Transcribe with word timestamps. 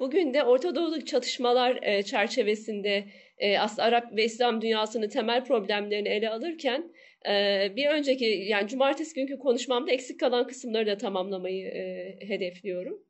Bugün 0.00 0.34
de 0.34 0.42
Orta 0.42 0.74
Doğu'daki 0.74 1.04
çatışmalar 1.04 1.78
e, 1.82 2.02
çerçevesinde 2.02 3.04
e, 3.38 3.58
aslında 3.58 3.82
Arap 3.82 4.16
ve 4.16 4.24
İslam 4.24 4.60
dünyasının 4.60 5.08
temel 5.08 5.44
problemlerini 5.44 6.08
ele 6.08 6.30
alırken 6.30 6.92
e, 7.28 7.72
bir 7.76 7.86
önceki 7.86 8.24
yani 8.24 8.68
cumartesi 8.68 9.14
günkü 9.14 9.38
konuşmamda 9.38 9.92
eksik 9.92 10.20
kalan 10.20 10.46
kısımları 10.46 10.86
da 10.86 10.96
tamamlamayı 10.96 11.68
e, 11.68 12.16
hedefliyorum. 12.28 13.04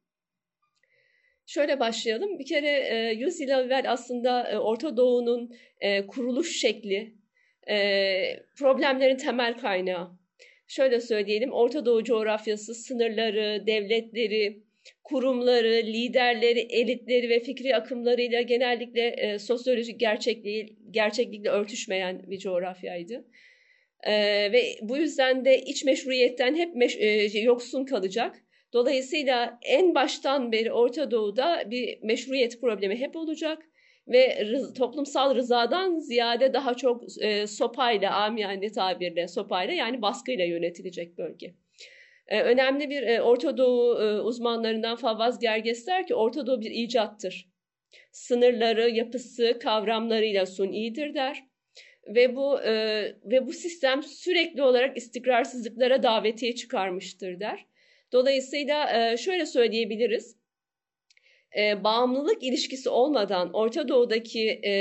Şöyle 1.46 1.80
başlayalım. 1.80 2.38
Bir 2.38 2.46
kere 2.46 2.68
e, 2.68 3.14
100 3.14 3.41
yıl 3.41 3.48
evvel 3.48 3.93
aslında 3.93 4.61
Orta 4.62 4.96
Doğu'nun 4.96 5.55
kuruluş 6.09 6.61
şekli, 6.61 7.14
problemlerin 8.57 9.16
temel 9.16 9.59
kaynağı. 9.59 10.11
Şöyle 10.66 11.01
söyleyelim, 11.01 11.53
Orta 11.53 11.87
Doğu 11.87 12.05
coğrafyası 12.05 12.75
sınırları, 12.75 13.66
devletleri, 13.66 14.63
kurumları, 15.05 15.82
liderleri, 15.87 16.61
elitleri 16.61 17.29
ve 17.29 17.41
fikri 17.41 17.77
akımlarıyla 17.77 18.43
genellikle 18.43 19.09
e, 19.09 19.38
sosyolojik 19.38 20.01
gerçekliği, 20.01 20.77
gerçeklikle 20.91 21.51
örtüşmeyen 21.51 22.30
bir 22.30 22.38
coğrafyaydı. 22.38 23.25
E, 24.02 24.12
ve 24.52 24.77
bu 24.83 24.97
yüzden 24.97 25.45
de 25.45 25.62
iç 25.62 25.84
meşruiyetten 25.84 26.56
hep 26.56 26.75
meş, 26.75 26.97
e, 26.97 27.41
yoksun 27.41 27.84
kalacak. 27.84 28.37
Dolayısıyla 28.73 29.59
en 29.62 29.95
baştan 29.95 30.52
beri 30.52 30.73
Orta 30.73 31.11
Doğu'da 31.11 31.70
bir 31.70 31.98
meşruiyet 32.03 32.61
problemi 32.61 32.97
hep 32.97 33.16
olacak 33.16 33.62
ve 34.09 34.47
rız, 34.47 34.75
toplumsal 34.75 35.34
rızadan 35.34 35.98
ziyade 35.98 36.53
daha 36.53 36.75
çok 36.75 37.03
e, 37.23 37.47
sopayla, 37.47 38.14
amiyane 38.14 38.73
tabirle 38.73 39.28
sopayla 39.28 39.75
yani 39.75 40.03
baskıyla 40.03 40.45
yönetilecek 40.45 41.19
bölge. 41.19 41.55
E, 42.28 42.42
önemli 42.42 42.91
bir 42.91 43.02
e, 43.02 43.23
Orta 43.23 43.56
Doğu 43.56 44.02
e, 44.02 44.20
uzmanlarından 44.20 44.96
Favaz 44.96 45.38
Gerges 45.38 45.87
der 45.87 46.06
ki 46.06 46.14
Orta 46.14 46.47
Doğu 46.47 46.60
bir 46.60 46.70
icattır. 46.70 47.48
Sınırları, 48.12 48.91
yapısı, 48.91 49.59
kavramlarıyla 49.62 50.47
sunidir 50.47 51.14
der. 51.14 51.45
Ve 52.06 52.36
bu 52.36 52.62
e, 52.62 52.72
ve 53.25 53.47
bu 53.47 53.52
sistem 53.52 54.02
sürekli 54.02 54.62
olarak 54.62 54.97
istikrarsızlıklara 54.97 56.02
davetiye 56.02 56.55
çıkarmıştır 56.55 57.41
der. 57.41 57.67
Dolayısıyla 58.12 59.11
e, 59.12 59.17
şöyle 59.17 59.47
söyleyebiliriz. 59.47 60.36
Bağımlılık 61.84 62.42
ilişkisi 62.42 62.89
olmadan 62.89 63.52
Orta 63.52 63.89
Doğu'daki 63.89 64.48
e, 64.48 64.72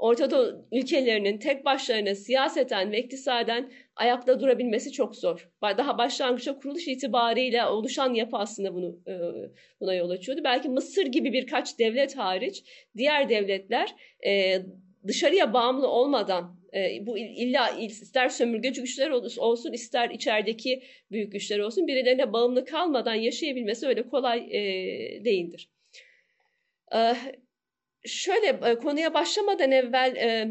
Orta 0.00 0.30
Doğu 0.30 0.66
ülkelerinin 0.72 1.38
tek 1.38 1.64
başlarına 1.64 2.14
siyaseten 2.14 2.92
ve 2.92 2.98
iktisaden 2.98 3.72
ayakta 3.96 4.40
durabilmesi 4.40 4.92
çok 4.92 5.16
zor. 5.16 5.48
Daha 5.62 5.98
başlangıçta 5.98 6.58
kuruluş 6.58 6.88
itibariyle 6.88 7.66
oluşan 7.66 8.14
yapı 8.14 8.36
aslında 8.36 8.74
bunu 8.74 8.98
buna 9.80 9.94
yol 9.94 10.10
açıyordu. 10.10 10.40
Belki 10.44 10.68
Mısır 10.68 11.06
gibi 11.06 11.32
birkaç 11.32 11.78
devlet 11.78 12.16
hariç 12.16 12.64
diğer 12.96 13.28
devletler 13.28 13.94
dışarıya 15.06 15.52
bağımlı 15.52 15.88
olmadan 15.88 16.60
e, 16.74 17.06
bu 17.06 17.18
illa 17.18 17.68
ister 17.70 18.28
sömürgeci 18.28 18.80
güçler 18.80 19.10
olsun 19.38 19.72
ister 19.72 20.10
içerideki 20.10 20.82
büyük 21.10 21.32
güçler 21.32 21.58
olsun 21.58 21.86
birilerine 21.86 22.32
bağımlı 22.32 22.64
kalmadan 22.64 23.14
yaşayabilmesi 23.14 23.86
öyle 23.86 24.08
kolay 24.08 24.38
e, 24.38 25.24
değildir. 25.24 25.70
Şöyle 28.06 28.46
e, 28.46 28.74
konuya 28.74 29.14
başlamadan 29.14 29.70
evvel 29.70 30.16
e, 30.16 30.48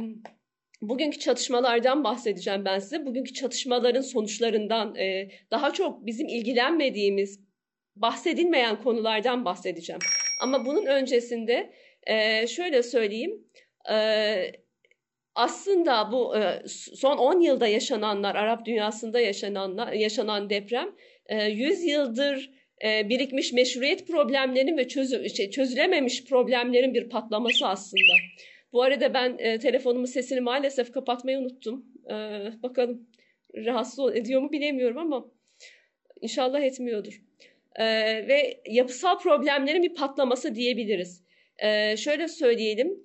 bugünkü 0.81 1.19
çatışmalardan 1.19 2.03
bahsedeceğim 2.03 2.65
ben 2.65 2.79
size. 2.79 3.05
Bugünkü 3.05 3.33
çatışmaların 3.33 4.01
sonuçlarından 4.01 4.95
e, 4.95 5.29
daha 5.51 5.73
çok 5.73 6.05
bizim 6.05 6.27
ilgilenmediğimiz 6.27 7.39
bahsedilmeyen 7.95 8.81
konulardan 8.83 9.45
bahsedeceğim. 9.45 9.99
Ama 10.41 10.65
bunun 10.65 10.85
öncesinde 10.85 11.73
şöyle 12.47 12.83
söyleyeyim. 12.83 13.45
Aslında 15.35 16.11
bu 16.11 16.35
son 16.95 17.17
10 17.17 17.39
yılda 17.39 17.67
yaşananlar, 17.67 18.35
Arap 18.35 18.65
dünyasında 18.65 19.19
yaşananlar, 19.19 19.93
yaşanan 19.93 20.49
deprem 20.49 20.89
100 21.49 21.83
e, 21.83 21.91
yıldır 21.91 22.51
e, 22.53 22.58
birikmiş 22.83 23.53
meşruiyet 23.53 24.07
problemlerinin 24.07 24.77
ve 24.77 24.87
çözü, 24.87 25.29
şey, 25.29 25.49
çözülememiş 25.49 26.25
problemlerin 26.25 26.93
bir 26.93 27.09
patlaması 27.09 27.67
aslında. 27.67 28.13
Bu 28.73 28.83
arada 28.83 29.13
ben 29.13 29.37
telefonumun 29.37 30.05
sesini 30.05 30.41
maalesef 30.41 30.91
kapatmayı 30.91 31.37
unuttum. 31.37 31.85
Bakalım 32.63 33.07
rahatsız 33.55 34.15
ediyor 34.15 34.41
mu 34.41 34.51
bilemiyorum 34.51 34.97
ama 34.97 35.25
inşallah 36.21 36.61
etmiyordur. 36.61 37.21
Ve 38.27 38.61
yapısal 38.69 39.19
problemlerin 39.19 39.83
bir 39.83 39.93
patlaması 39.93 40.55
diyebiliriz. 40.55 41.23
Şöyle 41.97 42.27
söyleyelim, 42.27 43.03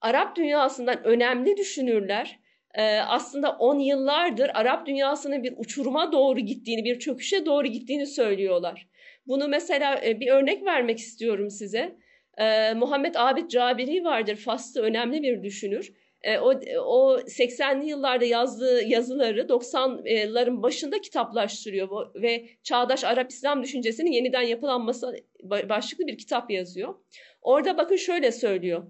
Arap 0.00 0.36
dünyasından 0.36 1.04
önemli 1.04 1.56
düşünürler 1.56 2.38
e, 2.74 2.82
aslında 2.98 3.52
on 3.52 3.78
yıllardır 3.78 4.50
Arap 4.54 4.86
dünyasının 4.86 5.42
bir 5.42 5.54
uçuruma 5.56 6.12
doğru 6.12 6.40
gittiğini, 6.40 6.84
bir 6.84 6.98
çöküşe 6.98 7.46
doğru 7.46 7.66
gittiğini 7.66 8.06
söylüyorlar. 8.06 8.88
Bunu 9.26 9.48
mesela 9.48 10.00
e, 10.04 10.20
bir 10.20 10.28
örnek 10.28 10.64
vermek 10.64 10.98
istiyorum 10.98 11.50
size. 11.50 11.96
E, 12.38 12.74
Muhammed 12.74 13.14
Abid 13.14 13.48
Cabiri 13.48 14.04
vardır, 14.04 14.36
Faslı 14.36 14.82
önemli 14.82 15.22
bir 15.22 15.42
düşünür. 15.42 15.92
O, 16.40 16.52
o 16.80 17.18
80'li 17.18 17.88
yıllarda 17.88 18.24
yazdığı 18.24 18.82
yazıları 18.84 19.40
90'ların 19.40 20.62
başında 20.62 21.00
kitaplaştırıyor 21.00 22.14
ve 22.14 22.48
çağdaş 22.62 23.04
Arap 23.04 23.30
İslam 23.30 23.62
düşüncesinin 23.62 24.12
yeniden 24.12 24.42
yapılanması 24.42 25.16
başlıklı 25.42 26.06
bir 26.06 26.18
kitap 26.18 26.50
yazıyor. 26.50 26.94
Orada 27.42 27.78
bakın 27.78 27.96
şöyle 27.96 28.32
söylüyor. 28.32 28.86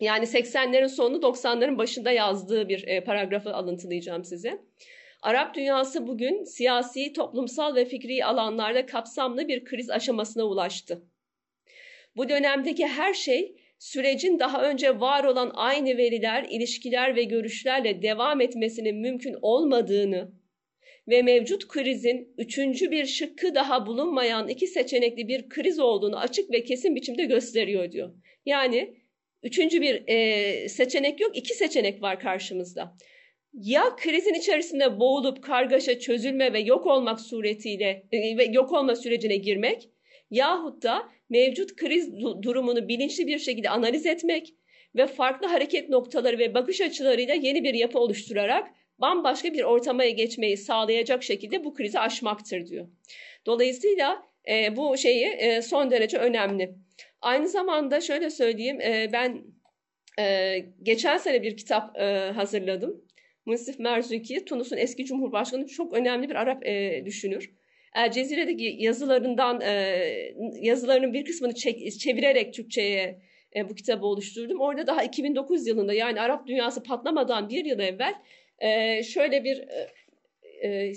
Yani 0.00 0.24
80'lerin 0.24 0.88
sonu 0.88 1.16
90'ların 1.16 1.78
başında 1.78 2.10
yazdığı 2.10 2.68
bir 2.68 2.88
e, 2.88 3.04
paragrafı 3.04 3.54
alıntılayacağım 3.54 4.24
size. 4.24 4.62
Arap 5.22 5.54
dünyası 5.54 6.06
bugün 6.06 6.44
siyasi, 6.44 7.12
toplumsal 7.12 7.74
ve 7.74 7.84
fikri 7.84 8.24
alanlarda 8.24 8.86
kapsamlı 8.86 9.48
bir 9.48 9.64
kriz 9.64 9.90
aşamasına 9.90 10.44
ulaştı. 10.44 11.02
Bu 12.16 12.28
dönemdeki 12.28 12.86
her 12.86 13.14
şey 13.14 13.56
sürecin 13.78 14.38
daha 14.38 14.62
önce 14.62 15.00
var 15.00 15.24
olan 15.24 15.50
aynı 15.54 15.96
veriler, 15.96 16.46
ilişkiler 16.50 17.16
ve 17.16 17.24
görüşlerle 17.24 18.02
devam 18.02 18.40
etmesinin 18.40 18.96
mümkün 18.96 19.36
olmadığını 19.42 20.32
ve 21.08 21.22
mevcut 21.22 21.68
krizin 21.68 22.34
üçüncü 22.38 22.90
bir 22.90 23.06
şıkkı 23.06 23.54
daha 23.54 23.86
bulunmayan 23.86 24.48
iki 24.48 24.66
seçenekli 24.66 25.28
bir 25.28 25.48
kriz 25.48 25.78
olduğunu 25.78 26.18
açık 26.18 26.50
ve 26.50 26.64
kesin 26.64 26.96
biçimde 26.96 27.24
gösteriyor 27.24 27.92
diyor. 27.92 28.14
Yani 28.46 29.02
Üçüncü 29.42 29.80
bir 29.80 30.02
e, 30.06 30.68
seçenek 30.68 31.20
yok, 31.20 31.36
iki 31.36 31.54
seçenek 31.54 32.02
var 32.02 32.20
karşımızda. 32.20 32.96
Ya 33.52 33.96
krizin 33.96 34.34
içerisinde 34.34 35.00
boğulup 35.00 35.42
kargaşa 35.42 35.98
çözülme 35.98 36.52
ve 36.52 36.60
yok 36.60 36.86
olmak 36.86 37.20
suretiyle 37.20 38.06
e, 38.12 38.36
ve 38.36 38.44
yok 38.44 38.72
olma 38.72 38.96
sürecine 38.96 39.36
girmek 39.36 39.88
yahut 40.30 40.82
da 40.82 41.08
mevcut 41.30 41.76
kriz 41.76 42.12
durumunu 42.42 42.88
bilinçli 42.88 43.26
bir 43.26 43.38
şekilde 43.38 43.70
analiz 43.70 44.06
etmek 44.06 44.54
ve 44.96 45.06
farklı 45.06 45.46
hareket 45.46 45.88
noktaları 45.88 46.38
ve 46.38 46.54
bakış 46.54 46.80
açılarıyla 46.80 47.34
yeni 47.34 47.64
bir 47.64 47.74
yapı 47.74 47.98
oluşturarak 47.98 48.68
bambaşka 48.98 49.52
bir 49.52 49.62
ortamaya 49.62 50.10
geçmeyi 50.10 50.56
sağlayacak 50.56 51.22
şekilde 51.22 51.64
bu 51.64 51.74
krizi 51.74 51.98
aşmaktır 51.98 52.66
diyor. 52.66 52.88
Dolayısıyla 53.46 54.22
e, 54.48 54.76
bu 54.76 54.96
şeyi 54.96 55.26
e, 55.26 55.62
son 55.62 55.90
derece 55.90 56.18
önemli. 56.18 56.74
Aynı 57.20 57.48
zamanda 57.48 58.00
şöyle 58.00 58.30
söyleyeyim, 58.30 58.80
e, 58.80 59.10
ben 59.12 59.44
e, 60.18 60.58
geçen 60.82 61.16
sene 61.16 61.42
bir 61.42 61.56
kitap 61.56 61.98
e, 61.98 62.32
hazırladım. 62.34 63.04
Munsif 63.46 63.78
Merzuki, 63.78 64.44
Tunus'un 64.44 64.76
eski 64.76 65.04
cumhurbaşkanı 65.04 65.66
çok 65.66 65.92
önemli 65.92 66.28
bir 66.28 66.34
Arap 66.34 66.66
e, 66.66 67.02
düşünür. 67.06 67.50
El 67.94 68.10
Cezire'deki 68.10 68.76
yazılarından 68.78 69.60
e, 69.60 69.72
yazılarının 70.60 71.12
bir 71.12 71.24
kısmını 71.24 71.54
çek, 71.54 72.00
çevirerek 72.00 72.54
Türkçe'ye 72.54 73.22
e, 73.56 73.68
bu 73.68 73.74
kitabı 73.74 74.06
oluşturdum. 74.06 74.60
Orada 74.60 74.86
daha 74.86 75.02
2009 75.02 75.66
yılında 75.66 75.92
yani 75.92 76.20
Arap 76.20 76.46
dünyası 76.46 76.82
patlamadan 76.82 77.48
bir 77.48 77.64
yıl 77.64 77.78
evvel 77.78 78.14
e, 78.58 79.02
şöyle 79.02 79.44
bir 79.44 79.58
e, 79.58 80.68
e, 80.68 80.92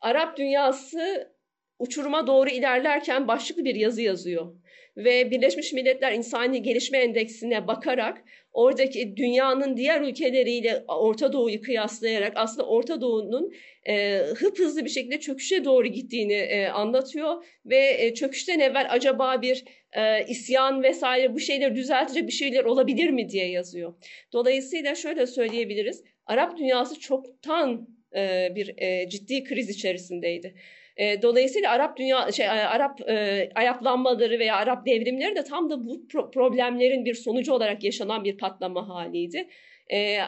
Arap 0.00 0.36
dünyası 0.36 1.32
uçuruma 1.78 2.26
doğru 2.26 2.50
ilerlerken 2.50 3.28
başlıklı 3.28 3.64
bir 3.64 3.74
yazı 3.74 4.02
yazıyor 4.02 4.54
ve 4.96 5.30
Birleşmiş 5.30 5.72
Milletler 5.72 6.12
İnsani 6.12 6.62
Gelişme 6.62 6.98
Endeksine 6.98 7.66
bakarak 7.66 8.24
oradaki 8.58 9.16
dünyanın 9.16 9.76
diğer 9.76 10.00
ülkeleriyle 10.00 10.84
Orta 10.88 11.32
Doğu'yu 11.32 11.60
kıyaslayarak 11.60 12.32
aslında 12.36 12.68
Orta 12.68 13.00
Doğu'nun 13.00 13.52
e, 13.88 14.18
hıp 14.18 14.58
hızlı 14.58 14.84
bir 14.84 14.90
şekilde 14.90 15.20
çöküşe 15.20 15.64
doğru 15.64 15.86
gittiğini 15.86 16.32
e, 16.32 16.68
anlatıyor 16.68 17.44
ve 17.66 17.96
e, 17.98 18.14
çöküşten 18.14 18.60
evvel 18.60 18.86
acaba 18.90 19.42
bir 19.42 19.64
e, 19.92 20.26
isyan 20.26 20.82
vesaire 20.82 21.34
bu 21.34 21.40
şeyleri 21.40 21.74
düzeltecek 21.74 22.26
bir 22.26 22.32
şeyler 22.32 22.64
olabilir 22.64 23.10
mi 23.10 23.28
diye 23.28 23.50
yazıyor. 23.50 23.94
Dolayısıyla 24.32 24.94
şöyle 24.94 25.26
söyleyebiliriz. 25.26 26.04
Arap 26.26 26.58
dünyası 26.58 27.00
çoktan 27.00 27.88
e, 28.16 28.52
bir 28.54 28.74
e, 28.78 29.08
ciddi 29.08 29.44
kriz 29.44 29.70
içerisindeydi. 29.70 30.54
E, 30.98 31.22
dolayısıyla 31.22 31.70
Arap 31.70 31.96
dünya 31.96 32.32
şey 32.32 32.48
Arap 32.48 33.00
e, 33.08 33.50
ayaklanmaları 33.54 34.38
veya 34.38 34.56
Arap 34.56 34.86
devrimleri 34.86 35.36
de 35.36 35.44
tam 35.44 35.70
da 35.70 35.84
bu 35.86 36.06
pro- 36.08 36.30
problemlerin 36.30 37.04
bir 37.04 37.14
sonucu 37.14 37.52
olarak 37.52 37.84
yaşanan 37.84 38.24
bir 38.24 38.38
patlama 38.38 38.88
haliydi. 38.88 39.48
E, 39.92 40.18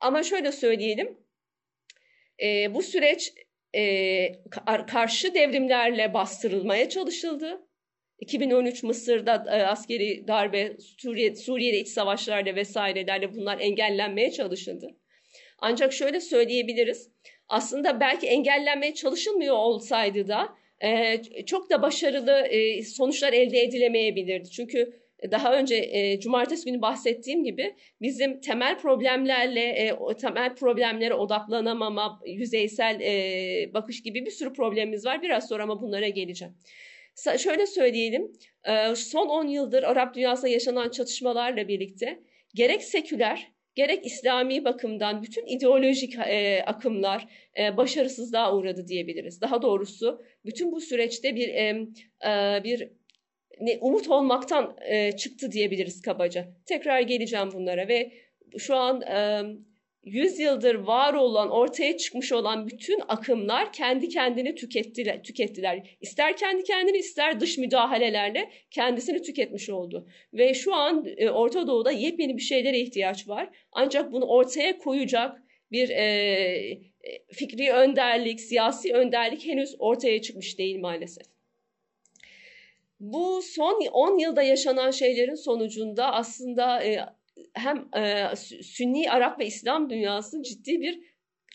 ama 0.00 0.22
şöyle 0.22 0.52
söyleyelim. 0.52 1.18
E, 2.42 2.74
bu 2.74 2.82
süreç 2.82 3.32
e, 3.76 4.32
karşı 4.86 5.34
devrimlerle 5.34 6.14
bastırılmaya 6.14 6.88
çalışıldı. 6.88 7.60
2013 8.18 8.82
Mısır'da 8.82 9.44
e, 9.50 9.62
askeri 9.62 10.28
darbe, 10.28 10.76
Suriye, 10.78 11.36
Suriye'de 11.36 11.78
iç 11.78 11.88
savaşlarla 11.88 12.54
vesairelerle 12.54 13.34
bunlar 13.34 13.58
engellenmeye 13.60 14.30
çalışıldı. 14.30 14.96
Ancak 15.58 15.92
şöyle 15.92 16.20
söyleyebiliriz. 16.20 17.10
Aslında 17.54 18.00
belki 18.00 18.26
engellenmeye 18.26 18.94
çalışılmıyor 18.94 19.56
olsaydı 19.56 20.28
da 20.28 20.48
e, 20.80 21.22
çok 21.46 21.70
da 21.70 21.82
başarılı 21.82 22.32
e, 22.32 22.82
sonuçlar 22.82 23.32
elde 23.32 23.60
edilemeyebilirdi. 23.60 24.50
Çünkü 24.50 25.00
daha 25.30 25.54
önce 25.54 25.76
e, 25.76 26.20
cumartesi 26.20 26.64
günü 26.64 26.82
bahsettiğim 26.82 27.44
gibi 27.44 27.74
bizim 28.00 28.40
temel 28.40 28.78
problemlerle 28.78 29.60
e, 29.60 29.98
temel 30.20 30.54
problemlere 30.54 31.14
odaklanamama, 31.14 32.20
yüzeysel 32.26 33.00
e, 33.00 33.74
bakış 33.74 34.02
gibi 34.02 34.26
bir 34.26 34.30
sürü 34.30 34.52
problemimiz 34.52 35.06
var. 35.06 35.22
Biraz 35.22 35.48
sonra 35.48 35.62
ama 35.62 35.82
bunlara 35.82 36.08
geleceğim. 36.08 36.54
Sa- 37.16 37.38
şöyle 37.38 37.66
söyleyelim, 37.66 38.32
e, 38.64 38.94
son 38.94 39.28
10 39.28 39.46
yıldır 39.46 39.82
Arap 39.82 40.14
dünyasında 40.14 40.48
yaşanan 40.48 40.90
çatışmalarla 40.90 41.68
birlikte 41.68 42.20
gerek 42.54 42.82
seküler 42.82 43.53
gerek 43.74 44.06
İslami 44.06 44.64
bakımdan 44.64 45.22
bütün 45.22 45.46
ideolojik 45.46 46.18
e, 46.18 46.62
akımlar 46.66 47.28
e, 47.58 47.76
başarısızlığa 47.76 48.56
uğradı 48.56 48.88
diyebiliriz. 48.88 49.40
Daha 49.40 49.62
doğrusu 49.62 50.22
bütün 50.44 50.72
bu 50.72 50.80
süreçte 50.80 51.36
bir 51.36 51.48
e, 51.48 51.86
e, 52.26 52.64
bir 52.64 52.88
ne, 53.60 53.78
umut 53.80 54.08
olmaktan 54.08 54.76
e, 54.88 55.12
çıktı 55.12 55.52
diyebiliriz 55.52 56.02
kabaca. 56.02 56.48
Tekrar 56.66 57.00
geleceğim 57.00 57.52
bunlara 57.52 57.88
ve 57.88 58.12
şu 58.58 58.76
an 58.76 59.02
e, 59.02 59.42
100 60.04 60.38
yıldır 60.38 60.74
var 60.74 61.14
olan, 61.14 61.50
ortaya 61.50 61.96
çıkmış 61.96 62.32
olan 62.32 62.66
bütün 62.66 63.00
akımlar 63.08 63.72
kendi 63.72 64.08
kendini 64.08 64.54
tükettiler. 64.54 65.22
tükettiler. 65.22 65.96
İster 66.00 66.36
kendi 66.36 66.62
kendini 66.62 66.96
ister 66.96 67.40
dış 67.40 67.58
müdahalelerle 67.58 68.50
kendisini 68.70 69.22
tüketmiş 69.22 69.70
oldu. 69.70 70.08
Ve 70.32 70.54
şu 70.54 70.74
an 70.74 71.06
e, 71.16 71.30
Orta 71.30 71.66
Doğu'da 71.66 71.90
yepyeni 71.90 72.36
bir 72.36 72.42
şeylere 72.42 72.78
ihtiyaç 72.78 73.28
var. 73.28 73.48
Ancak 73.72 74.12
bunu 74.12 74.24
ortaya 74.24 74.78
koyacak 74.78 75.42
bir 75.72 75.88
e, 75.88 76.02
e 77.04 77.24
fikri 77.32 77.72
önderlik, 77.72 78.40
siyasi 78.40 78.92
önderlik 78.92 79.46
henüz 79.46 79.76
ortaya 79.78 80.22
çıkmış 80.22 80.58
değil 80.58 80.80
maalesef. 80.80 81.26
Bu 83.00 83.42
son 83.42 83.86
10 83.92 84.18
yılda 84.18 84.42
yaşanan 84.42 84.90
şeylerin 84.90 85.34
sonucunda 85.34 86.12
aslında 86.12 86.84
e, 86.84 87.00
hem 87.52 87.88
e, 87.96 88.36
Sünni 88.62 89.10
Arap 89.10 89.40
ve 89.40 89.46
İslam 89.46 89.90
dünyası 89.90 90.42
ciddi 90.42 90.80
bir 90.80 91.00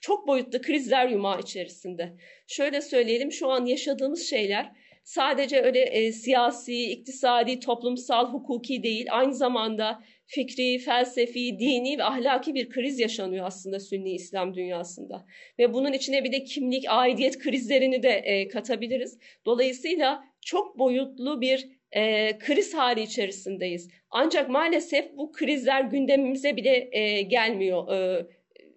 çok 0.01 0.27
boyutlu 0.27 0.61
krizler 0.61 1.07
yumağı 1.07 1.39
içerisinde. 1.39 2.17
Şöyle 2.47 2.81
söyleyelim 2.81 3.31
şu 3.31 3.47
an 3.49 3.65
yaşadığımız 3.65 4.29
şeyler 4.29 4.71
sadece 5.03 5.61
öyle 5.61 5.79
e, 5.79 6.11
siyasi, 6.11 6.91
iktisadi, 6.91 7.59
toplumsal, 7.59 8.33
hukuki 8.33 8.83
değil 8.83 9.07
aynı 9.09 9.33
zamanda 9.33 10.03
fikri, 10.25 10.77
felsefi, 10.79 11.59
dini 11.59 11.97
ve 11.97 12.03
ahlaki 12.03 12.55
bir 12.55 12.69
kriz 12.69 12.99
yaşanıyor 12.99 13.45
aslında 13.45 13.79
Sünni 13.79 14.11
İslam 14.13 14.53
dünyasında. 14.53 15.25
Ve 15.59 15.73
bunun 15.73 15.93
içine 15.93 16.23
bir 16.23 16.31
de 16.31 16.43
kimlik, 16.43 16.85
aidiyet 16.87 17.39
krizlerini 17.39 18.03
de 18.03 18.09
e, 18.09 18.47
katabiliriz. 18.47 19.17
Dolayısıyla 19.45 20.23
çok 20.41 20.79
boyutlu 20.79 21.41
bir 21.41 21.78
e, 21.91 22.37
kriz 22.37 22.73
hali 22.73 23.01
içerisindeyiz. 23.01 23.89
Ancak 24.09 24.49
maalesef 24.49 25.17
bu 25.17 25.31
krizler 25.31 25.81
gündemimize 25.81 26.55
bile 26.55 26.89
e, 26.91 27.21
gelmiyor 27.21 27.93
e, 27.93 28.27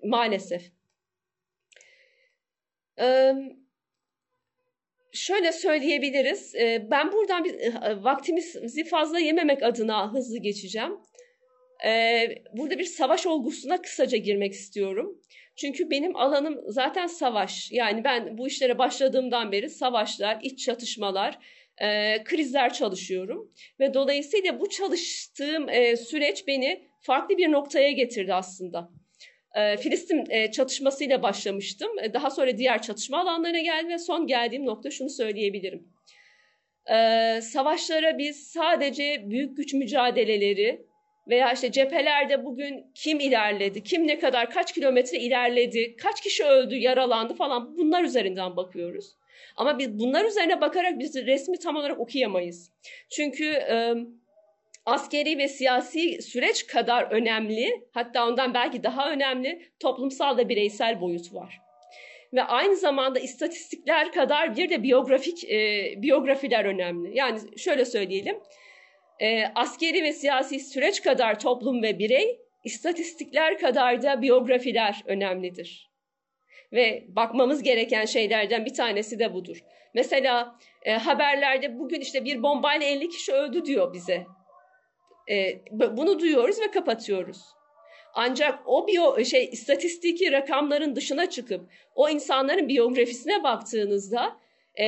maalesef. 0.04 0.62
E, 3.00 3.32
şöyle 5.12 5.52
söyleyebiliriz. 5.52 6.54
E, 6.54 6.86
ben 6.90 7.12
buradan 7.12 7.44
bir, 7.44 7.54
e, 7.54 8.04
vaktimizi 8.04 8.84
fazla 8.84 9.18
yememek 9.18 9.62
adına 9.62 10.12
hızlı 10.12 10.38
geçeceğim. 10.38 10.92
E, 11.84 12.24
burada 12.52 12.78
bir 12.78 12.84
savaş 12.84 13.26
olgusuna 13.26 13.82
kısaca 13.82 14.18
girmek 14.18 14.52
istiyorum. 14.52 15.20
Çünkü 15.56 15.90
benim 15.90 16.16
alanım 16.16 16.60
zaten 16.66 17.06
savaş. 17.06 17.72
Yani 17.72 18.04
ben 18.04 18.38
bu 18.38 18.46
işlere 18.46 18.78
başladığımdan 18.78 19.52
beri 19.52 19.70
savaşlar, 19.70 20.38
iç 20.42 20.64
çatışmalar, 20.64 21.38
e, 21.82 22.18
krizler 22.24 22.72
çalışıyorum. 22.72 23.52
Ve 23.80 23.94
dolayısıyla 23.94 24.60
bu 24.60 24.68
çalıştığım 24.68 25.68
e, 25.68 25.96
süreç 25.96 26.46
beni 26.46 26.88
farklı 27.00 27.38
bir 27.38 27.52
noktaya 27.52 27.90
getirdi 27.90 28.34
aslında. 28.34 28.90
E, 29.54 29.76
Filistin 29.76 30.24
e, 30.30 30.50
çatışmasıyla 30.50 31.22
başlamıştım. 31.22 31.98
E, 32.02 32.14
daha 32.14 32.30
sonra 32.30 32.58
diğer 32.58 32.82
çatışma 32.82 33.20
alanlarına 33.20 33.60
geldim 33.60 33.90
ve 33.90 33.98
son 33.98 34.26
geldiğim 34.26 34.66
nokta 34.66 34.90
şunu 34.90 35.10
söyleyebilirim. 35.10 35.88
E, 36.92 37.40
savaşlara 37.42 38.18
biz 38.18 38.50
sadece 38.50 39.30
büyük 39.30 39.56
güç 39.56 39.74
mücadeleleri 39.74 40.86
veya 41.28 41.52
işte 41.52 41.72
cephelerde 41.72 42.44
bugün 42.44 42.92
kim 42.94 43.20
ilerledi, 43.20 43.82
kim 43.82 44.06
ne 44.06 44.18
kadar, 44.18 44.50
kaç 44.50 44.74
kilometre 44.74 45.18
ilerledi, 45.18 45.96
kaç 45.96 46.20
kişi 46.20 46.44
öldü, 46.44 46.76
yaralandı 46.76 47.34
falan 47.34 47.78
bunlar 47.78 48.04
üzerinden 48.04 48.56
bakıyoruz. 48.56 49.16
Ama 49.56 49.78
biz 49.78 49.98
bunlar 49.98 50.24
üzerine 50.24 50.60
bakarak 50.60 50.98
biz 50.98 51.16
resmi 51.16 51.58
tam 51.58 51.76
olarak 51.76 52.00
okuyamayız. 52.00 52.70
Çünkü 53.10 53.44
e, 53.44 53.94
askeri 54.86 55.38
ve 55.38 55.48
siyasi 55.48 56.22
süreç 56.22 56.66
kadar 56.66 57.02
önemli, 57.10 57.86
hatta 57.92 58.26
ondan 58.28 58.54
belki 58.54 58.82
daha 58.82 59.10
önemli 59.10 59.62
toplumsal 59.80 60.38
da 60.38 60.48
bireysel 60.48 61.00
boyut 61.00 61.34
var. 61.34 61.60
Ve 62.32 62.42
aynı 62.42 62.76
zamanda 62.76 63.18
istatistikler 63.18 64.12
kadar 64.12 64.56
bir 64.56 64.70
de 64.70 64.82
biyografik 64.82 65.50
e, 65.50 65.94
biyografiler 66.02 66.64
önemli. 66.64 67.16
Yani 67.16 67.58
şöyle 67.58 67.84
söyleyelim, 67.84 68.40
e, 69.20 69.44
askeri 69.54 70.02
ve 70.02 70.12
siyasi 70.12 70.60
süreç 70.60 71.02
kadar 71.02 71.40
toplum 71.40 71.82
ve 71.82 71.98
birey, 71.98 72.38
istatistikler 72.64 73.58
kadar 73.58 74.02
da 74.02 74.22
biyografiler 74.22 75.02
önemlidir 75.06 75.91
ve 76.72 77.04
bakmamız 77.08 77.62
gereken 77.62 78.04
şeylerden 78.04 78.64
bir 78.64 78.74
tanesi 78.74 79.18
de 79.18 79.34
budur. 79.34 79.64
Mesela 79.94 80.56
e, 80.82 80.92
haberlerde 80.92 81.78
bugün 81.78 82.00
işte 82.00 82.24
bir 82.24 82.42
bombayla 82.42 82.86
50 82.86 83.08
kişi 83.08 83.32
öldü 83.32 83.64
diyor 83.64 83.92
bize. 83.92 84.26
E, 85.30 85.60
bunu 85.70 86.18
duyuyoruz 86.18 86.60
ve 86.60 86.70
kapatıyoruz. 86.70 87.42
Ancak 88.14 88.58
o 88.66 88.86
biyo 88.86 89.24
şey 89.24 89.48
istatistiki 89.52 90.32
rakamların 90.32 90.96
dışına 90.96 91.30
çıkıp 91.30 91.70
o 91.94 92.08
insanların 92.08 92.68
biyografisine 92.68 93.42
baktığınızda 93.42 94.36
e, 94.80 94.86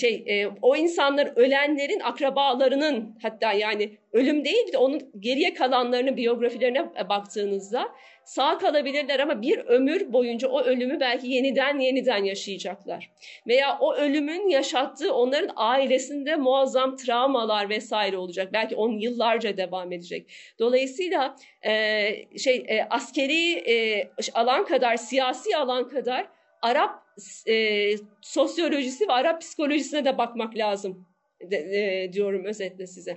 şey 0.00 0.24
e, 0.26 0.46
o 0.62 0.76
insanlar 0.76 1.32
ölenlerin 1.36 2.00
akrabalarının 2.00 3.18
hatta 3.22 3.52
yani 3.52 3.90
ölüm 4.12 4.44
değil 4.44 4.72
de 4.72 4.78
onun 4.78 5.10
geriye 5.20 5.54
kalanlarının 5.54 6.16
biyografilerine 6.16 7.08
baktığınızda 7.08 7.88
sağ 8.24 8.58
kalabilirler 8.58 9.20
ama 9.20 9.42
bir 9.42 9.58
ömür 9.58 10.12
boyunca 10.12 10.48
o 10.48 10.62
ölümü 10.62 11.00
belki 11.00 11.28
yeniden 11.28 11.78
yeniden 11.78 12.24
yaşayacaklar. 12.24 13.10
Veya 13.46 13.78
o 13.80 13.94
ölümün 13.94 14.48
yaşattığı 14.48 15.14
onların 15.14 15.50
ailesinde 15.56 16.36
muazzam 16.36 16.96
travmalar 16.96 17.68
vesaire 17.68 18.16
olacak. 18.16 18.52
Belki 18.52 18.76
on 18.76 18.92
yıllarca 18.92 19.56
devam 19.56 19.92
edecek. 19.92 20.30
Dolayısıyla 20.58 21.36
e, 21.62 22.38
şey 22.38 22.64
e, 22.68 22.86
askeri 22.90 23.52
e, 23.52 24.08
alan 24.34 24.64
kadar, 24.64 24.96
siyasi 24.96 25.56
alan 25.56 25.88
kadar 25.88 26.35
Arap 26.66 27.02
e, 27.48 27.90
sosyolojisi 28.20 29.08
ve 29.08 29.12
Arap 29.12 29.40
psikolojisine 29.40 30.04
de 30.04 30.18
bakmak 30.18 30.56
lazım 30.56 31.06
de, 31.40 31.56
e, 31.56 32.12
diyorum 32.12 32.44
özetle 32.44 32.86
size. 32.86 33.16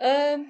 Evet 0.00 0.40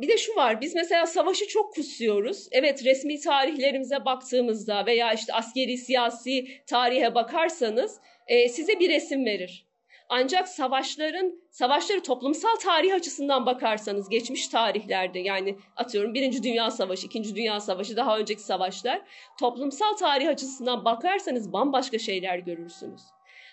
bir 0.00 0.08
de 0.08 0.18
şu 0.18 0.36
var 0.36 0.60
biz 0.60 0.74
mesela 0.74 1.06
savaşı 1.06 1.48
çok 1.48 1.74
kutsuyoruz. 1.74 2.48
Evet 2.52 2.84
resmi 2.84 3.20
tarihlerimize 3.20 4.04
baktığımızda 4.04 4.86
veya 4.86 5.12
işte 5.12 5.32
askeri 5.32 5.78
siyasi 5.78 6.46
tarihe 6.66 7.14
bakarsanız 7.14 8.00
e, 8.26 8.48
size 8.48 8.80
bir 8.80 8.90
resim 8.90 9.24
verir. 9.24 9.67
Ancak 10.08 10.48
savaşların, 10.48 11.32
savaşları 11.50 12.02
toplumsal 12.02 12.56
tarih 12.62 12.94
açısından 12.94 13.46
bakarsanız 13.46 14.08
geçmiş 14.08 14.48
tarihlerde 14.48 15.18
yani 15.18 15.56
atıyorum 15.76 16.14
Birinci 16.14 16.42
Dünya 16.42 16.70
Savaşı, 16.70 17.06
İkinci 17.06 17.36
Dünya 17.36 17.60
Savaşı, 17.60 17.96
daha 17.96 18.18
önceki 18.18 18.42
savaşlar 18.42 19.02
toplumsal 19.40 19.96
tarih 19.96 20.28
açısından 20.28 20.84
bakarsanız 20.84 21.52
bambaşka 21.52 21.98
şeyler 21.98 22.38
görürsünüz 22.38 23.02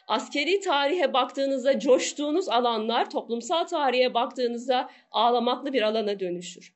askeri 0.08 0.60
tarihe 0.60 1.14
baktığınızda 1.14 1.80
coştuğunuz 1.80 2.50
alanlar 2.50 3.10
toplumsal 3.10 3.64
tarihe 3.64 4.14
baktığınızda 4.14 4.90
ağlamaklı 5.12 5.74
bir 5.74 5.82
alana 5.82 6.20
dönüşür. 6.20 6.74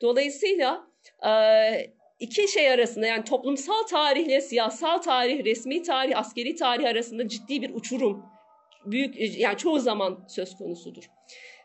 Dolayısıyla 0.00 0.86
iki 2.20 2.48
şey 2.48 2.70
arasında 2.70 3.06
yani 3.06 3.24
toplumsal 3.24 3.82
tarihle 3.90 4.40
siyasal 4.40 4.98
tarih, 4.98 5.44
resmi 5.44 5.82
tarih, 5.82 6.18
askeri 6.18 6.54
tarih 6.54 6.88
arasında 6.88 7.28
ciddi 7.28 7.62
bir 7.62 7.74
uçurum 7.74 8.31
büyük 8.84 9.38
yani 9.38 9.56
çoğu 9.56 9.78
zaman 9.78 10.24
söz 10.28 10.56
konusudur. 10.56 11.02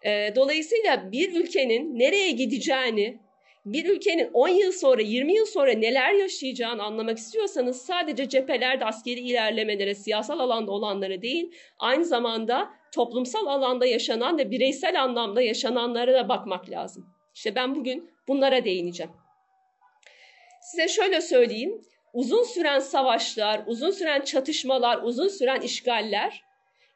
E, 0.05 0.35
dolayısıyla 0.35 1.11
bir 1.11 1.41
ülkenin 1.41 1.99
nereye 1.99 2.31
gideceğini, 2.31 3.19
bir 3.65 3.89
ülkenin 3.89 4.29
10 4.33 4.47
yıl 4.47 4.71
sonra, 4.71 5.01
20 5.01 5.35
yıl 5.35 5.45
sonra 5.45 5.73
neler 5.73 6.13
yaşayacağını 6.13 6.83
anlamak 6.83 7.17
istiyorsanız 7.17 7.81
sadece 7.81 8.29
cephelerde 8.29 8.85
askeri 8.85 9.19
ilerlemelere, 9.19 9.95
siyasal 9.95 10.39
alanda 10.39 10.71
olanlara 10.71 11.21
değil, 11.21 11.51
aynı 11.79 12.05
zamanda 12.05 12.69
toplumsal 12.95 13.45
alanda 13.45 13.85
yaşanan 13.85 14.37
ve 14.37 14.51
bireysel 14.51 15.03
anlamda 15.03 15.41
yaşananlara 15.41 16.13
da 16.13 16.29
bakmak 16.29 16.69
lazım. 16.69 17.05
İşte 17.35 17.55
ben 17.55 17.75
bugün 17.75 18.09
bunlara 18.27 18.65
değineceğim. 18.65 19.11
Size 20.61 20.87
şöyle 20.87 21.21
söyleyeyim. 21.21 21.81
Uzun 22.13 22.43
süren 22.43 22.79
savaşlar, 22.79 23.61
uzun 23.67 23.91
süren 23.91 24.21
çatışmalar, 24.21 24.99
uzun 25.03 25.27
süren 25.27 25.61
işgaller 25.61 26.46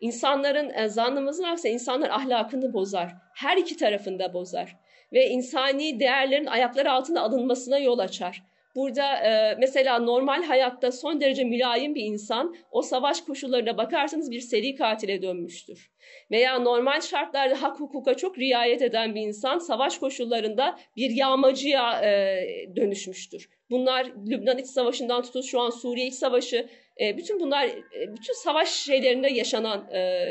insanların 0.02 0.70
e, 0.70 0.90
zannımızın 0.90 1.44
aksine 1.44 1.72
insanlar 1.72 2.10
ahlakını 2.10 2.74
bozar. 2.74 3.14
Her 3.36 3.58
iki 3.58 3.78
tarafında 3.78 4.34
bozar 4.34 4.78
ve 5.14 5.28
insani 5.28 6.00
değerlerin 6.00 6.46
ayakları 6.46 6.92
altında 6.92 7.22
alınmasına 7.22 7.78
yol 7.78 8.00
açar. 8.00 8.44
Burada 8.76 9.16
e, 9.16 9.56
mesela 9.60 10.00
normal 10.00 10.44
hayatta 10.44 10.92
son 10.92 11.22
derece 11.22 11.44
mülayim 11.44 11.96
bir 11.96 12.04
insan 12.04 12.56
o 12.72 12.82
savaş 12.82 13.22
koşullarına 13.22 13.78
bakarsanız 13.78 14.32
bir 14.32 14.40
seri 14.40 14.76
katile 14.76 15.22
dönmüştür. 15.22 15.92
Veya 16.32 16.60
normal 16.60 17.02
şartlarda 17.02 17.62
hak 17.62 17.80
hukuka 17.80 18.14
çok 18.14 18.38
riayet 18.38 18.82
eden 18.82 19.16
bir 19.16 19.22
insan 19.22 19.58
savaş 19.58 19.98
koşullarında 19.98 20.80
bir 20.98 21.10
yağmacıya 21.10 22.02
e, 22.02 22.46
dönüşmüştür. 22.76 23.50
Bunlar 23.70 24.06
Lübnan 24.30 24.58
İç 24.58 24.68
Savaşı'ndan 24.68 25.22
tutun 25.22 25.42
şu 25.42 25.60
an 25.60 25.70
Suriye 25.70 26.08
İç 26.08 26.14
Savaşı, 26.14 26.70
e, 27.02 27.18
bütün 27.18 27.40
bunlar 27.40 27.68
e, 27.68 28.16
bütün 28.16 28.34
savaş 28.34 28.70
şeylerinde 28.70 29.28
yaşanan, 29.28 29.92
e, 29.94 30.30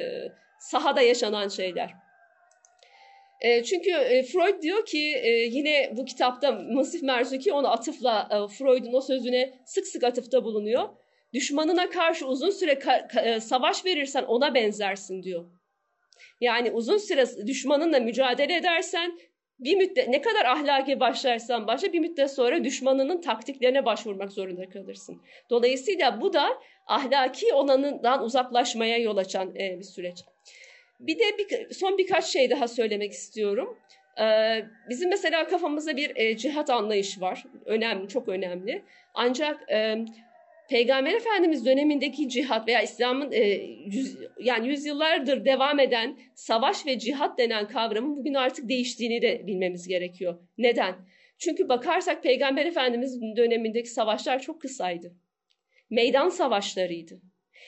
sahada 0.58 1.00
yaşanan 1.02 1.48
şeyler. 1.48 1.94
E, 3.40 3.64
çünkü 3.64 3.90
e, 3.90 4.22
Freud 4.22 4.62
diyor 4.62 4.86
ki 4.86 5.14
e, 5.22 5.30
yine 5.30 5.92
bu 5.96 6.04
kitapta 6.04 6.52
Masif 6.52 7.02
Merzuki 7.02 7.52
ona 7.52 7.68
atıfla 7.68 8.28
e, 8.30 8.54
Freud'un 8.54 8.92
o 8.92 9.00
sözüne 9.00 9.54
sık 9.64 9.86
sık 9.86 10.04
atıfta 10.04 10.44
bulunuyor. 10.44 10.88
Düşmanına 11.32 11.90
karşı 11.90 12.26
uzun 12.26 12.50
süre 12.50 12.78
e, 13.24 13.40
savaş 13.40 13.84
verirsen 13.84 14.22
ona 14.22 14.54
benzersin 14.54 15.22
diyor. 15.22 15.44
Yani 16.40 16.70
uzun 16.70 16.98
süre 16.98 17.46
düşmanınla 17.46 18.00
mücadele 18.00 18.56
edersen 18.56 19.18
bir 19.60 19.76
müddet 19.76 20.08
ne 20.08 20.20
kadar 20.20 20.44
ahlaki 20.44 21.00
başlarsan 21.00 21.66
başla 21.66 21.92
bir 21.92 22.00
müddet 22.00 22.30
sonra 22.30 22.64
düşmanının 22.64 23.20
taktiklerine 23.20 23.84
başvurmak 23.84 24.32
zorunda 24.32 24.68
kalırsın. 24.68 25.22
Dolayısıyla 25.50 26.20
bu 26.20 26.32
da 26.32 26.48
ahlaki 26.86 27.54
olanından 27.54 28.22
uzaklaşmaya 28.22 28.98
yol 28.98 29.16
açan 29.16 29.56
e, 29.56 29.78
bir 29.78 29.84
süreç. 29.84 30.24
Bir 31.00 31.18
de 31.18 31.24
bir, 31.38 31.74
son 31.74 31.98
birkaç 31.98 32.24
şey 32.24 32.50
daha 32.50 32.68
söylemek 32.68 33.12
istiyorum. 33.12 33.78
Ee, 34.20 34.64
bizim 34.88 35.10
mesela 35.10 35.46
kafamızda 35.46 35.96
bir 35.96 36.16
e, 36.16 36.36
cihat 36.36 36.70
anlayışı 36.70 37.20
var. 37.20 37.44
Önemli, 37.64 38.08
çok 38.08 38.28
önemli. 38.28 38.82
Ancak 39.14 39.70
e, 39.72 40.04
Peygamber 40.70 41.14
Efendimiz 41.14 41.66
dönemindeki 41.66 42.28
cihat 42.28 42.68
veya 42.68 42.82
İslam'ın 42.82 43.32
e, 43.32 43.42
yüz, 43.86 44.16
yani 44.38 44.68
yüzyıllardır 44.68 45.44
devam 45.44 45.78
eden 45.78 46.18
savaş 46.34 46.86
ve 46.86 46.98
cihat 46.98 47.38
denen 47.38 47.68
kavramın 47.68 48.16
bugün 48.16 48.34
artık 48.34 48.68
değiştiğini 48.68 49.22
de 49.22 49.46
bilmemiz 49.46 49.88
gerekiyor. 49.88 50.38
Neden? 50.58 50.94
Çünkü 51.38 51.68
bakarsak 51.68 52.22
Peygamber 52.22 52.66
Efendimiz 52.66 53.20
dönemindeki 53.36 53.88
savaşlar 53.88 54.42
çok 54.42 54.60
kısaydı. 54.60 55.14
Meydan 55.90 56.28
savaşlarıydı 56.28 57.20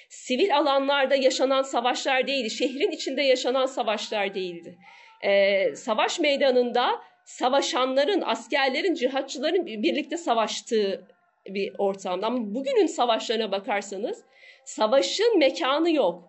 sivil 0.09 0.56
alanlarda 0.56 1.14
yaşanan 1.14 1.62
savaşlar 1.62 2.26
değildi. 2.26 2.50
Şehrin 2.50 2.90
içinde 2.90 3.23
yaşanan 3.23 3.66
savaşlar 3.66 4.35
değildi. 4.35 4.78
Ee, 5.25 5.75
savaş 5.76 6.21
meydanında 6.21 7.00
savaşanların, 7.25 8.23
askerlerin, 8.26 8.94
cihatçıların 8.94 9.66
birlikte 9.66 10.16
savaştığı 10.16 11.06
bir 11.49 11.72
ortamda. 11.78 12.26
Ama 12.26 12.54
bugünün 12.54 12.87
savaşlarına 12.87 13.52
bakarsanız 13.52 14.25
savaşın 14.64 15.38
mekanı 15.38 15.90
yok. 15.90 16.28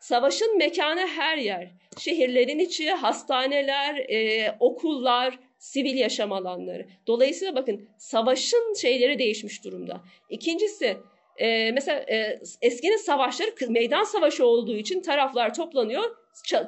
Savaşın 0.00 0.58
mekanı 0.58 1.06
her 1.06 1.38
yer. 1.38 1.70
Şehirlerin 1.98 2.58
içi, 2.58 2.90
hastaneler, 2.90 3.96
e, 3.96 4.56
okullar, 4.60 5.38
sivil 5.58 5.96
yaşam 5.96 6.32
alanları. 6.32 6.86
Dolayısıyla 7.06 7.54
bakın 7.54 7.88
savaşın 7.98 8.74
şeyleri 8.74 9.18
değişmiş 9.18 9.64
durumda. 9.64 10.00
İkincisi 10.30 10.96
e, 11.36 11.72
mesela 11.72 12.00
e, 12.00 12.40
eskinin 12.62 12.96
savaşları 12.96 13.50
meydan 13.68 14.04
savaşı 14.04 14.46
olduğu 14.46 14.76
için 14.76 15.02
taraflar 15.02 15.54
toplanıyor, 15.54 16.16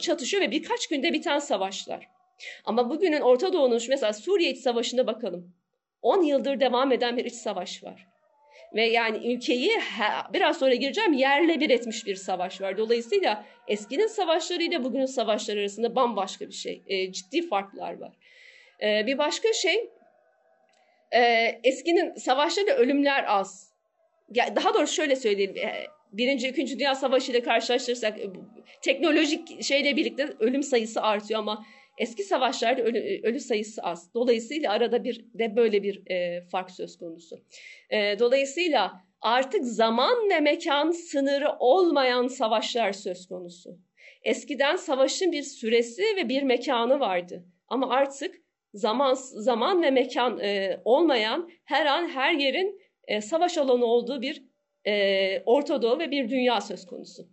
çatışıyor 0.01 0.43
ve 0.43 0.51
birkaç 0.51 0.87
günde 0.87 1.13
biten 1.13 1.39
savaşlar. 1.39 2.09
Ama 2.65 2.91
bugünün 2.91 3.21
Orta 3.21 3.53
Doğu'nun 3.53 3.83
mesela 3.89 4.13
Suriye 4.13 4.51
iç 4.51 4.59
savaşına 4.59 5.07
bakalım. 5.07 5.55
10 6.03 6.23
yıldır 6.23 6.61
devam 6.61 6.93
eden 6.93 7.17
bir 7.17 7.25
iç 7.25 7.35
savaş 7.35 7.85
var. 7.85 8.07
Ve 8.75 8.87
yani 8.87 9.33
ülkeyi 9.33 9.71
biraz 10.33 10.59
sonra 10.59 10.75
gireceğim 10.75 11.13
yerle 11.13 11.61
bir 11.61 11.71
etmiş 11.71 12.07
bir 12.07 12.17
savaş 12.17 12.61
var. 12.61 12.79
Dolayısıyla 12.79 13.45
eskinin 13.69 14.07
savaşlarıyla 14.07 14.85
bugünün 14.85 15.07
savaşları 15.07 15.61
arasında 15.61 15.95
bambaşka 15.95 16.49
bir 16.49 16.55
şey. 16.55 16.83
E, 16.87 17.13
ciddi 17.13 17.49
farklar 17.49 18.01
var. 18.01 18.13
E, 18.83 19.07
bir 19.07 19.19
başka 19.19 19.53
şey 19.53 19.91
e, 21.11 21.21
eskinin 21.65 22.15
savaşlarında 22.15 22.77
ölümler 22.77 23.25
az 23.29 23.73
daha 24.37 24.75
doğrusu 24.75 24.95
şöyle 24.95 25.17
söyleyeyim. 25.17 25.57
E, 25.57 25.87
Birinci, 26.13 26.49
İkinci 26.49 26.79
Dünya 26.79 26.95
Savaşı 26.95 27.33
ile 27.33 27.43
karşılaştırırsak 27.43 28.21
e, 28.21 28.27
teknolojik 28.83 29.63
şeyle 29.65 29.97
birlikte 29.97 30.29
ölüm 30.41 30.63
sayısı 30.63 31.03
artıyor 31.03 31.41
ama 31.41 31.65
eski 31.99 32.23
savaşlarda 32.23 32.83
ölü, 32.83 33.21
ölü 33.23 33.41
sayısı 33.41 33.83
az. 33.83 34.15
Dolayısıyla 34.15 34.73
arada 34.73 35.05
bir 35.05 35.25
de 35.35 35.57
böyle 35.57 35.83
bir 35.83 36.11
e, 36.11 36.41
fark 36.41 36.71
söz 36.71 36.99
konusu. 36.99 37.37
E, 37.91 38.19
dolayısıyla 38.19 38.93
artık 39.21 39.65
zaman 39.65 40.29
ve 40.31 40.41
mekan 40.41 40.91
sınırı 40.91 41.53
olmayan 41.59 42.27
savaşlar 42.27 42.93
söz 42.93 43.27
konusu. 43.29 43.79
Eskiden 44.23 44.77
savaşın 44.77 45.33
bir 45.33 45.43
süresi 45.43 46.03
ve 46.17 46.29
bir 46.29 46.43
mekanı 46.43 47.01
vardı. 47.01 47.45
Ama 47.69 47.91
artık 47.91 48.35
zaman 48.75 49.15
zaman 49.15 49.83
ve 49.83 49.91
mekan 49.91 50.41
e, 50.41 50.81
olmayan 50.85 51.51
her 51.65 51.87
an 51.87 52.09
her 52.09 52.33
yerin 52.33 52.81
e, 53.09 53.21
savaş 53.21 53.59
alanı 53.59 53.85
olduğu 53.85 54.23
bir 54.23 54.43
e, 54.87 55.43
Orta 55.47 55.99
ve 55.99 56.11
bir 56.11 56.31
dünya 56.31 56.61
söz 56.61 56.87
konusu. 56.87 57.29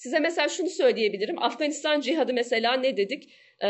Size 0.00 0.18
mesela 0.18 0.48
şunu 0.48 0.68
söyleyebilirim. 0.68 1.42
Afganistan 1.42 2.00
cihadı 2.00 2.32
mesela 2.32 2.72
ne 2.72 2.96
dedik? 2.96 3.32
E, 3.62 3.68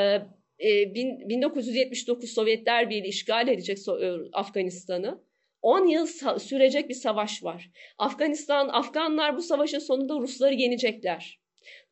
e, 0.58 0.94
1979 0.94 2.30
Sovyetler 2.30 2.90
Birliği 2.90 3.08
işgal 3.08 3.49
edecek 3.49 3.78
e, 3.78 4.10
Afganistan'ı. 4.32 5.25
10 5.62 5.87
yıl 5.87 6.06
sürecek 6.38 6.88
bir 6.88 6.94
savaş 6.94 7.44
var. 7.44 7.70
Afganistan, 7.99 8.68
Afganlar 8.68 9.37
bu 9.37 9.42
savaşın 9.42 9.78
sonunda 9.78 10.14
Rusları 10.14 10.54
yenecekler. 10.54 11.40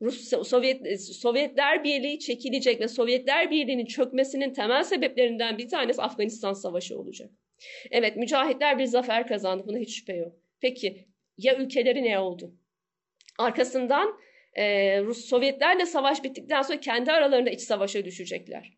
Rus 0.03 0.29
Sovyet 0.49 1.01
Sovyetler 1.01 1.85
Birliği 1.85 2.19
çekilecek 2.19 2.81
ve 2.81 2.89
Sovyetler 2.89 3.51
Birliği'nin 3.51 3.87
çökmesinin 3.87 4.53
temel 4.53 4.85
sebeplerinden 4.85 5.59
bir 5.59 5.69
tanesi 5.69 6.03
Afganistan 6.03 6.53
Savaşı 6.53 6.99
olacak. 6.99 7.31
Evet 7.91 8.17
mücahitler 8.17 8.79
bir 8.79 8.85
zafer 8.85 9.27
kazandı 9.27 9.65
buna 9.67 9.79
hiç 9.79 9.99
şüphe 9.99 10.15
yok. 10.17 10.33
Peki 10.61 11.07
ya 11.39 11.57
ülkeleri 11.57 12.03
ne 12.03 12.19
oldu? 12.19 12.55
Arkasından 13.39 14.28
e, 14.53 15.01
Rus 15.03 15.25
Sovyetlerle 15.25 15.87
savaş 15.87 16.25
bittikten 16.25 16.63
sonra 16.63 16.81
kendi 16.81 17.13
aralarında 17.13 17.51
iç 17.51 17.61
savaşa 17.61 18.05
düşecekler. 18.05 18.73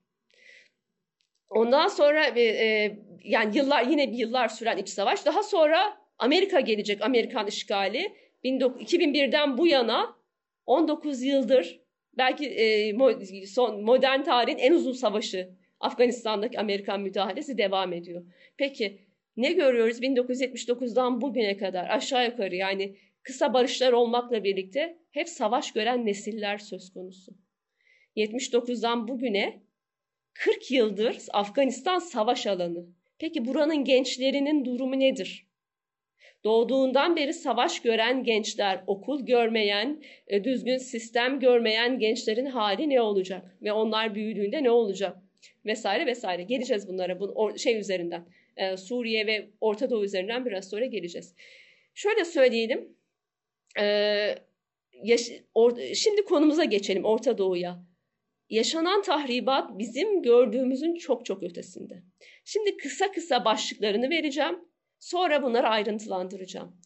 Ondan 1.50 1.88
sonra 1.88 2.26
e, 2.26 2.42
e 2.42 2.98
yani 3.24 3.56
yıllar 3.56 3.82
yine 3.86 4.12
bir 4.12 4.16
yıllar 4.18 4.48
süren 4.48 4.78
iç 4.78 4.88
savaş. 4.88 5.26
Daha 5.26 5.42
sonra 5.42 5.96
Amerika 6.18 6.60
gelecek 6.60 7.02
Amerikan 7.02 7.46
işgali. 7.46 8.12
2001'den 8.44 9.58
bu 9.58 9.66
yana 9.66 10.16
19 10.66 11.22
yıldır 11.22 11.80
belki 12.18 12.46
e, 12.46 13.46
son 13.46 13.84
modern 13.84 14.22
tarihin 14.22 14.58
en 14.58 14.72
uzun 14.72 14.92
savaşı 14.92 15.50
Afganistan'daki 15.80 16.60
Amerikan 16.60 17.00
müdahalesi 17.00 17.58
devam 17.58 17.92
ediyor. 17.92 18.22
Peki 18.56 18.98
ne 19.36 19.52
görüyoruz 19.52 20.00
1979'dan 20.00 21.20
bugüne 21.20 21.56
kadar 21.56 21.88
aşağı 21.88 22.26
yukarı 22.26 22.56
yani 22.56 22.96
kısa 23.22 23.54
barışlar 23.54 23.92
olmakla 23.92 24.44
birlikte 24.44 24.98
hep 25.10 25.28
savaş 25.28 25.72
gören 25.72 26.06
nesiller 26.06 26.58
söz 26.58 26.92
konusu. 26.92 27.32
79'dan 28.16 29.08
bugüne 29.08 29.62
40 30.34 30.70
yıldır 30.70 31.18
Afganistan 31.32 31.98
savaş 31.98 32.46
alanı. 32.46 32.86
Peki 33.18 33.46
buranın 33.46 33.84
gençlerinin 33.84 34.64
durumu 34.64 35.00
nedir? 35.00 35.46
Doğduğundan 36.44 37.16
beri 37.16 37.32
savaş 37.32 37.82
gören 37.82 38.24
gençler, 38.24 38.84
okul 38.86 39.26
görmeyen, 39.26 40.02
e, 40.26 40.44
düzgün 40.44 40.78
sistem 40.78 41.40
görmeyen 41.40 41.98
gençlerin 41.98 42.46
hali 42.46 42.88
ne 42.88 43.00
olacak? 43.00 43.56
Ve 43.62 43.72
onlar 43.72 44.14
büyüdüğünde 44.14 44.62
ne 44.62 44.70
olacak? 44.70 45.16
vesaire 45.66 46.06
vesaire. 46.06 46.42
Geleceğiz 46.42 46.88
bunlara 46.88 47.20
bu 47.20 47.58
şey 47.58 47.78
üzerinden. 47.78 48.24
e, 48.56 48.76
Suriye 48.76 49.26
ve 49.26 49.50
Orta 49.60 49.90
Doğu 49.90 50.04
üzerinden 50.04 50.46
biraz 50.46 50.70
sonra 50.70 50.86
geleceğiz. 50.86 51.34
Şöyle 51.94 52.24
söyleyelim. 52.24 52.96
E, 53.78 54.34
yaş, 55.02 55.22
or, 55.54 55.78
şimdi 55.94 56.24
konumuza 56.24 56.64
geçelim 56.64 57.04
Orta 57.04 57.38
Doğu'ya. 57.38 57.84
Yaşanan 58.50 59.02
tahribat 59.02 59.78
bizim 59.78 60.22
gördüğümüzün 60.22 60.94
çok 60.94 61.26
çok 61.26 61.42
ötesinde. 61.42 62.02
Şimdi 62.44 62.76
kısa 62.76 63.12
kısa 63.12 63.44
başlıklarını 63.44 64.10
vereceğim. 64.10 64.58
Sonra 64.98 65.42
bunları 65.42 65.68
ayrıntılandıracağım. 65.68 66.76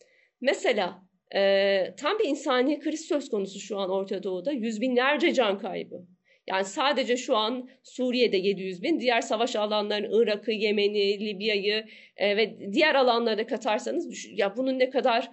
Mesela 0.41 1.03
e, 1.35 1.95
tam 1.97 2.19
bir 2.19 2.25
insani 2.25 2.81
kriz 2.81 3.01
söz 3.01 3.29
konusu 3.29 3.61
şu 3.61 3.79
an 3.79 3.91
Orta 3.91 4.23
Doğu'da. 4.23 4.53
Yüz 4.53 4.81
binlerce 4.81 5.35
can 5.35 5.59
kaybı. 5.59 6.07
Yani 6.47 6.65
sadece 6.65 7.17
şu 7.17 7.37
an 7.37 7.69
Suriye'de 7.83 8.37
700 8.37 8.83
bin, 8.83 9.01
diğer 9.01 9.21
savaş 9.21 9.57
alanlarını 9.57 10.23
Irak'ı, 10.23 10.53
Yemen'i, 10.53 11.21
Libya'yı 11.21 11.85
e, 12.17 12.37
ve 12.37 12.73
diğer 12.73 12.95
alanları 12.95 13.47
katarsanız 13.47 14.27
ya 14.31 14.57
bunun 14.57 14.79
ne 14.79 14.91
kadar 14.91 15.31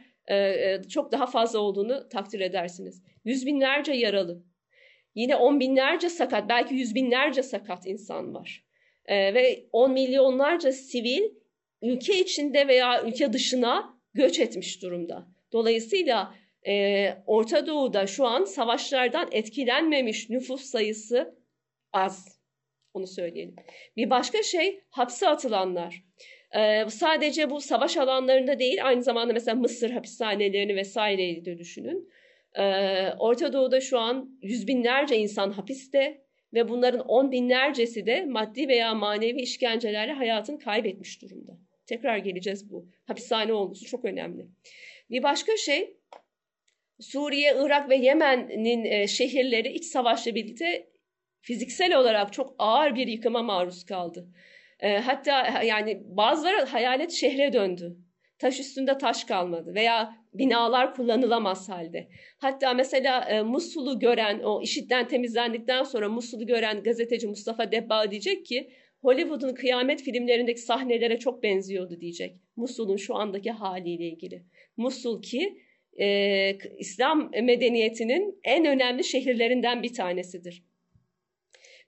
çok 0.90 1.12
daha 1.12 1.26
fazla 1.26 1.60
olduğunu 1.60 2.10
takdir 2.10 2.40
edersiniz. 2.40 3.04
Yüz 3.26 3.46
binlerce 3.46 3.94
yaralı. 3.94 4.44
Yine 5.16 5.36
on 5.36 5.60
binlerce 5.60 6.10
sakat, 6.10 6.50
belki 6.50 6.76
yüz 6.76 6.96
binlerce 6.96 7.44
sakat 7.44 7.88
insan 7.88 8.34
var. 8.34 8.66
E, 9.06 9.34
ve 9.34 9.66
on 9.72 9.92
milyonlarca 9.92 10.72
sivil 10.72 11.22
ülke 11.82 12.20
içinde 12.20 12.68
veya 12.68 13.04
ülke 13.04 13.34
dışına 13.34 14.00
göç 14.14 14.40
etmiş 14.40 14.82
durumda. 14.82 15.28
Dolayısıyla 15.54 16.36
e, 16.68 17.08
Orta 17.26 17.68
Doğu'da 17.68 18.08
şu 18.08 18.26
an 18.26 18.44
savaşlardan 18.44 19.30
etkilenmemiş 19.32 20.30
nüfus 20.30 20.62
sayısı 20.62 21.36
az. 21.94 22.42
Onu 22.94 23.08
söyleyelim. 23.08 23.56
Bir 23.98 24.10
başka 24.10 24.44
şey 24.44 24.84
hapse 24.90 25.30
atılanlar. 25.30 26.04
Sadece 26.88 27.50
bu 27.50 27.62
savaş 27.62 27.98
alanlarında 27.98 28.60
değil 28.60 28.88
aynı 28.88 29.04
zamanda 29.04 29.34
mesela 29.34 29.56
Mısır 29.56 29.90
hapishanelerini 29.90 30.76
vesaireyi 30.76 31.46
de 31.46 31.58
düşünün. 31.58 32.10
Orta 33.20 33.54
Doğu'da 33.54 33.82
şu 33.82 34.00
an 34.00 34.40
yüz 34.42 34.68
binlerce 34.68 35.18
insan 35.18 35.52
hapiste 35.52 36.22
ve 36.54 36.70
bunların 36.70 37.00
on 37.00 37.32
binlercesi 37.32 38.06
de 38.06 38.26
maddi 38.26 38.68
veya 38.68 38.94
manevi 38.94 39.42
işkencelerle 39.42 40.12
hayatını 40.12 40.60
kaybetmiş 40.60 41.22
durumda. 41.22 41.58
Tekrar 41.86 42.18
geleceğiz 42.18 42.72
bu. 42.72 42.90
Hapishane 43.06 43.54
olgusu 43.54 43.86
çok 43.86 44.06
önemli. 44.06 44.48
Bir 45.10 45.24
başka 45.24 45.58
şey 45.58 45.98
Suriye, 47.00 47.56
Irak 47.60 47.90
ve 47.90 47.96
Yemen'in 47.96 49.06
şehirleri 49.06 49.70
iç 49.74 49.86
savaşla 49.86 50.36
birlikte 50.36 50.88
fiziksel 51.42 51.96
olarak 51.96 52.34
çok 52.34 52.56
ağır 52.58 52.96
bir 52.96 53.08
yıkıma 53.08 53.44
maruz 53.44 53.86
kaldı. 53.86 54.28
E, 54.82 54.98
hatta 54.98 55.64
yani 55.64 56.02
bazıları 56.06 56.66
hayalet 56.66 57.12
şehre 57.12 57.54
döndü. 57.54 57.98
Taş 58.40 58.60
üstünde 58.60 58.98
taş 58.98 59.24
kalmadı 59.24 59.74
veya 59.76 60.16
binalar 60.34 60.96
kullanılamaz 60.96 61.70
halde. 61.70 62.08
Hatta 62.40 62.74
mesela 62.74 63.22
e, 63.22 63.42
Musul'u 63.42 64.00
gören, 64.00 64.40
o 64.40 64.62
işitten 64.62 65.08
temizlendikten 65.08 65.84
sonra 65.84 66.10
Musul'u 66.10 66.46
gören 66.46 66.84
gazeteci 66.84 67.28
Mustafa 67.28 67.72
Debba 67.72 68.12
diyecek 68.12 68.46
ki 68.46 68.70
Hollywood'un 69.02 69.54
kıyamet 69.54 70.02
filmlerindeki 70.02 70.62
sahnelere 70.62 71.20
çok 71.20 71.44
benziyordu 71.44 72.00
diyecek. 72.02 72.36
Musul'un 72.56 72.98
şu 72.98 73.16
andaki 73.16 73.52
haliyle 73.52 74.06
ilgili. 74.06 74.44
Musul 74.78 75.22
ki 75.22 75.58
e, 76.00 76.58
İslam 76.78 77.32
medeniyetinin 77.32 78.40
en 78.44 78.66
önemli 78.66 79.04
şehirlerinden 79.04 79.84
bir 79.84 79.94
tanesidir. 79.94 80.64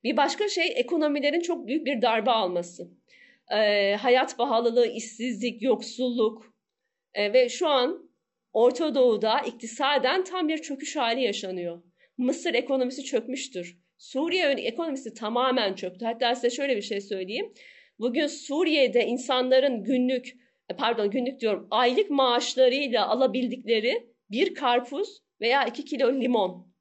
Bir 0.04 0.18
başka 0.18 0.48
şey 0.48 0.74
ekonomilerin 0.76 1.42
çok 1.42 1.68
büyük 1.68 1.86
bir 1.86 2.02
darbe 2.02 2.32
alması. 2.32 2.88
E, 3.52 3.96
hayat 3.96 4.38
pahalılığı, 4.38 4.88
işsizlik, 4.88 5.62
yoksulluk 5.62 6.56
e, 7.14 7.34
ve 7.34 7.50
şu 7.50 7.68
an 7.68 8.10
Orta 8.54 8.96
Doğu'da 8.96 9.40
iktisaden 9.40 10.24
tam 10.24 10.48
bir 10.48 10.58
çöküş 10.58 10.96
hali 10.96 11.22
yaşanıyor. 11.22 11.84
Mısır 12.18 12.54
ekonomisi 12.54 13.04
çökmüştür. 13.04 13.78
Suriye 13.98 14.46
ekonomisi 14.46 15.14
tamamen 15.14 15.74
çöktü. 15.74 16.06
Hatta 16.06 16.36
size 16.36 16.50
şöyle 16.50 16.78
bir 16.78 16.82
şey 16.82 17.02
söyleyeyim. 17.02 17.54
Bugün 18.00 18.28
Suriye'de 18.28 19.06
insanların 19.06 19.84
günlük 19.84 20.34
e, 20.70 20.76
pardon 20.76 21.12
günlük 21.12 21.40
diyorum 21.40 21.68
aylık 21.72 22.10
maaşlarıyla 22.10 23.08
alabildikleri 23.08 24.14
bir 24.32 24.54
karpuz 24.54 25.24
veya 25.42 25.66
iki 25.66 25.86
kilo 25.86 26.14
limon. 26.14 26.74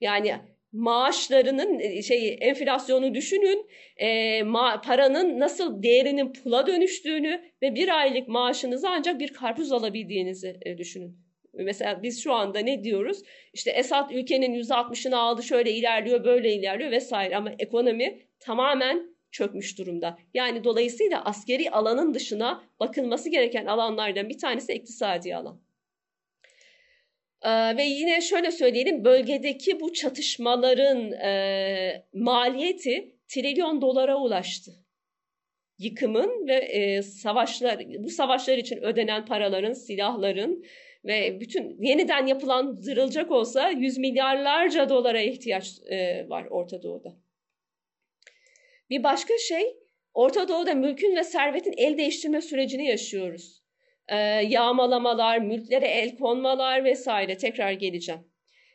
Yani 0.00 0.34
maaşlarının 0.72 1.78
e, 1.78 2.02
şey 2.02 2.38
enflasyonu 2.40 3.14
düşünün, 3.14 3.66
e, 3.96 4.42
ma, 4.42 4.80
paranın 4.80 5.40
nasıl 5.40 5.82
değerinin 5.82 6.32
pula 6.32 6.66
dönüştüğünü 6.66 7.42
ve 7.62 7.74
bir 7.74 7.98
aylık 7.98 8.28
maaşınızı 8.28 8.88
ancak 8.88 9.20
bir 9.20 9.32
karpuz 9.32 9.72
alabildiğinizi 9.72 10.56
e, 10.62 10.78
düşünün. 10.78 11.18
Mesela 11.54 12.02
biz 12.02 12.22
şu 12.22 12.32
anda 12.32 12.58
ne 12.58 12.84
diyoruz? 12.84 13.22
İşte 13.52 13.70
Esad 13.70 14.10
ülkenin 14.10 14.54
%60'ını 14.54 15.16
aldı, 15.16 15.42
şöyle 15.42 15.72
ilerliyor, 15.72 16.24
böyle 16.24 16.54
ilerliyor 16.54 16.90
vesaire 16.90 17.36
ama 17.36 17.50
ekonomi 17.58 18.18
tamamen 18.40 19.16
çökmüş 19.30 19.78
durumda. 19.78 20.18
Yani 20.34 20.64
dolayısıyla 20.64 21.24
askeri 21.24 21.70
alanın 21.70 22.14
dışına 22.14 22.64
bakılması 22.80 23.30
gereken 23.30 23.66
alanlardan 23.66 24.28
bir 24.28 24.38
tanesi 24.38 24.72
iktisadi 24.72 25.36
alan. 25.36 25.60
Ee, 27.44 27.76
ve 27.76 27.84
yine 27.84 28.20
şöyle 28.20 28.50
söyleyelim 28.50 29.04
bölgedeki 29.04 29.80
bu 29.80 29.92
çatışmaların 29.92 31.12
e, 31.12 32.06
maliyeti 32.12 33.16
trilyon 33.28 33.82
dolara 33.82 34.16
ulaştı. 34.16 34.72
Yıkımın 35.78 36.48
ve 36.48 36.54
e, 36.54 37.02
savaşlar 37.02 37.78
bu 37.98 38.10
savaşlar 38.10 38.58
için 38.58 38.76
ödenen 38.76 39.26
paraların, 39.26 39.72
silahların 39.72 40.64
ve 41.04 41.40
bütün 41.40 41.82
yeniden 41.82 42.26
yapılan 42.26 42.74
zırılacak 42.74 43.30
olsa 43.30 43.70
yüz 43.70 43.98
milyarlarca 43.98 44.88
dolara 44.88 45.20
ihtiyaç 45.20 45.78
e, 45.90 46.28
var 46.28 46.46
Orta 46.50 46.82
Doğu'da. 46.82 47.16
Bir 48.90 49.02
başka 49.02 49.38
şey 49.38 49.76
Orta 50.14 50.48
Doğu'da 50.48 50.74
mülkün 50.74 51.16
ve 51.16 51.24
servetin 51.24 51.74
el 51.76 51.98
değiştirme 51.98 52.40
sürecini 52.40 52.86
yaşıyoruz. 52.86 53.59
Ee, 54.10 54.16
yağmalamalar, 54.48 55.38
mülklere 55.38 55.86
el 55.86 56.16
konmalar 56.16 56.84
vesaire 56.84 57.36
tekrar 57.36 57.72
geleceğim. 57.72 58.20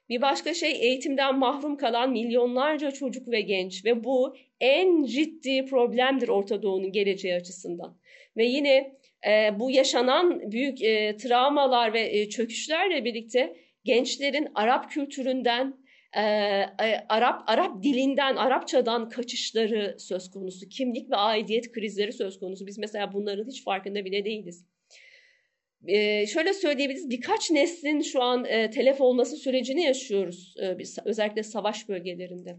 Bir 0.10 0.22
başka 0.22 0.54
şey 0.54 0.72
eğitimden 0.72 1.40
mahrum 1.40 1.78
kalan 1.78 2.12
milyonlarca 2.12 2.92
çocuk 2.92 3.28
ve 3.28 3.42
genç 3.42 3.86
ve 3.86 4.04
bu 4.04 4.36
en 4.60 5.04
ciddi 5.04 5.66
problemdir 5.66 6.28
Orta 6.28 6.62
Doğu'nun 6.62 6.92
geleceği 6.92 7.36
açısından. 7.36 7.98
Ve 8.38 8.46
yine 8.46 8.98
e, 9.28 9.60
bu 9.60 9.72
yaşanan 9.72 10.52
büyük 10.52 10.82
e, 10.82 11.18
travmalar 11.18 11.94
ve 11.94 12.20
e, 12.20 12.30
çöküşlerle 12.30 13.06
birlikte 13.06 13.56
gençlerin 13.84 14.48
Arap 14.56 14.92
kültüründen, 14.92 15.74
e, 16.14 16.22
e, 16.22 17.06
Arap 17.10 17.44
Arap 17.48 17.84
dilinden, 17.84 18.36
Arapçadan 18.36 19.10
kaçışları 19.10 19.96
söz 20.00 20.32
konusu. 20.32 20.70
Kimlik 20.70 21.12
ve 21.12 21.16
aidiyet 21.16 21.72
krizleri 21.72 22.14
söz 22.14 22.40
konusu. 22.40 22.68
Biz 22.68 22.78
mesela 22.78 23.14
bunların 23.14 23.48
hiç 23.48 23.64
farkında 23.64 24.06
bile 24.06 24.26
değiliz. 24.26 24.66
E, 25.88 26.28
şöyle 26.28 26.54
söyleyebiliriz, 26.54 27.10
birkaç 27.10 27.52
neslin 27.52 28.02
şu 28.02 28.22
an 28.22 28.46
e, 28.46 28.70
telef 28.70 29.02
olması 29.02 29.38
sürecini 29.38 29.84
yaşıyoruz. 29.84 30.56
E, 30.62 30.78
özellikle 31.06 31.44
savaş 31.44 31.90
bölgelerinde. 31.90 32.58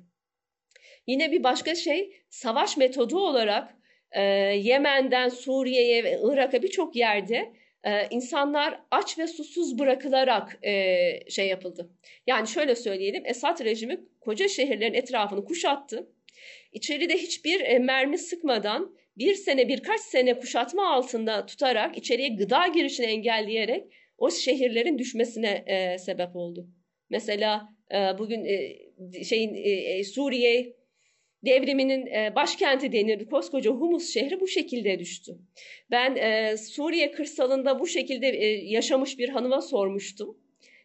Yine 1.07 1.33
bir 1.33 1.45
başka 1.45 1.75
şey, 1.75 2.12
savaş 2.31 2.77
metodu 2.77 3.19
olarak 3.19 3.75
e, 4.12 4.23
Yemen'den 4.23 5.29
Suriye'ye 5.29 6.05
ve 6.05 6.21
Irak'a 6.23 6.62
birçok 6.62 6.97
yerde 6.97 7.53
e, 7.85 8.09
insanlar 8.11 8.81
aç 8.91 9.19
ve 9.19 9.27
susuz 9.27 9.79
bırakılarak 9.79 10.59
e, 10.62 11.31
şey 11.31 11.49
yapıldı. 11.49 11.91
Yani 12.27 12.49
şöyle 12.49 12.75
söyleyelim 12.75 13.23
Esad 13.27 13.65
rejimi 13.65 14.01
koca 14.21 14.49
şehirlerin 14.49 14.95
etrafını 14.95 15.45
kuşattı. 15.45 16.11
İçeride 16.73 17.17
hiçbir 17.17 17.61
e, 17.61 17.79
mermi 17.79 18.19
sıkmadan 18.19 18.97
bir 19.18 19.35
sene 19.35 19.68
birkaç 19.68 20.00
sene 20.00 20.38
kuşatma 20.38 20.94
altında 20.94 21.46
tutarak 21.46 21.98
içeriye 21.98 22.29
gıda 22.29 22.66
girişini 22.66 23.07
engelleyerek 23.07 23.85
o 24.18 24.31
şehirlerin 24.31 24.98
düşmesine 24.98 25.64
e, 25.66 25.98
sebep 25.98 26.37
oldu. 26.37 26.68
Mesela 27.11 27.68
e, 27.94 28.18
bugün 28.18 28.44
e, 28.44 29.24
şeyin 29.24 29.55
e, 29.55 30.05
Suriye 30.05 30.76
devriminin 31.44 32.07
e, 32.07 32.35
başkenti 32.35 32.92
denir. 32.92 33.26
Koskoca 33.26 33.70
Humus 33.70 34.14
şehri 34.14 34.40
bu 34.40 34.48
şekilde 34.48 34.98
düştü. 34.98 35.38
Ben 35.90 36.16
e, 36.16 36.57
Suriye 36.57 37.11
kırsalında 37.11 37.81
bu 37.81 37.87
şekilde 37.87 38.29
e, 38.29 38.46
yaşamış 38.46 39.18
bir 39.18 39.29
hanıma 39.29 39.61
sormuştum. 39.61 40.38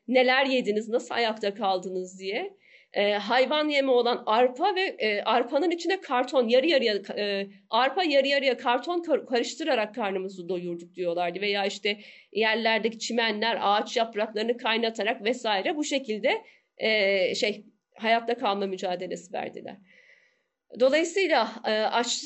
Neler 0.07 0.45
yediniz, 0.45 0.89
nasıl 0.89 1.15
ayakta 1.15 1.53
kaldınız 1.53 2.19
diye. 2.19 2.57
E, 2.93 3.13
hayvan 3.13 3.69
yemi 3.69 3.91
olan 3.91 4.23
arpa 4.25 4.75
ve 4.75 4.81
e, 4.81 5.21
arpanın 5.21 5.71
içine 5.71 6.01
karton 6.01 6.47
yarı 6.47 6.67
yarıya 6.67 6.95
e, 7.17 7.47
arpa 7.69 8.03
yarı 8.03 8.27
yarıya 8.27 8.57
karton 8.57 9.01
kar, 9.01 9.25
karıştırarak 9.25 9.95
karnımızı 9.95 10.49
doyurduk 10.49 10.95
diyorlardı 10.95 11.41
veya 11.41 11.65
işte 11.65 11.99
yerlerdeki 12.31 12.99
çimenler 12.99 13.57
ağaç 13.61 13.97
yapraklarını 13.97 14.57
kaynatarak 14.57 15.23
vesaire 15.23 15.75
bu 15.75 15.83
şekilde 15.83 16.41
e, 16.77 17.35
şey 17.35 17.65
hayatta 17.95 18.37
kalma 18.37 18.65
mücadelesi 18.65 19.33
verdiler. 19.33 19.77
Dolayısıyla 20.79 21.51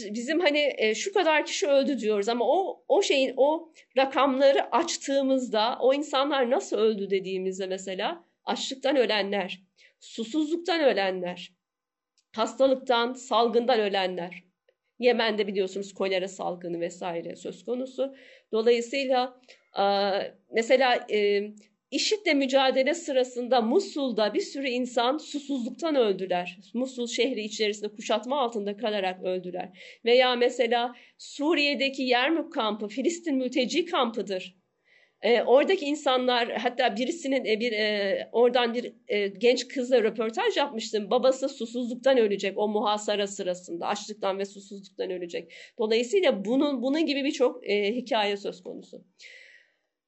bizim 0.09 0.39
hani 0.39 0.93
şu 0.95 1.13
kadar 1.13 1.45
kişi 1.45 1.67
öldü 1.67 1.99
diyoruz 1.99 2.29
ama 2.29 2.45
o 2.47 2.83
o 2.87 3.01
şeyin 3.01 3.33
o 3.37 3.71
rakamları 3.97 4.75
açtığımızda 4.75 5.77
o 5.81 5.93
insanlar 5.93 6.49
nasıl 6.49 6.77
öldü 6.77 7.09
dediğimizde 7.09 7.67
mesela 7.67 8.25
açlıktan 8.43 8.95
ölenler, 8.95 9.64
susuzluktan 10.05 10.81
ölenler, 10.81 11.51
hastalıktan, 12.35 13.13
salgından 13.13 13.79
ölenler. 13.79 14.43
Yemen'de 14.99 15.47
biliyorsunuz 15.47 15.93
kolera 15.93 16.27
salgını 16.27 16.79
vesaire 16.79 17.35
söz 17.35 17.65
konusu. 17.65 18.15
Dolayısıyla 18.51 19.41
mesela 20.51 21.07
IŞİD'le 21.91 22.33
mücadele 22.35 22.93
sırasında 22.93 23.61
Musul'da 23.61 24.33
bir 24.33 24.41
sürü 24.41 24.67
insan 24.67 25.17
susuzluktan 25.17 25.95
öldüler. 25.95 26.57
Musul 26.73 27.07
şehri 27.07 27.41
içerisinde 27.41 27.91
kuşatma 27.91 28.41
altında 28.41 28.77
kalarak 28.77 29.23
öldüler. 29.23 29.97
Veya 30.05 30.35
mesela 30.35 30.95
Suriye'deki 31.17 32.03
Yermük 32.03 32.53
kampı 32.53 32.87
Filistin 32.87 33.35
mülteci 33.35 33.85
kampıdır. 33.85 34.55
E, 35.21 35.41
oradaki 35.43 35.85
insanlar 35.85 36.51
hatta 36.51 36.95
birisinin 36.97 37.45
e, 37.45 37.59
bir 37.59 37.71
e, 37.71 38.29
oradan 38.31 38.73
bir 38.73 38.93
e, 39.07 39.27
genç 39.27 39.67
kızla 39.67 40.03
röportaj 40.03 40.57
yapmıştım. 40.57 41.11
Babası 41.11 41.49
susuzluktan 41.49 42.17
ölecek 42.17 42.57
o 42.57 42.67
muhasara 42.67 43.27
sırasında. 43.27 43.87
Açlıktan 43.87 44.39
ve 44.39 44.45
susuzluktan 44.45 45.11
ölecek. 45.11 45.53
Dolayısıyla 45.79 46.45
bunun 46.45 46.81
bunun 46.81 47.05
gibi 47.05 47.23
birçok 47.23 47.69
e, 47.69 47.95
hikaye 47.95 48.37
söz 48.37 48.63
konusu. 48.63 49.03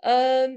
Evet 0.04 0.50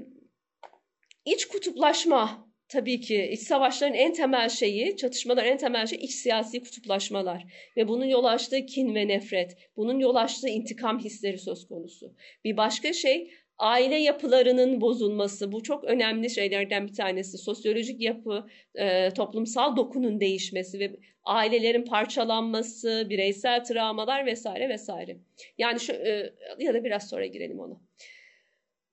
İç 1.25 1.45
kutuplaşma 1.45 2.51
tabii 2.67 2.99
ki 3.01 3.29
iç 3.31 3.39
savaşların 3.39 3.95
en 3.95 4.13
temel 4.13 4.49
şeyi, 4.49 4.97
çatışmaların 4.97 5.51
en 5.51 5.57
temel 5.57 5.87
şeyi 5.87 5.99
iç 5.99 6.11
siyasi 6.11 6.61
kutuplaşmalar 6.63 7.43
ve 7.77 7.87
bunun 7.87 8.05
yol 8.05 8.23
açtığı 8.23 8.65
kin 8.65 8.95
ve 8.95 9.07
nefret, 9.07 9.57
bunun 9.77 9.99
yol 9.99 10.15
açtığı 10.15 10.47
intikam 10.49 10.99
hisleri 10.99 11.37
söz 11.37 11.67
konusu. 11.67 12.15
Bir 12.43 12.57
başka 12.57 12.93
şey 12.93 13.31
aile 13.61 13.95
yapılarının 13.95 14.81
bozulması, 14.81 15.51
bu 15.51 15.63
çok 15.63 15.83
önemli 15.83 16.29
şeylerden 16.29 16.87
bir 16.87 16.93
tanesi. 16.93 17.37
Sosyolojik 17.37 18.01
yapı, 18.01 18.47
e, 18.75 19.09
toplumsal 19.09 19.75
dokunun 19.75 20.19
değişmesi 20.19 20.79
ve 20.79 20.91
ailelerin 21.23 21.85
parçalanması, 21.85 23.07
bireysel 23.09 23.63
travmalar 23.63 24.25
vesaire 24.25 24.69
vesaire. 24.69 25.17
Yani 25.57 25.79
şu 25.79 25.93
e, 25.93 26.33
ya 26.59 26.73
da 26.73 26.83
biraz 26.83 27.09
sonra 27.09 27.25
girelim 27.25 27.59
ona. 27.59 27.81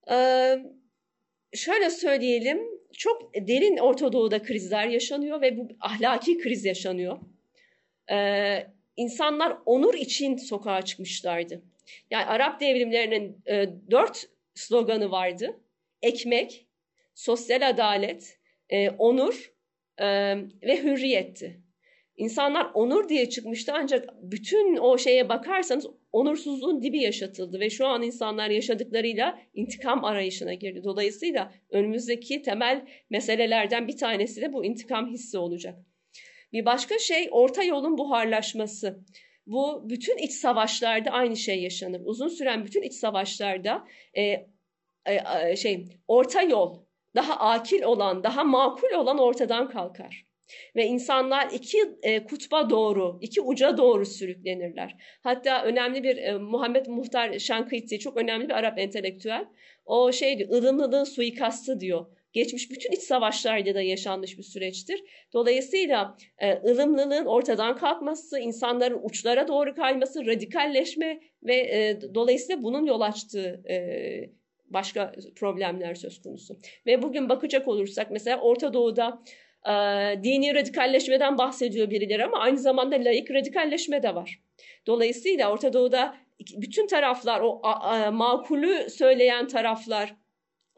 Evet 0.06 0.66
şöyle 1.54 1.90
söyleyelim, 1.90 2.58
çok 2.92 3.34
derin 3.34 3.76
Orta 3.76 4.12
Doğu'da 4.12 4.42
krizler 4.42 4.86
yaşanıyor 4.86 5.40
ve 5.40 5.56
bu 5.56 5.68
ahlaki 5.80 6.38
kriz 6.38 6.64
yaşanıyor. 6.64 7.18
Ee, 8.10 8.66
insanlar 8.96 9.56
onur 9.66 9.94
için 9.94 10.36
sokağa 10.36 10.82
çıkmışlardı. 10.82 11.62
Yani 12.10 12.24
Arap 12.24 12.60
devrimlerinin 12.60 13.42
e, 13.46 13.68
dört 13.90 14.28
sloganı 14.58 15.10
vardı. 15.10 15.60
Ekmek, 16.02 16.66
sosyal 17.14 17.68
adalet, 17.68 18.38
e, 18.68 18.90
onur 18.90 19.52
e, 19.98 20.06
ve 20.62 20.82
hürriyetti. 20.82 21.62
İnsanlar 22.16 22.70
onur 22.74 23.08
diye 23.08 23.28
çıkmıştı 23.28 23.72
ancak 23.74 24.08
bütün 24.22 24.76
o 24.76 24.98
şeye 24.98 25.28
bakarsanız 25.28 25.86
onursuzluğun 26.12 26.82
dibi 26.82 26.98
yaşatıldı 26.98 27.60
ve 27.60 27.70
şu 27.70 27.86
an 27.86 28.02
insanlar 28.02 28.50
yaşadıklarıyla 28.50 29.38
intikam 29.54 30.04
arayışına 30.04 30.54
girdi. 30.54 30.84
Dolayısıyla 30.84 31.52
önümüzdeki 31.70 32.42
temel 32.42 32.86
meselelerden 33.10 33.88
bir 33.88 33.96
tanesi 33.96 34.40
de 34.40 34.52
bu 34.52 34.64
intikam 34.64 35.12
hissi 35.12 35.38
olacak. 35.38 35.78
Bir 36.52 36.64
başka 36.64 36.98
şey 36.98 37.28
orta 37.30 37.62
yolun 37.62 37.98
buharlaşması. 37.98 38.98
Bu 39.48 39.90
bütün 39.90 40.18
iç 40.18 40.32
savaşlarda 40.32 41.10
aynı 41.10 41.36
şey 41.36 41.62
yaşanır. 41.62 42.00
Uzun 42.04 42.28
süren 42.28 42.64
bütün 42.64 42.82
iç 42.82 42.94
savaşlarda 42.94 43.84
e, 44.14 44.46
e, 45.06 45.56
şey 45.56 45.84
orta 46.08 46.42
yol 46.42 46.78
daha 47.14 47.36
akil 47.36 47.82
olan, 47.82 48.24
daha 48.24 48.44
makul 48.44 48.90
olan 48.90 49.18
ortadan 49.18 49.68
kalkar. 49.68 50.24
Ve 50.76 50.86
insanlar 50.86 51.48
iki 51.52 51.78
e, 52.02 52.24
kutba 52.24 52.70
doğru, 52.70 53.18
iki 53.20 53.40
uca 53.40 53.76
doğru 53.76 54.06
sürüklenirler. 54.06 54.96
Hatta 55.22 55.64
önemli 55.64 56.02
bir 56.02 56.16
e, 56.16 56.38
Muhammed 56.38 56.86
Muhtar 56.86 57.38
Şankıti, 57.38 57.98
çok 57.98 58.16
önemli 58.16 58.48
bir 58.48 58.54
Arap 58.54 58.78
entelektüel. 58.78 59.44
O 59.84 60.12
şey 60.12 60.38
diyor, 60.38 60.50
ılımlılığın 60.50 61.04
suikastı 61.04 61.80
diyor. 61.80 62.06
Geçmiş 62.32 62.70
bütün 62.70 62.92
iç 62.92 63.00
savaşlarda 63.00 63.74
da 63.74 63.82
yaşanmış 63.82 64.38
bir 64.38 64.42
süreçtir. 64.42 65.04
Dolayısıyla 65.32 66.16
e, 66.38 66.52
ılımlılığın 66.52 67.26
ortadan 67.26 67.76
kalkması, 67.76 68.38
insanların 68.38 69.00
uçlara 69.02 69.48
doğru 69.48 69.74
kayması, 69.74 70.26
radikalleşme 70.26 71.20
ve 71.42 71.54
e, 71.54 71.98
dolayısıyla 72.14 72.62
bunun 72.62 72.86
yol 72.86 73.00
açtığı 73.00 73.62
e, 73.70 73.78
başka 74.66 75.12
problemler 75.36 75.94
söz 75.94 76.22
konusu. 76.22 76.58
Ve 76.86 77.02
bugün 77.02 77.28
bakacak 77.28 77.68
olursak 77.68 78.10
mesela 78.10 78.40
Orta 78.40 78.72
Doğu'da 78.72 79.22
e, 79.66 79.72
dini 80.22 80.54
radikalleşmeden 80.54 81.38
bahsediyor 81.38 81.90
birileri 81.90 82.24
ama 82.24 82.38
aynı 82.38 82.58
zamanda 82.58 82.96
laik 82.96 83.30
radikalleşme 83.30 84.02
de 84.02 84.14
var. 84.14 84.40
Dolayısıyla 84.86 85.52
Orta 85.52 85.72
Doğu'da 85.72 86.16
bütün 86.56 86.86
taraflar, 86.86 87.40
o 87.40 87.60
a, 87.62 87.72
a, 87.72 88.10
makulü 88.10 88.90
söyleyen 88.90 89.46
taraflar 89.46 90.14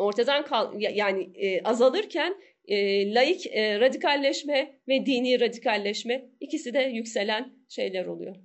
ortadan 0.00 0.44
kal 0.44 0.80
yani 0.80 1.30
e, 1.34 1.62
azalırken 1.62 2.36
e, 2.64 3.14
laik 3.14 3.46
e, 3.46 3.80
radikalleşme 3.80 4.78
ve 4.88 5.06
dini 5.06 5.40
radikalleşme 5.40 6.24
ikisi 6.40 6.74
de 6.74 6.80
yükselen 6.80 7.52
şeyler 7.68 8.06
oluyor. 8.06 8.36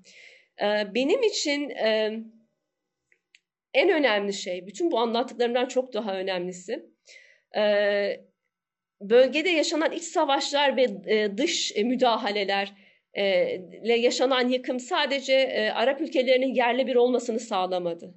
E, 0.62 0.66
benim 0.96 1.24
için 1.24 1.70
e, 1.70 2.12
en 3.74 3.90
önemli 3.90 4.34
şey, 4.34 4.68
bütün 4.68 4.92
bu 4.92 5.00
anlattıklarımdan 5.00 5.66
çok 5.66 5.94
daha 5.94 6.18
önemlisi, 6.18 6.86
e, 7.58 7.62
bölgede 9.02 9.50
yaşanan 9.50 9.92
iç 9.92 10.04
savaşlar 10.04 10.78
ve 10.78 10.88
e, 11.08 11.38
dış 11.38 11.72
e, 11.76 11.84
müdahaleler 11.84 12.74
ile 13.84 13.96
yaşanan 13.96 14.50
yıkım 14.50 14.80
sadece 14.80 15.72
Arap 15.76 16.02
ülkelerinin 16.02 16.54
yerle 16.54 16.88
bir 16.88 16.96
olmasını 16.96 17.40
sağlamadı. 17.40 18.14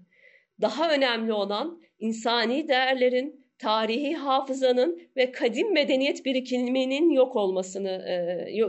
Daha 0.60 0.92
önemli 0.92 1.32
olan 1.32 1.82
insani 1.98 2.68
değerlerin, 2.68 3.46
tarihi 3.58 4.14
hafızanın 4.14 5.02
ve 5.16 5.32
kadim 5.32 5.72
medeniyet 5.72 6.24
birikiminin 6.24 7.10
yok 7.10 7.36
olmasını 7.36 8.04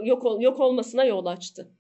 yok 0.06 0.42
yok 0.42 0.60
olmasına 0.60 1.06
yol 1.06 1.26
açtı. 1.26 1.72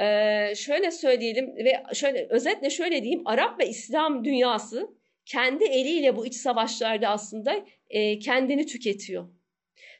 Ee, 0.00 0.54
şöyle 0.56 0.90
söyleyelim 0.90 1.56
ve 1.56 1.82
şöyle 1.94 2.26
özetle 2.30 2.70
şöyle 2.70 3.02
diyeyim 3.02 3.22
Arap 3.24 3.60
ve 3.60 3.68
İslam 3.68 4.24
dünyası 4.24 4.88
kendi 5.26 5.64
eliyle 5.64 6.16
bu 6.16 6.26
iç 6.26 6.34
savaşlarda 6.34 7.08
aslında 7.08 7.64
e, 7.90 8.18
kendini 8.18 8.66
tüketiyor 8.66 9.28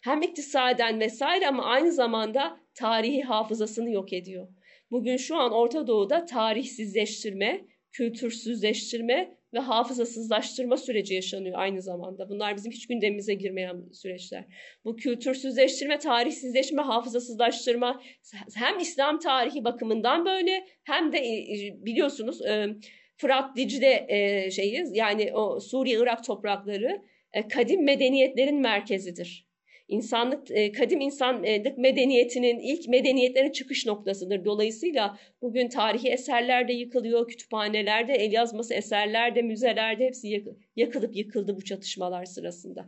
hem 0.00 0.22
iktisaden 0.22 1.00
vesaire 1.00 1.48
ama 1.48 1.64
aynı 1.64 1.92
zamanda 1.92 2.61
tarihi 2.74 3.22
hafızasını 3.22 3.90
yok 3.90 4.12
ediyor. 4.12 4.48
Bugün 4.90 5.16
şu 5.16 5.37
an 5.37 5.52
Orta 5.52 5.87
Doğu'da 5.87 6.24
tarihsizleştirme, 6.24 7.64
kültürsüzleştirme 7.92 9.37
ve 9.54 9.58
hafızasızlaştırma 9.58 10.76
süreci 10.76 11.14
yaşanıyor 11.14 11.58
aynı 11.58 11.82
zamanda. 11.82 12.28
Bunlar 12.28 12.56
bizim 12.56 12.72
hiç 12.72 12.86
gündemimize 12.86 13.34
girmeyen 13.34 13.82
süreçler. 13.92 14.44
Bu 14.84 14.96
kültürsüzleştirme, 14.96 15.98
tarihsizleşme, 15.98 16.82
hafızasızlaştırma 16.82 18.02
hem 18.54 18.78
İslam 18.78 19.18
tarihi 19.18 19.64
bakımından 19.64 20.24
böyle 20.24 20.66
hem 20.84 21.12
de 21.12 21.18
e, 21.18 21.36
e, 21.36 21.84
biliyorsunuz 21.84 22.42
e, 22.46 22.66
Fırat 23.16 23.56
Dicle 23.56 24.50
şeyi 24.50 24.84
yani 24.92 25.32
o 25.32 25.60
Suriye 25.60 25.98
Irak 25.98 26.24
toprakları 26.24 27.02
kadim 27.52 27.84
medeniyetlerin 27.84 28.60
merkezidir 28.60 29.49
insanlık 29.90 30.50
e, 30.50 30.72
kadim 30.72 31.00
insanlık 31.00 31.79
medeniyetinin 31.79 32.59
ilk 32.59 32.88
medeniyetlerin 32.88 33.53
çıkış 33.53 33.87
noktasıdır. 33.87 34.44
Dolayısıyla 34.44 35.18
bugün 35.42 35.68
tarihi 35.68 36.09
eserler 36.09 36.68
de 36.68 36.72
yıkılıyor, 36.72 37.29
kütüphanelerde, 37.29 38.14
el 38.14 38.33
yazması 38.33 38.74
eserlerde, 38.74 39.42
müzelerde 39.42 40.05
hepsi 40.05 40.44
yakılıp 40.76 41.16
yıkıldı 41.16 41.57
bu 41.57 41.64
çatışmalar 41.64 42.24
sırasında. 42.24 42.85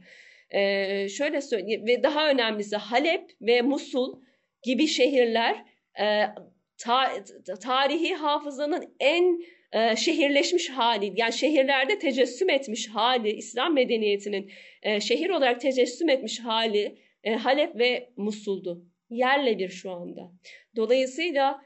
Ee, 0.51 1.09
şöyle 1.09 1.41
söyleyeyim 1.41 1.87
ve 1.87 2.03
daha 2.03 2.31
önemlisi 2.31 2.77
Halep 2.77 3.31
ve 3.41 3.63
Musul 3.63 4.21
gibi 4.63 4.87
şehirler 4.87 5.65
e, 6.01 6.27
ta, 6.79 7.13
tarihi 7.61 8.15
hafızanın 8.15 8.95
en 9.01 9.43
e, 9.73 9.97
şehirleşmiş 9.97 10.71
hali 10.71 11.13
yani 11.17 11.33
şehirlerde 11.33 11.99
tecessüm 11.99 12.51
etmiş 12.51 12.89
hali 12.89 13.33
İslam 13.33 13.75
medeniyetinin 13.75 14.51
e, 14.83 15.01
şehir 15.01 15.31
olarak 15.31 15.61
tecessüm 15.61 16.09
etmiş 16.09 16.41
hali 16.41 16.99
e, 17.25 17.35
Halep 17.35 17.79
ve 17.79 18.13
Musul'du. 18.17 18.85
Yerle 19.11 19.59
bir 19.59 19.69
şu 19.69 19.91
anda. 19.91 20.33
Dolayısıyla 20.77 21.63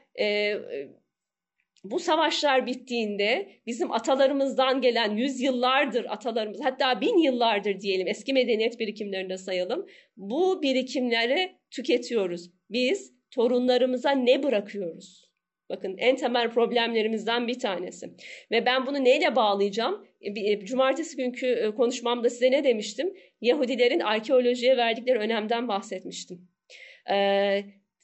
bu 1.90 1.98
savaşlar 1.98 2.66
bittiğinde 2.66 3.48
bizim 3.66 3.92
atalarımızdan 3.92 4.80
gelen 4.80 5.16
yüzyıllardır 5.16 6.04
atalarımız 6.04 6.60
hatta 6.62 7.00
bin 7.00 7.18
yıllardır 7.18 7.80
diyelim 7.80 8.08
eski 8.08 8.32
medeniyet 8.32 8.80
birikimlerinde 8.80 9.38
sayalım. 9.38 9.86
Bu 10.16 10.62
birikimleri 10.62 11.56
tüketiyoruz. 11.70 12.50
Biz 12.70 13.12
torunlarımıza 13.30 14.10
ne 14.10 14.42
bırakıyoruz? 14.42 15.25
Bakın 15.70 15.96
en 15.98 16.16
temel 16.16 16.50
problemlerimizden 16.50 17.48
bir 17.48 17.58
tanesi. 17.58 18.10
Ve 18.50 18.66
ben 18.66 18.86
bunu 18.86 19.04
neyle 19.04 19.36
bağlayacağım? 19.36 20.06
E, 20.20 20.52
e, 20.52 20.60
cumartesi 20.64 21.16
günkü 21.16 21.46
e, 21.46 21.74
konuşmamda 21.74 22.30
size 22.30 22.50
ne 22.50 22.64
demiştim? 22.64 23.14
Yahudilerin 23.40 24.00
arkeolojiye 24.00 24.76
verdikleri 24.76 25.18
önemden 25.18 25.68
bahsetmiştim. 25.68 26.48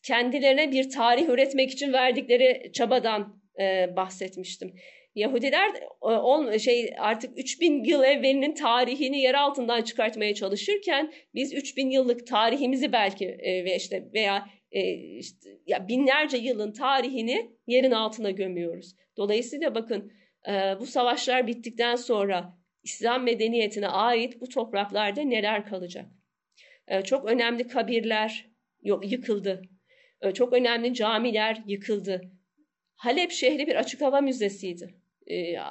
Kendilerine 0.02 0.72
bir 0.72 0.90
tarih 0.90 1.28
üretmek 1.28 1.70
için 1.70 1.92
verdikleri 1.92 2.72
çabadan 2.72 3.42
bahsetmiştim. 3.96 4.74
Yahudiler 5.14 5.70
şey 6.58 6.94
artık 6.98 7.38
3000 7.38 7.84
yıl 7.84 8.02
evvelinin 8.02 8.54
tarihini 8.54 9.20
yer 9.20 9.34
altından 9.34 9.82
çıkartmaya 9.82 10.34
çalışırken 10.34 11.12
biz 11.34 11.54
3000 11.54 11.90
yıllık 11.90 12.26
tarihimizi 12.26 12.92
belki 12.92 13.28
ve 13.42 13.76
işte 13.76 14.08
veya 14.14 14.46
e, 14.72 14.94
işte, 14.94 15.50
ya 15.66 15.88
binlerce 15.88 16.36
yılın 16.36 16.72
tarihini 16.72 17.50
yerin 17.66 17.90
altına 17.90 18.30
gömüyoruz. 18.30 18.94
Dolayısıyla 19.16 19.74
bakın 19.74 20.12
e, 20.48 20.52
bu 20.80 20.86
savaşlar 20.86 21.46
bittikten 21.46 21.96
sonra 21.96 22.58
İslam 22.82 23.24
medeniyetine 23.24 23.88
ait 23.88 24.40
bu 24.40 24.48
topraklarda 24.48 25.20
neler 25.20 25.66
kalacak? 25.66 26.06
E, 26.88 27.02
çok 27.02 27.24
önemli 27.24 27.68
kabirler 27.68 28.50
yok 28.82 29.12
yıkıldı. 29.12 29.62
Çok 30.34 30.52
önemli 30.52 30.94
camiler 30.94 31.62
yıkıldı. 31.66 32.20
Halep 32.94 33.30
şehri 33.30 33.66
bir 33.66 33.74
açık 33.74 34.00
hava 34.00 34.20
müzesiydi. 34.20 34.94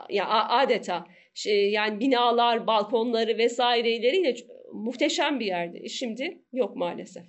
Ya 0.10 0.28
adeta 0.50 1.08
şey, 1.34 1.72
yani 1.72 2.00
binalar, 2.00 2.68
balkonları 2.68 3.38
vesaireleriyle 3.38 4.36
muhteşem 4.74 5.40
bir 5.40 5.46
yerdi. 5.46 5.90
Şimdi 5.90 6.42
yok 6.54 6.76
maalesef. 6.76 7.24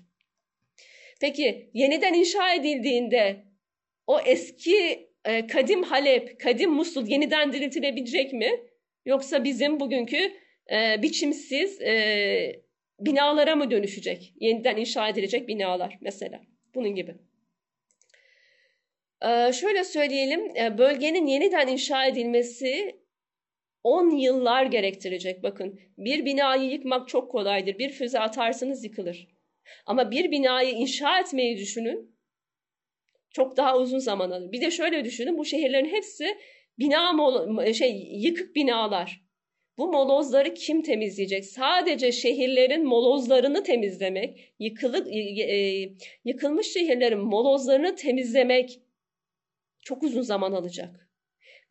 Peki 1.23 1.71
yeniden 1.75 2.15
inşa 2.15 2.55
edildiğinde 2.55 3.45
o 4.07 4.21
eski 4.21 5.09
e, 5.25 5.47
kadim 5.47 5.83
Halep, 5.83 6.41
kadim 6.41 6.71
Musul 6.71 7.07
yeniden 7.07 7.53
diriltilebilecek 7.53 8.33
mi? 8.33 8.51
Yoksa 9.07 9.45
bizim 9.45 9.81
bugünkü 9.81 10.33
e, 10.73 11.03
biçimsiz 11.03 11.81
e, 11.83 12.63
binalara 13.01 13.57
mı 13.57 13.71
dönüşecek? 13.71 14.33
Yeniden 14.41 14.77
inşa 14.77 15.09
edilecek 15.09 15.49
binalar 15.49 15.99
mesela. 16.01 16.41
Bunun 16.75 16.95
gibi. 16.95 17.15
E, 19.23 19.53
şöyle 19.53 19.85
söyleyelim, 19.85 20.57
e, 20.57 20.79
bölgenin 20.79 21.27
yeniden 21.27 21.69
inşa 21.69 22.07
edilmesi 22.07 22.97
10 23.85 24.11
yıllar 24.11 24.67
gerektirecek. 24.67 25.43
Bakın 25.43 25.81
bir 25.99 26.25
binayı 26.25 26.71
yıkmak 26.71 27.09
çok 27.09 27.31
kolaydır. 27.31 27.79
Bir 27.79 27.91
füze 27.91 28.21
atarsınız 28.21 28.85
yıkılır. 28.85 29.32
Ama 29.87 30.11
bir 30.11 30.31
binayı 30.31 30.75
inşa 30.75 31.21
etmeyi 31.21 31.59
düşünün. 31.59 32.17
Çok 33.31 33.57
daha 33.57 33.79
uzun 33.79 33.99
zaman 33.99 34.31
alır. 34.31 34.53
Bir 34.53 34.61
de 34.61 34.71
şöyle 34.71 35.05
düşünün 35.05 35.39
bu 35.39 35.45
şehirlerin 35.45 35.89
hepsi 35.89 36.39
bina 36.79 37.73
şey 37.73 38.09
yıkık 38.13 38.57
binalar. 38.57 39.23
Bu 39.79 39.93
molozları 39.93 40.55
kim 40.55 40.83
temizleyecek? 40.83 41.45
Sadece 41.45 42.13
şehirlerin 42.13 42.87
molozlarını 42.87 43.63
temizlemek, 43.63 44.55
yıkılık, 44.59 45.09
e, 45.09 45.89
yıkılmış 46.25 46.73
şehirlerin 46.73 47.19
molozlarını 47.19 47.97
temizlemek 47.97 48.81
çok 49.83 50.03
uzun 50.03 50.23
zaman 50.23 50.53
alacak. 50.53 51.09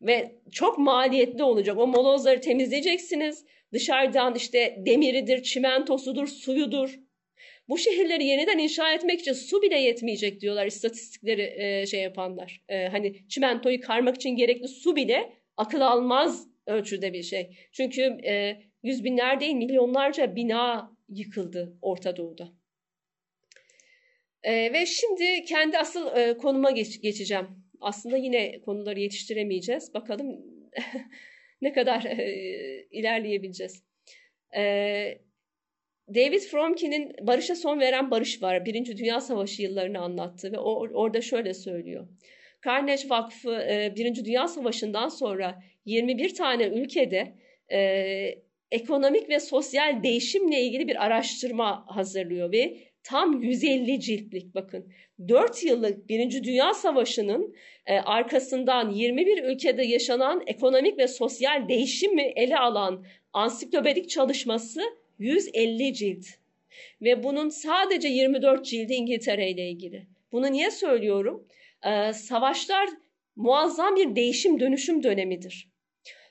Ve 0.00 0.40
çok 0.52 0.78
maliyetli 0.78 1.42
olacak. 1.42 1.78
O 1.78 1.86
molozları 1.86 2.40
temizleyeceksiniz. 2.40 3.44
Dışarıdan 3.72 4.34
işte 4.34 4.82
demiridir, 4.86 5.42
çimentosudur, 5.42 6.26
suyudur. 6.26 6.98
Bu 7.72 7.78
şehirleri 7.78 8.24
yeniden 8.24 8.58
inşa 8.58 8.92
etmek 8.92 9.20
için 9.20 9.32
su 9.32 9.62
bile 9.62 9.78
yetmeyecek 9.78 10.40
diyorlar 10.40 10.66
istatistikleri 10.66 11.54
e, 11.56 11.86
şey 11.86 12.02
yapanlar. 12.02 12.60
E, 12.68 12.88
hani 12.88 13.28
çimentoyu 13.28 13.80
karmak 13.80 14.16
için 14.16 14.30
gerekli 14.30 14.68
su 14.68 14.96
bile 14.96 15.32
akıl 15.56 15.80
almaz 15.80 16.48
ölçüde 16.66 17.12
bir 17.12 17.22
şey. 17.22 17.56
Çünkü 17.72 18.02
e, 18.02 18.62
yüz 18.82 19.04
binler 19.04 19.40
değil 19.40 19.54
milyonlarca 19.54 20.36
bina 20.36 20.92
yıkıldı 21.08 21.78
Orta 21.82 22.16
Doğu'da. 22.16 22.48
E, 24.42 24.72
ve 24.72 24.86
şimdi 24.86 25.44
kendi 25.44 25.78
asıl 25.78 26.16
e, 26.16 26.36
konuma 26.36 26.70
geç, 26.70 27.00
geçeceğim. 27.00 27.46
Aslında 27.80 28.16
yine 28.16 28.60
konuları 28.60 29.00
yetiştiremeyeceğiz. 29.00 29.94
Bakalım 29.94 30.40
ne 31.62 31.72
kadar 31.72 32.04
e, 32.04 32.86
ilerleyebileceğiz. 32.90 33.84
E, 34.56 34.62
David 36.08 36.40
Fromkin'in 36.40 37.12
Barış'a 37.20 37.54
Son 37.54 37.80
Veren 37.80 38.10
Barış 38.10 38.42
var. 38.42 38.64
Birinci 38.64 38.96
Dünya 38.96 39.20
Savaşı 39.20 39.62
yıllarını 39.62 40.00
anlattı 40.00 40.52
ve 40.52 40.58
o, 40.58 40.88
orada 40.94 41.20
şöyle 41.20 41.54
söylüyor. 41.54 42.08
Carnegie 42.64 43.10
Vakfı 43.10 43.54
e, 43.54 43.92
Birinci 43.96 44.24
Dünya 44.24 44.48
Savaşı'ndan 44.48 45.08
sonra 45.08 45.62
21 45.84 46.34
tane 46.34 46.64
ülkede 46.64 47.34
e, 47.72 47.78
ekonomik 48.70 49.28
ve 49.28 49.40
sosyal 49.40 50.02
değişimle 50.02 50.60
ilgili 50.60 50.88
bir 50.88 51.04
araştırma 51.04 51.84
hazırlıyor 51.86 52.52
ve 52.52 52.78
tam 53.04 53.42
150 53.42 54.00
ciltlik 54.00 54.54
bakın 54.54 54.92
4 55.28 55.64
yıllık 55.64 56.08
Birinci 56.08 56.44
Dünya 56.44 56.74
Savaşı'nın 56.74 57.54
e, 57.86 57.98
arkasından 57.98 58.90
21 58.90 59.44
ülkede 59.44 59.82
yaşanan 59.82 60.42
ekonomik 60.46 60.98
ve 60.98 61.08
sosyal 61.08 61.68
değişimi 61.68 62.22
ele 62.22 62.58
alan 62.58 63.04
ansiklopedik 63.32 64.10
çalışması 64.10 64.82
150 65.22 65.94
cilt 65.94 66.26
ve 67.02 67.22
bunun 67.22 67.48
sadece 67.48 68.08
24 68.08 68.64
cildi 68.64 68.94
İngiltere 68.94 69.50
ile 69.50 69.70
ilgili. 69.70 70.06
Bunu 70.32 70.52
niye 70.52 70.70
söylüyorum? 70.70 71.48
Ee, 71.86 72.12
savaşlar 72.12 72.88
muazzam 73.36 73.96
bir 73.96 74.16
değişim 74.16 74.60
dönüşüm 74.60 75.02
dönemidir. 75.02 75.72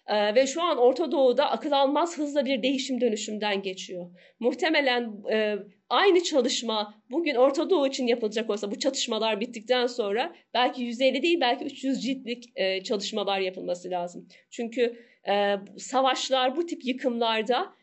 Ee, 0.08 0.36
ve 0.36 0.48
şu 0.48 0.62
an 0.62 0.78
Orta 0.78 1.12
Doğu'da 1.12 1.52
akıl 1.52 1.72
almaz 1.72 2.18
hızla 2.18 2.46
bir 2.46 2.64
değişim 2.64 3.02
dönüşümden 3.02 3.62
geçiyor. 3.62 4.12
Muhtemelen 4.40 5.14
e, 5.32 5.56
aynı 5.90 6.24
çalışma 6.24 6.96
bugün 7.12 7.36
Orta 7.36 7.70
Doğu 7.70 7.88
için 7.88 8.08
yapılacak 8.08 8.50
olsa 8.50 8.72
bu 8.72 8.80
çatışmalar 8.80 9.40
bittikten 9.40 9.88
sonra 9.88 10.36
belki 10.54 10.82
150 10.82 11.22
değil 11.22 11.42
belki 11.42 11.66
300 11.66 12.04
ciltlik 12.04 12.44
e, 12.56 12.84
çalışmalar 12.84 13.40
yapılması 13.40 13.90
lazım. 13.90 14.28
Çünkü 14.50 15.06
e, 15.28 15.56
savaşlar 15.78 16.56
bu 16.56 16.66
tip 16.66 16.86
yıkımlarda 16.86 17.74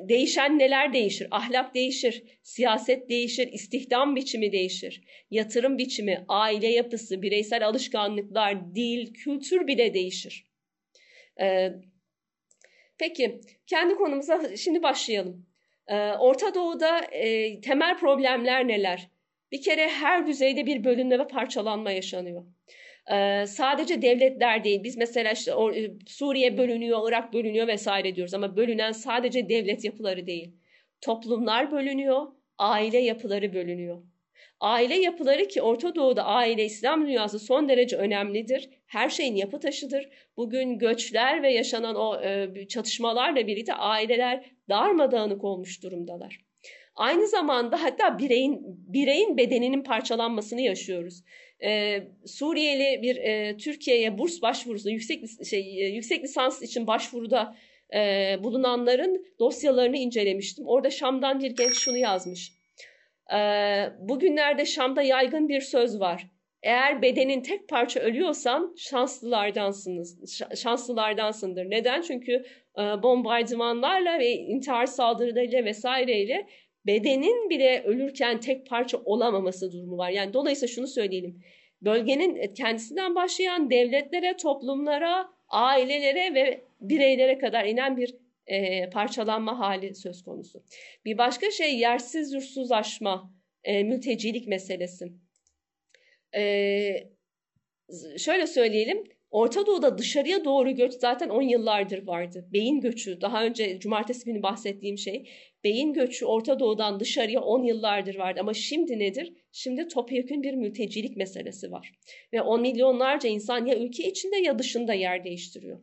değişen 0.00 0.58
neler 0.58 0.92
değişir? 0.92 1.28
Ahlak 1.30 1.74
değişir, 1.74 2.22
siyaset 2.42 3.08
değişir, 3.10 3.52
istihdam 3.52 4.16
biçimi 4.16 4.52
değişir, 4.52 5.02
yatırım 5.30 5.78
biçimi, 5.78 6.24
aile 6.28 6.68
yapısı, 6.68 7.22
bireysel 7.22 7.66
alışkanlıklar, 7.66 8.74
dil, 8.74 9.14
kültür 9.14 9.66
bile 9.66 9.94
değişir. 9.94 10.46
Ee, 11.40 11.72
peki, 12.98 13.40
kendi 13.66 13.94
konumuza 13.94 14.56
şimdi 14.56 14.82
başlayalım. 14.82 15.46
Ee, 15.88 16.12
Orta 16.12 16.54
Doğu'da 16.54 16.98
e, 16.98 17.60
temel 17.60 17.98
problemler 17.98 18.68
neler? 18.68 19.08
Bir 19.52 19.62
kere 19.62 19.88
her 19.88 20.26
düzeyde 20.26 20.66
bir 20.66 20.84
bölünme 20.84 21.18
ve 21.18 21.26
parçalanma 21.26 21.90
yaşanıyor. 21.90 22.44
Sadece 23.46 24.02
devletler 24.02 24.64
değil. 24.64 24.84
Biz 24.84 24.96
mesela 24.96 25.32
işte 25.32 25.50
e, 25.50 25.90
Suriye 26.06 26.58
bölünüyor, 26.58 27.08
Irak 27.08 27.32
bölünüyor 27.32 27.66
vesaire 27.66 28.16
diyoruz 28.16 28.34
ama 28.34 28.56
bölünen 28.56 28.92
sadece 28.92 29.48
devlet 29.48 29.84
yapıları 29.84 30.26
değil. 30.26 30.52
Toplumlar 31.00 31.72
bölünüyor, 31.72 32.26
aile 32.58 32.98
yapıları 32.98 33.54
bölünüyor. 33.54 34.02
Aile 34.60 34.94
yapıları 34.94 35.48
ki 35.48 35.62
Orta 35.62 35.94
Doğu'da 35.94 36.24
aile 36.24 36.64
İslam 36.64 37.06
dünyası 37.06 37.38
son 37.38 37.68
derece 37.68 37.96
önemlidir. 37.96 38.70
Her 38.86 39.08
şeyin 39.08 39.36
yapı 39.36 39.60
taşıdır. 39.60 40.08
Bugün 40.36 40.78
göçler 40.78 41.42
ve 41.42 41.52
yaşanan 41.52 41.96
o 41.96 42.22
e, 42.22 42.68
çatışmalarla 42.68 43.46
birlikte 43.46 43.74
aileler 43.74 44.44
darmadağınık 44.68 45.44
olmuş 45.44 45.82
durumdalar. 45.82 46.38
Aynı 46.94 47.26
zamanda 47.26 47.82
hatta 47.82 48.18
bireyin 48.18 48.60
bireyin 48.66 49.36
bedeninin 49.36 49.82
parçalanmasını 49.82 50.60
yaşıyoruz 50.60 51.22
e, 51.64 52.02
Suriyeli 52.26 53.02
bir 53.02 53.16
e, 53.16 53.56
Türkiye'ye 53.56 54.18
burs 54.18 54.42
başvurusu, 54.42 54.90
yüksek 54.90 55.24
şey 55.50 55.84
e, 55.84 55.88
yüksek 55.88 56.24
lisans 56.24 56.62
için 56.62 56.86
başvuruda 56.86 57.56
e, 57.94 58.36
bulunanların 58.42 59.26
dosyalarını 59.38 59.96
incelemiştim. 59.96 60.66
Orada 60.66 60.90
Şam'dan 60.90 61.40
bir 61.40 61.50
genç 61.50 61.74
şunu 61.74 61.96
yazmış. 61.96 62.52
E, 63.34 63.38
bugünlerde 64.00 64.64
Şam'da 64.66 65.02
yaygın 65.02 65.48
bir 65.48 65.60
söz 65.60 66.00
var. 66.00 66.26
Eğer 66.62 67.02
bedenin 67.02 67.40
tek 67.40 67.68
parça 67.68 68.00
ölüyorsan 68.00 68.74
şanslılardansınız, 68.78 70.42
şanslılardansındır. 70.56 71.70
Neden? 71.70 72.02
Çünkü 72.02 72.32
e, 72.78 72.82
bombardımanlarla 73.02 74.18
ve 74.18 74.32
intihar 74.32 74.86
saldırılarıyla 74.86 75.64
vesaireyle 75.64 76.46
bedenin 76.86 77.50
bile 77.50 77.82
ölürken 77.86 78.40
tek 78.40 78.66
parça 78.66 78.98
olamaması 79.04 79.72
durumu 79.72 79.98
var. 79.98 80.10
Yani 80.10 80.32
dolayısıyla 80.32 80.74
şunu 80.74 80.86
söyleyelim. 80.86 81.42
Bölgenin 81.82 82.54
kendisinden 82.54 83.14
başlayan 83.14 83.70
devletlere, 83.70 84.36
toplumlara, 84.36 85.28
ailelere 85.48 86.34
ve 86.34 86.64
bireylere 86.80 87.38
kadar 87.38 87.64
inen 87.64 87.96
bir 87.96 88.14
e, 88.46 88.90
parçalanma 88.90 89.58
hali 89.58 89.94
söz 89.94 90.22
konusu. 90.22 90.62
Bir 91.04 91.18
başka 91.18 91.50
şey 91.50 91.78
yersiz 91.78 92.32
yursuzlaşma, 92.32 93.32
e, 93.64 93.82
mültecilik 93.82 94.48
meselesi. 94.48 95.12
E, 96.34 96.42
şöyle 98.18 98.46
söyleyelim. 98.46 99.04
Orta 99.30 99.66
Doğu'da 99.66 99.98
dışarıya 99.98 100.44
doğru 100.44 100.70
göç 100.70 100.94
zaten 100.94 101.28
10 101.28 101.42
yıllardır 101.42 102.06
vardı. 102.06 102.48
Beyin 102.52 102.80
göçü, 102.80 103.20
daha 103.20 103.44
önce 103.44 103.78
cumartesi 103.80 104.24
günü 104.24 104.42
bahsettiğim 104.42 104.98
şey. 104.98 105.28
Beyin 105.64 105.92
göçü 105.92 106.26
Orta 106.26 106.60
Doğu'dan 106.60 107.00
dışarıya 107.00 107.40
10 107.40 107.62
yıllardır 107.62 108.14
vardı. 108.14 108.40
Ama 108.40 108.54
şimdi 108.54 108.98
nedir? 108.98 109.32
Şimdi 109.52 109.88
topyekun 109.88 110.42
bir 110.42 110.54
mültecilik 110.54 111.16
meselesi 111.16 111.72
var. 111.72 111.92
Ve 112.32 112.42
10 112.42 112.60
milyonlarca 112.60 113.28
insan 113.28 113.66
ya 113.66 113.78
ülke 113.78 114.08
içinde 114.08 114.36
ya 114.36 114.58
dışında 114.58 114.94
yer 114.94 115.24
değiştiriyor. 115.24 115.80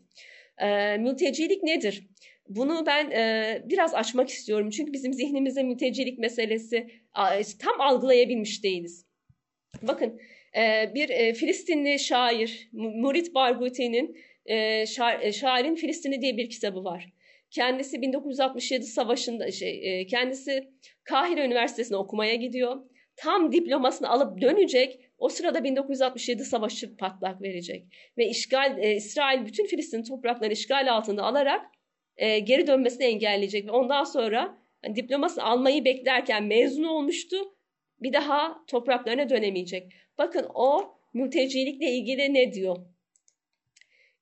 E, 0.61 0.97
mültecilik 0.97 1.63
nedir? 1.63 2.07
Bunu 2.49 2.83
ben 2.85 3.11
e, 3.11 3.61
biraz 3.65 3.93
açmak 3.93 4.29
istiyorum. 4.29 4.69
Çünkü 4.69 4.93
bizim 4.93 5.13
zihnimizde 5.13 5.63
mültecilik 5.63 6.19
meselesi 6.19 6.87
tam 7.59 7.81
algılayabilmiş 7.81 8.63
değiliz. 8.63 9.05
Bakın 9.81 10.19
e, 10.57 10.91
bir 10.95 11.09
e, 11.09 11.33
Filistinli 11.33 11.99
şair 11.99 12.69
Murit 12.71 13.35
Barghuti'nin 13.35 14.17
e, 14.45 14.85
şair, 14.85 15.19
e, 15.19 15.33
Şairin 15.33 15.75
Filistini 15.75 16.21
diye 16.21 16.37
bir 16.37 16.49
kitabı 16.49 16.83
var. 16.83 17.14
Kendisi 17.55 18.01
1967 18.01 18.85
savaşında 18.85 19.51
şey, 19.51 19.99
e, 19.99 20.07
kendisi 20.07 20.69
Kahire 21.03 21.45
Üniversitesi'ne 21.45 21.97
okumaya 21.97 22.35
gidiyor. 22.35 22.77
Tam 23.15 23.51
diplomasını 23.51 24.09
alıp 24.09 24.41
dönecek. 24.41 24.99
O 25.17 25.29
sırada 25.29 25.63
1967 25.63 26.45
savaşı 26.45 26.97
patlak 26.97 27.41
verecek 27.41 27.85
ve 28.17 28.27
işgal 28.27 28.77
e, 28.77 28.95
İsrail 28.95 29.45
bütün 29.45 29.65
Filistin 29.65 30.03
topraklarını 30.03 30.53
işgal 30.53 30.93
altında 30.93 31.23
alarak 31.23 31.65
e, 32.17 32.39
geri 32.39 32.67
dönmesini 32.67 33.03
engelleyecek 33.03 33.65
ve 33.65 33.71
ondan 33.71 34.03
sonra 34.03 34.57
yani 34.83 34.95
diplomasını 34.95 35.43
almayı 35.43 35.85
beklerken 35.85 36.43
mezun 36.43 36.83
olmuştu. 36.83 37.35
Bir 38.01 38.13
daha 38.13 38.65
topraklarına 38.67 39.29
dönemeyecek. 39.29 39.93
Bakın 40.17 40.45
o 40.53 40.95
mültecilikle 41.13 41.91
ilgili 41.91 42.33
ne 42.33 42.53
diyor? 42.53 42.77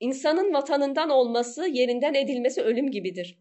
İnsanın 0.00 0.52
vatanından 0.52 1.10
olması, 1.10 1.66
yerinden 1.66 2.14
edilmesi 2.14 2.62
ölüm 2.62 2.90
gibidir. 2.90 3.38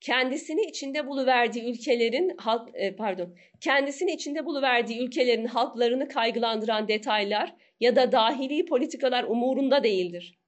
Kendisini 0.00 0.62
içinde 0.62 1.06
buluverdiği 1.06 1.64
ülkelerin 1.64 2.36
halk 2.36 2.68
e, 2.74 2.96
pardon, 2.96 3.36
kendisini 3.60 4.12
içinde 4.12 4.44
buluverdiği 4.44 5.00
ülkelerin 5.00 5.46
halklarını 5.46 6.08
kaygılandıran 6.08 6.88
detaylar 6.88 7.54
ya 7.80 7.96
da 7.96 8.12
dahili 8.12 8.64
politikalar 8.64 9.24
umurunda 9.24 9.84
değildir. 9.84 10.38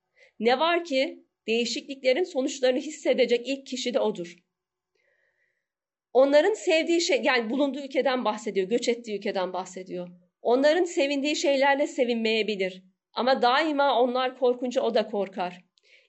Ne 0.41 0.59
var 0.59 0.85
ki 0.85 1.25
değişikliklerin 1.47 2.25
sonuçlarını 2.25 2.79
hissedecek 2.79 3.49
ilk 3.49 3.67
kişi 3.67 3.95
de 3.95 4.01
odur. 4.01 4.37
Onların 6.13 6.55
sevdiği 6.55 7.01
şey, 7.01 7.21
yani 7.23 7.51
bulunduğu 7.51 7.81
ülkeden 7.81 8.25
bahsediyor, 8.25 8.69
göç 8.69 8.89
ettiği 8.89 9.19
ülkeden 9.19 9.53
bahsediyor. 9.53 10.09
Onların 10.43 10.85
sevindiği 10.85 11.37
şeylerle 11.37 11.87
sevinmeyebilir. 11.87 12.83
Ama 13.13 13.43
daima 13.43 14.01
onlar 14.01 14.39
korkunca 14.39 14.83
o 14.83 14.95
da 14.95 15.07
korkar. 15.07 15.65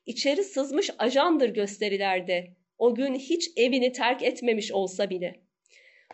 İçeri 0.06 0.44
sızmış 0.44 0.90
ajandır 0.98 1.50
gösterilerde. 1.50 2.54
O 2.78 2.96
gün 2.96 3.16
hiç 3.16 3.52
evini 3.58 3.92
terk 3.92 4.24
etmemiş 4.24 4.72
olsa 4.72 5.10
bile. 5.10 5.44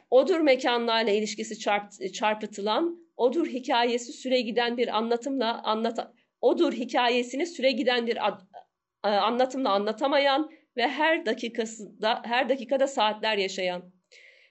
Odur 0.10 0.40
mekanlarla 0.40 1.12
ilişkisi 1.12 1.60
çarp, 1.60 2.14
çarpıtılan, 2.14 3.10
odur 3.18 3.48
hikayesi 3.48 4.14
süre 4.14 4.42
giden 4.42 4.78
bir 4.78 4.98
anlatımla 4.98 5.64
anlat 5.64 6.12
odur 6.42 6.74
hikayesini 6.74 7.46
süre 7.46 7.72
giden 7.72 8.08
bir 8.08 8.28
ad, 8.28 8.42
anlatımla 9.04 9.70
anlatamayan 9.70 10.52
ve 10.78 10.88
her 10.88 11.26
dakikasında 11.26 12.22
her 12.26 12.50
dakikada 12.50 12.88
saatler 12.88 13.38
yaşayan. 13.38 13.92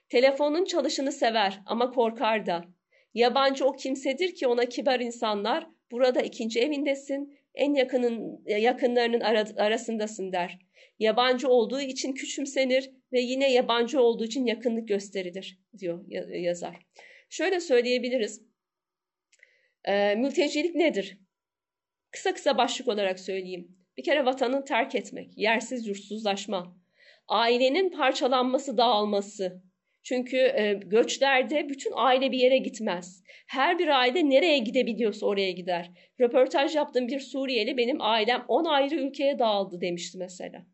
Telefonun 0.09 0.65
çalışını 0.65 1.11
sever 1.11 1.61
ama 1.65 1.91
korkar 1.91 2.45
da. 2.45 2.65
Yabancı 3.13 3.65
o 3.65 3.75
kimsedir 3.75 4.35
ki 4.35 4.47
ona 4.47 4.65
kibar 4.65 4.99
insanlar 4.99 5.67
burada 5.91 6.21
ikinci 6.21 6.59
evindesin, 6.59 7.39
en 7.53 7.73
yakının 7.73 8.43
yakınlarının 8.45 9.19
arasındasın 9.57 10.31
der. 10.31 10.59
Yabancı 10.99 11.49
olduğu 11.49 11.81
için 11.81 12.13
küçümsenir 12.13 12.91
ve 13.13 13.21
yine 13.21 13.51
yabancı 13.53 14.01
olduğu 14.01 14.25
için 14.25 14.45
yakınlık 14.45 14.87
gösterilir 14.87 15.59
diyor 15.77 16.05
yazar. 16.35 16.75
Şöyle 17.29 17.59
söyleyebiliriz. 17.59 18.41
E, 19.85 20.15
mültecilik 20.15 20.75
nedir? 20.75 21.17
Kısa 22.11 22.33
kısa 22.33 22.57
başlık 22.57 22.87
olarak 22.87 23.19
söyleyeyim. 23.19 23.77
Bir 23.97 24.03
kere 24.03 24.25
vatanı 24.25 24.65
terk 24.65 24.95
etmek, 24.95 25.37
yersiz 25.37 25.87
yurtsuzlaşma, 25.87 26.77
ailenin 27.27 27.89
parçalanması, 27.89 28.77
dağılması, 28.77 29.63
çünkü 30.09 30.37
e, 30.37 30.79
göçlerde 30.85 31.69
bütün 31.69 31.91
aile 31.95 32.31
bir 32.31 32.37
yere 32.37 32.57
gitmez. 32.57 33.23
Her 33.47 33.79
bir 33.79 33.87
aile 33.87 34.29
nereye 34.29 34.57
gidebiliyorsa 34.57 35.25
oraya 35.25 35.51
gider. 35.51 35.91
Röportaj 36.19 36.75
yaptığım 36.75 37.07
bir 37.07 37.19
Suriyeli 37.19 37.77
benim 37.77 38.01
ailem 38.01 38.45
10 38.47 38.65
ayrı 38.65 38.95
ülkeye 38.95 39.39
dağıldı 39.39 39.81
demişti 39.81 40.17
mesela. 40.17 40.65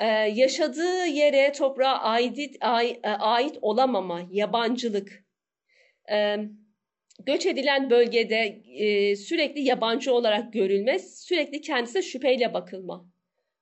Ee, 0.00 0.06
yaşadığı 0.34 1.06
yere 1.06 1.52
toprağa 1.52 1.98
ait, 1.98 2.56
ait, 2.60 2.98
ait 3.04 3.58
olamama, 3.60 4.22
yabancılık. 4.30 5.24
Ee, 6.12 6.36
göç 7.26 7.46
edilen 7.46 7.90
bölgede 7.90 8.62
e, 8.78 9.16
sürekli 9.16 9.60
yabancı 9.60 10.14
olarak 10.14 10.52
görülme, 10.52 10.98
sürekli 10.98 11.60
kendisine 11.60 12.02
şüpheyle 12.02 12.54
bakılma. 12.54 13.06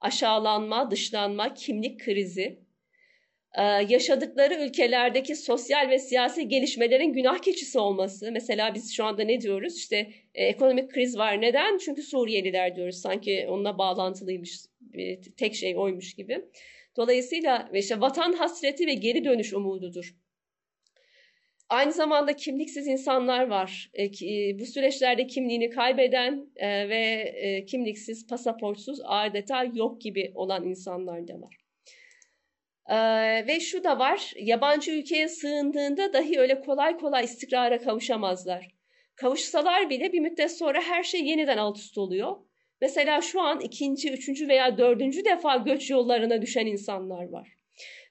Aşağılanma, 0.00 0.90
dışlanma, 0.90 1.54
kimlik 1.54 2.00
krizi 2.00 2.69
yaşadıkları 3.88 4.54
ülkelerdeki 4.54 5.36
sosyal 5.36 5.90
ve 5.90 5.98
siyasi 5.98 6.48
gelişmelerin 6.48 7.12
günah 7.12 7.38
keçisi 7.38 7.78
olması. 7.78 8.32
Mesela 8.32 8.74
biz 8.74 8.94
şu 8.96 9.04
anda 9.04 9.22
ne 9.22 9.40
diyoruz? 9.40 9.76
İşte 9.76 9.96
e, 10.34 10.44
ekonomik 10.44 10.90
kriz 10.90 11.18
var. 11.18 11.40
Neden? 11.40 11.78
Çünkü 11.78 12.02
Suriyeliler 12.02 12.76
diyoruz. 12.76 12.96
Sanki 12.96 13.46
onunla 13.48 13.78
bağlantılıymış, 13.78 14.60
tek 15.36 15.54
şey 15.54 15.76
oymuş 15.76 16.14
gibi. 16.14 16.44
Dolayısıyla 16.96 17.70
işte 17.74 18.00
vatan 18.00 18.32
hasreti 18.32 18.86
ve 18.86 18.94
geri 18.94 19.24
dönüş 19.24 19.52
umududur. 19.54 20.14
Aynı 21.68 21.92
zamanda 21.92 22.36
kimliksiz 22.36 22.86
insanlar 22.86 23.46
var. 23.46 23.90
E, 23.94 24.04
e, 24.04 24.58
bu 24.58 24.66
süreçlerde 24.66 25.26
kimliğini 25.26 25.70
kaybeden 25.70 26.46
e, 26.56 26.88
ve 26.88 27.02
e, 27.36 27.64
kimliksiz, 27.64 28.26
pasaportsuz 28.26 29.00
adeta 29.04 29.64
yok 29.64 30.00
gibi 30.00 30.32
olan 30.34 30.64
insanlar 30.64 31.28
da 31.28 31.40
var. 31.40 31.59
Ee, 32.90 33.46
ve 33.46 33.60
şu 33.60 33.84
da 33.84 33.98
var, 33.98 34.32
yabancı 34.36 34.92
ülkeye 34.92 35.28
sığındığında 35.28 36.12
dahi 36.12 36.40
öyle 36.40 36.60
kolay 36.60 36.96
kolay 36.96 37.24
istikrara 37.24 37.78
kavuşamazlar. 37.78 38.68
Kavuşsalar 39.16 39.90
bile 39.90 40.12
bir 40.12 40.20
müddet 40.20 40.52
sonra 40.52 40.82
her 40.82 41.02
şey 41.02 41.24
yeniden 41.24 41.58
alt 41.58 41.78
üst 41.78 41.98
oluyor. 41.98 42.36
Mesela 42.80 43.20
şu 43.20 43.40
an 43.40 43.60
ikinci, 43.60 44.10
üçüncü 44.10 44.48
veya 44.48 44.78
dördüncü 44.78 45.24
defa 45.24 45.56
göç 45.56 45.90
yollarına 45.90 46.42
düşen 46.42 46.66
insanlar 46.66 47.28
var. 47.28 47.48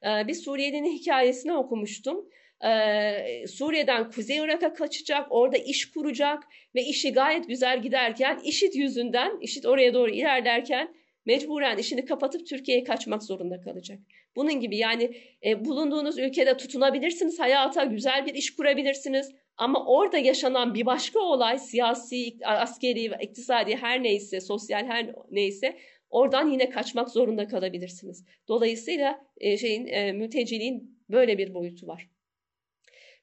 Ee, 0.04 0.28
bir 0.28 0.34
Suriyelinin 0.34 0.92
hikayesini 0.92 1.54
okumuştum. 1.54 2.30
Ee, 2.66 3.48
Suriye'den 3.48 4.12
Kuzey 4.12 4.38
Irak'a 4.38 4.74
kaçacak, 4.74 5.28
orada 5.30 5.58
iş 5.58 5.92
kuracak 5.92 6.44
ve 6.76 6.82
işi 6.82 7.14
gayet 7.14 7.48
güzel 7.48 7.82
giderken 7.82 8.40
IŞİD 8.44 8.74
yüzünden, 8.74 9.40
IŞİD 9.42 9.64
oraya 9.64 9.94
doğru 9.94 10.12
ilerlerken 10.12 10.94
mecburen 11.30 11.78
işini 11.78 12.06
kapatıp 12.06 12.48
Türkiye'ye 12.48 12.84
kaçmak 12.84 13.24
zorunda 13.24 13.62
kalacak. 13.62 14.00
Bunun 14.36 14.60
gibi 14.60 14.78
yani 14.78 15.12
e, 15.46 15.66
bulunduğunuz 15.66 16.20
ülkede 16.20 16.58
tutunabilirsiniz, 16.58 17.40
hayata 17.40 17.84
güzel 17.84 18.26
bir 18.26 18.34
iş 18.34 18.56
kurabilirsiniz. 18.56 19.32
Ama 19.58 19.86
orada 19.86 20.18
yaşanan 20.18 20.74
bir 20.74 20.86
başka 20.86 21.20
olay 21.20 21.60
siyasi, 21.60 22.38
askeri, 22.46 23.12
iktisadi 23.22 23.76
her 23.76 24.04
neyse, 24.04 24.42
sosyal 24.42 24.86
her 24.86 25.16
neyse 25.32 25.78
oradan 26.10 26.50
yine 26.50 26.70
kaçmak 26.70 27.10
zorunda 27.10 27.48
kalabilirsiniz. 27.48 28.26
Dolayısıyla 28.48 29.22
e, 29.38 29.58
şeyin 29.58 29.88
e, 29.88 30.12
mülteciliğin 30.12 31.00
böyle 31.10 31.38
bir 31.38 31.54
boyutu 31.54 31.88
var. 31.88 32.10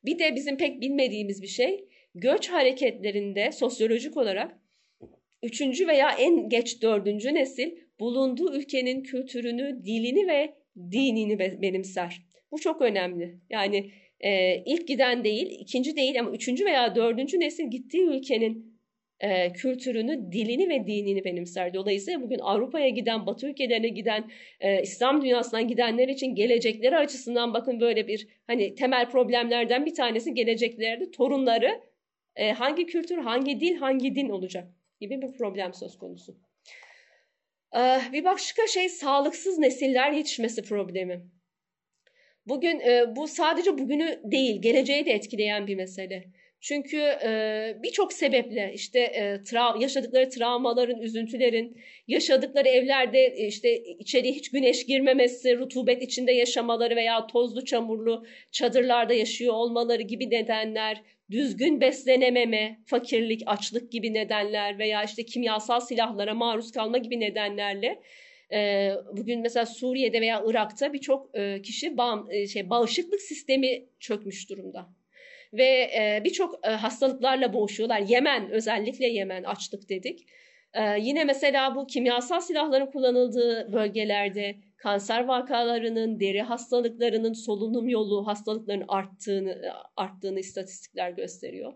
Bir 0.05 0.19
de 0.19 0.35
bizim 0.35 0.57
pek 0.57 0.81
bilmediğimiz 0.81 1.43
bir 1.43 1.47
şey 1.47 1.89
göç 2.15 2.49
hareketlerinde 2.49 3.53
sosyolojik 3.53 4.17
olarak 4.17 4.61
üçüncü 5.43 5.87
veya 5.87 6.11
en 6.11 6.49
geç 6.49 6.83
dördüncü 6.83 7.35
nesil 7.35 7.86
bulunduğu 8.01 8.55
ülkenin 8.55 9.03
kültürünü, 9.03 9.85
dilini 9.85 10.29
ve 10.29 10.55
dinini 10.91 11.39
benimser. 11.39 12.23
Bu 12.53 12.59
çok 12.59 12.83
önemli. 12.83 13.41
Yani 13.51 13.91
e, 14.21 14.63
ilk 14.67 14.89
giden 14.89 15.25
değil, 15.25 15.47
ikinci 15.61 15.97
değil 15.97 16.21
ama 16.21 16.31
üçüncü 16.31 16.65
veya 16.65 16.95
dördüncü 16.95 17.41
nesil 17.41 17.71
gittiği 17.71 18.03
ülkenin 18.03 18.77
e, 19.21 19.53
kültürünü, 19.53 20.33
dilini 20.33 20.69
ve 20.69 20.87
dinini 20.87 21.25
benimser. 21.25 21.75
Dolayısıyla 21.75 22.23
bugün 22.23 22.39
Avrupa'ya 22.39 22.89
giden, 22.89 23.27
Batı 23.27 23.47
ülkelerine 23.47 23.89
giden, 23.89 24.31
e, 24.61 24.83
İslam 24.83 25.23
dünyasından 25.23 25.69
gidenler 25.69 26.09
için 26.09 26.35
gelecekleri 26.35 26.97
açısından 26.97 27.55
bakın 27.55 27.81
böyle 27.81 28.09
bir 28.09 28.29
hani 28.47 28.75
temel 28.75 29.11
problemlerden 29.11 29.87
bir 29.87 29.95
tanesi 29.95 30.35
geleceklerde 30.35 31.11
torunları 31.11 31.81
e, 32.37 32.53
hangi 32.53 32.87
kültür, 32.87 33.19
hangi 33.19 33.61
dil, 33.61 33.77
hangi 33.77 34.15
din 34.15 34.29
olacak 34.29 34.69
gibi 35.01 35.23
bir 35.23 35.33
problem 35.33 35.75
söz 35.75 35.99
konusu. 35.99 36.37
Ee, 37.75 37.99
bir 38.13 38.25
başka 38.25 38.67
şey 38.67 38.89
sağlıksız 38.89 39.59
nesiller 39.59 40.13
yetişmesi 40.13 40.63
problemi. 40.63 41.23
Bugün 42.47 42.81
e, 42.81 43.17
bu 43.17 43.29
sadece 43.29 43.79
bugünü 43.79 44.21
değil, 44.25 44.63
geleceği 44.63 45.07
de 45.07 45.11
etkileyen 45.13 45.67
bir 45.67 45.77
mesele. 45.77 46.25
Çünkü 46.61 46.97
e, 46.99 47.75
birçok 47.83 48.13
sebeple 48.13 48.73
işte 48.75 49.01
yaşadıkları 49.81 50.29
travmaların, 50.29 51.01
üzüntülerin, 51.01 51.81
yaşadıkları 52.09 52.69
evlerde 52.69 53.37
işte 53.47 53.77
içeriye 53.77 54.33
hiç 54.33 54.51
güneş 54.51 54.87
girmemesi, 54.87 55.59
rutubet 55.59 56.03
içinde 56.03 56.33
yaşamaları 56.33 56.97
veya 56.97 57.27
tozlu 57.27 57.65
çamurlu 57.65 58.27
çadırlarda 58.53 59.15
yaşıyor 59.15 59.55
olmaları 59.55 60.03
gibi 60.03 60.31
nedenler, 60.31 61.03
düzgün 61.31 61.81
beslenememe, 61.81 62.81
fakirlik, 62.87 63.43
açlık 63.47 63.93
gibi 63.93 64.15
nedenler 64.15 64.79
veya 64.79 65.05
işte 65.05 65.25
kimyasal 65.25 65.81
silahlara 65.81 66.35
maruz 66.35 66.73
kalma 66.73 66.99
gibi 66.99 67.21
nedenlerle 67.21 68.03
e, 68.53 68.91
bugün 69.13 69.41
mesela 69.41 69.67
Suriye'de 69.67 70.21
veya 70.21 70.43
Irak'ta 70.47 70.93
birçok 70.93 71.39
e, 71.39 71.63
kişi 71.63 71.95
e, 72.31 72.47
şey 72.47 72.71
bağışıklık 72.71 73.21
sistemi 73.21 73.87
çökmüş 74.01 74.51
durumda 74.51 74.89
ve 75.53 75.91
birçok 76.25 76.67
hastalıklarla 76.67 77.53
boğuşuyorlar. 77.53 78.01
Yemen 78.01 78.51
özellikle 78.51 79.07
Yemen 79.07 79.43
açlık 79.43 79.89
dedik. 79.89 80.27
Yine 80.99 81.25
mesela 81.25 81.75
bu 81.75 81.87
kimyasal 81.87 82.41
silahların 82.41 82.87
kullanıldığı 82.87 83.73
bölgelerde 83.73 84.57
kanser 84.77 85.25
vakalarının, 85.25 86.21
deri 86.21 86.43
hastalıklarının, 86.43 87.33
solunum 87.33 87.89
yolu 87.89 88.27
hastalıklarının 88.27 88.85
arttığını 88.89 89.63
arttığını 89.97 90.41
istatistikler 90.41 91.11
gösteriyor. 91.11 91.73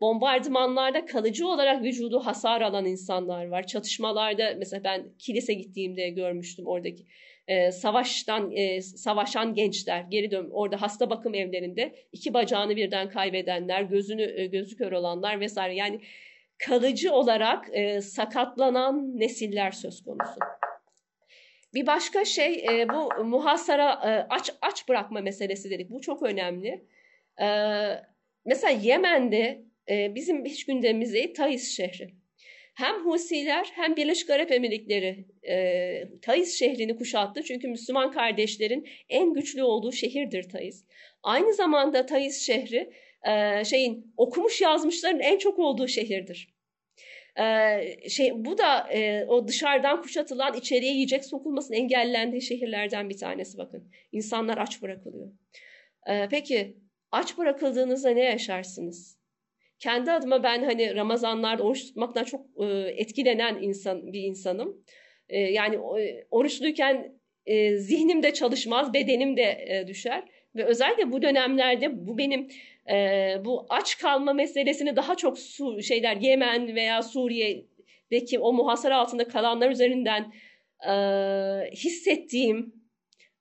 Bombardımanlarda 0.00 1.06
kalıcı 1.06 1.48
olarak 1.48 1.82
vücudu 1.82 2.20
hasar 2.20 2.60
alan 2.60 2.86
insanlar 2.86 3.46
var. 3.46 3.66
Çatışmalarda 3.66 4.54
mesela 4.58 4.84
ben 4.84 5.12
kilise 5.18 5.54
gittiğimde 5.54 6.10
görmüştüm 6.10 6.66
oradaki 6.66 7.06
e, 7.48 7.72
savaştan 7.72 8.52
e, 8.52 8.80
savaşan 8.82 9.54
gençler 9.54 10.04
geri 10.10 10.30
dön 10.30 10.48
orada 10.52 10.82
hasta 10.82 11.10
bakım 11.10 11.34
evlerinde 11.34 11.94
iki 12.12 12.34
bacağını 12.34 12.76
birden 12.76 13.08
kaybedenler, 13.08 13.82
gözünü 13.82 14.40
e, 14.40 14.46
gözü 14.46 14.76
kör 14.76 14.92
olanlar 14.92 15.40
vesaire 15.40 15.74
yani 15.74 16.00
kalıcı 16.66 17.12
olarak 17.12 17.68
e, 17.72 18.00
sakatlanan 18.00 19.18
nesiller 19.18 19.70
söz 19.70 20.02
konusu. 20.02 20.40
Bir 21.74 21.86
başka 21.86 22.24
şey 22.24 22.54
e, 22.54 22.88
bu 22.88 23.24
muhasara 23.24 23.90
e, 23.92 24.26
aç 24.30 24.50
aç 24.62 24.88
bırakma 24.88 25.20
meselesi 25.20 25.70
dedik. 25.70 25.90
Bu 25.90 26.00
çok 26.00 26.22
önemli. 26.22 26.84
E, 27.40 27.46
mesela 28.44 28.70
Yemen'de 28.82 29.62
e, 29.90 30.14
bizim 30.14 30.44
hiç 30.44 30.66
gündemimizde 30.66 31.14
değil 31.14 31.34
Taiz 31.34 31.76
şehri. 31.76 32.10
Hem 32.74 33.04
Husiler 33.04 33.70
hem 33.74 33.96
Birleşik 33.96 34.30
Arap 34.30 34.52
Emirlikleri 34.52 35.24
e, 35.48 36.20
Taiz 36.22 36.58
şehrini 36.58 36.96
kuşattı. 36.96 37.42
Çünkü 37.42 37.68
Müslüman 37.68 38.12
kardeşlerin 38.12 38.88
en 39.08 39.34
güçlü 39.34 39.62
olduğu 39.62 39.92
şehirdir 39.92 40.48
Taiz. 40.48 40.84
Aynı 41.22 41.54
zamanda 41.54 42.06
Taiz 42.06 42.46
şehri 42.46 42.90
e, 43.28 43.64
şeyin 43.64 44.12
okumuş 44.16 44.60
yazmışların 44.60 45.20
en 45.20 45.38
çok 45.38 45.58
olduğu 45.58 45.88
şehirdir. 45.88 46.48
Ee, 47.40 48.08
şey 48.08 48.44
bu 48.44 48.58
da 48.58 48.92
e, 48.92 49.24
o 49.28 49.48
dışarıdan 49.48 50.02
kuşatılan 50.02 50.54
içeriye 50.54 50.92
yiyecek 50.92 51.24
sokulmasının 51.24 51.78
engellendiği 51.78 52.42
şehirlerden 52.42 53.10
bir 53.10 53.16
tanesi 53.18 53.58
bakın. 53.58 53.90
İnsanlar 54.12 54.58
aç 54.58 54.82
bırakılıyor. 54.82 55.32
Ee, 56.08 56.28
peki 56.30 56.76
aç 57.12 57.38
bırakıldığınızda 57.38 58.10
ne 58.10 58.24
yaşarsınız? 58.24 59.20
Kendi 59.78 60.12
adıma 60.12 60.42
ben 60.42 60.62
hani 60.64 60.94
Ramazanlarda 60.94 61.62
oruç 61.62 61.86
tutmaktan 61.86 62.24
çok 62.24 62.46
e, 62.60 62.64
etkilenen 62.96 63.62
insan 63.62 64.12
bir 64.12 64.22
insanım. 64.22 64.84
E, 65.28 65.38
yani 65.40 65.78
oruçluyken 66.30 67.20
e, 67.46 67.76
zihnim 67.76 68.22
de 68.22 68.32
çalışmaz, 68.32 68.94
bedenim 68.94 69.36
de 69.36 69.42
e, 69.42 69.86
düşer. 69.86 70.24
Ve 70.56 70.64
özellikle 70.64 71.12
bu 71.12 71.22
dönemlerde 71.22 72.06
bu 72.06 72.18
benim 72.18 72.48
e, 72.90 73.36
bu 73.44 73.66
aç 73.68 73.98
kalma 73.98 74.32
meselesini 74.32 74.96
daha 74.96 75.14
çok 75.14 75.38
su, 75.38 75.82
şeyler 75.82 76.16
Yemen 76.16 76.74
veya 76.74 77.02
Suriye'deki 77.02 78.38
o 78.38 78.52
muhasara 78.52 78.96
altında 78.98 79.28
kalanlar 79.28 79.70
üzerinden 79.70 80.32
e, 80.88 80.92
hissettiğim 81.70 82.74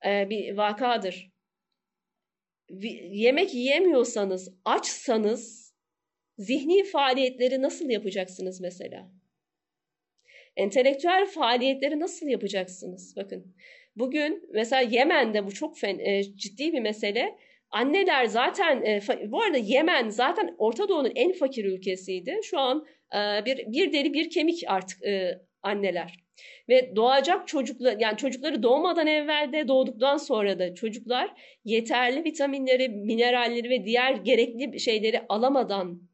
e, 0.06 0.30
bir 0.30 0.58
vakadır. 0.58 1.32
Yemek 3.12 3.54
yiyemiyorsanız, 3.54 4.54
açsanız 4.66 5.74
zihni 6.38 6.84
faaliyetleri 6.84 7.62
nasıl 7.62 7.90
yapacaksınız 7.90 8.62
mesela? 8.62 9.12
Entelektüel 10.56 11.26
faaliyetleri 11.26 12.00
nasıl 12.00 12.28
yapacaksınız? 12.28 13.16
Bakın 13.16 13.56
bugün 13.96 14.50
mesela 14.54 14.82
Yemen'de 14.82 15.46
bu 15.46 15.52
çok 15.52 15.78
fen, 15.78 16.00
e, 16.00 16.24
ciddi 16.24 16.74
bir 16.74 16.80
mesele 16.80 17.38
Anneler 17.72 18.26
zaten 18.26 18.86
e, 18.86 19.02
bu 19.32 19.42
arada 19.42 19.58
Yemen 19.58 20.10
zaten 20.10 20.56
Orta 20.58 20.90
Doğu'nun 20.90 21.12
en 21.16 21.34
fakir 21.34 21.66
ülkesiydi. 21.66 22.40
Şu 22.44 22.60
an 22.60 22.86
e, 23.16 23.46
bir 23.46 23.58
bir 23.72 23.94
deri 23.94 24.14
bir 24.14 24.30
kemik 24.30 24.64
artık 24.68 25.06
e, 25.06 25.42
anneler. 25.64 26.16
Ve 26.70 26.96
doğacak 26.96 27.48
çocuklar 27.48 27.96
yani 28.00 28.18
çocukları 28.18 28.64
doğmadan 28.64 29.08
evvel 29.08 29.50
de 29.54 29.68
doğduktan 29.68 30.18
sonra 30.18 30.60
da 30.60 30.76
çocuklar 30.76 31.34
yeterli 31.66 32.24
vitaminleri, 32.24 32.90
mineralleri 32.90 33.70
ve 33.70 33.86
diğer 33.86 34.12
gerekli 34.12 34.80
şeyleri 34.80 35.22
alamadan 35.30 36.10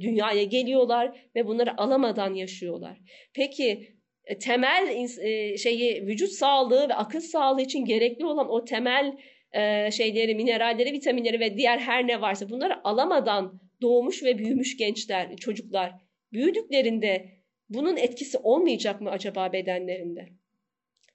dünyaya 0.00 0.44
geliyorlar 0.44 1.20
ve 1.36 1.46
bunları 1.46 1.80
alamadan 1.80 2.34
yaşıyorlar. 2.34 2.98
Peki 3.34 3.88
temel 4.40 5.08
şeyi 5.56 6.06
vücut 6.06 6.30
sağlığı 6.30 6.88
ve 6.88 6.94
akıl 6.94 7.20
sağlığı 7.20 7.62
için 7.62 7.84
gerekli 7.84 8.26
olan 8.26 8.50
o 8.50 8.64
temel 8.64 9.16
e, 9.52 9.90
şeyleri, 9.90 10.34
mineralleri, 10.34 10.92
vitaminleri 10.92 11.40
ve 11.40 11.56
diğer 11.56 11.78
her 11.78 12.06
ne 12.06 12.20
varsa 12.20 12.50
bunları 12.50 12.86
alamadan 12.86 13.60
doğmuş 13.82 14.22
ve 14.22 14.38
büyümüş 14.38 14.76
gençler, 14.76 15.36
çocuklar 15.36 15.92
büyüdüklerinde 16.32 17.28
bunun 17.68 17.96
etkisi 17.96 18.38
olmayacak 18.38 19.00
mı 19.00 19.10
acaba 19.10 19.52
bedenlerinde? 19.52 20.28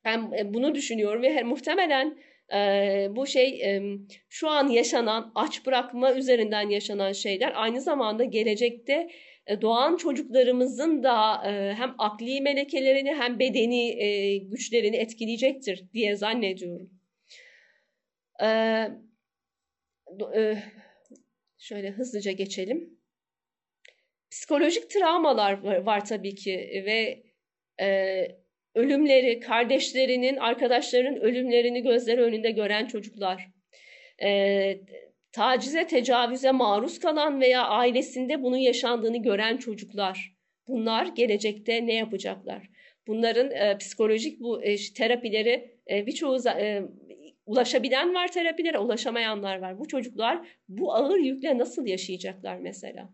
Ben 0.06 0.32
e, 0.38 0.54
bunu 0.54 0.76
düşünüyorum 0.76 1.22
ve 1.22 1.44
muhtemelen 1.44 2.18
e, 2.54 3.08
bu 3.12 3.28
şey 3.28 3.62
e, 3.62 3.82
şu 4.30 4.50
an 4.50 4.68
yaşanan 4.68 5.32
aç 5.36 5.66
bırakma 5.66 6.14
üzerinden 6.14 6.70
yaşanan 6.70 7.12
şeyler 7.12 7.52
aynı 7.56 7.82
zamanda 7.82 8.24
gelecekte 8.24 9.10
e, 9.48 9.62
doğan 9.62 9.98
çocuklarımızın 9.98 11.04
da 11.04 11.44
e, 11.48 11.74
hem 11.74 11.96
akli 11.98 12.42
melekelerini 12.42 13.14
hem 13.14 13.40
bedeni 13.40 13.98
güçlerini 14.50 14.96
etkileyecektir 14.96 15.84
diye 15.94 16.16
zannediyorum. 16.16 16.90
Ee, 18.44 18.92
e, 20.36 20.58
şöyle 21.58 21.90
hızlıca 21.90 22.32
geçelim. 22.32 23.00
Psikolojik 24.32 24.90
travmalar 24.90 25.86
var, 25.86 26.06
tabii 26.06 26.36
ki 26.36 26.84
ve 26.86 27.24
e, 27.82 28.28
ölümleri, 28.76 29.40
kardeşlerinin, 29.40 30.38
arkadaşlarının 30.38 31.20
ölümlerini 31.20 31.84
gözleri 31.84 32.22
önünde 32.22 32.52
gören 32.52 32.88
çocuklar, 32.88 33.48
e, 34.24 34.78
tacize, 35.32 35.88
tecavüze 35.88 36.52
maruz 36.52 37.00
kalan 37.00 37.42
veya 37.42 37.68
ailesinde 37.68 38.44
bunun 38.44 38.58
yaşandığını 38.58 39.18
gören 39.18 39.58
çocuklar, 39.58 40.34
bunlar 40.68 41.06
gelecekte 41.06 41.88
ne 41.88 41.94
yapacaklar? 41.94 42.70
Bunların 43.08 43.52
e, 43.52 43.78
psikolojik 43.78 44.40
bu 44.40 44.64
e, 44.64 44.76
terapileri 44.98 45.78
e, 45.90 46.06
birçoğu 46.06 46.38
e, 46.50 46.82
ulaşabilen 47.46 48.14
var 48.14 48.32
terapilere, 48.32 48.78
ulaşamayanlar 48.78 49.58
var. 49.58 49.80
Bu 49.80 49.88
çocuklar 49.88 50.48
bu 50.70 50.94
ağır 50.94 51.18
yükle 51.18 51.58
nasıl 51.58 51.86
yaşayacaklar 51.86 52.58
mesela? 52.58 53.10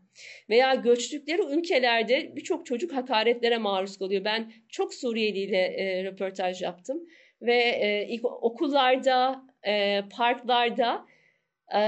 Veya 0.50 0.76
göçtükleri 0.76 1.42
ülkelerde 1.42 2.36
birçok 2.36 2.66
çocuk 2.66 2.94
hakaretlere 2.94 3.58
maruz 3.58 3.98
kalıyor. 3.98 4.26
Ben 4.26 4.52
çok 4.70 4.94
Suriyeli 4.94 5.40
ile 5.40 5.58
e, 5.58 6.04
röportaj 6.04 6.62
yaptım 6.62 7.04
ve 7.42 7.58
e, 7.58 8.08
ilk 8.10 8.26
okullarda, 8.26 9.44
e, 9.68 10.02
parklarda 10.18 11.06
e, 11.76 11.82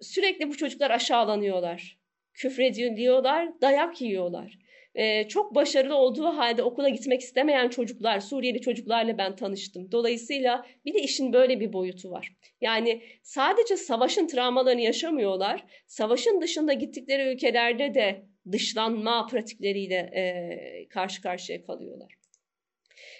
sürekli 0.00 0.48
bu 0.48 0.56
çocuklar 0.56 0.90
aşağılanıyorlar. 0.90 1.98
Küfrediliyorlar, 2.34 3.60
dayak 3.60 4.00
yiyorlar 4.00 4.58
e, 4.94 5.28
çok 5.28 5.54
başarılı 5.54 5.94
olduğu 5.94 6.24
halde 6.24 6.62
okula 6.62 6.88
gitmek 6.88 7.20
istemeyen 7.20 7.68
çocuklar, 7.68 8.20
Suriyeli 8.20 8.60
çocuklarla 8.60 9.18
ben 9.18 9.36
tanıştım. 9.36 9.92
Dolayısıyla 9.92 10.66
bir 10.84 10.94
de 10.94 11.02
işin 11.02 11.32
böyle 11.32 11.60
bir 11.60 11.72
boyutu 11.72 12.10
var. 12.10 12.32
Yani 12.60 13.02
sadece 13.22 13.76
savaşın 13.76 14.26
travmalarını 14.26 14.80
yaşamıyorlar, 14.80 15.64
savaşın 15.86 16.40
dışında 16.40 16.72
gittikleri 16.72 17.34
ülkelerde 17.34 17.94
de 17.94 18.22
dışlanma 18.52 19.26
pratikleriyle 19.26 19.94
e, 19.94 20.88
karşı 20.88 21.22
karşıya 21.22 21.64
kalıyorlar. 21.64 22.14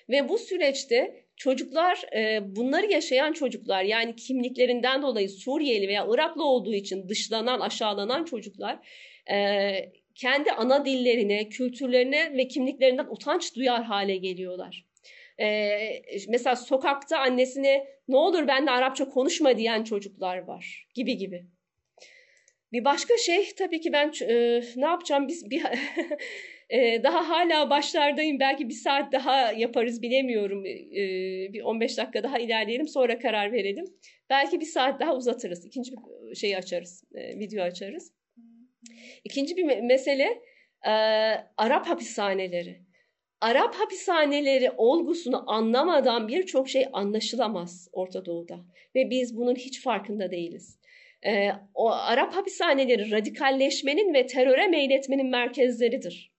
Ve 0.09 0.29
bu 0.29 0.39
süreçte 0.39 1.25
çocuklar, 1.37 2.03
e, 2.17 2.41
bunları 2.57 2.93
yaşayan 2.93 3.33
çocuklar 3.33 3.83
yani 3.85 4.17
kimliklerinden 4.17 5.03
dolayı 5.03 5.29
Suriyeli 5.29 5.89
veya 5.89 6.07
Iraklı 6.11 6.45
olduğu 6.45 6.75
için 6.75 7.09
dışlanan, 7.09 7.61
aşağılanan 7.61 8.25
çocuklar 8.25 8.79
e, 9.31 9.37
kendi 10.15 10.53
ana 10.53 10.85
dillerine, 10.85 11.49
kültürlerine 11.49 12.37
ve 12.37 12.49
kimliklerinden 12.49 13.07
utanç 13.11 13.57
duyar 13.57 13.83
hale 13.85 14.17
geliyorlar. 14.17 14.85
Ee, 15.41 16.03
mesela 16.29 16.57
sokakta 16.57 17.19
annesine 17.19 17.87
ne 18.09 18.17
olur 18.17 18.49
ben 18.49 18.67
de 18.67 18.71
Arapça 18.71 19.09
konuşma 19.09 19.59
diyen 19.59 19.85
çocuklar 19.85 20.39
var 20.39 20.87
gibi 20.95 21.17
gibi. 21.17 21.47
Bir 22.73 22.85
başka 22.85 23.17
şey 23.17 23.55
tabii 23.59 23.81
ki 23.81 23.93
ben 23.93 24.13
e, 24.29 24.63
ne 24.77 24.85
yapacağım 24.85 25.29
biz 25.29 25.51
bir 25.51 25.63
e, 26.71 27.03
daha 27.03 27.29
hala 27.29 27.71
başlardayım 27.71 28.41
belki 28.41 28.69
bir 28.69 28.75
saat 28.75 29.13
daha 29.13 29.53
yaparız 29.53 30.03
bilemiyorum 30.03 30.67
e, 30.67 31.53
bir 31.53 31.63
15 31.63 31.99
dakika 31.99 32.23
daha 32.23 32.39
ilerleyelim 32.39 32.89
sonra 32.89 33.19
karar 33.19 33.53
verelim. 33.53 33.85
Belki 34.31 34.61
bir 34.61 34.67
saat 34.67 35.01
daha 35.01 35.17
uzatırız 35.17 35.67
ikinci 35.67 35.93
şeyi 36.35 36.57
açarız 36.57 37.05
e, 37.15 37.39
video 37.39 37.65
açarız. 37.65 38.13
İkinci 39.25 39.57
bir 39.57 39.81
mesele 39.81 40.43
e, 40.87 40.91
Arap 41.57 41.87
hapishaneleri. 41.87 42.85
Arap 43.41 43.75
hapishaneleri 43.75 44.71
olgusunu 44.77 45.51
anlamadan 45.51 46.29
birçok 46.29 46.69
şey 46.69 46.87
anlaşılamaz 46.93 47.89
Orta 47.93 48.25
Doğu'da 48.27 48.61
ve 48.95 49.11
biz 49.11 49.37
bunun 49.37 49.55
hiç 49.55 49.83
farkında 49.83 50.31
değiliz. 50.31 50.79
Ee, 51.27 51.51
o 51.75 51.91
Arap 51.91 52.35
hapishaneleri 52.35 53.11
radikalleşmenin 53.11 54.15
ve 54.15 54.27
teröre 54.27 54.67
meyletmenin 54.67 55.27
merkezleridir. 55.27 56.33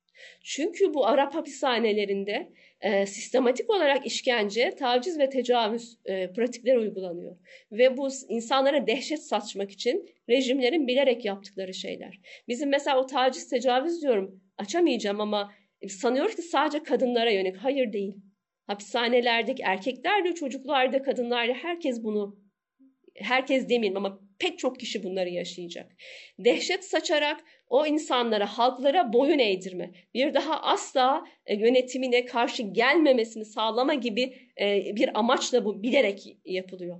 Çünkü 0.43 0.93
bu 0.93 1.07
Arap 1.07 1.35
hapishanelerinde 1.35 2.49
e, 2.81 3.05
sistematik 3.05 3.69
olarak 3.69 4.05
işkence, 4.05 4.75
taciz 4.79 5.19
ve 5.19 5.29
tecavüz 5.29 5.97
e, 6.05 6.33
pratikleri 6.33 6.79
uygulanıyor. 6.79 7.37
Ve 7.71 7.97
bu 7.97 8.07
insanlara 8.29 8.87
dehşet 8.87 9.23
saçmak 9.23 9.71
için 9.71 10.09
rejimlerin 10.29 10.87
bilerek 10.87 11.25
yaptıkları 11.25 11.73
şeyler. 11.73 12.19
Bizim 12.47 12.69
mesela 12.69 12.99
o 12.99 13.05
taciz, 13.05 13.49
tecavüz 13.49 14.01
diyorum 14.01 14.41
açamayacağım 14.57 15.21
ama 15.21 15.53
sanıyoruz 15.87 16.35
ki 16.35 16.41
sadece 16.41 16.83
kadınlara 16.83 17.31
yönelik. 17.31 17.57
Hayır 17.57 17.93
değil. 17.93 18.15
Hapishanelerdeki 18.67 19.63
erkekler 19.63 20.25
de 20.25 20.33
çocuklar 20.33 20.93
da 20.93 21.01
kadınlar 21.01 21.49
da 21.49 21.53
herkes 21.53 22.03
bunu 22.03 22.45
herkes 23.15 23.69
demeyeyim 23.69 23.97
ama 23.97 24.19
pek 24.39 24.59
çok 24.59 24.79
kişi 24.79 25.03
bunları 25.03 25.29
yaşayacak. 25.29 25.91
Dehşet 26.39 26.85
saçarak 26.85 27.43
o 27.69 27.85
insanlara, 27.85 28.45
halklara 28.45 29.13
boyun 29.13 29.39
eğdirme, 29.39 29.91
bir 30.13 30.33
daha 30.33 30.61
asla 30.61 31.23
e, 31.45 31.55
yönetimine 31.55 32.25
karşı 32.25 32.63
gelmemesini 32.63 33.45
sağlama 33.45 33.93
gibi 33.93 34.37
e, 34.61 34.95
bir 34.95 35.19
amaçla 35.19 35.65
bu 35.65 35.83
bilerek 35.83 36.37
yapılıyor. 36.45 36.99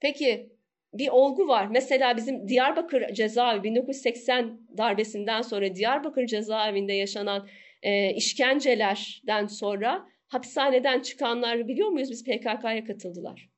Peki 0.00 0.50
bir 0.94 1.08
olgu 1.08 1.48
var. 1.48 1.66
Mesela 1.66 2.16
bizim 2.16 2.48
Diyarbakır 2.48 3.12
cezaevi 3.12 3.62
1980 3.62 4.60
darbesinden 4.78 5.42
sonra 5.42 5.74
Diyarbakır 5.74 6.26
cezaevinde 6.26 6.92
yaşanan 6.92 7.48
e, 7.82 8.14
işkencelerden 8.14 9.46
sonra 9.46 10.06
hapishaneden 10.28 11.00
çıkanlar 11.00 11.68
biliyor 11.68 11.88
muyuz? 11.88 12.10
Biz 12.10 12.24
PKK'ya 12.24 12.84
katıldılar. 12.84 13.48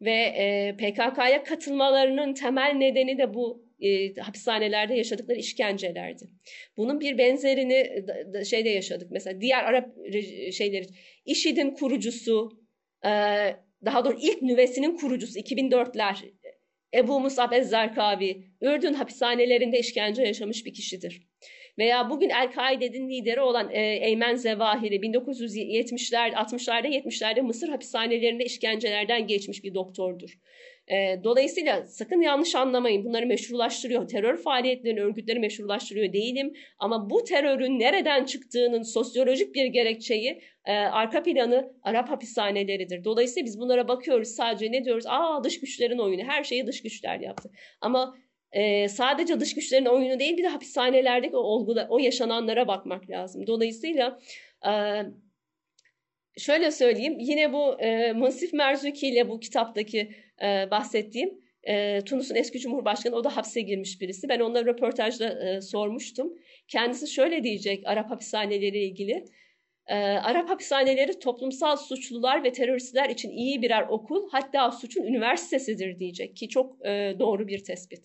Ve 0.00 0.34
PKK'ya 0.78 1.44
katılmalarının 1.44 2.34
temel 2.34 2.72
nedeni 2.72 3.18
de 3.18 3.34
bu 3.34 3.69
e, 3.80 4.14
hapishanelerde 4.14 4.94
yaşadıkları 4.94 5.38
işkencelerdi. 5.38 6.28
Bunun 6.76 7.00
bir 7.00 7.18
benzerini 7.18 8.06
da, 8.08 8.32
da 8.32 8.44
şeyde 8.44 8.68
yaşadık. 8.68 9.10
Mesela 9.10 9.40
diğer 9.40 9.64
Arap 9.64 9.88
şeyleri, 10.52 10.86
IŞİD'in 11.24 11.70
kurucusu, 11.70 12.50
e, 13.04 13.10
daha 13.84 14.04
doğrusu 14.04 14.26
ilk 14.26 14.42
nüvesinin 14.42 14.96
kurucusu 14.96 15.38
2004'ler 15.38 16.16
Ebu 16.94 17.20
Musab 17.20 17.52
Ez-Zarkavi, 17.52 18.42
Ürdün 18.60 18.94
hapishanelerinde 18.94 19.78
işkence 19.78 20.22
yaşamış 20.22 20.66
bir 20.66 20.74
kişidir. 20.74 21.22
Veya 21.78 22.10
bugün 22.10 22.28
El-Kaide'nin 22.28 23.08
lideri 23.08 23.40
olan 23.40 23.70
e, 23.72 23.80
Eymen 23.80 24.34
Zevahiri 24.34 24.94
1970'ler, 24.96 26.32
60'larda 26.32 26.86
70'lerde 26.86 27.40
Mısır 27.40 27.68
hapishanelerinde 27.68 28.44
işkencelerden 28.44 29.26
geçmiş 29.26 29.64
bir 29.64 29.74
doktordur. 29.74 30.38
Dolayısıyla 31.24 31.86
sakın 31.86 32.20
yanlış 32.20 32.54
anlamayın 32.54 33.04
bunları 33.04 33.26
meşrulaştırıyor. 33.26 34.08
Terör 34.08 34.36
faaliyetlerini 34.36 35.00
örgütleri 35.00 35.38
meşrulaştırıyor 35.38 36.12
değilim. 36.12 36.52
Ama 36.78 37.10
bu 37.10 37.24
terörün 37.24 37.78
nereden 37.78 38.24
çıktığının 38.24 38.82
sosyolojik 38.82 39.54
bir 39.54 39.64
gerekçeyi 39.64 40.42
arka 40.90 41.22
planı 41.22 41.72
Arap 41.82 42.10
hapishaneleridir. 42.10 43.04
Dolayısıyla 43.04 43.46
biz 43.46 43.60
bunlara 43.60 43.88
bakıyoruz 43.88 44.28
sadece 44.28 44.72
ne 44.72 44.84
diyoruz? 44.84 45.04
Aa 45.08 45.44
dış 45.44 45.60
güçlerin 45.60 45.98
oyunu 45.98 46.22
her 46.22 46.44
şeyi 46.44 46.66
dış 46.66 46.82
güçler 46.82 47.20
yaptı. 47.20 47.50
Ama 47.80 48.14
sadece 48.88 49.40
dış 49.40 49.54
güçlerin 49.54 49.86
oyunu 49.86 50.18
değil 50.18 50.36
bir 50.36 50.42
de 50.42 50.48
hapishanelerdeki 50.48 51.36
o 51.36 51.40
olguda, 51.40 51.86
o 51.90 51.98
yaşananlara 51.98 52.68
bakmak 52.68 53.10
lazım. 53.10 53.46
Dolayısıyla 53.46 54.18
e, 54.66 54.72
şöyle 56.38 56.70
söyleyeyim 56.70 57.16
yine 57.18 57.52
bu 57.52 57.80
e, 57.80 58.12
Masif 58.12 58.52
Merzuki 58.52 59.08
ile 59.08 59.28
bu 59.28 59.40
kitaptaki 59.40 60.10
e, 60.42 60.70
bahsettiğim 60.70 61.40
e, 61.68 62.00
Tunus'un 62.04 62.34
eski 62.34 62.58
cumhurbaşkanı 62.58 63.16
o 63.16 63.24
da 63.24 63.36
hapse 63.36 63.60
girmiş 63.60 64.00
birisi. 64.00 64.28
Ben 64.28 64.40
onunla 64.40 64.64
röportajda 64.64 65.48
e, 65.48 65.60
sormuştum. 65.60 66.32
Kendisi 66.68 67.08
şöyle 67.08 67.42
diyecek 67.42 67.82
Arap 67.86 68.10
hapishaneleri 68.10 68.78
ilgili. 68.78 69.24
E, 69.86 69.94
Arap 69.96 70.48
hapishaneleri 70.48 71.18
toplumsal 71.18 71.76
suçlular 71.76 72.44
ve 72.44 72.52
teröristler 72.52 73.10
için 73.10 73.30
iyi 73.30 73.62
birer 73.62 73.86
okul 73.88 74.28
hatta 74.32 74.70
suçun 74.70 75.04
üniversitesidir 75.04 75.98
diyecek 75.98 76.36
ki 76.36 76.48
çok 76.48 76.86
e, 76.86 77.14
doğru 77.18 77.48
bir 77.48 77.64
tespit. 77.64 78.04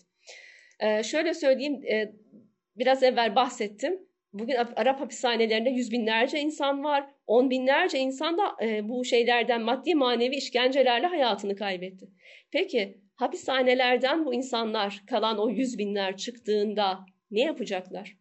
E, 0.80 1.02
şöyle 1.02 1.34
söyleyeyim 1.34 1.84
e, 1.92 2.12
biraz 2.76 3.02
evvel 3.02 3.34
bahsettim. 3.34 4.06
Bugün 4.32 4.54
Arap 4.54 5.00
hapishanelerinde 5.00 5.70
yüz 5.70 5.92
binlerce 5.92 6.40
insan 6.40 6.84
var. 6.84 7.06
On 7.26 7.50
binlerce 7.50 7.98
insan 7.98 8.38
da 8.38 8.56
e, 8.66 8.88
bu 8.88 9.04
şeylerden 9.04 9.62
maddi 9.62 9.94
manevi 9.94 10.36
işkencelerle 10.36 11.06
hayatını 11.06 11.56
kaybetti. 11.56 12.06
Peki 12.50 12.98
hapishanelerden 13.14 14.24
bu 14.24 14.34
insanlar 14.34 15.02
kalan 15.10 15.38
o 15.38 15.50
yüz 15.50 15.78
binler 15.78 16.16
çıktığında 16.16 17.06
ne 17.30 17.40
yapacaklar? 17.40 18.16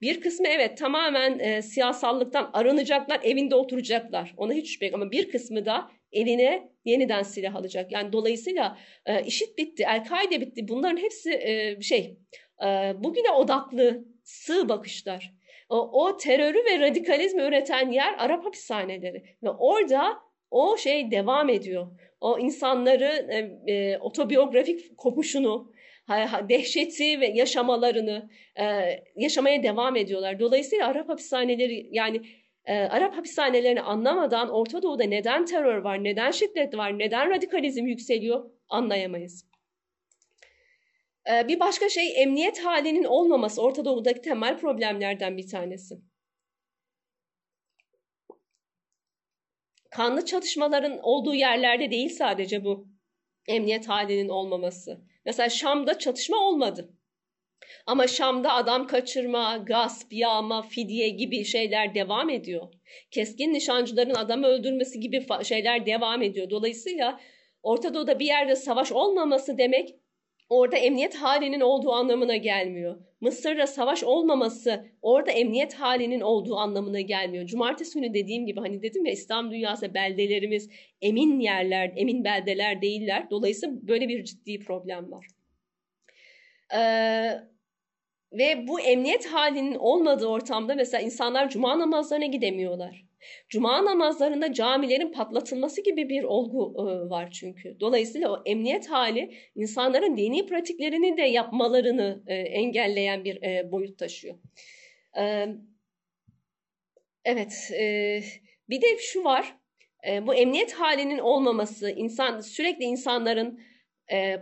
Bir 0.00 0.20
kısmı 0.20 0.46
evet 0.48 0.78
tamamen 0.78 1.38
e, 1.38 1.62
siyasallıktan 1.62 2.50
arınacaklar, 2.52 3.20
evinde 3.22 3.54
oturacaklar. 3.54 4.34
Ona 4.36 4.52
hiç 4.52 4.72
şüphe 4.72 4.86
yok 4.86 4.94
ama 4.94 5.10
bir 5.10 5.30
kısmı 5.30 5.66
da 5.66 5.90
evine 6.12 6.68
yeniden 6.84 7.22
silah 7.22 7.54
alacak. 7.54 7.92
Yani 7.92 8.12
dolayısıyla 8.12 8.78
e, 9.06 9.24
işit 9.24 9.58
bitti, 9.58 9.84
El-Kaide 9.88 10.40
bitti. 10.40 10.68
Bunların 10.68 10.96
hepsi 10.96 11.30
e, 11.30 11.80
şey 11.82 12.18
bugüne 13.04 13.30
odaklı 13.30 14.04
sığ 14.22 14.68
bakışlar. 14.68 15.32
O, 15.68 16.04
o 16.04 16.16
terörü 16.16 16.58
ve 16.58 16.80
radikalizmi 16.80 17.42
üreten 17.42 17.90
yer 17.90 18.14
Arap 18.18 18.44
hapishaneleri 18.44 19.22
ve 19.42 19.50
orada 19.50 20.18
o 20.50 20.76
şey 20.76 21.10
devam 21.10 21.48
ediyor. 21.48 21.86
O 22.20 22.38
insanları 22.38 23.26
e, 23.30 23.72
e, 23.72 23.98
otobiyografik 23.98 24.98
kopuşunu, 24.98 25.72
dehşeti 26.48 27.20
ve 27.20 27.26
yaşamalarını 27.26 28.30
e, 28.60 28.64
yaşamaya 29.16 29.62
devam 29.62 29.96
ediyorlar. 29.96 30.40
Dolayısıyla 30.40 30.86
Arap 30.86 31.08
hapishaneleri 31.08 31.88
yani 31.92 32.22
e, 32.64 32.74
Arap 32.74 33.16
hapishanelerini 33.16 33.80
anlamadan 33.80 34.50
Orta 34.50 34.82
Doğu'da 34.82 35.04
neden 35.04 35.44
terör 35.44 35.76
var, 35.76 36.04
neden 36.04 36.30
şiddet 36.30 36.76
var, 36.76 36.98
neden 36.98 37.30
radikalizm 37.30 37.86
yükseliyor 37.86 38.50
anlayamayız. 38.68 39.44
E, 41.30 41.48
bir 41.48 41.60
başka 41.60 41.88
şey 41.88 42.22
emniyet 42.22 42.64
halinin 42.64 43.04
olmaması 43.04 43.62
Orta 43.62 43.84
Doğu'daki 43.84 44.20
temel 44.20 44.58
problemlerden 44.58 45.36
bir 45.36 45.48
tanesi. 45.48 45.94
Kanlı 49.90 50.24
çatışmaların 50.24 50.98
olduğu 51.02 51.34
yerlerde 51.34 51.90
değil 51.90 52.08
sadece 52.08 52.64
bu 52.64 52.88
emniyet 53.48 53.88
halinin 53.88 54.28
olmaması. 54.28 55.00
Mesela 55.24 55.48
Şam'da 55.48 55.98
çatışma 55.98 56.36
olmadı. 56.36 56.92
Ama 57.86 58.06
Şam'da 58.06 58.52
adam 58.52 58.86
kaçırma, 58.86 59.56
gasp, 59.56 60.12
yağma, 60.12 60.62
fidye 60.62 61.08
gibi 61.08 61.44
şeyler 61.44 61.94
devam 61.94 62.30
ediyor. 62.30 62.72
Keskin 63.10 63.52
nişancıların 63.52 64.14
adamı 64.14 64.46
öldürmesi 64.46 65.00
gibi 65.00 65.26
şeyler 65.42 65.86
devam 65.86 66.22
ediyor. 66.22 66.50
Dolayısıyla 66.50 67.20
Orta 67.62 67.94
Doğu'da 67.94 68.18
bir 68.18 68.26
yerde 68.26 68.56
savaş 68.56 68.92
olmaması 68.92 69.58
demek 69.58 69.94
orada 70.48 70.76
emniyet 70.76 71.14
halinin 71.14 71.60
olduğu 71.60 71.92
anlamına 71.92 72.36
gelmiyor. 72.36 72.96
Mısır'da 73.20 73.66
savaş 73.66 74.04
olmaması 74.04 74.86
orada 75.02 75.30
emniyet 75.30 75.74
halinin 75.74 76.20
olduğu 76.20 76.56
anlamına 76.56 77.00
gelmiyor. 77.00 77.46
Cumartesi 77.46 78.00
günü 78.00 78.14
dediğim 78.14 78.46
gibi 78.46 78.60
hani 78.60 78.82
dedim 78.82 79.06
ya 79.06 79.12
İslam 79.12 79.50
dünyası 79.50 79.94
beldelerimiz 79.94 80.70
emin 81.02 81.40
yerler, 81.40 81.92
emin 81.96 82.24
beldeler 82.24 82.82
değiller. 82.82 83.30
Dolayısıyla 83.30 83.74
böyle 83.88 84.08
bir 84.08 84.24
ciddi 84.24 84.58
problem 84.58 85.12
var. 85.12 85.26
Ee, 86.74 87.30
ve 88.32 88.68
bu 88.68 88.80
emniyet 88.80 89.26
halinin 89.26 89.74
olmadığı 89.74 90.26
ortamda 90.26 90.74
mesela 90.74 91.00
insanlar 91.00 91.50
cuma 91.50 91.78
namazlarına 91.78 92.26
gidemiyorlar. 92.26 93.06
Cuma 93.48 93.84
namazlarında 93.84 94.52
camilerin 94.52 95.12
patlatılması 95.12 95.82
gibi 95.82 96.08
bir 96.08 96.22
olgu 96.22 96.74
e, 96.78 97.10
var 97.10 97.30
çünkü. 97.30 97.76
Dolayısıyla 97.80 98.32
o 98.32 98.42
emniyet 98.46 98.90
hali 98.90 99.34
insanların 99.54 100.16
dini 100.16 100.46
pratiklerini 100.46 101.16
de 101.16 101.22
yapmalarını 101.22 102.22
e, 102.26 102.34
engelleyen 102.34 103.24
bir 103.24 103.42
e, 103.42 103.72
boyut 103.72 103.98
taşıyor. 103.98 104.34
Evet, 107.24 107.70
bir 108.68 108.82
de 108.82 108.86
şu 108.98 109.24
var. 109.24 109.56
Bu 110.22 110.34
emniyet 110.34 110.72
halinin 110.72 111.18
olmaması, 111.18 111.90
insan 111.90 112.40
sürekli 112.40 112.84
insanların 112.84 113.60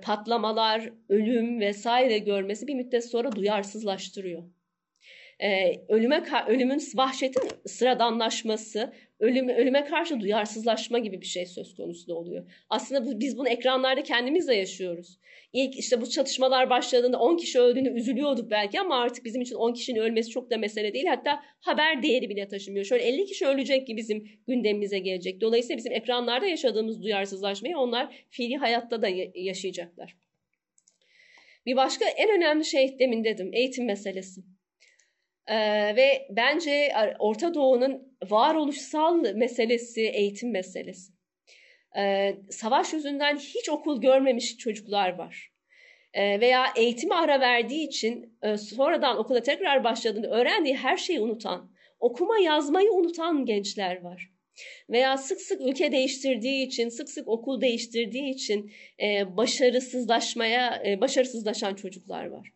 patlamalar, 0.03 0.93
ölüm 1.09 1.61
vesaire 1.61 2.19
görmesi 2.19 2.67
bir 2.67 2.75
müddet 2.75 3.11
sonra 3.11 3.33
duyarsızlaştırıyor. 3.33 4.43
E, 5.45 5.81
ölüme 5.89 6.25
ölümün 6.49 6.83
vahşetin 6.95 7.43
sıradanlaşması, 7.67 8.93
ölüm, 9.21 9.49
ölüme 9.49 9.85
karşı 9.85 10.21
duyarsızlaşma 10.21 10.99
gibi 10.99 11.21
bir 11.21 11.27
şey 11.27 11.47
söz 11.47 11.75
konusu 11.75 12.09
da 12.09 12.15
oluyor. 12.15 12.51
Aslında 12.71 13.07
bu, 13.07 13.21
biz 13.21 13.39
bunu 13.39 13.49
ekranlarda 13.49 14.03
kendimiz 14.03 14.49
de 14.49 14.55
yaşıyoruz. 14.55 15.19
İlk 15.53 15.79
işte 15.79 16.01
bu 16.01 16.11
çatışmalar 16.11 16.71
başladığında 16.71 17.19
10 17.19 17.37
kişi 17.37 17.61
öldüğünü 17.61 17.99
üzülüyorduk 17.99 18.51
belki 18.51 18.81
ama 18.81 19.01
artık 19.01 19.25
bizim 19.25 19.43
için 19.43 19.55
10 19.55 19.73
kişinin 19.73 20.01
ölmesi 20.01 20.31
çok 20.31 20.51
da 20.51 20.57
mesele 20.57 20.95
değil. 20.95 21.07
Hatta 21.07 21.43
haber 21.61 22.03
değeri 22.03 22.29
bile 22.29 22.49
taşımıyor. 22.49 22.85
Şöyle 22.85 23.05
50 23.05 23.25
kişi 23.25 23.47
ölecek 23.47 23.87
ki 23.87 23.97
bizim 23.97 24.29
gündemimize 24.47 24.99
gelecek. 24.99 25.41
Dolayısıyla 25.41 25.77
bizim 25.77 25.93
ekranlarda 25.93 26.47
yaşadığımız 26.47 27.03
duyarsızlaşmayı 27.03 27.79
onlar 27.79 28.15
fiili 28.31 28.57
hayatta 28.57 29.03
da 29.03 29.09
yaşayacaklar. 29.35 30.17
Bir 31.67 31.77
başka 31.77 32.05
en 32.05 32.37
önemli 32.37 32.65
şey 32.65 32.99
demin 32.99 33.25
dedim 33.25 33.51
eğitim 33.53 33.87
meselesi. 33.87 34.54
Ee, 35.47 35.97
ve 35.97 36.27
bence 36.31 36.93
Orta 37.19 37.55
Doğu'nun 37.55 38.17
varoluşsal 38.31 39.35
meselesi 39.35 40.01
eğitim 40.01 40.51
meselesi. 40.51 41.13
Ee, 41.99 42.37
savaş 42.51 42.93
yüzünden 42.93 43.37
hiç 43.37 43.69
okul 43.69 44.01
görmemiş 44.01 44.59
çocuklar 44.59 45.19
var. 45.19 45.51
Ee, 46.15 46.41
veya 46.41 46.67
eğitime 46.77 47.15
ara 47.15 47.41
verdiği 47.41 47.87
için 47.89 48.39
e, 48.43 48.57
sonradan 48.57 49.19
okula 49.19 49.43
tekrar 49.43 49.85
başladığında 49.85 50.31
öğrendiği 50.31 50.77
her 50.77 50.97
şeyi 50.97 51.21
unutan, 51.21 51.71
okuma 52.01 52.39
yazmayı 52.39 52.93
unutan 52.93 53.45
gençler 53.45 54.03
var. 54.03 54.31
Veya 54.91 55.17
sık 55.17 55.41
sık 55.41 55.61
ülke 55.61 55.93
değiştirdiği 55.93 56.67
için, 56.67 56.89
sık 56.89 57.09
sık 57.09 57.29
okul 57.29 57.61
değiştirdiği 57.61 58.31
için 58.35 58.73
e, 59.03 59.37
başarısızlaşmaya, 59.37 60.83
e, 60.87 61.01
başarısızlaşan 61.01 61.75
çocuklar 61.75 62.27
var. 62.27 62.53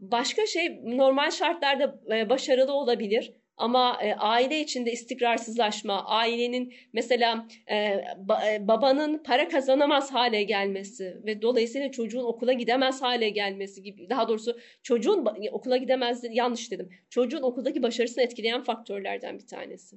Başka 0.00 0.46
şey 0.46 0.80
normal 0.84 1.30
şartlarda 1.30 2.00
e, 2.14 2.28
başarılı 2.28 2.72
olabilir 2.72 3.32
ama 3.56 3.98
e, 4.02 4.14
aile 4.14 4.60
içinde 4.60 4.92
istikrarsızlaşma, 4.92 6.04
ailenin 6.06 6.74
mesela 6.92 7.48
e, 7.70 8.04
ba, 8.16 8.42
babanın 8.60 9.22
para 9.22 9.48
kazanamaz 9.48 10.12
hale 10.12 10.42
gelmesi 10.42 11.16
ve 11.26 11.42
dolayısıyla 11.42 11.90
çocuğun 11.90 12.24
okula 12.24 12.52
gidemez 12.52 13.02
hale 13.02 13.30
gelmesi 13.30 13.82
gibi 13.82 14.10
daha 14.10 14.28
doğrusu 14.28 14.58
çocuğun 14.82 15.26
okula 15.52 15.76
gidemez 15.76 16.24
yanlış 16.30 16.70
dedim. 16.70 16.90
Çocuğun 17.10 17.42
okuldaki 17.42 17.82
başarısını 17.82 18.24
etkileyen 18.24 18.62
faktörlerden 18.62 19.38
bir 19.38 19.46
tanesi. 19.46 19.96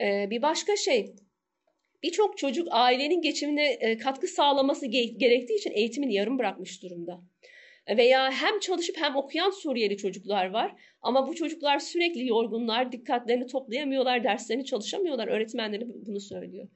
Bir 0.00 0.42
başka 0.42 0.76
şey 0.76 1.14
birçok 2.02 2.38
çocuk 2.38 2.68
ailenin 2.70 3.22
geçimine 3.22 3.98
katkı 3.98 4.26
sağlaması 4.26 4.86
gerektiği 4.86 5.54
için 5.54 5.70
eğitimini 5.70 6.14
yarım 6.14 6.38
bırakmış 6.38 6.82
durumda 6.82 7.20
veya 7.88 8.30
hem 8.30 8.60
çalışıp 8.60 8.96
hem 8.98 9.16
okuyan 9.16 9.50
Suriyeli 9.50 9.96
çocuklar 9.96 10.46
var. 10.46 10.74
Ama 11.02 11.28
bu 11.28 11.34
çocuklar 11.34 11.78
sürekli 11.78 12.26
yorgunlar, 12.26 12.92
dikkatlerini 12.92 13.46
toplayamıyorlar, 13.46 14.24
derslerini 14.24 14.64
çalışamıyorlar. 14.64 15.28
Öğretmenleri 15.28 15.84
bunu 16.06 16.20
söylüyor. 16.20 16.68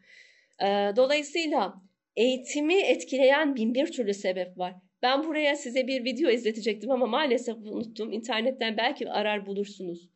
Ee, 0.63 0.93
dolayısıyla 0.97 1.75
eğitimi 2.17 2.75
etkileyen 2.75 3.57
bin 3.57 3.75
bir 3.75 3.93
türlü 3.93 4.15
sebep 4.15 4.59
var. 4.59 4.75
Ben 5.03 5.25
buraya 5.25 5.57
size 5.57 5.87
bir 5.87 6.05
video 6.05 6.31
izletecektim 6.31 6.91
ama 6.91 7.07
maalesef 7.07 7.57
unuttum. 7.57 8.13
İnternetten 8.13 8.77
belki 8.77 9.11
arar 9.11 9.47
bulursunuz. 9.47 10.09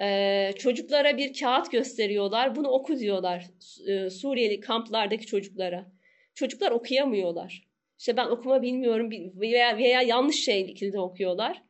Ee, 0.00 0.52
çocuklara 0.58 1.16
bir 1.16 1.40
kağıt 1.40 1.72
gösteriyorlar. 1.72 2.56
Bunu 2.56 2.68
oku 2.68 2.98
diyorlar 2.98 3.44
e, 3.88 4.10
Suriyeli 4.10 4.60
kamplardaki 4.60 5.26
çocuklara. 5.26 5.92
Çocuklar 6.34 6.70
okuyamıyorlar. 6.70 7.67
İşte 7.98 8.16
ben 8.16 8.26
okuma 8.26 8.62
bilmiyorum 8.62 9.10
veya, 9.40 9.78
veya 9.78 10.02
yanlış 10.02 10.44
şekilde 10.44 11.00
okuyorlar. 11.00 11.62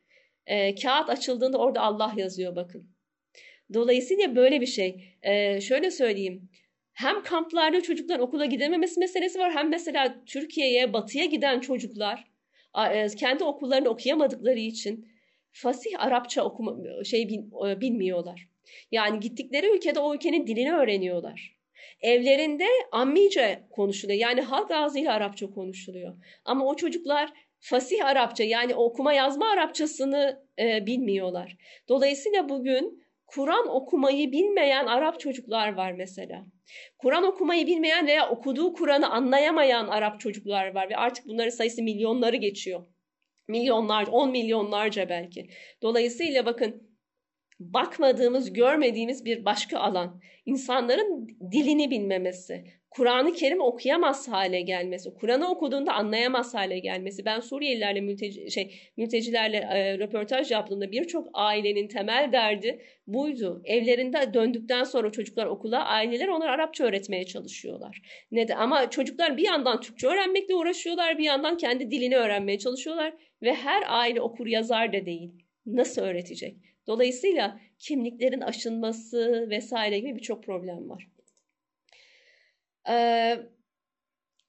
E, 0.46 0.74
kağıt 0.74 1.10
açıldığında 1.10 1.58
orada 1.58 1.80
Allah 1.80 2.12
yazıyor 2.16 2.56
bakın. 2.56 2.90
Dolayısıyla 3.74 4.36
böyle 4.36 4.60
bir 4.60 4.66
şey. 4.66 5.16
E, 5.22 5.60
şöyle 5.60 5.90
söyleyeyim. 5.90 6.48
Hem 6.92 7.22
kamplarda 7.22 7.80
çocukların 7.80 8.26
okula 8.26 8.44
gidememesi 8.44 9.00
meselesi 9.00 9.38
var. 9.38 9.52
Hem 9.52 9.70
mesela 9.70 10.24
Türkiye'ye, 10.26 10.92
batıya 10.92 11.24
giden 11.24 11.60
çocuklar 11.60 12.24
e, 12.92 13.06
kendi 13.08 13.44
okullarını 13.44 13.88
okuyamadıkları 13.88 14.58
için 14.58 15.08
fasih 15.52 15.90
Arapça 16.04 16.44
okuma 16.44 17.04
şey 17.04 17.28
bilmiyorlar. 17.80 18.48
Yani 18.92 19.20
gittikleri 19.20 19.76
ülkede 19.76 20.00
o 20.00 20.14
ülkenin 20.14 20.46
dilini 20.46 20.72
öğreniyorlar. 20.72 21.57
Evlerinde 22.00 22.66
ammice 22.92 23.64
konuşuluyor. 23.70 24.18
Yani 24.18 24.40
halk 24.40 24.70
ağzıyla 24.70 25.12
Arapça 25.12 25.50
konuşuluyor. 25.50 26.14
Ama 26.44 26.66
o 26.66 26.76
çocuklar 26.76 27.32
fasih 27.60 28.06
Arapça 28.06 28.44
yani 28.44 28.74
okuma 28.74 29.12
yazma 29.12 29.50
Arapçasını 29.50 30.42
e, 30.58 30.86
bilmiyorlar. 30.86 31.56
Dolayısıyla 31.88 32.48
bugün 32.48 33.02
Kur'an 33.26 33.68
okumayı 33.68 34.32
bilmeyen 34.32 34.86
Arap 34.86 35.20
çocuklar 35.20 35.74
var 35.74 35.92
mesela. 35.92 36.46
Kur'an 36.98 37.24
okumayı 37.24 37.66
bilmeyen 37.66 38.06
veya 38.06 38.30
okuduğu 38.30 38.72
Kur'an'ı 38.72 39.10
anlayamayan 39.10 39.88
Arap 39.88 40.20
çocuklar 40.20 40.74
var 40.74 40.90
ve 40.90 40.96
artık 40.96 41.26
bunların 41.26 41.50
sayısı 41.50 41.82
milyonları 41.82 42.36
geçiyor. 42.36 42.86
Milyonlar, 43.48 44.06
on 44.06 44.30
milyonlarca 44.30 45.08
belki. 45.08 45.50
Dolayısıyla 45.82 46.46
bakın 46.46 46.87
bakmadığımız, 47.60 48.52
görmediğimiz 48.52 49.24
bir 49.24 49.44
başka 49.44 49.78
alan. 49.78 50.20
İnsanların 50.46 51.28
dilini 51.52 51.90
bilmemesi, 51.90 52.64
Kur'an-ı 52.90 53.32
Kerim 53.32 53.60
okuyamaz 53.60 54.28
hale 54.28 54.60
gelmesi, 54.60 55.14
Kur'an'ı 55.14 55.50
okuduğunda 55.50 55.92
anlayamaz 55.92 56.54
hale 56.54 56.78
gelmesi. 56.78 57.24
Ben 57.24 57.40
Suriyelilerle 57.40 58.00
mülteci, 58.00 58.50
şey, 58.50 58.74
mültecilerle 58.96 59.56
e, 59.56 59.98
röportaj 59.98 60.50
yaptığımda 60.50 60.92
birçok 60.92 61.28
ailenin 61.32 61.88
temel 61.88 62.32
derdi 62.32 62.82
buydu. 63.06 63.62
Evlerinde 63.64 64.34
döndükten 64.34 64.84
sonra 64.84 65.12
çocuklar 65.12 65.46
okula, 65.46 65.84
aileler 65.84 66.28
onlara 66.28 66.52
Arapça 66.52 66.84
öğretmeye 66.84 67.24
çalışıyorlar. 67.24 68.02
Ne 68.30 68.48
de, 68.48 68.54
ama 68.54 68.90
çocuklar 68.90 69.36
bir 69.36 69.44
yandan 69.44 69.80
Türkçe 69.80 70.06
öğrenmekle 70.06 70.54
uğraşıyorlar, 70.54 71.18
bir 71.18 71.24
yandan 71.24 71.56
kendi 71.56 71.90
dilini 71.90 72.16
öğrenmeye 72.16 72.58
çalışıyorlar 72.58 73.12
ve 73.42 73.54
her 73.54 73.82
aile 73.86 74.20
okur 74.20 74.46
yazar 74.46 74.92
da 74.92 75.06
değil. 75.06 75.30
Nasıl 75.66 76.02
öğretecek? 76.02 76.56
Dolayısıyla 76.88 77.60
kimliklerin 77.78 78.40
aşınması 78.40 79.46
vesaire 79.50 79.98
gibi 79.98 80.16
birçok 80.16 80.44
problem 80.44 80.88
var. 80.88 81.08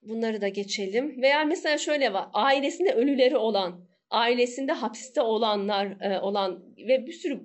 Bunları 0.01 0.41
da 0.41 0.47
geçelim. 0.47 1.21
Veya 1.21 1.45
mesela 1.45 1.77
şöyle 1.77 2.13
var. 2.13 2.27
Ailesinde 2.33 2.93
ölüleri 2.93 3.37
olan, 3.37 3.85
ailesinde 4.09 4.71
hapiste 4.71 5.21
olanlar 5.21 6.19
olan 6.21 6.75
ve 6.77 7.07
bir 7.07 7.13
sürü 7.13 7.41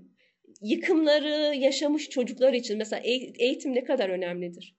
yıkımları 0.60 1.54
yaşamış 1.56 2.08
çocuklar 2.08 2.52
için 2.52 2.78
mesela 2.78 3.02
eğitim 3.38 3.74
ne 3.74 3.84
kadar 3.84 4.08
önemlidir? 4.08 4.76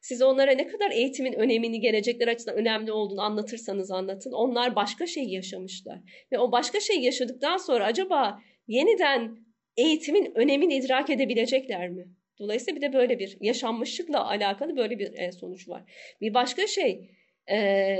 Siz 0.00 0.22
onlara 0.22 0.50
ne 0.50 0.66
kadar 0.66 0.90
eğitimin 0.90 1.32
önemini, 1.32 1.80
gelecekler 1.80 2.28
açısından 2.28 2.58
önemli 2.58 2.92
olduğunu 2.92 3.20
anlatırsanız 3.20 3.90
anlatın. 3.90 4.32
Onlar 4.32 4.76
başka 4.76 5.06
şey 5.06 5.24
yaşamışlar. 5.24 5.98
Ve 6.32 6.38
o 6.38 6.52
başka 6.52 6.80
şey 6.80 7.00
yaşadıktan 7.00 7.56
sonra 7.56 7.84
acaba 7.84 8.38
yeniden 8.66 9.47
eğitimin 9.78 10.32
önemini 10.34 10.74
idrak 10.74 11.10
edebilecekler 11.10 11.88
mi? 11.88 12.08
Dolayısıyla 12.38 12.76
bir 12.76 12.82
de 12.86 12.92
böyle 12.92 13.18
bir 13.18 13.36
yaşanmışlıkla 13.40 14.26
alakalı 14.26 14.76
böyle 14.76 14.98
bir 14.98 15.12
e, 15.12 15.32
sonuç 15.32 15.68
var. 15.68 15.82
Bir 16.20 16.34
başka 16.34 16.66
şey 16.66 17.10
e, 17.50 17.98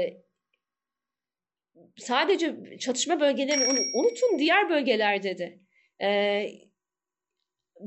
sadece 1.96 2.56
çatışma 2.78 3.20
bölgelerini 3.20 3.64
unutun 3.94 4.38
diğer 4.38 4.70
bölgelerde 4.70 5.38
de. 5.38 5.58
E, 6.02 6.46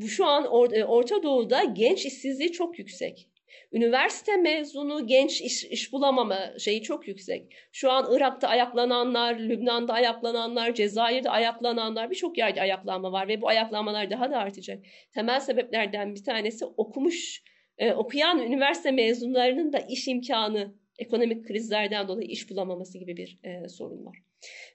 şu 0.08 0.26
an 0.26 0.48
Orta 0.88 1.24
Doğu'da 1.24 1.64
genç 1.64 2.06
işsizliği 2.06 2.52
çok 2.52 2.80
yüksek. 2.80 3.31
Üniversite 3.72 4.38
mezunu 4.38 5.08
genç 5.08 5.42
iş, 5.42 5.64
iş 5.64 5.94
bulamama 5.94 6.60
şeyi 6.60 6.82
çok 6.82 7.08
yüksek. 7.08 7.54
Şu 7.72 7.92
an 7.92 8.08
Irak'ta 8.16 8.48
ayaklananlar, 8.48 9.40
Lübnan'da 9.40 9.94
ayaklananlar, 9.94 10.74
Cezayir'de 10.74 11.30
ayaklananlar 11.30 12.10
birçok 12.10 12.38
yerde 12.38 12.62
ayaklanma 12.62 13.12
var 13.12 13.28
ve 13.28 13.42
bu 13.42 13.48
ayaklanmalar 13.48 14.10
daha 14.10 14.32
da 14.32 14.38
artacak. 14.38 14.80
Temel 15.14 15.40
sebeplerden 15.40 16.16
bir 16.16 16.24
tanesi 16.24 16.66
okumuş, 16.66 17.44
e, 17.78 17.94
okuyan 17.94 18.40
üniversite 18.40 18.92
mezunlarının 18.92 19.74
da 19.74 19.80
iş 19.80 20.08
imkanı 20.08 20.74
ekonomik 21.00 21.48
krizlerden 21.48 22.08
dolayı 22.08 22.28
iş 22.28 22.50
bulamaması 22.50 22.98
gibi 22.98 23.18
bir 23.18 23.40
e, 23.44 23.70
sorun 23.70 24.06
var. 24.06 24.18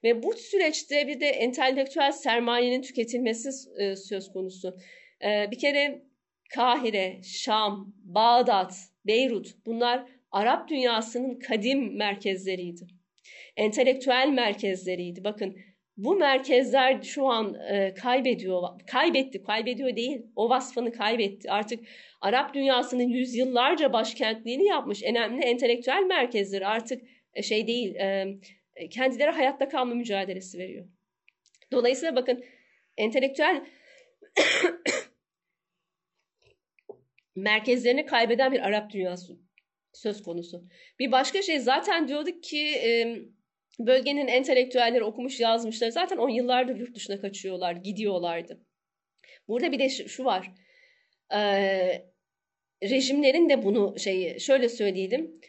Ve 0.04 0.22
bu 0.22 0.32
süreçte 0.32 1.08
bir 1.08 1.20
de 1.20 1.26
entelektüel 1.26 2.12
sermayenin 2.12 2.82
tüketilmesi 2.82 3.48
e, 3.78 3.96
söz 3.96 4.32
konusu. 4.32 4.76
E, 5.24 5.50
bir 5.50 5.58
kere 5.58 6.02
Kahire, 6.54 7.20
Şam, 7.22 7.94
Bağdat, 8.04 8.74
Beyrut 9.06 9.66
bunlar 9.66 10.04
Arap 10.30 10.68
dünyasının 10.68 11.38
kadim 11.38 11.96
merkezleriydi. 11.96 12.86
Entelektüel 13.56 14.28
merkezleriydi. 14.28 15.24
Bakın 15.24 15.56
bu 15.96 16.16
merkezler 16.16 17.02
şu 17.02 17.26
an 17.26 17.54
e, 17.54 17.94
kaybediyor, 17.94 18.62
kaybetti, 18.86 19.42
kaybediyor 19.42 19.96
değil, 19.96 20.22
o 20.36 20.50
vasfını 20.50 20.92
kaybetti. 20.92 21.50
Artık 21.50 21.84
Arap 22.20 22.54
dünyasının 22.54 23.08
yüzyıllarca 23.08 23.92
başkentliğini 23.92 24.66
yapmış 24.66 25.02
önemli 25.02 25.44
entelektüel 25.44 26.02
merkezleri 26.02 26.66
artık 26.66 27.02
şey 27.42 27.66
değil, 27.66 27.94
kendileri 28.90 29.30
hayatta 29.30 29.68
kalma 29.68 29.94
mücadelesi 29.94 30.58
veriyor. 30.58 30.86
Dolayısıyla 31.72 32.16
bakın 32.16 32.44
entelektüel 32.96 33.66
merkezlerini 37.36 38.06
kaybeden 38.06 38.52
bir 38.52 38.60
Arap 38.60 38.92
dünyası 38.92 39.36
söz 39.92 40.22
konusu. 40.22 40.64
Bir 40.98 41.12
başka 41.12 41.42
şey 41.42 41.58
zaten 41.58 42.08
diyorduk 42.08 42.42
ki 42.42 42.66
bölgenin 43.78 44.26
entelektüelleri 44.26 45.04
okumuş 45.04 45.40
yazmışlar 45.40 45.90
zaten 45.90 46.16
on 46.16 46.28
yıllardır 46.28 46.76
yurt 46.76 46.94
dışına 46.94 47.20
kaçıyorlar, 47.20 47.72
gidiyorlardı. 47.72 48.60
Burada 49.48 49.72
bir 49.72 49.78
de 49.78 49.88
şu 49.88 50.24
var. 50.24 50.50
Rejimlerin 52.82 53.48
de 53.48 53.62
bunu 53.62 53.98
şeyi 53.98 54.40
şöyle 54.40 54.68
söyleyelim. 54.68 55.40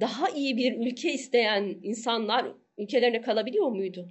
Daha 0.00 0.28
iyi 0.28 0.56
bir 0.56 0.86
ülke 0.86 1.12
isteyen 1.12 1.78
insanlar 1.82 2.46
ülkelerine 2.78 3.20
kalabiliyor 3.20 3.68
muydu? 3.68 4.08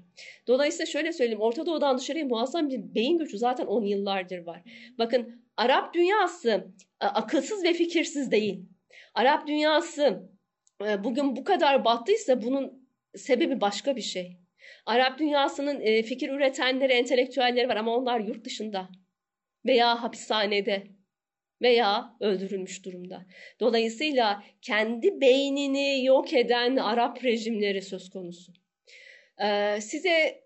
Dolayısıyla 0.48 0.86
şöyle 0.86 1.14
söyleyeyim. 1.14 1.42
Orta 1.42 1.66
Doğu'dan 1.66 1.98
dışarıya 1.98 2.26
muazzam 2.26 2.70
bir 2.70 2.96
beyin 2.96 3.18
göçü 3.18 3.38
zaten 3.38 3.66
on 3.66 3.84
yıllardır 3.84 4.38
var. 4.40 4.62
Bakın 4.98 5.49
Arap 5.60 5.94
dünyası 5.94 6.68
akılsız 7.00 7.64
ve 7.64 7.74
fikirsiz 7.74 8.32
değil. 8.32 8.66
Arap 9.14 9.48
dünyası 9.48 10.30
e, 10.86 11.04
bugün 11.04 11.36
bu 11.36 11.44
kadar 11.44 11.86
battıysa 11.86 12.42
bunun 12.42 12.90
sebebi 13.16 13.62
başka 13.62 13.96
bir 13.96 14.02
şey. 14.02 14.38
Arap 14.86 15.20
dünyasının 15.20 15.82
e, 15.82 16.04
fikir 16.04 16.30
üretenleri, 16.30 16.94
entelektüelleri 16.94 17.70
var 17.70 17.76
ama 17.76 17.96
onlar 17.96 18.20
yurt 18.20 18.46
dışında 18.46 18.90
veya 19.66 20.04
hapishanede 20.04 20.84
veya 21.62 22.16
öldürülmüş 22.20 22.86
durumda. 22.86 23.26
Dolayısıyla 23.60 24.44
kendi 24.62 25.22
beynini 25.22 26.06
yok 26.06 26.34
eden 26.34 26.76
Arap 26.76 27.24
rejimleri 27.24 27.82
söz 27.82 28.10
konusu. 28.10 28.54
Size 29.80 30.44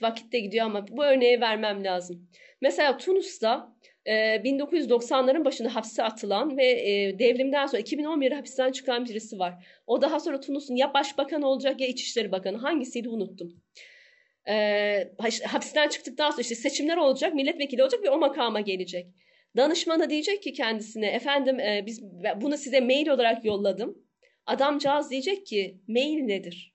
vakitte 0.00 0.40
gidiyor 0.40 0.66
ama 0.66 0.88
bu 0.88 1.04
örneği 1.04 1.40
vermem 1.40 1.84
lazım. 1.84 2.28
Mesela 2.64 2.96
Tunus'ta 2.96 3.74
1990'ların 4.06 5.40
e, 5.40 5.44
başında 5.44 5.74
hapse 5.74 6.02
atılan 6.02 6.56
ve 6.56 6.64
e, 6.64 7.18
devrimden 7.18 7.66
sonra 7.66 7.82
2011'de 7.82 8.34
hapisten 8.34 8.72
çıkan 8.72 9.04
birisi 9.04 9.38
var. 9.38 9.66
O 9.86 10.02
daha 10.02 10.20
sonra 10.20 10.40
Tunus'un 10.40 10.76
ya 10.76 10.94
başbakan 10.94 11.42
olacak 11.42 11.80
ya 11.80 11.86
İçişleri 11.86 12.32
Bakanı 12.32 12.56
hangisiydi 12.56 13.08
unuttum. 13.08 13.62
E, 14.48 14.54
hapisten 15.46 15.88
çıktıktan 15.88 16.30
sonra 16.30 16.40
işte 16.40 16.54
seçimler 16.54 16.96
olacak, 16.96 17.34
milletvekili 17.34 17.82
olacak 17.82 18.02
ve 18.02 18.10
o 18.10 18.18
makama 18.18 18.60
gelecek. 18.60 19.06
Danışmana 19.56 20.10
diyecek 20.10 20.42
ki 20.42 20.52
kendisine 20.52 21.06
efendim 21.06 21.58
biz 21.86 22.02
bunu 22.36 22.56
size 22.56 22.80
mail 22.80 23.08
olarak 23.08 23.44
yolladım. 23.44 23.98
Adamcağız 24.46 25.10
diyecek 25.10 25.46
ki 25.46 25.78
mail 25.88 26.18
nedir? 26.18 26.74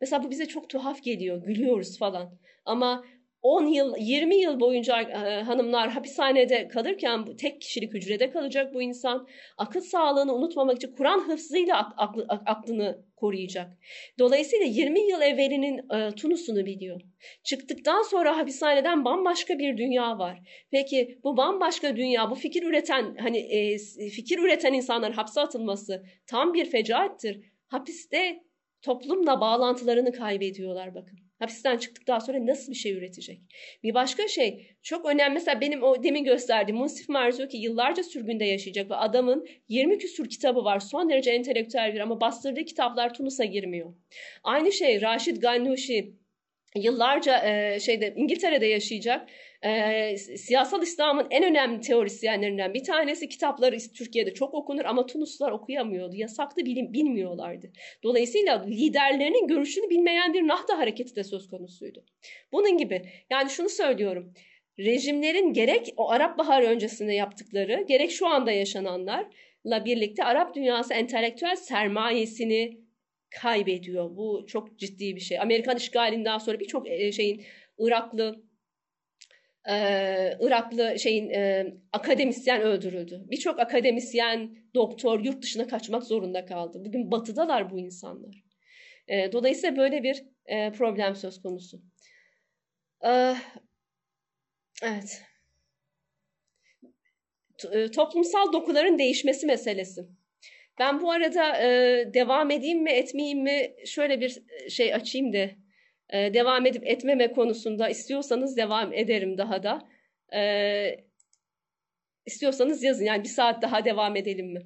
Mesela 0.00 0.24
bu 0.24 0.30
bize 0.30 0.46
çok 0.46 0.68
tuhaf 0.68 1.02
geliyor, 1.02 1.42
gülüyoruz 1.42 1.98
falan. 1.98 2.38
Ama 2.64 3.04
10 3.42 3.66
yıl, 3.66 3.94
20 3.98 4.36
yıl 4.36 4.60
boyunca 4.60 5.00
e, 5.00 5.42
hanımlar 5.42 5.90
hapishanede 5.90 6.68
kalırken 6.68 7.26
bu 7.26 7.36
tek 7.36 7.60
kişilik 7.60 7.94
hücrede 7.94 8.30
kalacak 8.30 8.74
bu 8.74 8.82
insan. 8.82 9.28
Akıl 9.58 9.80
sağlığını 9.80 10.34
unutmamak 10.34 10.76
için 10.76 10.94
Kur'an 10.96 11.28
hıfzıyla 11.28 11.92
aklı, 11.96 12.26
aklını 12.28 13.04
koruyacak. 13.16 13.78
Dolayısıyla 14.18 14.66
20 14.66 15.00
yıl 15.00 15.20
evvelinin 15.20 15.90
e, 15.94 16.14
Tunus'unu 16.14 16.66
biliyor. 16.66 17.00
Çıktıktan 17.44 18.02
sonra 18.02 18.36
hapishaneden 18.36 19.04
bambaşka 19.04 19.58
bir 19.58 19.76
dünya 19.76 20.18
var. 20.18 20.38
Peki 20.70 21.18
bu 21.24 21.36
bambaşka 21.36 21.96
dünya, 21.96 22.30
bu 22.30 22.34
fikir 22.34 22.62
üreten 22.62 23.16
hani 23.20 23.38
e, 23.38 23.78
fikir 24.10 24.38
üreten 24.38 24.72
insanların 24.72 25.12
hapse 25.12 25.40
atılması 25.40 26.04
tam 26.26 26.54
bir 26.54 26.64
fecaattir. 26.64 27.40
Hapiste 27.68 28.42
toplumla 28.82 29.40
bağlantılarını 29.40 30.12
kaybediyorlar 30.12 30.94
bakın. 30.94 31.29
Hapisten 31.40 31.76
çıktıktan 31.76 32.18
sonra 32.18 32.46
nasıl 32.46 32.72
bir 32.72 32.76
şey 32.76 32.92
üretecek? 32.92 33.40
Bir 33.82 33.94
başka 33.94 34.28
şey 34.28 34.70
çok 34.82 35.06
önemli 35.06 35.34
mesela 35.34 35.60
benim 35.60 35.82
o 35.82 36.02
demin 36.02 36.24
gösterdiğim 36.24 36.78
Munsif 36.78 37.08
Marzuki 37.08 37.56
yıllarca 37.56 38.02
sürgünde 38.02 38.44
yaşayacak 38.44 38.90
ve 38.90 38.94
adamın 38.94 39.48
20 39.68 39.98
küsur 39.98 40.28
kitabı 40.28 40.64
var. 40.64 40.80
Son 40.80 41.10
derece 41.10 41.30
entelektüel 41.30 41.94
bir 41.94 42.00
ama 42.00 42.20
bastırdığı 42.20 42.64
kitaplar 42.64 43.14
Tunus'a 43.14 43.44
girmiyor. 43.44 43.94
Aynı 44.44 44.72
şey 44.72 45.02
Raşid 45.02 45.36
Gannuşi 45.36 46.12
yıllarca 46.76 47.48
e, 47.48 47.80
şeyde 47.80 48.14
İngiltere'de 48.16 48.66
yaşayacak 48.66 49.28
e, 49.62 50.16
siyasal 50.16 50.82
İslam'ın 50.82 51.26
en 51.30 51.44
önemli 51.44 51.80
teorisyenlerinden 51.80 52.74
bir 52.74 52.84
tanesi. 52.84 53.28
Kitapları 53.28 53.76
Türkiye'de 53.94 54.34
çok 54.34 54.54
okunur 54.54 54.84
ama 54.84 55.06
Tunuslular 55.06 55.52
okuyamıyordu. 55.52 56.16
Yasaktı 56.16 56.64
bilim, 56.64 56.92
bilmiyorlardı. 56.92 57.72
Dolayısıyla 58.02 58.64
liderlerinin 58.64 59.46
görüşünü 59.46 59.90
bilmeyen 59.90 60.34
bir 60.34 60.48
Nahda 60.48 60.78
hareketi 60.78 61.16
de 61.16 61.24
söz 61.24 61.48
konusuydu. 61.48 62.04
Bunun 62.52 62.78
gibi 62.78 63.02
yani 63.30 63.50
şunu 63.50 63.68
söylüyorum. 63.68 64.32
Rejimlerin 64.78 65.52
gerek 65.52 65.94
o 65.96 66.10
Arap 66.10 66.38
Baharı 66.38 66.66
öncesinde 66.66 67.12
yaptıkları 67.12 67.84
gerek 67.88 68.10
şu 68.10 68.26
anda 68.26 68.50
yaşananlarla 68.50 69.84
birlikte 69.84 70.24
Arap 70.24 70.54
dünyası 70.54 70.94
entelektüel 70.94 71.56
sermayesini 71.56 72.80
kaybediyor. 73.30 74.16
Bu 74.16 74.46
çok 74.46 74.78
ciddi 74.78 75.16
bir 75.16 75.20
şey. 75.20 75.40
Amerikan 75.40 75.76
işgalinden 75.76 76.38
sonra 76.38 76.60
birçok 76.60 76.86
şeyin 76.86 77.44
Iraklı, 77.78 78.42
e, 79.68 79.74
Iraklı 80.40 80.98
şeyin 80.98 81.30
e, 81.30 81.66
akademisyen 81.92 82.60
öldürüldü. 82.60 83.24
Birçok 83.30 83.60
akademisyen, 83.60 84.56
doktor 84.74 85.20
yurt 85.20 85.42
dışına 85.42 85.66
kaçmak 85.66 86.04
zorunda 86.04 86.44
kaldı. 86.44 86.84
Bugün 86.84 87.10
batıdalar 87.10 87.70
bu 87.70 87.78
insanlar. 87.78 88.44
E, 89.08 89.32
dolayısıyla 89.32 89.76
böyle 89.76 90.02
bir 90.02 90.24
e, 90.46 90.72
problem 90.72 91.16
söz 91.16 91.42
konusu. 91.42 91.82
E, 93.04 93.34
evet. 94.82 95.22
Toplumsal 97.94 98.52
dokuların 98.52 98.98
değişmesi 98.98 99.46
meselesi. 99.46 100.00
Ben 100.78 101.00
bu 101.02 101.10
arada 101.10 101.56
e, 101.62 102.14
devam 102.14 102.50
edeyim 102.50 102.82
mi 102.82 102.90
etmeyeyim 102.90 103.42
mi 103.42 103.74
şöyle 103.86 104.20
bir 104.20 104.42
şey 104.70 104.94
açayım 104.94 105.32
da 105.32 105.50
e, 106.12 106.34
devam 106.34 106.66
edip 106.66 106.86
etmeme 106.86 107.32
konusunda 107.32 107.88
istiyorsanız 107.88 108.56
devam 108.56 108.92
ederim 108.92 109.38
daha 109.38 109.62
da. 109.62 109.88
E, 110.34 110.40
istiyorsanız 112.26 112.82
yazın 112.82 113.04
yani 113.04 113.24
bir 113.24 113.28
saat 113.28 113.62
daha 113.62 113.84
devam 113.84 114.16
edelim 114.16 114.52
mi? 114.52 114.60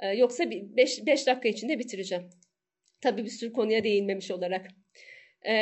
E, 0.00 0.08
yoksa 0.08 0.50
5 0.50 1.26
dakika 1.26 1.48
içinde 1.48 1.78
bitireceğim. 1.78 2.30
Tabii 3.00 3.24
bir 3.24 3.30
sürü 3.30 3.52
konuya 3.52 3.84
değinmemiş 3.84 4.30
olarak. 4.30 4.66
E, 5.46 5.54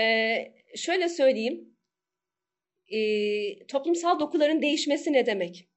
şöyle 0.76 1.08
söyleyeyim. 1.08 1.74
E, 2.88 2.98
toplumsal 3.66 4.20
dokuların 4.20 4.62
değişmesi 4.62 5.12
ne 5.12 5.26
demek? 5.26 5.68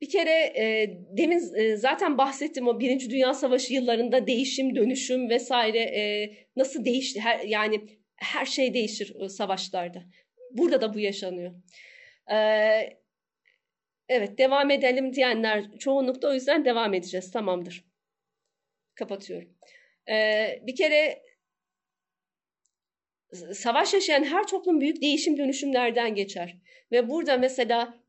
Bir 0.00 0.10
kere 0.10 0.30
e, 0.30 0.96
demin 1.16 1.54
e, 1.56 1.76
zaten 1.76 2.18
bahsettim 2.18 2.68
o 2.68 2.80
Birinci 2.80 3.10
Dünya 3.10 3.34
Savaşı 3.34 3.74
yıllarında 3.74 4.26
değişim, 4.26 4.76
dönüşüm 4.76 5.28
vesaire 5.28 5.78
e, 5.78 6.32
nasıl 6.56 6.84
değişti? 6.84 7.20
Her, 7.20 7.40
yani 7.40 7.80
her 8.16 8.46
şey 8.46 8.74
değişir 8.74 9.28
savaşlarda. 9.28 10.02
Burada 10.50 10.80
da 10.80 10.94
bu 10.94 10.98
yaşanıyor. 10.98 11.54
Ee, 12.32 12.98
evet 14.08 14.38
devam 14.38 14.70
edelim 14.70 15.12
diyenler 15.12 15.78
çoğunlukta 15.78 16.28
o 16.28 16.34
yüzden 16.34 16.64
devam 16.64 16.94
edeceğiz. 16.94 17.30
Tamamdır. 17.30 17.84
Kapatıyorum. 18.94 19.48
Ee, 20.08 20.60
bir 20.62 20.76
kere 20.76 21.22
savaş 23.54 23.94
yaşayan 23.94 24.24
her 24.24 24.46
toplum 24.46 24.80
büyük 24.80 25.02
değişim 25.02 25.38
dönüşümlerden 25.38 26.14
geçer. 26.14 26.56
Ve 26.92 27.08
burada 27.08 27.36
mesela 27.36 28.05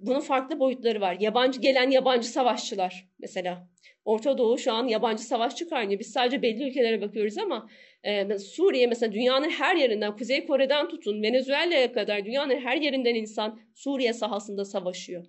bunun 0.00 0.20
farklı 0.20 0.60
boyutları 0.60 1.00
var. 1.00 1.16
Yabancı 1.20 1.60
gelen 1.60 1.90
yabancı 1.90 2.28
savaşçılar 2.28 3.08
mesela. 3.18 3.68
Orta 4.04 4.38
Doğu 4.38 4.58
şu 4.58 4.72
an 4.72 4.86
yabancı 4.88 5.22
savaş 5.22 5.56
çıkarmıyor. 5.56 6.00
Biz 6.00 6.12
sadece 6.12 6.42
belli 6.42 6.68
ülkelere 6.68 7.00
bakıyoruz 7.00 7.38
ama 7.38 7.68
e, 8.04 8.38
Suriye 8.38 8.86
mesela 8.86 9.12
dünyanın 9.12 9.50
her 9.50 9.76
yerinden, 9.76 10.16
Kuzey 10.16 10.46
Kore'den 10.46 10.88
tutun 10.88 11.22
Venezuela'ya 11.22 11.92
kadar 11.92 12.24
dünyanın 12.24 12.56
her 12.56 12.76
yerinden 12.76 13.14
insan 13.14 13.60
Suriye 13.74 14.12
sahasında 14.12 14.64
savaşıyor. 14.64 15.26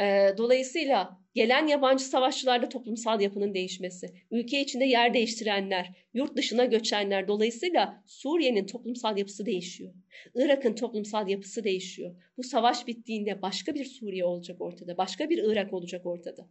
E, 0.00 0.30
dolayısıyla 0.38 1.25
gelen 1.36 1.66
yabancı 1.66 2.04
savaşçılarda 2.04 2.68
toplumsal 2.68 3.20
yapının 3.20 3.54
değişmesi, 3.54 4.06
ülke 4.30 4.60
içinde 4.60 4.84
yer 4.84 5.14
değiştirenler, 5.14 5.92
yurt 6.14 6.36
dışına 6.36 6.64
göçenler 6.64 7.28
dolayısıyla 7.28 8.02
Suriye'nin 8.06 8.66
toplumsal 8.66 9.18
yapısı 9.18 9.46
değişiyor. 9.46 9.92
Irak'ın 10.34 10.74
toplumsal 10.74 11.28
yapısı 11.28 11.64
değişiyor. 11.64 12.14
Bu 12.36 12.42
savaş 12.42 12.86
bittiğinde 12.86 13.42
başka 13.42 13.74
bir 13.74 13.84
Suriye 13.84 14.24
olacak 14.24 14.60
ortada, 14.60 14.96
başka 14.96 15.30
bir 15.30 15.38
Irak 15.38 15.72
olacak 15.72 16.06
ortada. 16.06 16.48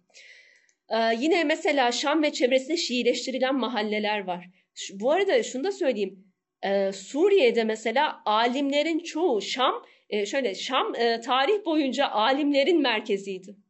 Ee, 0.90 0.96
yine 1.20 1.44
mesela 1.44 1.92
Şam 1.92 2.24
ve 2.24 2.34
çevresinde 2.34 2.78
Şiileştirilen 2.78 3.56
mahalleler 3.56 4.20
var. 4.20 4.50
Şu, 4.74 5.00
bu 5.00 5.12
arada 5.12 5.44
şunu 5.44 5.64
da 5.64 5.72
söyleyeyim. 5.72 6.34
Ee, 6.66 6.92
Suriye'de 6.92 7.64
mesela 7.64 8.22
alimlerin 8.26 9.00
çoğu 9.00 9.42
Şam, 9.42 9.74
e, 10.10 10.26
şöyle 10.26 10.56
Şam 10.56 10.96
e, 10.96 11.22
tarih 11.22 11.66
boyunca 11.66 12.08
alimlerin 12.08 12.82
merkeziydi. 12.82 13.65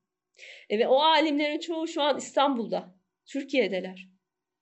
E, 0.69 0.79
ve 0.79 0.87
o 0.87 0.99
alimlerin 0.99 1.59
çoğu 1.59 1.87
şu 1.87 2.01
an 2.01 2.17
İstanbul'da, 2.17 2.95
Türkiye'deler. 3.25 4.07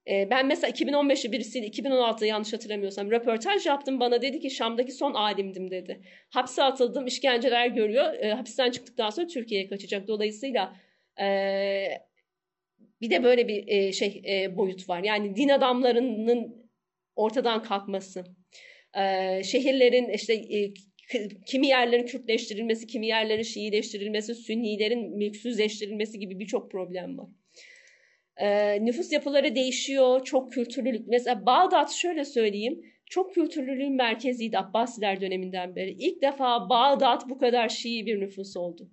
E, 0.10 0.30
ben 0.30 0.46
mesela 0.48 0.72
2015'i 0.72 1.32
birisiyle 1.32 1.68
2016'da 1.68 2.26
yanlış 2.26 2.54
hatırlamıyorsam 2.54 3.12
röportaj 3.12 3.66
yaptım. 3.66 4.00
Bana 4.00 4.22
dedi 4.22 4.40
ki 4.40 4.52
Şam'daki 4.52 4.92
son 4.92 5.14
alimdim 5.14 5.72
dedi. 5.72 6.02
Hapse 6.30 6.64
atıldım, 6.64 7.08
işkenceler 7.08 7.68
görüyor. 7.68 8.14
E, 8.14 8.34
hapisten 8.34 8.72
çıktıktan 8.72 9.10
sonra 9.10 9.28
Türkiye'ye 9.28 9.68
kaçacak. 9.68 10.08
Dolayısıyla 10.08 10.76
e, 11.22 11.26
bir 13.02 13.10
de 13.10 13.24
böyle 13.24 13.48
bir 13.48 13.68
e, 13.68 13.92
şey 13.92 14.22
e, 14.28 14.58
boyut 14.58 14.90
var. 14.90 15.04
Yani 15.04 15.36
din 15.36 15.50
adamlarının 15.50 16.70
ortadan 17.16 17.64
kalkması. 17.64 18.24
E, 18.98 19.44
şehirlerin 19.44 20.10
işte 20.10 20.34
e, 20.34 20.74
kimi 21.46 21.68
yerlerin 21.68 22.06
Kürtleştirilmesi, 22.06 22.88
kimi 22.88 23.08
yerlerin 23.08 23.44
Şiileştirilmesi, 23.44 24.36
Sünnilerin 24.36 25.18
mülksüzleştirilmesi 25.18 26.20
gibi 26.20 26.40
birçok 26.40 26.72
problem 26.72 27.18
var. 27.18 27.28
Ee, 28.38 28.86
nüfus 28.86 29.12
yapıları 29.12 29.56
değişiyor, 29.56 30.24
çok 30.24 30.54
kültürlülük. 30.54 31.08
Mesela 31.08 31.46
Bağdat 31.46 31.92
şöyle 31.92 32.26
söyleyeyim, 32.26 32.82
çok 33.06 33.34
kültürlülüğün 33.34 33.96
merkeziydi 33.96 34.58
Abbasiler 34.58 35.22
döneminden 35.22 35.76
beri. 35.76 35.92
İlk 35.92 36.22
defa 36.22 36.70
Bağdat 36.70 37.30
bu 37.30 37.38
kadar 37.38 37.70
Şii 37.70 38.06
bir 38.06 38.20
nüfus 38.20 38.58
oldu. 38.58 38.90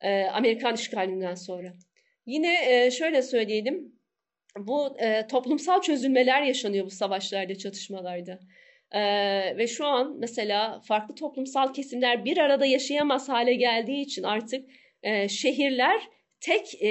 Ee, 0.00 0.24
Amerikan 0.24 0.74
işgalinden 0.74 1.34
sonra. 1.34 1.74
Yine 2.26 2.56
e, 2.68 2.90
şöyle 2.90 3.22
söyleyelim, 3.22 3.92
bu 4.58 5.00
e, 5.00 5.26
toplumsal 5.26 5.80
çözülmeler 5.80 6.42
yaşanıyor 6.42 6.86
bu 6.86 6.90
savaşlarda, 6.90 7.54
çatışmalarda. 7.54 8.40
Ee, 8.94 9.56
ve 9.56 9.66
şu 9.66 9.86
an 9.86 10.16
mesela 10.18 10.80
farklı 10.80 11.14
toplumsal 11.14 11.72
kesimler 11.72 12.24
bir 12.24 12.38
arada 12.38 12.66
yaşayamaz 12.66 13.28
hale 13.28 13.54
geldiği 13.54 14.02
için 14.02 14.22
artık 14.22 14.70
e, 15.02 15.28
şehirler 15.28 16.00
tek 16.40 16.82
e, 16.82 16.88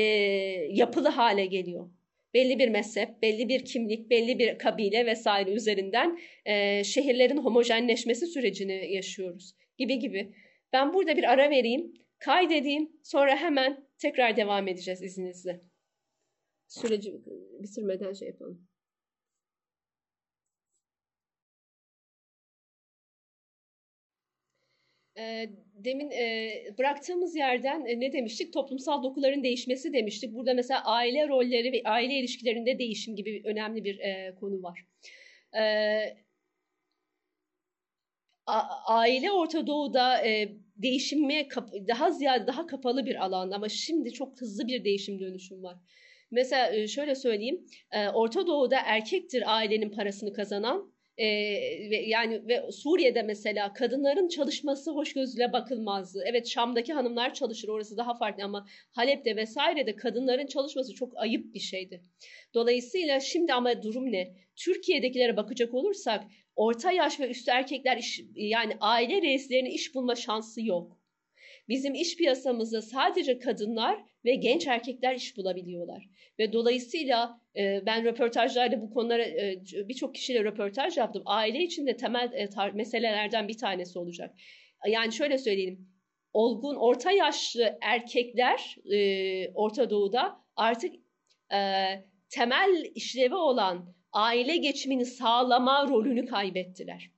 yapılı 0.70 1.08
hale 1.08 1.46
geliyor. 1.46 1.90
Belli 2.34 2.60
bir 2.60 2.70
mezhep, 2.70 3.22
belli 3.22 3.50
bir 3.50 3.66
kimlik, 3.66 4.10
belli 4.10 4.40
bir 4.40 4.58
kabile 4.58 5.06
vesaire 5.06 5.52
üzerinden 5.52 6.20
e, 6.46 6.84
şehirlerin 6.84 7.38
homojenleşmesi 7.38 8.28
sürecini 8.28 8.94
yaşıyoruz 8.94 9.54
gibi 9.78 10.00
gibi. 10.00 10.34
Ben 10.74 10.94
burada 10.94 11.18
bir 11.18 11.24
ara 11.24 11.50
vereyim, 11.50 11.94
kaydedeyim, 12.20 12.92
sonra 13.04 13.36
hemen 13.36 13.88
tekrar 13.98 14.38
devam 14.38 14.68
edeceğiz 14.68 15.04
izninizle. 15.04 15.62
Süreci 16.68 17.14
bitirmeden 17.60 18.14
şey 18.14 18.28
yapalım. 18.28 18.68
Demin 25.76 26.12
e, 26.12 26.52
bıraktığımız 26.78 27.36
yerden 27.36 27.86
e, 27.86 28.00
ne 28.00 28.14
demiştik? 28.14 28.54
Toplumsal 28.54 29.04
dokuların 29.04 29.44
değişmesi 29.44 29.94
demiştik. 29.94 30.34
Burada 30.34 30.54
mesela 30.54 30.86
aile 30.86 31.28
rolleri 31.28 31.72
ve 31.72 31.82
aile 31.86 32.14
ilişkilerinde 32.14 32.80
değişim 32.80 33.16
gibi 33.16 33.42
önemli 33.46 33.84
bir 33.84 34.00
e, 34.00 34.36
konu 34.40 34.64
var. 34.64 34.86
E, 35.58 35.64
aile 38.88 39.32
Orta 39.32 39.68
Doğu'da 39.68 40.24
değişime 40.78 41.48
daha 41.88 42.12
ziyade 42.12 42.48
daha 42.48 42.68
kapalı 42.68 43.06
bir 43.06 43.26
alan 43.26 43.52
ama 43.52 43.70
şimdi 43.70 44.12
çok 44.12 44.42
hızlı 44.42 44.68
bir 44.68 44.84
değişim 44.84 45.20
dönüşüm 45.20 45.64
var. 45.64 45.78
Mesela 46.32 46.88
şöyle 46.88 47.16
söyleyeyim, 47.16 47.66
Orta 48.14 48.48
Doğu'da 48.48 48.78
erkektir 48.86 49.56
ailenin 49.56 49.90
parasını 49.90 50.34
kazanan, 50.34 50.93
e, 51.18 51.26
ve 51.90 52.04
yani 52.08 52.48
ve 52.48 52.72
Suriye'de 52.72 53.22
mesela 53.22 53.74
kadınların 53.74 54.28
çalışması 54.28 54.92
hoş 54.92 55.14
gözle 55.14 55.54
bakılmazdı. 55.54 56.24
Evet 56.26 56.48
Şam'daki 56.48 56.94
hanımlar 56.94 57.34
çalışır 57.34 57.68
orası 57.68 57.98
daha 57.98 58.18
farklı 58.18 58.44
ama 58.44 58.68
Halep'te 58.92 59.36
vesairede 59.36 59.96
kadınların 59.96 60.48
çalışması 60.48 60.94
çok 60.94 61.18
ayıp 61.18 61.54
bir 61.54 61.60
şeydi. 61.60 62.02
Dolayısıyla 62.54 63.20
şimdi 63.20 63.54
ama 63.54 63.84
durum 63.84 64.12
ne? 64.12 64.34
Türkiye'dekilere 64.56 65.38
bakacak 65.38 65.74
olursak 65.74 66.24
orta 66.56 66.92
yaş 66.92 67.20
ve 67.20 67.30
üstü 67.30 67.52
erkekler 67.52 67.98
iş, 67.98 68.22
yani 68.36 68.74
aile 68.80 69.22
reislerinin 69.22 69.70
iş 69.70 69.96
bulma 69.96 70.16
şansı 70.16 70.62
yok. 70.62 71.00
Bizim 71.70 71.94
iş 71.94 72.18
piyasamızda 72.18 72.82
sadece 72.82 73.40
kadınlar 73.40 74.04
ve 74.26 74.36
genç 74.36 74.68
erkekler 74.68 75.16
iş 75.16 75.38
bulabiliyorlar. 75.38 76.10
Ve 76.40 76.54
dolayısıyla 76.54 77.42
e, 77.58 77.86
ben 77.86 78.06
röportajlarda 78.06 78.82
bu 78.82 78.90
konulara 78.90 79.24
e, 79.24 79.62
birçok 79.88 80.16
kişiyle 80.16 80.44
röportaj 80.44 80.98
yaptım. 80.98 81.24
Aile 81.26 81.64
içinde 81.64 81.98
temel 81.98 82.32
e, 82.34 82.44
tar- 82.46 82.76
meselelerden 82.76 83.48
bir 83.48 83.58
tanesi 83.58 84.00
olacak. 84.00 84.36
Yani 84.88 85.14
şöyle 85.14 85.38
söyleyelim. 85.38 85.88
Olgun, 86.34 86.76
orta 86.76 87.12
yaşlı 87.12 87.78
erkekler 87.82 88.76
e, 88.92 89.50
Orta 89.54 89.90
Doğu'da 89.90 90.40
artık 90.56 90.96
e, 91.54 91.60
temel 92.30 92.92
işlevi 92.96 93.36
olan 93.36 93.94
aile 94.12 94.58
geçimini 94.58 95.06
sağlama 95.06 95.88
rolünü 95.88 96.26
kaybettiler. 96.26 97.13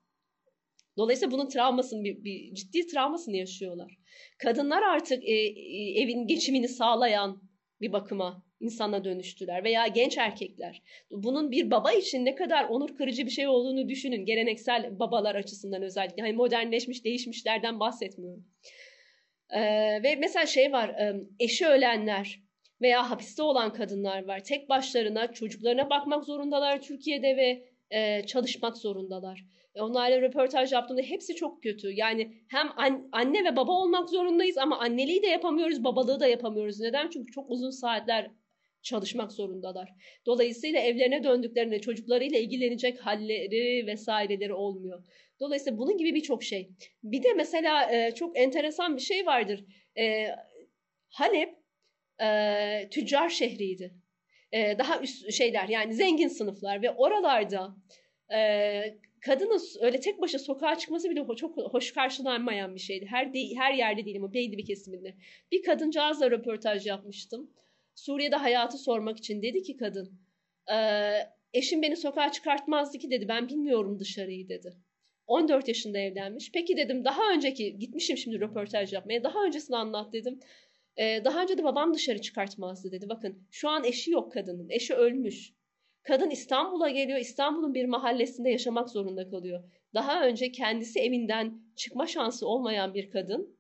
Dolayısıyla 0.97 1.31
bunun 1.31 1.49
travmasını, 1.49 2.03
bir, 2.03 2.23
bir 2.23 2.53
ciddi 2.53 2.87
travmasını 2.87 3.37
yaşıyorlar. 3.37 3.97
Kadınlar 4.37 4.83
artık 4.83 5.23
e, 5.23 5.33
e, 5.33 6.01
evin 6.01 6.27
geçimini 6.27 6.67
sağlayan 6.67 7.41
bir 7.81 7.91
bakıma 7.91 8.45
insana 8.59 9.03
dönüştüler 9.03 9.63
veya 9.63 9.87
genç 9.87 10.17
erkekler. 10.17 10.81
Bunun 11.11 11.51
bir 11.51 11.71
baba 11.71 11.91
için 11.91 12.25
ne 12.25 12.35
kadar 12.35 12.63
onur 12.63 12.95
kırıcı 12.95 13.25
bir 13.25 13.31
şey 13.31 13.47
olduğunu 13.47 13.89
düşünün. 13.89 14.25
Geleneksel 14.25 14.99
babalar 14.99 15.35
açısından 15.35 15.81
özellikle. 15.81 16.21
Hani 16.21 16.33
modernleşmiş, 16.33 17.05
değişmişlerden 17.05 17.79
bahsetmiyorum. 17.79 18.45
Ee, 19.49 20.03
ve 20.03 20.15
mesela 20.15 20.45
şey 20.45 20.71
var, 20.71 20.89
e, 20.89 21.15
eşi 21.39 21.67
ölenler 21.67 22.39
veya 22.81 23.09
hapiste 23.09 23.43
olan 23.43 23.73
kadınlar 23.73 24.25
var. 24.27 24.43
Tek 24.43 24.69
başlarına 24.69 25.31
çocuklarına 25.31 25.89
bakmak 25.89 26.25
zorundalar 26.25 26.81
Türkiye'de 26.81 27.37
ve 27.37 27.74
e, 27.95 28.25
çalışmak 28.25 28.77
zorundalar. 28.77 29.45
E, 29.75 29.81
onlarla 29.81 30.21
röportaj 30.21 30.73
yaptığımda 30.73 31.01
hepsi 31.01 31.35
çok 31.35 31.63
kötü. 31.63 31.91
Yani 31.91 32.33
hem 32.49 32.69
an, 32.77 33.09
anne 33.11 33.43
ve 33.43 33.55
baba 33.55 33.71
olmak 33.71 34.09
zorundayız 34.09 34.57
ama 34.57 34.79
anneliği 34.79 35.23
de 35.23 35.27
yapamıyoruz, 35.27 35.83
babalığı 35.83 36.19
da 36.19 36.27
yapamıyoruz. 36.27 36.79
Neden? 36.79 37.09
Çünkü 37.09 37.31
çok 37.31 37.51
uzun 37.51 37.69
saatler 37.69 38.31
çalışmak 38.81 39.31
zorundalar. 39.31 39.89
Dolayısıyla 40.25 40.79
evlerine 40.79 41.23
döndüklerinde 41.23 41.81
çocuklarıyla 41.81 42.39
ilgilenecek 42.39 42.99
halleri 42.99 43.87
vesaireleri 43.87 44.53
olmuyor. 44.53 45.03
Dolayısıyla 45.39 45.77
bunun 45.77 45.97
gibi 45.97 46.15
birçok 46.15 46.43
şey. 46.43 46.69
Bir 47.03 47.23
de 47.23 47.33
mesela 47.33 47.91
e, 47.91 48.15
çok 48.15 48.37
enteresan 48.37 48.95
bir 48.95 49.01
şey 49.01 49.25
vardır. 49.25 49.65
E, 49.97 50.27
Halep 51.09 51.55
e, 52.21 52.89
tüccar 52.91 53.29
şehriydi. 53.29 53.93
E, 54.51 54.77
daha 54.77 55.01
üst 55.01 55.31
şeyler 55.31 55.69
yani 55.69 55.93
zengin 55.93 56.27
sınıflar 56.27 56.81
ve 56.81 56.91
oralarda 56.91 57.75
e, 58.33 58.39
kadının 59.21 59.61
öyle 59.81 59.99
tek 59.99 60.21
başına 60.21 60.39
sokağa 60.39 60.77
çıkması 60.77 61.09
bile 61.09 61.25
çok 61.35 61.57
hoş 61.57 61.93
karşılanmayan 61.93 62.75
bir 62.75 62.79
şeydi. 62.79 63.05
Her 63.09 63.33
de, 63.33 63.39
her 63.55 63.73
yerde 63.73 64.05
değil 64.05 64.17
ama 64.17 64.33
belli 64.33 64.57
bir 64.57 64.65
kesiminde. 64.65 65.15
Bir 65.51 65.63
kadıncağızla 65.63 66.31
röportaj 66.31 66.87
yapmıştım. 66.87 67.51
Suriye'de 67.95 68.35
hayatı 68.35 68.77
sormak 68.77 69.17
için 69.17 69.41
dedi 69.41 69.63
ki 69.63 69.77
kadın, 69.77 70.19
e, 70.71 70.77
eşim 71.53 71.81
beni 71.81 71.97
sokağa 71.97 72.31
çıkartmazdı 72.31 72.97
ki 72.97 73.11
dedi, 73.11 73.27
ben 73.27 73.49
bilmiyorum 73.49 73.99
dışarıyı 73.99 74.49
dedi. 74.49 74.73
14 75.27 75.67
yaşında 75.67 75.99
evlenmiş. 75.99 76.51
Peki 76.53 76.77
dedim 76.77 77.05
daha 77.05 77.31
önceki, 77.33 77.79
gitmişim 77.79 78.17
şimdi 78.17 78.39
röportaj 78.39 78.93
yapmaya, 78.93 79.23
daha 79.23 79.45
öncesini 79.45 79.77
anlat 79.77 80.13
dedim. 80.13 80.39
E, 80.97 81.25
daha 81.25 81.41
önce 81.41 81.57
de 81.57 81.63
babam 81.63 81.93
dışarı 81.93 82.21
çıkartmazdı 82.21 82.91
dedi. 82.91 83.09
Bakın 83.09 83.47
şu 83.51 83.69
an 83.69 83.83
eşi 83.83 84.11
yok 84.11 84.31
kadının, 84.31 84.69
eşi 84.69 84.93
ölmüş. 84.93 85.53
Kadın 86.03 86.29
İstanbul'a 86.29 86.89
geliyor, 86.89 87.19
İstanbul'un 87.19 87.73
bir 87.73 87.85
mahallesinde 87.85 88.49
yaşamak 88.49 88.89
zorunda 88.89 89.29
kalıyor. 89.29 89.63
Daha 89.93 90.27
önce 90.27 90.51
kendisi 90.51 90.99
evinden 90.99 91.61
çıkma 91.75 92.07
şansı 92.07 92.47
olmayan 92.47 92.93
bir 92.93 93.09
kadın, 93.09 93.57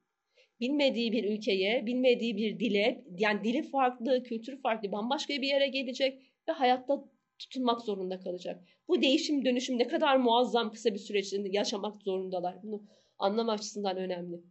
bilmediği 0.59 1.11
bir 1.11 1.23
ülkeye, 1.23 1.85
bilmediği 1.85 2.37
bir 2.37 2.59
dile, 2.59 3.05
yani 3.17 3.43
dili 3.43 3.63
farklı, 3.63 4.23
kültürü 4.23 4.61
farklı, 4.61 4.91
bambaşka 4.91 5.33
bir 5.33 5.47
yere 5.47 5.67
gelecek 5.67 6.21
ve 6.47 6.51
hayatta 6.51 7.05
tutunmak 7.39 7.81
zorunda 7.81 8.19
kalacak. 8.19 8.63
Bu 8.87 9.01
değişim 9.01 9.45
dönüşüm 9.45 9.79
ne 9.79 9.87
kadar 9.87 10.17
muazzam 10.17 10.71
kısa 10.71 10.93
bir 10.93 10.99
süreç 10.99 11.27
içinde 11.27 11.49
yaşamak 11.51 12.01
zorundalar. 12.01 12.63
Bunu 12.63 12.83
anlam 13.17 13.49
açısından 13.49 13.97
önemli. 13.97 14.41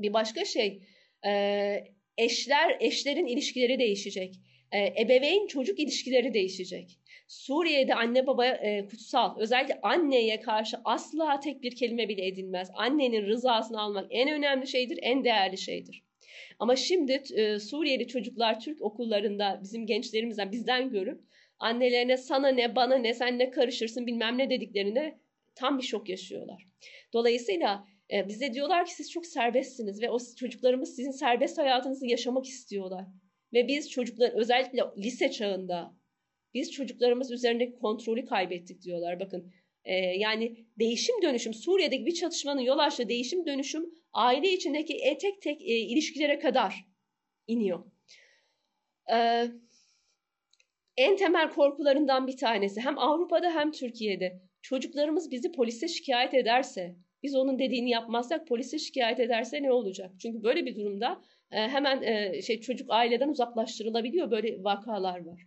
Bir 0.00 0.12
başka 0.12 0.44
şey, 0.44 0.82
eşler, 2.18 2.76
eşlerin 2.80 3.26
ilişkileri 3.26 3.78
değişecek. 3.78 4.34
Ebeveyn 4.74 5.46
çocuk 5.46 5.78
ilişkileri 5.78 6.34
değişecek. 6.34 6.98
Suriye'de 7.28 7.94
anne 7.94 8.26
baba 8.26 8.46
e, 8.46 8.86
kutsal. 8.86 9.38
Özellikle 9.38 9.78
anneye 9.82 10.40
karşı 10.40 10.76
asla 10.84 11.40
tek 11.40 11.62
bir 11.62 11.76
kelime 11.76 12.08
bile 12.08 12.26
edilmez. 12.26 12.70
Annenin 12.74 13.26
rızasını 13.26 13.80
almak 13.80 14.06
en 14.10 14.28
önemli 14.28 14.66
şeydir, 14.66 14.98
en 15.02 15.24
değerli 15.24 15.58
şeydir. 15.58 16.02
Ama 16.58 16.76
şimdi 16.76 17.22
e, 17.34 17.58
Suriyeli 17.58 18.08
çocuklar 18.08 18.60
Türk 18.60 18.82
okullarında 18.82 19.60
bizim 19.62 19.86
gençlerimizden 19.86 20.52
bizden 20.52 20.90
görüp 20.90 21.20
annelerine 21.58 22.16
sana 22.16 22.48
ne 22.48 22.76
bana 22.76 22.96
ne 22.96 23.14
sen 23.14 23.38
ne 23.38 23.50
karışırsın 23.50 24.06
bilmem 24.06 24.38
ne 24.38 24.50
dediklerine 24.50 25.18
tam 25.54 25.78
bir 25.78 25.82
şok 25.82 26.08
yaşıyorlar. 26.08 26.66
Dolayısıyla 27.12 27.86
e, 28.12 28.28
bize 28.28 28.54
diyorlar 28.54 28.86
ki 28.86 28.94
siz 28.94 29.10
çok 29.10 29.26
serbestsiniz 29.26 30.02
ve 30.02 30.10
o 30.10 30.18
çocuklarımız 30.36 30.96
sizin 30.96 31.10
serbest 31.10 31.58
hayatınızı 31.58 32.06
yaşamak 32.06 32.46
istiyorlar. 32.46 33.04
Ve 33.52 33.68
biz 33.68 33.90
çocuklar 33.90 34.32
özellikle 34.32 34.82
lise 34.98 35.30
çağında 35.30 35.96
Biz 36.54 36.72
çocuklarımız 36.72 37.30
üzerindeki 37.30 37.72
kontrolü 37.72 38.24
kaybettik 38.24 38.82
diyorlar. 38.82 39.20
Bakın 39.20 39.52
e, 39.84 39.94
yani 39.94 40.66
değişim 40.78 41.22
dönüşüm 41.22 41.54
Suriye'deki 41.54 42.06
bir 42.06 42.14
çatışmanın 42.14 42.60
yol 42.60 42.78
açtığı 42.78 43.08
değişim 43.08 43.46
dönüşüm 43.46 43.94
aile 44.12 44.52
içindeki 44.52 44.94
e, 44.94 45.18
tek 45.18 45.62
e, 45.62 45.74
ilişkilere 45.74 46.38
kadar 46.38 46.84
iniyor. 47.46 47.84
E, 49.12 49.46
en 50.96 51.16
temel 51.16 51.50
korkularından 51.50 52.26
bir 52.26 52.36
tanesi 52.36 52.80
hem 52.80 52.98
Avrupa'da 52.98 53.54
hem 53.54 53.72
Türkiye'de 53.72 54.40
çocuklarımız 54.62 55.30
bizi 55.30 55.52
polise 55.52 55.88
şikayet 55.88 56.34
ederse 56.34 56.96
biz 57.22 57.34
onun 57.34 57.58
dediğini 57.58 57.90
yapmazsak 57.90 58.46
polise 58.46 58.78
şikayet 58.78 59.20
ederse 59.20 59.62
ne 59.62 59.72
olacak? 59.72 60.10
Çünkü 60.22 60.42
böyle 60.42 60.66
bir 60.66 60.76
durumda 60.76 61.20
e, 61.50 61.56
hemen 61.56 62.02
e, 62.02 62.42
şey 62.42 62.60
çocuk 62.60 62.90
aileden 62.90 63.28
uzaklaştırılabiliyor. 63.28 64.30
Böyle 64.30 64.64
vakalar 64.64 65.26
var. 65.26 65.42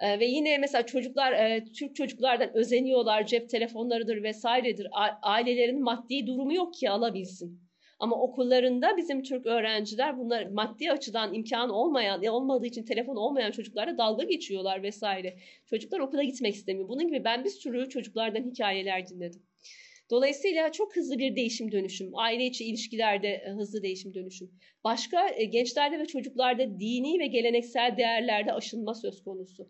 E, 0.00 0.20
ve 0.20 0.26
yine 0.26 0.58
mesela 0.58 0.86
çocuklar 0.86 1.60
Türk 1.78 1.96
çocuklardan 1.96 2.56
özeniyorlar. 2.56 3.26
Cep 3.26 3.50
telefonlarıdır 3.50 4.22
vesairedir. 4.22 4.88
Ailelerin 5.22 5.82
maddi 5.82 6.26
durumu 6.26 6.54
yok 6.54 6.74
ki 6.74 6.90
alabilsin. 6.90 7.68
Ama 7.98 8.16
okullarında 8.16 8.96
bizim 8.96 9.22
Türk 9.22 9.46
öğrenciler 9.46 10.18
bunlar 10.18 10.46
maddi 10.46 10.92
açıdan 10.92 11.34
imkan 11.34 11.70
olmayan, 11.70 12.24
olmadığı 12.24 12.66
için 12.66 12.84
telefon 12.84 13.16
olmayan 13.16 13.50
çocuklarla 13.50 13.98
dalga 13.98 14.24
geçiyorlar 14.24 14.82
vesaire. 14.82 15.36
Çocuklar 15.66 16.00
okula 16.00 16.22
gitmek 16.22 16.54
istemiyor. 16.54 16.88
Bunun 16.88 17.06
gibi 17.06 17.24
ben 17.24 17.44
bir 17.44 17.50
sürü 17.50 17.88
çocuklardan 17.88 18.42
hikayeler 18.42 19.08
dinledim. 19.08 19.42
Dolayısıyla 20.10 20.72
çok 20.72 20.96
hızlı 20.96 21.18
bir 21.18 21.36
değişim 21.36 21.72
dönüşüm, 21.72 22.16
aile 22.16 22.46
içi 22.46 22.64
ilişkilerde 22.64 23.28
e, 23.28 23.50
hızlı 23.50 23.82
değişim 23.82 24.14
dönüşüm. 24.14 24.50
Başka 24.84 25.28
e, 25.28 25.44
gençlerde 25.44 25.98
ve 25.98 26.06
çocuklarda 26.06 26.78
dini 26.80 27.20
ve 27.20 27.26
geleneksel 27.26 27.96
değerlerde 27.96 28.52
aşınma 28.52 28.94
söz 28.94 29.22
konusu. 29.22 29.68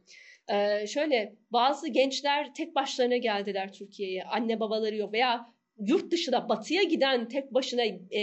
Ee, 0.52 0.86
şöyle 0.86 1.36
bazı 1.50 1.88
gençler 1.88 2.54
tek 2.54 2.74
başlarına 2.74 3.16
geldiler 3.16 3.72
Türkiye'ye, 3.72 4.24
anne 4.24 4.60
babaları 4.60 4.96
yok 4.96 5.12
veya 5.12 5.46
yurt 5.78 6.12
dışına 6.12 6.48
batıya 6.48 6.82
giden 6.82 7.28
tek 7.28 7.54
başına 7.54 7.82
e, 8.10 8.20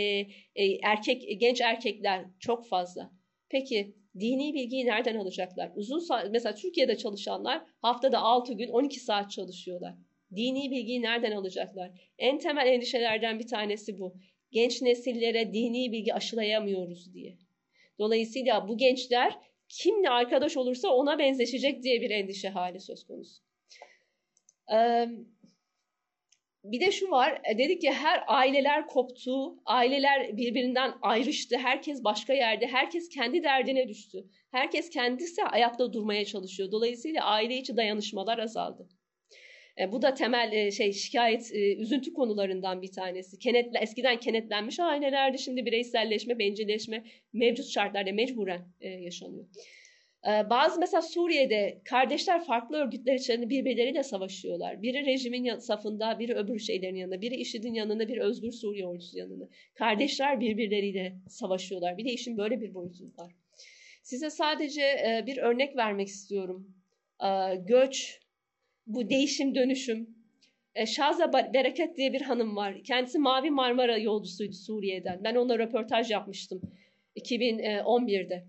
e, 0.55 0.65
erkek 0.83 1.39
genç 1.39 1.61
erkekler 1.61 2.25
çok 2.39 2.67
fazla. 2.67 3.11
Peki 3.49 3.95
dini 4.19 4.53
bilgiyi 4.53 4.85
nereden 4.85 5.15
alacaklar? 5.15 5.71
Uzun 5.75 6.01
mesela 6.31 6.55
Türkiye'de 6.55 6.97
çalışanlar 6.97 7.61
haftada 7.81 8.19
6 8.19 8.53
gün 8.53 8.67
12 8.67 8.99
saat 8.99 9.31
çalışıyorlar. 9.31 9.93
Dini 10.35 10.71
bilgiyi 10.71 11.01
nereden 11.01 11.31
alacaklar? 11.31 11.91
En 12.17 12.39
temel 12.39 12.67
endişelerden 12.67 13.39
bir 13.39 13.47
tanesi 13.47 13.99
bu. 13.99 14.15
Genç 14.51 14.81
nesillere 14.81 15.53
dini 15.53 15.91
bilgi 15.91 16.13
aşılayamıyoruz 16.13 17.13
diye. 17.13 17.37
Dolayısıyla 17.99 18.67
bu 18.67 18.77
gençler 18.77 19.33
kimle 19.69 20.09
arkadaş 20.09 20.57
olursa 20.57 20.89
ona 20.89 21.19
benzeşecek 21.19 21.83
diye 21.83 22.01
bir 22.01 22.09
endişe 22.09 22.49
hali 22.49 22.79
söz 22.79 23.03
konusu. 23.03 23.43
Bir 26.63 26.79
de 26.79 26.91
şu 26.91 27.11
var, 27.11 27.41
e, 27.51 27.57
dedik 27.57 27.81
ki 27.81 27.91
her 27.91 28.23
aileler 28.27 28.87
koptu, 28.87 29.55
aileler 29.65 30.37
birbirinden 30.37 30.93
ayrıştı, 31.01 31.57
herkes 31.57 32.03
başka 32.03 32.33
yerde, 32.33 32.67
herkes 32.67 33.09
kendi 33.09 33.43
derdine 33.43 33.87
düştü. 33.87 34.25
Herkes 34.51 34.89
kendisi 34.89 35.43
ayakta 35.43 35.93
durmaya 35.93 36.25
çalışıyor. 36.25 36.71
Dolayısıyla 36.71 37.23
aile 37.23 37.57
içi 37.57 37.77
dayanışmalar 37.77 38.37
azaldı. 38.37 38.87
E, 39.79 39.91
bu 39.91 40.01
da 40.01 40.13
temel 40.13 40.51
e, 40.51 40.71
şey 40.71 40.93
şikayet, 40.93 41.51
e, 41.53 41.75
üzüntü 41.75 42.13
konularından 42.13 42.81
bir 42.81 42.91
tanesi. 42.91 43.39
Kenetle, 43.39 43.79
eskiden 43.79 44.19
kenetlenmiş 44.19 44.79
ailelerdi, 44.79 45.39
şimdi 45.39 45.65
bireyselleşme, 45.65 46.39
bencilleşme 46.39 47.03
mevcut 47.33 47.65
şartlarda 47.65 48.11
mecburen 48.11 48.61
yaşanıyor. 48.81 49.45
Bazı 50.49 50.79
mesela 50.79 51.01
Suriye'de 51.01 51.81
kardeşler 51.85 52.45
farklı 52.45 52.77
örgütler 52.77 53.13
içerisinde 53.13 53.49
birbirleriyle 53.49 54.03
savaşıyorlar. 54.03 54.81
Biri 54.81 55.05
rejimin 55.05 55.57
safında, 55.57 56.19
biri 56.19 56.33
öbür 56.33 56.59
şeylerin 56.59 56.95
yanında, 56.95 57.21
biri 57.21 57.35
IŞİD'in 57.35 57.73
yanında, 57.73 58.07
biri 58.07 58.21
Özgür 58.21 58.51
Suriye 58.51 58.87
ordusu 58.87 59.17
yanında. 59.17 59.49
Kardeşler 59.73 60.39
birbirleriyle 60.39 61.15
savaşıyorlar. 61.29 61.97
Bir 61.97 62.05
de 62.05 62.11
işin 62.11 62.37
böyle 62.37 62.61
bir 62.61 62.73
boyutu 62.73 63.03
var. 63.17 63.31
Size 64.03 64.29
sadece 64.29 64.83
bir 65.27 65.37
örnek 65.37 65.75
vermek 65.75 66.07
istiyorum. 66.07 66.75
Göç, 67.67 68.19
bu 68.87 69.09
değişim 69.09 69.55
dönüşüm. 69.55 70.15
E, 70.75 70.85
Şaza 70.85 71.33
Bereket 71.33 71.97
diye 71.97 72.13
bir 72.13 72.21
hanım 72.21 72.55
var. 72.55 72.83
Kendisi 72.83 73.19
Mavi 73.19 73.51
Marmara 73.51 73.97
yolcusuydu 73.97 74.53
Suriye'den. 74.53 75.23
Ben 75.23 75.35
ona 75.35 75.59
röportaj 75.59 76.11
yapmıştım 76.11 76.61
2011'de. 77.15 78.45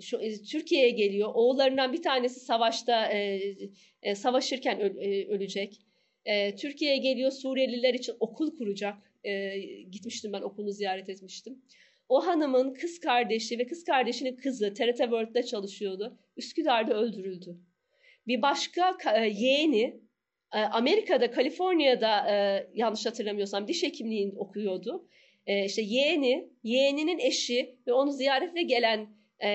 Şu, 0.00 0.18
e, 0.18 0.42
Türkiye'ye 0.42 0.90
geliyor. 0.90 1.30
Oğullarından 1.34 1.92
bir 1.92 2.02
tanesi 2.02 2.40
savaşta 2.40 3.06
e, 3.06 3.40
e, 4.02 4.14
savaşırken 4.14 4.80
öl, 4.80 4.96
ölecek. 5.28 5.80
Türkiye'ye 6.58 6.98
geliyor 6.98 7.30
Suriyeliler 7.30 7.94
için 7.94 8.14
okul 8.20 8.56
kuracak. 8.56 8.96
Gitmiştim 9.90 10.32
ben 10.32 10.42
okulunu 10.42 10.72
ziyaret 10.72 11.08
etmiştim. 11.08 11.62
O 12.08 12.26
hanımın 12.26 12.74
kız 12.74 13.00
kardeşi 13.00 13.58
ve 13.58 13.66
kız 13.66 13.84
kardeşinin 13.84 14.36
kızı 14.36 14.74
TRT 14.74 14.98
World'da 14.98 15.42
çalışıyordu. 15.42 16.18
Üsküdar'da 16.36 16.94
öldürüldü. 16.94 17.58
Bir 18.28 18.42
başka 18.42 18.96
e, 19.14 19.28
yeğeni 19.28 20.00
e, 20.54 20.58
Amerika'da, 20.58 21.30
Kaliforniya'da 21.30 22.30
e, 22.30 22.66
yanlış 22.74 23.06
hatırlamıyorsam 23.06 23.68
diş 23.68 23.82
hekimliğini 23.82 24.38
okuyordu. 24.38 25.08
İşte 25.66 25.82
yeğeni, 25.82 26.48
yeğeninin 26.62 27.18
eşi 27.18 27.78
ve 27.86 27.92
onu 27.92 28.12
ziyarete 28.12 28.62
gelen 28.62 29.08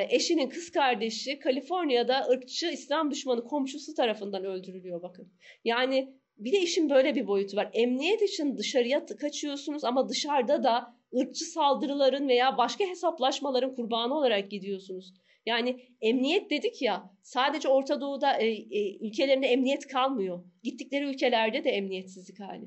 eşinin 0.10 0.50
kız 0.50 0.72
kardeşi 0.72 1.40
Kaliforniya'da 1.40 2.28
ırkçı 2.30 2.68
İslam 2.68 3.12
düşmanı 3.12 3.44
komşusu 3.44 3.94
tarafından 3.94 4.44
öldürülüyor 4.46 5.02
bakın. 5.02 5.34
Yani 5.64 6.14
bir 6.38 6.52
de 6.52 6.60
işin 6.60 6.90
böyle 6.90 7.16
bir 7.16 7.28
boyutu 7.28 7.58
var. 7.58 7.70
Emniyet 7.74 8.22
için 8.22 8.58
dışarıya 8.58 9.06
kaçıyorsunuz 9.06 9.84
ama 9.84 10.10
dışarıda 10.10 10.64
da 10.64 10.96
ırkçı 11.16 11.46
saldırıların 11.46 12.28
veya 12.28 12.58
başka 12.58 12.86
hesaplaşmaların 12.86 13.76
kurbanı 13.76 14.18
olarak 14.18 14.52
gidiyorsunuz. 14.52 15.14
Yani 15.46 15.86
emniyet 16.02 16.50
dedik 16.50 16.82
ya 16.82 17.14
sadece 17.22 17.68
Orta 17.68 18.02
Doğu'da 18.02 18.38
e, 18.38 18.48
e, 18.48 18.98
ülkelerinde 18.98 19.48
emniyet 19.48 19.88
kalmıyor. 19.88 20.44
Gittikleri 20.64 21.06
ülkelerde 21.06 21.64
de 21.64 21.70
emniyetsizlik 21.70 22.40
hali 22.40 22.66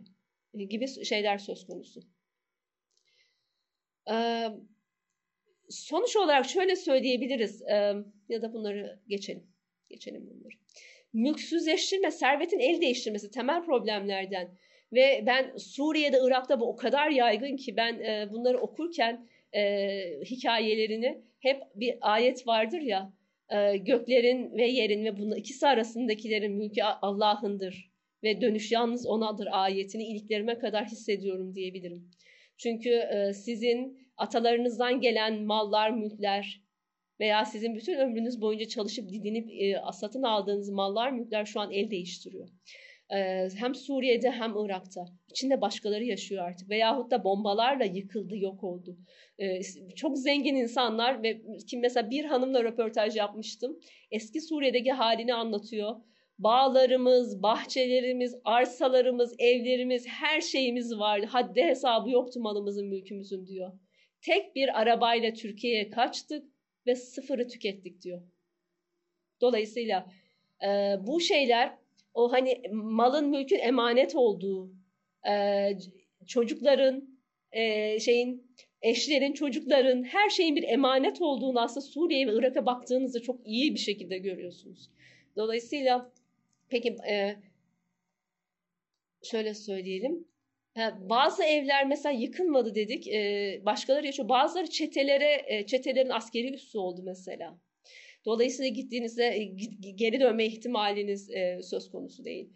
e, 0.54 0.64
gibi 0.64 1.04
şeyler 1.04 1.38
söz 1.38 1.66
konusu. 1.66 2.00
E, 4.10 4.46
sonuç 5.68 6.16
olarak 6.16 6.46
şöyle 6.46 6.76
söyleyebiliriz 6.76 7.62
e, 7.62 7.94
ya 8.28 8.42
da 8.42 8.52
bunları 8.52 9.00
geçelim. 9.08 9.46
Geçelim 9.88 10.26
bunları. 10.30 10.54
Mülksüzleştirme, 11.12 12.10
servetin 12.10 12.58
el 12.58 12.80
değiştirmesi 12.80 13.30
temel 13.30 13.64
problemlerden 13.64 14.58
ve 14.92 15.24
ben 15.26 15.56
Suriye'de, 15.56 16.18
Irak'ta 16.26 16.60
bu 16.60 16.68
o 16.68 16.76
kadar 16.76 17.10
yaygın 17.10 17.56
ki 17.56 17.76
ben 17.76 18.00
e, 18.00 18.28
bunları 18.32 18.58
okurken 18.58 19.28
e, 19.54 19.60
hikayelerini 20.24 21.22
hep 21.40 21.62
bir 21.74 21.94
ayet 22.00 22.46
vardır 22.46 22.80
ya 22.80 23.12
e, 23.50 23.76
göklerin 23.76 24.56
ve 24.56 24.66
yerin 24.66 25.04
ve 25.04 25.18
bunun 25.18 25.36
ikisi 25.36 25.66
arasındakilerin 25.66 26.52
mülkü 26.52 26.82
Allah'ındır 26.82 27.90
ve 28.22 28.40
dönüş 28.40 28.72
yalnız 28.72 29.06
onadır 29.06 29.48
ayetini 29.50 30.04
iliklerime 30.04 30.58
kadar 30.58 30.86
hissediyorum 30.86 31.54
diyebilirim. 31.54 32.10
Çünkü 32.58 32.90
e, 32.90 33.32
sizin 33.32 33.98
atalarınızdan 34.16 35.00
gelen 35.00 35.42
mallar, 35.42 35.90
mülkler 35.90 36.62
veya 37.20 37.44
sizin 37.44 37.74
bütün 37.74 37.98
ömrünüz 37.98 38.40
boyunca 38.40 38.68
çalışıp 38.68 39.08
didinip 39.08 39.50
e, 39.50 39.80
satın 39.92 40.22
aldığınız 40.22 40.70
mallar, 40.70 41.10
mülkler 41.10 41.44
şu 41.44 41.60
an 41.60 41.72
el 41.72 41.90
değiştiriyor. 41.90 42.48
E, 43.10 43.48
hem 43.56 43.74
Suriye'de 43.74 44.30
hem 44.30 44.52
Irak'ta. 44.56 45.04
İçinde 45.30 45.60
başkaları 45.60 46.04
yaşıyor 46.04 46.44
artık. 46.44 46.70
Veyahut 46.70 47.10
da 47.10 47.24
bombalarla 47.24 47.84
yıkıldı, 47.84 48.36
yok 48.36 48.64
oldu. 48.64 48.96
E, 49.38 49.60
çok 49.96 50.18
zengin 50.18 50.54
insanlar 50.54 51.22
ve 51.22 51.42
kim 51.68 51.80
mesela 51.80 52.10
bir 52.10 52.24
hanımla 52.24 52.64
röportaj 52.64 53.16
yapmıştım. 53.16 53.78
Eski 54.10 54.40
Suriye'deki 54.40 54.92
halini 54.92 55.34
anlatıyor. 55.34 55.96
Bağlarımız, 56.38 57.42
bahçelerimiz, 57.42 58.34
arsalarımız, 58.44 59.34
evlerimiz, 59.38 60.06
her 60.08 60.40
şeyimiz 60.40 60.98
vardı. 60.98 61.26
Haddi 61.26 61.62
hesabı 61.62 62.10
yoktu 62.10 62.40
malımızın, 62.40 62.86
mülkümüzün 62.86 63.46
diyor. 63.46 63.72
Tek 64.20 64.56
bir 64.56 64.80
arabayla 64.80 65.32
Türkiye'ye 65.32 65.90
kaçtık 65.90 66.44
ve 66.86 66.94
sıfırı 66.94 67.48
tükettik 67.48 68.02
diyor. 68.02 68.22
Dolayısıyla 69.40 70.06
e, 70.64 70.96
bu 71.06 71.20
şeyler 71.20 71.78
o 72.16 72.32
hani 72.32 72.62
malın 72.72 73.30
mülkün 73.30 73.58
emanet 73.58 74.14
olduğu, 74.14 74.70
e, 75.28 75.70
çocukların, 76.26 77.18
e, 77.52 78.00
şeyin, 78.00 78.52
eşlerin, 78.82 79.32
çocukların, 79.32 80.02
her 80.04 80.30
şeyin 80.30 80.56
bir 80.56 80.62
emanet 80.62 81.22
olduğunu 81.22 81.60
aslında 81.60 81.86
Suriye 81.86 82.26
ve 82.26 82.34
Irak'a 82.34 82.66
baktığınızda 82.66 83.20
çok 83.20 83.46
iyi 83.46 83.74
bir 83.74 83.78
şekilde 83.78 84.18
görüyorsunuz. 84.18 84.90
Dolayısıyla 85.36 86.12
peki 86.68 86.96
e, 87.10 87.36
şöyle 89.22 89.54
söyleyelim. 89.54 90.28
Bazı 91.00 91.44
evler 91.44 91.86
mesela 91.86 92.12
yıkılmadı 92.12 92.74
dedik. 92.74 93.06
Başkaları 93.66 94.06
yaşıyor. 94.06 94.28
Bazıları 94.28 94.70
çetelere, 94.70 95.66
çetelerin 95.66 96.10
askeri 96.10 96.54
üssü 96.54 96.78
oldu 96.78 97.02
mesela. 97.04 97.58
Dolayısıyla 98.26 98.68
gittiğinizde 98.68 99.50
geri 99.94 100.20
dönme 100.20 100.46
ihtimaliniz 100.46 101.30
söz 101.62 101.90
konusu 101.90 102.24
değil. 102.24 102.52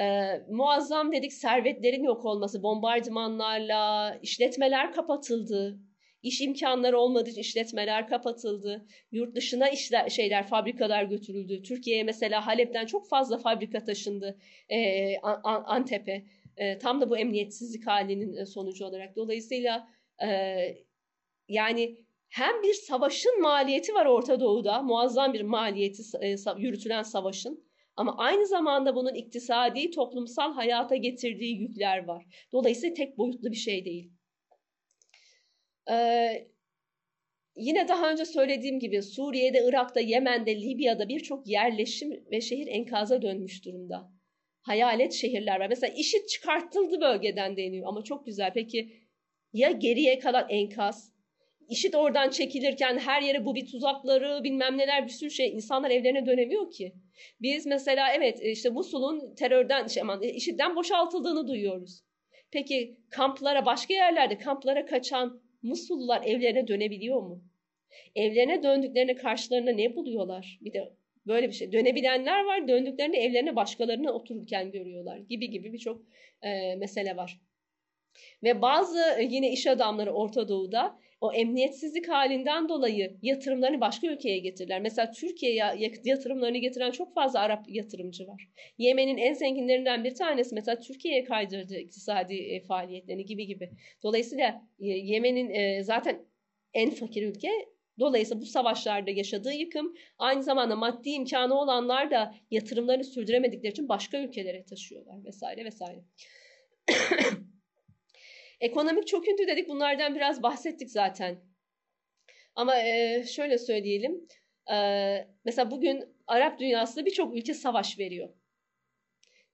Ee, 0.00 0.40
muazzam 0.50 1.12
dedik 1.12 1.32
servetlerin 1.32 2.04
yok 2.04 2.24
olması, 2.24 2.62
bombardımanlarla 2.62 4.18
işletmeler 4.22 4.92
kapatıldı. 4.92 5.78
İş 6.22 6.40
imkanları 6.40 6.98
olmadığı 6.98 7.30
için 7.30 7.40
işletmeler 7.40 8.08
kapatıldı. 8.08 8.86
Yurt 9.12 9.36
dışına 9.36 9.68
işler, 9.68 10.08
şeyler, 10.08 10.46
fabrikalar 10.46 11.04
götürüldü. 11.04 11.62
Türkiye'ye 11.62 12.04
mesela 12.04 12.46
Halep'ten 12.46 12.86
çok 12.86 13.08
fazla 13.08 13.38
fabrika 13.38 13.84
taşındı 13.84 14.38
e, 14.68 15.18
Antep'e. 15.44 16.24
E, 16.56 16.78
tam 16.78 17.00
da 17.00 17.10
bu 17.10 17.18
emniyetsizlik 17.18 17.86
halinin 17.86 18.36
e, 18.36 18.46
sonucu 18.46 18.84
olarak. 18.84 19.16
Dolayısıyla 19.16 19.88
e, 20.22 20.28
yani 21.48 22.03
hem 22.34 22.62
bir 22.62 22.74
savaşın 22.74 23.42
maliyeti 23.42 23.94
var 23.94 24.06
Orta 24.06 24.40
Doğu'da, 24.40 24.82
muazzam 24.82 25.32
bir 25.32 25.42
maliyeti 25.42 26.02
e, 26.20 26.36
yürütülen 26.56 27.02
savaşın. 27.02 27.64
Ama 27.96 28.16
aynı 28.18 28.46
zamanda 28.46 28.96
bunun 28.96 29.14
iktisadi, 29.14 29.90
toplumsal 29.90 30.54
hayata 30.54 30.96
getirdiği 30.96 31.60
yükler 31.60 32.04
var. 32.04 32.24
Dolayısıyla 32.52 32.94
tek 32.94 33.18
boyutlu 33.18 33.50
bir 33.50 33.56
şey 33.56 33.84
değil. 33.84 34.12
Ee, 35.90 36.48
yine 37.56 37.88
daha 37.88 38.10
önce 38.10 38.24
söylediğim 38.24 38.78
gibi 38.78 39.02
Suriye'de, 39.02 39.64
Irak'ta, 39.68 40.00
Yemen'de, 40.00 40.60
Libya'da 40.60 41.08
birçok 41.08 41.46
yerleşim 41.46 42.24
ve 42.30 42.40
şehir 42.40 42.66
enkaza 42.66 43.22
dönmüş 43.22 43.64
durumda. 43.64 44.12
Hayalet 44.62 45.12
şehirler 45.12 45.60
var. 45.60 45.68
Mesela 45.68 45.94
işit 45.96 46.28
çıkartıldı 46.28 47.00
bölgeden 47.00 47.56
deniyor 47.56 47.88
ama 47.88 48.04
çok 48.04 48.26
güzel. 48.26 48.52
Peki 48.54 48.92
ya 49.52 49.70
geriye 49.70 50.18
kalan 50.18 50.46
enkaz? 50.48 51.13
İşit 51.68 51.94
oradan 51.94 52.30
çekilirken 52.30 52.98
her 52.98 53.22
yere 53.22 53.44
bu 53.44 53.54
bir 53.54 53.66
tuzakları 53.66 54.44
bilmem 54.44 54.78
neler 54.78 55.04
bir 55.04 55.12
sürü 55.12 55.30
şey 55.30 55.52
insanlar 55.52 55.90
evlerine 55.90 56.26
dönemiyor 56.26 56.70
ki. 56.70 56.92
Biz 57.40 57.66
mesela 57.66 58.12
evet 58.14 58.40
işte 58.42 58.70
Musul'un 58.70 59.34
terörden 59.34 59.86
şey 59.86 60.02
aman 60.02 60.22
IŞİD'den 60.22 60.76
boşaltıldığını 60.76 61.48
duyuyoruz. 61.48 62.02
Peki 62.50 62.96
kamplara 63.10 63.66
başka 63.66 63.94
yerlerde 63.94 64.38
kamplara 64.38 64.86
kaçan 64.86 65.42
Musullular 65.62 66.22
evlerine 66.22 66.68
dönebiliyor 66.68 67.22
mu? 67.22 67.44
Evlerine 68.14 68.62
döndüklerinde 68.62 69.14
karşılarına 69.14 69.70
ne 69.70 69.96
buluyorlar? 69.96 70.58
Bir 70.60 70.72
de 70.72 70.92
böyle 71.26 71.48
bir 71.48 71.52
şey. 71.52 71.72
Dönebilenler 71.72 72.44
var, 72.44 72.68
döndüklerinde 72.68 73.16
evlerine 73.16 73.56
başkalarına 73.56 74.12
otururken 74.12 74.70
görüyorlar 74.70 75.18
gibi 75.18 75.50
gibi 75.50 75.72
birçok 75.72 76.02
e, 76.42 76.76
mesele 76.76 77.16
var. 77.16 77.40
Ve 78.42 78.62
bazı 78.62 78.98
e, 79.18 79.22
yine 79.30 79.52
iş 79.52 79.66
adamları 79.66 80.12
Orta 80.12 80.48
Doğu'da 80.48 80.98
o 81.20 81.32
emniyetsizlik 81.32 82.08
halinden 82.08 82.68
dolayı 82.68 83.16
yatırımlarını 83.22 83.80
başka 83.80 84.06
ülkeye 84.06 84.38
getirirler. 84.38 84.80
Mesela 84.80 85.10
Türkiye'ye 85.10 85.64
yatırımlarını 86.04 86.58
getiren 86.58 86.90
çok 86.90 87.14
fazla 87.14 87.40
Arap 87.40 87.64
yatırımcı 87.68 88.26
var. 88.26 88.48
Yemen'in 88.78 89.16
en 89.16 89.34
zenginlerinden 89.34 90.04
bir 90.04 90.14
tanesi 90.14 90.54
mesela 90.54 90.80
Türkiye'ye 90.80 91.24
kaydırdı 91.24 91.78
iktisadi 91.78 92.34
e, 92.34 92.60
faaliyetlerini 92.60 93.24
gibi 93.24 93.46
gibi. 93.46 93.70
Dolayısıyla 94.02 94.62
e, 94.80 94.86
Yemen'in 94.86 95.50
e, 95.50 95.82
zaten 95.82 96.18
en 96.74 96.90
fakir 96.90 97.22
ülke 97.22 97.50
Dolayısıyla 98.00 98.42
bu 98.42 98.46
savaşlarda 98.46 99.10
yaşadığı 99.10 99.52
yıkım 99.52 99.94
aynı 100.18 100.42
zamanda 100.42 100.76
maddi 100.76 101.10
imkanı 101.10 101.54
olanlar 101.54 102.10
da 102.10 102.34
yatırımlarını 102.50 103.04
sürdüremedikleri 103.04 103.72
için 103.72 103.88
başka 103.88 104.18
ülkelere 104.18 104.64
taşıyorlar 104.64 105.24
vesaire 105.24 105.64
vesaire. 105.64 106.04
Ekonomik 108.60 109.06
çöküntü 109.06 109.46
dedik 109.46 109.68
bunlardan 109.68 110.14
biraz 110.14 110.42
bahsettik 110.42 110.90
zaten. 110.90 111.40
Ama 112.54 112.76
e, 112.76 113.24
şöyle 113.24 113.58
söyleyelim. 113.58 114.28
E, 114.72 114.76
mesela 115.44 115.70
bugün 115.70 116.04
Arap 116.26 116.58
dünyasında 116.58 117.06
birçok 117.06 117.36
ülke 117.36 117.54
savaş 117.54 117.98
veriyor. 117.98 118.28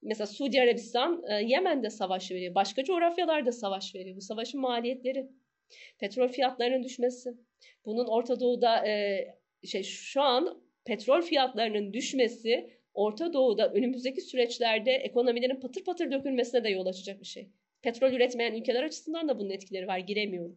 Mesela 0.02 0.26
Suudi 0.26 0.60
Arabistan 0.60 1.22
e, 1.30 1.34
Yemen'de 1.34 1.90
savaş 1.90 2.30
veriyor. 2.30 2.54
Başka 2.54 2.84
coğrafyalarda 2.84 3.52
savaş 3.52 3.94
veriyor. 3.94 4.16
Bu 4.16 4.20
savaşın 4.20 4.60
maliyetleri. 4.60 5.28
Petrol 5.98 6.28
fiyatlarının 6.28 6.84
düşmesi. 6.84 7.34
Bunun 7.84 8.06
Orta 8.06 8.40
Doğu'da 8.40 8.88
e, 8.88 9.26
şey 9.64 9.82
şu 9.82 10.22
an 10.22 10.62
petrol 10.84 11.22
fiyatlarının 11.22 11.92
düşmesi 11.92 12.70
Orta 12.94 13.32
Doğu'da 13.32 13.72
önümüzdeki 13.72 14.20
süreçlerde 14.20 14.92
ekonomilerin 14.92 15.60
patır 15.60 15.84
patır 15.84 16.10
dökülmesine 16.10 16.64
de 16.64 16.68
yol 16.68 16.86
açacak 16.86 17.20
bir 17.20 17.26
şey. 17.26 17.50
Petrol 17.82 18.12
üretmeyen 18.12 18.54
ülkeler 18.54 18.82
açısından 18.82 19.28
da 19.28 19.38
bunun 19.38 19.50
etkileri 19.50 19.86
var. 19.86 19.98
Giremiyorum. 19.98 20.56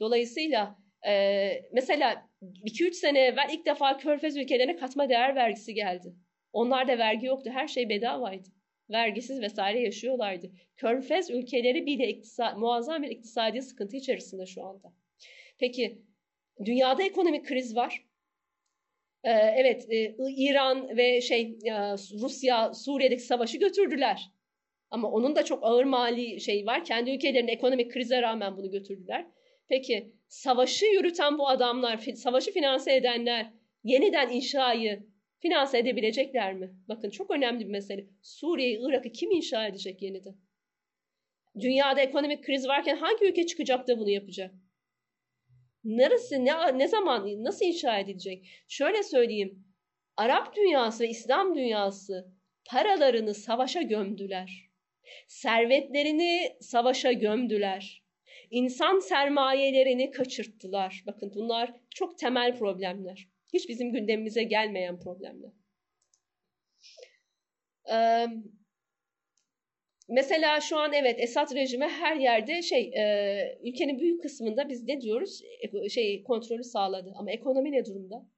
Dolayısıyla 0.00 0.78
e, 1.08 1.52
mesela 1.72 2.28
2-3 2.64 2.92
sene 2.92 3.20
evvel 3.20 3.48
ilk 3.52 3.66
defa 3.66 3.96
körfez 3.96 4.36
ülkelerine 4.36 4.76
katma 4.76 5.08
değer 5.08 5.36
vergisi 5.36 5.74
geldi. 5.74 6.14
Onlarda 6.52 6.98
vergi 6.98 7.26
yoktu. 7.26 7.50
Her 7.52 7.68
şey 7.68 7.88
bedavaydı. 7.88 8.48
Vergisiz 8.90 9.40
vesaire 9.40 9.80
yaşıyorlardı. 9.80 10.50
Körfez 10.76 11.30
ülkeleri 11.30 11.86
bile 11.86 12.08
iktisat, 12.08 12.56
muazzam 12.58 13.02
bir 13.02 13.08
iktisadi 13.10 13.62
sıkıntı 13.62 13.96
içerisinde 13.96 14.46
şu 14.46 14.64
anda. 14.64 14.92
Peki 15.58 16.02
dünyada 16.64 17.02
ekonomik 17.02 17.46
kriz 17.46 17.76
var. 17.76 18.04
Ee, 19.24 19.30
evet, 19.30 19.86
e, 19.90 20.14
İran 20.36 20.96
ve 20.96 21.20
şey 21.20 21.42
e, 21.64 21.72
Rusya 22.20 22.74
Suriye'deki 22.74 23.22
savaşı 23.22 23.58
götürdüler. 23.58 24.31
Ama 24.92 25.10
onun 25.10 25.36
da 25.36 25.44
çok 25.44 25.64
ağır 25.64 25.84
mali 25.84 26.40
şey 26.40 26.66
var. 26.66 26.84
Kendi 26.84 27.10
ülkelerinin 27.10 27.52
ekonomik 27.52 27.92
krize 27.92 28.22
rağmen 28.22 28.56
bunu 28.56 28.70
götürdüler. 28.70 29.26
Peki 29.68 30.12
savaşı 30.28 30.86
yürüten 30.86 31.38
bu 31.38 31.48
adamlar, 31.48 31.96
savaşı 31.96 32.52
finanse 32.52 32.94
edenler 32.94 33.52
yeniden 33.84 34.30
inşayı 34.30 35.06
finanse 35.38 35.78
edebilecekler 35.78 36.54
mi? 36.54 36.74
Bakın 36.88 37.10
çok 37.10 37.30
önemli 37.30 37.64
bir 37.64 37.70
mesele. 37.70 38.06
Suriye'yi, 38.22 38.78
Irak'ı 38.88 39.12
kim 39.12 39.30
inşa 39.30 39.66
edecek 39.66 40.02
yeniden? 40.02 40.36
Dünyada 41.60 42.00
ekonomik 42.00 42.44
kriz 42.44 42.68
varken 42.68 42.96
hangi 42.96 43.24
ülke 43.24 43.46
çıkacak 43.46 43.88
da 43.88 43.98
bunu 43.98 44.10
yapacak? 44.10 44.54
Neresi, 45.84 46.44
ne, 46.44 46.78
ne 46.78 46.88
zaman, 46.88 47.44
nasıl 47.44 47.64
inşa 47.64 47.98
edilecek? 47.98 48.48
Şöyle 48.68 49.02
söyleyeyim. 49.02 49.64
Arap 50.16 50.56
dünyası 50.56 51.04
ve 51.04 51.08
İslam 51.08 51.54
dünyası 51.54 52.32
paralarını 52.70 53.34
savaşa 53.34 53.82
gömdüler. 53.82 54.71
Servetlerini 55.28 56.56
savaşa 56.60 57.12
gömdüler. 57.12 58.02
İnsan 58.50 58.98
sermayelerini 58.98 60.10
kaçırttılar. 60.10 61.02
Bakın 61.06 61.32
bunlar 61.34 61.72
çok 61.94 62.18
temel 62.18 62.58
problemler. 62.58 63.28
Hiç 63.52 63.68
bizim 63.68 63.92
gündemimize 63.92 64.42
gelmeyen 64.42 65.00
problemler. 65.00 65.50
Ee, 67.92 68.26
mesela 70.08 70.60
şu 70.60 70.78
an 70.78 70.92
evet 70.92 71.20
Esad 71.20 71.54
rejimi 71.54 71.84
her 71.84 72.16
yerde 72.16 72.62
şey 72.62 72.92
e, 72.96 73.58
ülkenin 73.62 73.98
büyük 73.98 74.22
kısmında 74.22 74.68
biz 74.68 74.84
ne 74.84 75.00
diyoruz 75.00 75.40
şey 75.90 76.22
kontrolü 76.24 76.64
sağladı 76.64 77.12
ama 77.16 77.30
ekonomi 77.30 77.72
ne 77.72 77.84
durumda? 77.84 78.28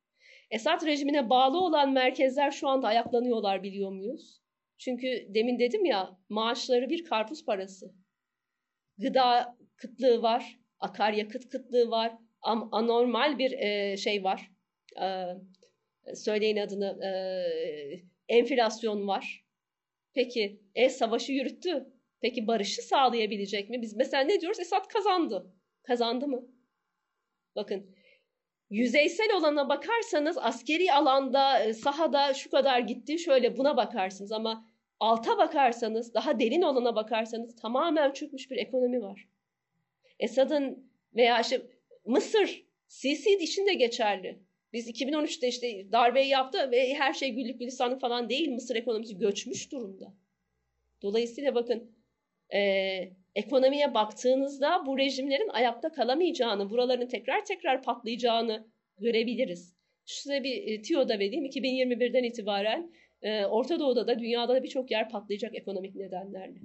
Esad 0.51 0.86
rejimine 0.86 1.30
bağlı 1.30 1.59
olan 1.59 1.93
merkezler 1.93 2.51
şu 2.51 2.68
anda 2.68 2.89
ayaklanıyorlar 2.89 3.62
biliyor 3.62 3.90
muyuz? 3.90 4.43
Çünkü 4.78 5.26
demin 5.28 5.59
dedim 5.59 5.84
ya 5.84 6.18
maaşları 6.28 6.90
bir 6.90 7.05
karpuz 7.05 7.44
parası. 7.44 7.94
Gıda 8.98 9.56
kıtlığı 9.76 10.22
var, 10.22 10.59
akaryakıt 10.80 11.48
kıtlığı 11.48 11.90
var, 11.90 12.12
anormal 12.72 13.38
bir 13.38 13.52
e, 13.52 13.96
şey 13.96 14.24
var. 14.24 14.51
E, 15.02 15.06
söyleyin 16.14 16.56
adını, 16.56 17.05
e, 17.05 17.10
enflasyon 18.28 19.09
var. 19.09 19.44
Peki, 20.14 20.60
e 20.74 20.88
savaşı 20.88 21.32
yürüttü. 21.32 21.86
Peki 22.20 22.46
barışı 22.46 22.82
sağlayabilecek 22.82 23.70
mi? 23.70 23.82
Biz 23.82 23.96
mesela 23.96 24.22
ne 24.22 24.40
diyoruz? 24.40 24.60
Esad 24.60 24.88
kazandı. 24.88 25.55
Kazandı 25.82 26.28
mı? 26.28 26.48
Bakın 27.56 27.96
yüzeysel 28.70 29.32
olana 29.36 29.69
bakarsanız 29.69 30.39
askeri 30.39 30.93
alanda, 30.93 31.65
e, 31.65 31.74
sahada 31.74 32.35
şu 32.35 32.51
kadar 32.51 32.78
gitti 32.78 33.19
şöyle 33.19 33.57
buna 33.57 33.77
bakarsınız 33.77 34.32
ama 34.32 34.69
alta 35.01 35.39
bakarsanız, 35.39 36.15
daha 36.15 36.41
derin 36.41 36.62
olana 36.62 36.97
bakarsanız 36.97 37.57
tamamen 37.57 38.12
çökmüş 38.12 38.51
bir 38.51 38.57
ekonomi 38.57 39.03
var. 39.03 39.28
Esad'ın 40.19 40.91
veya 41.15 41.41
işte 41.41 41.62
Mısır, 42.07 42.65
Sisi 42.89 43.31
için 43.31 43.66
de 43.66 43.74
geçerli. 43.74 44.39
Biz 44.73 44.89
2013'te 44.89 45.49
işte 45.49 45.93
darbeyi 45.93 46.28
yaptı 46.28 46.70
ve 46.70 46.95
her 46.95 47.12
şey 47.12 47.31
güllük 47.31 47.59
gülistanlık 47.59 48.01
falan 48.01 48.28
değil. 48.28 48.51
Mısır 48.51 48.77
ekonomisi 48.77 49.19
göçmüş 49.19 49.73
durumda. 49.73 50.15
Dolayısıyla 51.03 51.55
bakın 51.55 51.97
e, 52.55 52.61
ekonomiye 53.35 53.94
baktığınızda 53.94 54.86
bu 54.86 54.98
rejimlerin 54.98 55.48
ayakta 55.48 55.93
kalamayacağını, 55.93 56.70
buraların 56.70 57.06
tekrar 57.06 57.44
tekrar 57.44 57.82
patlayacağını 57.82 58.66
görebiliriz. 58.98 59.74
Size 60.05 60.44
bir 60.44 60.73
e, 60.73 60.82
tiyo 60.82 61.09
da 61.09 61.19
vereyim. 61.19 61.44
2021'den 61.44 62.23
itibaren 62.23 62.93
e, 63.23 63.47
Orta 63.47 63.81
Doğu'da 63.81 64.06
da 64.06 64.19
dünyada 64.19 64.55
da 64.55 64.62
birçok 64.62 64.90
yer 64.90 65.09
patlayacak 65.09 65.55
ekonomik 65.55 65.94
nedenlerle. 65.94 66.59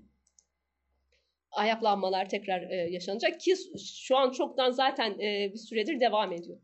Ayaklanmalar 1.52 2.30
tekrar 2.30 2.62
e, 2.70 2.76
yaşanacak 2.76 3.40
ki 3.40 3.56
şu 4.06 4.18
an 4.18 4.32
çoktan 4.32 4.72
zaten 4.72 5.20
bir 5.20 5.58
süredir 5.58 6.00
devam 6.00 6.34
ediyor. 6.34 6.58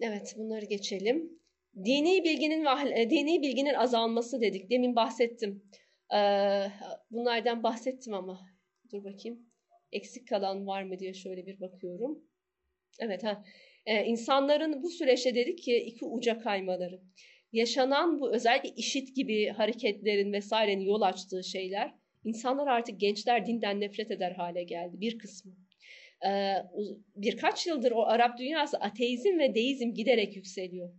Evet, 0.00 0.34
bunları 0.36 0.64
geçelim. 0.64 1.40
Dini 1.84 2.24
bilginin 2.24 2.64
dini 3.10 3.42
bilginin 3.42 3.74
azalması 3.74 4.40
dedik. 4.40 4.70
Demin 4.70 4.96
bahsettim. 4.96 5.62
Ee, 6.14 6.70
bunlardan 7.10 7.62
bahsettim 7.62 8.14
ama 8.14 8.40
dur 8.92 9.04
bakayım. 9.04 9.38
Eksik 9.92 10.28
kalan 10.28 10.66
var 10.66 10.82
mı 10.82 10.98
diye 10.98 11.14
şöyle 11.14 11.46
bir 11.46 11.60
bakıyorum. 11.60 12.18
Evet 12.98 13.24
ha. 13.24 13.44
Ee, 13.86 14.04
insanların 14.04 14.82
bu 14.82 14.90
süreçte 14.90 15.34
dedik 15.34 15.58
ki 15.58 15.76
iki 15.76 16.04
uca 16.04 16.38
kaymaları. 16.38 17.00
Yaşanan 17.52 18.20
bu 18.20 18.34
özellikle 18.34 18.68
işit 18.76 19.16
gibi 19.16 19.48
hareketlerin 19.48 20.32
vesairenin 20.32 20.84
yol 20.84 21.02
açtığı 21.02 21.44
şeyler 21.44 21.94
insanlar 22.24 22.66
artık 22.66 23.00
gençler 23.00 23.46
dinden 23.46 23.80
nefret 23.80 24.10
eder 24.10 24.32
hale 24.32 24.62
geldi 24.62 25.00
bir 25.00 25.18
kısmı. 25.18 25.52
Ee, 26.26 26.54
birkaç 27.16 27.66
yıldır 27.66 27.92
o 27.92 28.02
Arap 28.02 28.38
dünyası 28.38 28.76
ateizm 28.76 29.38
ve 29.38 29.54
deizm 29.54 29.94
giderek 29.94 30.36
yükseliyor. 30.36 30.90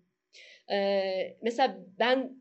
Ee, 0.72 1.38
mesela 1.42 1.78
ben 2.00 2.40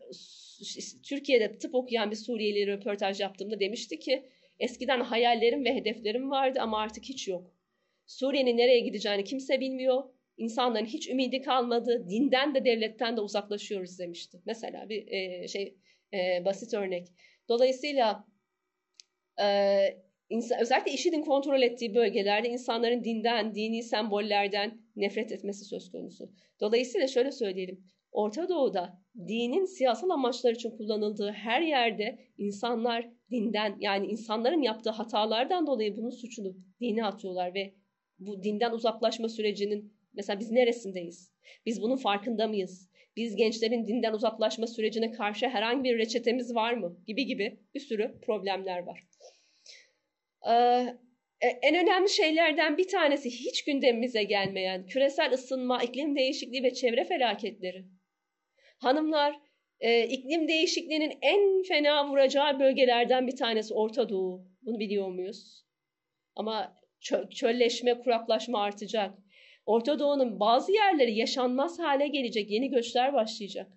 Türkiye'de 1.03 1.59
tıp 1.59 1.75
okuyan 1.75 2.11
bir 2.11 2.17
Suriyeli 2.17 2.67
röportaj 2.67 3.21
yaptığımda 3.21 3.61
demişti 3.61 3.99
ki 3.99 4.29
eskiden 4.59 5.01
hayallerim 5.01 5.65
ve 5.65 5.75
hedeflerim 5.75 6.31
vardı 6.31 6.59
ama 6.63 6.79
artık 6.79 7.05
hiç 7.05 7.29
yok. 7.29 7.55
Suriye'nin 8.07 8.57
nereye 8.57 8.81
gideceğini 8.81 9.25
kimse 9.25 9.61
bilmiyor. 9.61 10.05
İnsanların 10.37 10.87
hiç 10.87 11.09
ümidi 11.09 11.41
kalmadı. 11.41 12.07
Dinden 12.09 12.55
de 12.55 12.65
devletten 12.65 13.17
de 13.17 13.21
uzaklaşıyoruz 13.21 13.99
demişti. 13.99 14.41
Mesela 14.47 14.89
bir 14.89 15.09
e, 15.09 15.49
şey 15.49 15.77
e, 16.15 16.45
basit 16.45 16.75
örnek. 16.75 17.09
Dolayısıyla 17.49 18.27
e, 19.41 19.47
insan, 20.29 20.61
özellikle 20.61 20.93
IŞİD'in 20.93 21.23
kontrol 21.23 21.63
ettiği 21.63 21.95
bölgelerde 21.95 22.49
insanların 22.49 23.05
dinden, 23.05 23.55
dini 23.55 23.83
sembollerden 23.83 24.79
nefret 24.97 25.33
etmesi 25.33 25.65
söz 25.65 25.91
konusu. 25.91 26.33
Dolayısıyla 26.61 27.09
şöyle 27.09 27.33
söyleyelim. 27.33 27.94
Orta 28.15 28.49
Doğu'da 28.49 28.99
dinin 29.29 29.65
siyasal 29.65 30.11
amaçlar 30.11 30.53
için 30.53 30.71
kullanıldığı 30.71 31.31
her 31.31 31.61
yerde 31.61 32.19
insanlar 32.39 33.11
dinden 33.31 33.77
yani 33.81 34.07
insanların 34.07 34.63
yaptığı 34.63 34.91
hatalardan 34.91 35.67
dolayı 35.67 35.97
bunun 35.97 36.11
suçunu 36.11 36.57
dine 36.81 37.05
atıyorlar 37.05 37.55
ve 37.55 37.75
bu 38.19 38.43
dinden 38.43 38.73
uzaklaşma 38.73 39.29
sürecinin 39.29 39.93
mesela 40.13 40.41
biz 40.41 40.51
neresindeyiz? 40.51 41.33
Biz 41.67 41.83
bunun 41.83 41.97
farkında 41.97 42.49
mıyız? 42.49 42.91
Biz 43.17 43.37
gençlerin 43.37 43.87
dinden 43.87 44.13
uzaklaşma 44.13 44.67
sürecine 44.67 45.11
karşı 45.11 45.49
herhangi 45.49 45.85
bir 45.85 45.99
reçetemiz 45.99 46.55
var 46.55 46.75
mı? 46.75 46.97
Gibi 47.07 47.27
gibi 47.27 47.59
bir 47.75 47.81
sürü 47.81 48.21
problemler 48.21 48.79
var. 48.79 49.01
Ee, 50.49 50.87
en 51.63 51.75
önemli 51.75 52.09
şeylerden 52.09 52.79
bir 52.79 52.89
tanesi 52.89 53.31
hiç 53.31 53.65
gündemimize 53.65 54.23
gelmeyen 54.23 54.87
küresel 54.87 55.33
ısınma, 55.33 55.83
iklim 55.83 56.17
değişikliği 56.17 56.63
ve 56.63 56.75
çevre 56.75 57.05
felaketleri. 57.05 57.85
Hanımlar, 58.85 59.41
e, 59.81 60.07
iklim 60.07 60.49
değişikliğinin 60.49 61.19
en 61.23 61.63
fena 61.63 62.09
vuracağı 62.09 62.61
bölgelerden 62.61 63.27
bir 63.27 63.37
tanesi 63.37 63.75
Orta 63.75 64.09
Doğu. 64.09 64.45
Bunu 64.63 64.79
biliyor 64.79 65.09
muyuz? 65.09 65.65
Ama 66.37 66.77
çö 67.01 67.29
çölleşme, 67.31 67.99
kuraklaşma 67.99 68.63
artacak. 68.63 69.15
Orta 69.67 69.99
Doğu'nun 69.99 70.41
bazı 70.41 70.73
yerleri 70.73 71.15
yaşanmaz 71.15 71.79
hale 71.79 72.09
gelecek, 72.09 72.51
yeni 72.51 72.71
göçler 72.71 73.13
başlayacak. 73.13 73.73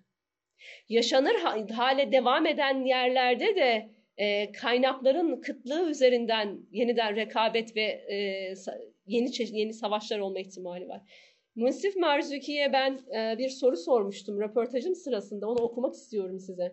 Yaşanır 0.88 1.34
hale 1.70 2.12
devam 2.12 2.46
eden 2.46 2.84
yerlerde 2.84 3.56
de 3.56 3.90
e, 4.16 4.52
kaynakların 4.52 5.40
kıtlığı 5.40 5.90
üzerinden 5.90 6.58
yeniden 6.70 7.16
rekabet 7.16 7.76
ve 7.76 7.82
e, 7.82 8.16
yeni 9.06 9.30
yeni 9.38 9.72
savaşlar 9.72 10.18
olma 10.18 10.40
ihtimali 10.40 10.88
var. 10.88 11.00
Munsif 11.58 11.96
Marzuki'ye 11.96 12.72
ben 12.72 13.00
e, 13.14 13.38
bir 13.38 13.48
soru 13.48 13.76
sormuştum 13.76 14.40
röportajım 14.40 14.94
sırasında. 14.94 15.48
Onu 15.48 15.58
okumak 15.58 15.94
istiyorum 15.94 16.38
size. 16.38 16.72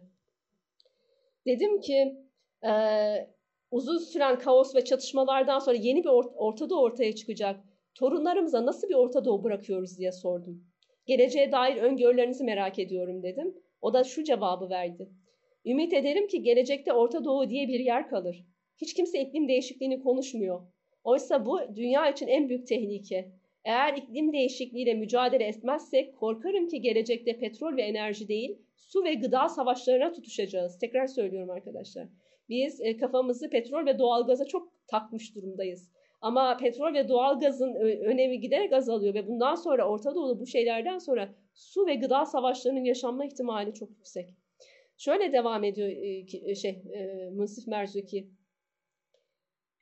Dedim 1.46 1.80
ki 1.82 2.16
e, 2.64 2.72
uzun 3.72 3.98
süren 3.98 4.40
kaos 4.40 4.76
ve 4.76 4.84
çatışmalardan 4.84 5.60
sonra 5.60 5.76
yeni 5.76 6.04
bir 6.04 6.10
or 6.10 6.26
Orta 6.36 6.76
ortaya 6.76 7.16
çıkacak. 7.16 7.60
Torunlarımıza 7.96 8.66
nasıl 8.66 8.90
bir 8.90 8.94
Orta 8.94 9.26
Doğu 9.26 9.44
bırakıyoruz 9.44 9.98
diye 9.98 10.12
sordum. 10.12 10.64
Geleceğe 11.06 11.52
dair 11.52 11.78
öngörülerinizi 11.78 12.44
merak 12.44 12.80
ediyorum 12.80 13.24
dedim. 13.24 13.56
O 13.82 13.94
da 13.94 14.04
şu 14.04 14.24
cevabı 14.24 14.70
verdi. 14.70 15.10
Ümit 15.66 15.94
ederim 15.94 16.28
ki 16.28 16.42
gelecekte 16.42 16.94
Orta 16.94 17.26
Doğu 17.26 17.50
diye 17.50 17.68
bir 17.68 17.80
yer 17.80 18.10
kalır. 18.10 18.46
Hiç 18.78 18.94
kimse 18.94 19.22
iklim 19.22 19.48
değişikliğini 19.48 20.04
konuşmuyor. 20.04 20.62
Oysa 21.04 21.46
bu 21.46 21.76
dünya 21.76 22.10
için 22.10 22.28
en 22.28 22.50
büyük 22.50 22.68
tehlike. 22.68 23.32
Eğer 23.66 23.94
iklim 23.94 24.34
değişikliğiyle 24.34 24.94
mücadele 24.94 25.44
etmezsek 25.44 26.18
korkarım 26.18 26.68
ki 26.68 26.82
gelecekte 26.82 27.40
petrol 27.40 27.78
ve 27.78 27.82
enerji 27.82 28.28
değil, 28.28 28.58
su 28.76 29.04
ve 29.04 29.14
gıda 29.14 29.50
savaşlarına 29.50 30.12
tutuşacağız. 30.12 30.80
Tekrar 30.80 31.08
söylüyorum 31.08 31.50
arkadaşlar. 31.50 32.08
Biz 32.50 32.82
e, 32.82 32.98
kafamızı 32.98 33.50
petrol 33.50 33.86
ve 33.86 34.00
doğalgaza 34.00 34.46
çok 34.46 34.88
takmış 34.88 35.36
durumdayız. 35.36 35.92
Ama 36.22 36.58
petrol 36.58 36.94
ve 36.94 37.10
doğalgazın 37.10 37.74
önemi 38.06 38.40
giderek 38.40 38.74
azalıyor 38.74 39.14
ve 39.14 39.28
bundan 39.28 39.56
sonra 39.56 39.90
Orta 39.90 40.16
Doğu'da 40.16 40.40
bu 40.40 40.46
şeylerden 40.46 40.98
sonra 40.98 41.36
su 41.54 41.88
ve 41.88 41.96
gıda 41.96 42.26
savaşlarının 42.26 42.84
yaşanma 42.84 43.26
ihtimali 43.26 43.74
çok 43.74 43.90
yüksek. 43.90 44.30
Şöyle 44.98 45.34
devam 45.34 45.64
ediyor 45.64 45.90
e, 46.50 46.56
şey 46.56 46.72
e, 46.94 47.30
Merzuki. 47.68 48.30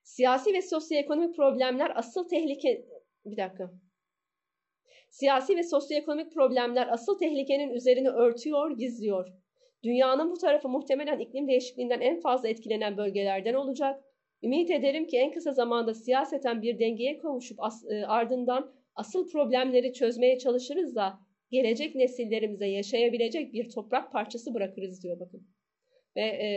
Siyasi 0.04 0.54
ve 0.54 0.62
sosyoekonomik 0.62 1.36
problemler 1.36 1.92
asıl 1.96 2.28
tehlike 2.28 2.86
bir 3.26 3.38
dakika. 3.38 3.72
Siyasi 5.10 5.58
ve 5.58 5.64
sosyoekonomik 5.64 6.34
problemler 6.34 6.88
asıl 6.92 7.18
tehlikenin 7.18 7.70
üzerini 7.70 8.10
örtüyor, 8.10 8.78
gizliyor. 8.78 9.28
Dünyanın 9.84 10.32
bu 10.32 10.38
tarafı 10.38 10.70
muhtemelen 10.70 11.20
iklim 11.20 11.48
değişikliğinden 11.48 12.02
en 12.02 12.20
fazla 12.20 12.50
etkilenen 12.50 12.98
bölgelerden 12.98 13.54
olacak. 13.54 14.04
Ümit 14.44 14.72
ederim 14.72 15.08
ki 15.08 15.18
en 15.18 15.32
kısa 15.32 15.54
zamanda 15.54 15.94
siyaseten 15.94 16.62
bir 16.62 16.80
dengeye 16.80 17.18
kavuşup 17.18 17.64
as, 17.64 17.84
e, 17.92 18.06
ardından 18.06 18.74
asıl 18.96 19.32
problemleri 19.32 19.94
çözmeye 19.94 20.38
çalışırız 20.38 20.96
da 20.96 21.20
gelecek 21.52 21.96
nesillerimize 21.96 22.68
yaşayabilecek 22.68 23.54
bir 23.54 23.70
toprak 23.70 24.12
parçası 24.12 24.54
bırakırız 24.54 25.04
diyor 25.04 25.20
bakın. 25.20 25.48
Ve 26.16 26.22
e, 26.22 26.48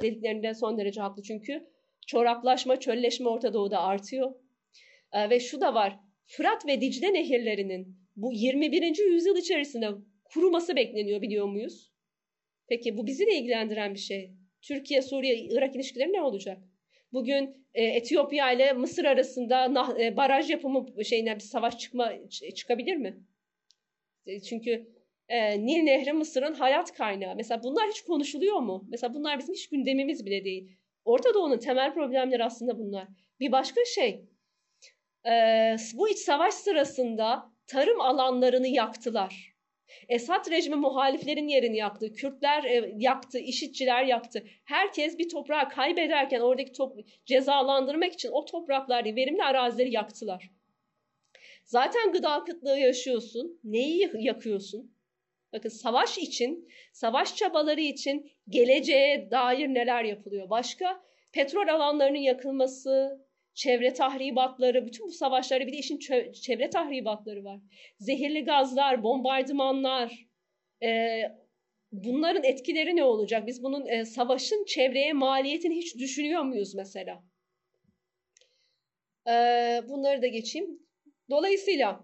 dediklerinde 0.00 0.54
son 0.54 0.78
derece 0.78 1.00
haklı 1.00 1.22
çünkü 1.22 1.66
çoraklaşma, 2.06 2.80
çölleşme 2.80 3.28
Orta 3.28 3.54
Doğu'da 3.54 3.80
artıyor. 3.80 4.34
E, 5.12 5.30
ve 5.30 5.40
şu 5.40 5.60
da 5.60 5.74
var, 5.74 6.00
Fırat 6.26 6.66
ve 6.66 6.80
Dicle 6.80 7.12
nehirlerinin 7.12 7.96
bu 8.16 8.32
21. 8.32 8.98
yüzyıl 9.12 9.36
içerisinde 9.36 9.88
kuruması 10.24 10.76
bekleniyor 10.76 11.22
biliyor 11.22 11.46
muyuz? 11.46 11.92
Peki 12.68 12.96
bu 12.96 13.06
bizi 13.06 13.26
de 13.26 13.34
ilgilendiren 13.34 13.94
bir 13.94 13.98
şey. 13.98 14.30
Türkiye, 14.62 15.02
Suriye, 15.02 15.36
Irak 15.36 15.76
ilişkileri 15.76 16.12
ne 16.12 16.22
olacak? 16.22 16.58
Bugün 17.12 17.66
e, 17.74 17.84
Etiyopya 17.84 18.52
ile 18.52 18.72
Mısır 18.72 19.04
arasında 19.04 19.74
nah, 19.74 19.98
e, 20.00 20.16
baraj 20.16 20.50
yapımı 20.50 21.04
şeyinden 21.04 21.36
bir 21.36 21.40
savaş 21.40 21.78
çıkma 21.78 22.12
çıkabilir 22.54 22.96
mi? 22.96 23.24
E, 24.26 24.40
çünkü 24.40 24.86
e, 25.28 25.66
Nil 25.66 25.82
Nehri 25.82 26.12
Mısır'ın 26.12 26.54
hayat 26.54 26.92
kaynağı. 26.92 27.36
Mesela 27.36 27.62
bunlar 27.62 27.88
hiç 27.90 28.00
konuşuluyor 28.00 28.58
mu? 28.58 28.86
Mesela 28.90 29.14
bunlar 29.14 29.38
bizim 29.38 29.54
hiç 29.54 29.68
gündemimiz 29.68 30.26
bile 30.26 30.44
değil. 30.44 30.76
Orta 31.04 31.34
Doğu'nun 31.34 31.58
temel 31.58 31.94
problemleri 31.94 32.44
aslında 32.44 32.78
bunlar. 32.78 33.08
Bir 33.40 33.52
başka 33.52 33.80
şey, 33.94 34.24
e, 35.26 35.76
bu 35.94 36.08
iç 36.08 36.18
savaş 36.18 36.54
sırasında 36.54 37.52
tarım 37.66 38.00
alanlarını 38.00 38.68
yaktılar. 38.68 39.54
Esad 40.08 40.50
rejimi 40.50 40.76
muhaliflerin 40.76 41.48
yerini 41.48 41.76
yaktı, 41.76 42.12
Kürtler 42.12 42.64
e, 42.64 42.94
yaktı, 42.96 43.38
işitçiler 43.38 44.04
yaktı. 44.04 44.44
Herkes 44.64 45.18
bir 45.18 45.28
toprağı 45.28 45.68
kaybederken 45.68 46.40
oradaki 46.40 46.72
top, 46.72 46.98
cezalandırmak 47.26 48.12
için 48.12 48.28
o 48.32 48.44
toprakları, 48.44 49.16
verimli 49.16 49.42
arazileri 49.42 49.92
yaktılar. 49.94 50.50
Zaten 51.64 52.12
gıda 52.12 52.44
kıtlığı 52.44 52.78
yaşıyorsun. 52.78 53.60
Neyi 53.64 54.10
yakıyorsun? 54.14 54.94
Bakın 55.52 55.68
savaş 55.68 56.18
için, 56.18 56.68
savaş 56.92 57.36
çabaları 57.36 57.80
için 57.80 58.30
geleceğe 58.48 59.30
dair 59.30 59.68
neler 59.68 60.04
yapılıyor? 60.04 60.50
Başka 60.50 61.02
petrol 61.32 61.68
alanlarının 61.68 62.18
yakılması, 62.18 63.24
çevre 63.54 63.92
tahribatları, 63.92 64.86
bütün 64.86 65.06
bu 65.06 65.12
savaşları 65.12 65.66
bir 65.66 65.72
de 65.72 65.76
işin 65.76 65.98
çevre 66.32 66.70
tahribatları 66.70 67.44
var. 67.44 67.60
Zehirli 67.98 68.44
gazlar, 68.44 69.02
bombardımanlar, 69.02 70.26
e, 70.82 71.20
bunların 71.92 72.44
etkileri 72.44 72.96
ne 72.96 73.04
olacak? 73.04 73.46
Biz 73.46 73.62
bunun 73.62 73.86
e, 73.86 74.04
savaşın 74.04 74.64
çevreye 74.64 75.12
maliyetini 75.12 75.76
hiç 75.76 75.98
düşünüyor 75.98 76.42
muyuz 76.42 76.74
mesela? 76.74 77.24
E, 79.28 79.32
bunları 79.88 80.22
da 80.22 80.26
geçeyim. 80.26 80.78
Dolayısıyla 81.30 82.00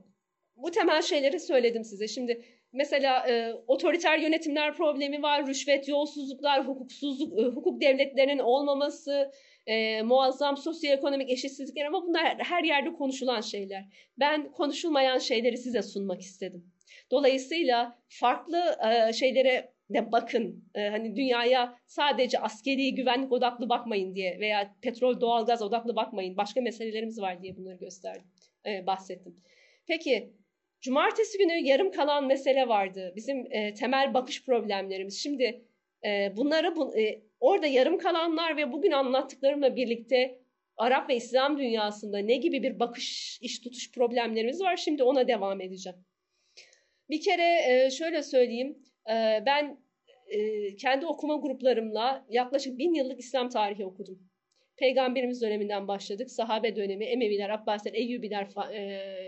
bu 0.56 0.70
temel 0.70 1.02
şeyleri 1.02 1.40
söyledim 1.40 1.84
size. 1.84 2.08
Şimdi 2.08 2.44
mesela 2.72 3.28
e, 3.28 3.54
otoriter 3.66 4.18
yönetimler 4.18 4.76
problemi 4.76 5.22
var, 5.22 5.46
rüşvet, 5.46 5.88
yolsuzluklar, 5.88 6.66
hukuksuzluk, 6.66 7.38
e, 7.38 7.42
hukuk 7.42 7.80
devletlerinin 7.80 8.38
olmaması, 8.38 9.30
e, 9.66 10.02
muazzam 10.02 10.56
sosyoekonomik 10.56 11.30
eşitsizlikler 11.30 11.84
ama 11.84 12.02
bunlar 12.02 12.38
her 12.38 12.64
yerde 12.64 12.92
konuşulan 12.92 13.40
şeyler. 13.40 13.84
Ben 14.18 14.52
konuşulmayan 14.52 15.18
şeyleri 15.18 15.58
size 15.58 15.82
sunmak 15.82 16.20
istedim. 16.20 16.72
Dolayısıyla 17.10 17.98
farklı 18.08 18.76
e, 18.84 19.12
şeylere 19.12 19.72
de 19.90 20.12
bakın. 20.12 20.64
E, 20.74 20.88
hani 20.88 21.16
dünyaya 21.16 21.78
sadece 21.86 22.38
askeri 22.38 22.94
güvenlik 22.94 23.32
odaklı 23.32 23.68
bakmayın 23.68 24.14
diye 24.14 24.40
veya 24.40 24.74
petrol 24.82 25.20
doğalgaz 25.20 25.62
odaklı 25.62 25.96
bakmayın. 25.96 26.36
Başka 26.36 26.60
meselelerimiz 26.60 27.20
var 27.20 27.42
diye 27.42 27.56
bunları 27.56 27.76
gösterdim. 27.76 28.26
E, 28.66 28.86
bahsettim. 28.86 29.36
Peki 29.86 30.32
cumartesi 30.80 31.38
günü 31.38 31.52
yarım 31.52 31.92
kalan 31.92 32.26
mesele 32.26 32.68
vardı. 32.68 33.12
Bizim 33.16 33.46
e, 33.52 33.74
temel 33.74 34.14
bakış 34.14 34.44
problemlerimiz. 34.44 35.22
Şimdi 35.22 35.64
e, 36.04 36.32
bunları 36.36 36.76
bu, 36.76 36.98
e, 36.98 37.22
orada 37.40 37.66
yarım 37.66 37.98
kalanlar 37.98 38.56
ve 38.56 38.72
bugün 38.72 38.90
anlattıklarımla 38.90 39.76
birlikte 39.76 40.40
Arap 40.76 41.10
ve 41.10 41.16
İslam 41.16 41.58
dünyasında 41.58 42.18
ne 42.18 42.36
gibi 42.36 42.62
bir 42.62 42.80
bakış, 42.80 43.38
iş 43.42 43.60
tutuş 43.60 43.92
problemlerimiz 43.92 44.60
var. 44.60 44.76
Şimdi 44.76 45.02
ona 45.02 45.28
devam 45.28 45.60
edeceğim. 45.60 45.98
Bir 47.10 47.20
kere 47.20 47.58
e, 47.68 47.90
şöyle 47.90 48.22
söyleyeyim. 48.22 48.78
E, 49.10 49.42
ben 49.46 49.78
e, 50.28 50.76
kendi 50.76 51.06
okuma 51.06 51.36
gruplarımla 51.36 52.26
yaklaşık 52.28 52.78
bin 52.78 52.94
yıllık 52.94 53.20
İslam 53.20 53.48
tarihi 53.48 53.84
okudum. 53.84 54.18
Peygamberimiz 54.76 55.42
döneminden 55.42 55.88
başladık. 55.88 56.30
Sahabe 56.30 56.76
dönemi, 56.76 57.04
Emeviler, 57.04 57.50
Abbasiler, 57.50 57.94
Eyyubiler, 57.94 58.48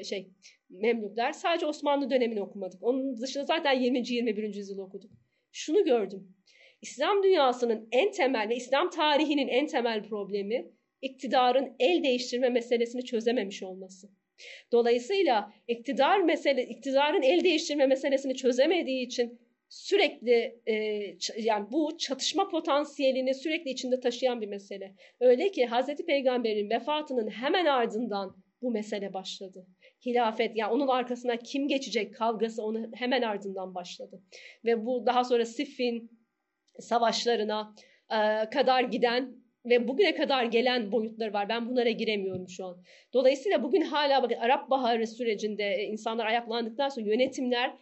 şey, 0.04 0.30
Memlükler. 0.70 1.32
Sadece 1.32 1.66
Osmanlı 1.66 2.10
dönemini 2.10 2.42
okumadık. 2.42 2.82
Onun 2.82 3.20
dışında 3.20 3.44
zaten 3.44 3.80
20. 3.80 4.08
21. 4.08 4.54
yüzyıl 4.54 4.78
okuduk. 4.78 5.10
Şunu 5.52 5.84
gördüm. 5.84 6.34
İslam 6.82 7.22
dünyasının 7.22 7.88
en 7.92 8.10
temel 8.10 8.48
ve 8.48 8.56
İslam 8.56 8.90
tarihinin 8.90 9.48
en 9.48 9.66
temel 9.66 10.02
problemi 10.02 10.66
iktidarın 11.02 11.76
el 11.78 12.02
değiştirme 12.04 12.48
meselesini 12.48 13.04
çözememiş 13.04 13.62
olması. 13.62 14.08
Dolayısıyla 14.72 15.52
iktidar 15.68 16.20
mesele, 16.20 16.66
iktidarın 16.66 17.22
el 17.22 17.44
değiştirme 17.44 17.86
meselesini 17.86 18.34
çözemediği 18.34 19.06
için 19.06 19.40
sürekli 19.68 20.60
e, 20.66 20.74
yani 21.36 21.66
bu 21.72 21.98
çatışma 21.98 22.48
potansiyelini 22.48 23.34
sürekli 23.34 23.70
içinde 23.70 24.00
taşıyan 24.00 24.40
bir 24.40 24.48
mesele. 24.48 24.94
Öyle 25.20 25.50
ki 25.50 25.66
Hazreti 25.66 26.06
Peygamber'in 26.06 26.70
vefatının 26.70 27.28
hemen 27.30 27.66
ardından 27.66 28.36
bu 28.62 28.70
mesele 28.70 29.12
başladı. 29.12 29.66
Hilafet 30.06 30.56
yani 30.56 30.72
onun 30.72 30.88
arkasına 30.88 31.36
kim 31.36 31.68
geçecek 31.68 32.14
kavgası 32.14 32.62
onun 32.62 32.92
hemen 32.94 33.22
ardından 33.22 33.74
başladı. 33.74 34.22
Ve 34.64 34.86
bu 34.86 35.06
daha 35.06 35.24
sonra 35.24 35.44
Siffin 35.44 36.21
savaşlarına 36.80 37.74
e, 38.10 38.50
kadar 38.50 38.84
giden 38.84 39.42
ve 39.64 39.88
bugüne 39.88 40.14
kadar 40.14 40.44
gelen 40.44 40.92
boyutları 40.92 41.32
var. 41.32 41.48
Ben 41.48 41.68
bunlara 41.68 41.90
giremiyorum 41.90 42.48
şu 42.48 42.64
an. 42.66 42.82
Dolayısıyla 43.12 43.62
bugün 43.62 43.80
hala 43.80 44.22
bakın 44.22 44.36
Arap 44.36 44.70
Baharı 44.70 45.06
sürecinde 45.06 45.64
e, 45.64 45.84
insanlar 45.84 46.26
ayaklandıktan 46.26 46.88
sonra 46.88 47.06
yönetimler 47.06 47.74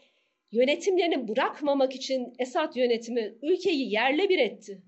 yönetimlerini 0.52 1.28
bırakmamak 1.28 1.94
için 1.94 2.32
Esad 2.38 2.76
yönetimi 2.76 3.34
ülkeyi 3.42 3.92
yerle 3.92 4.28
bir 4.28 4.38
etti. 4.38 4.82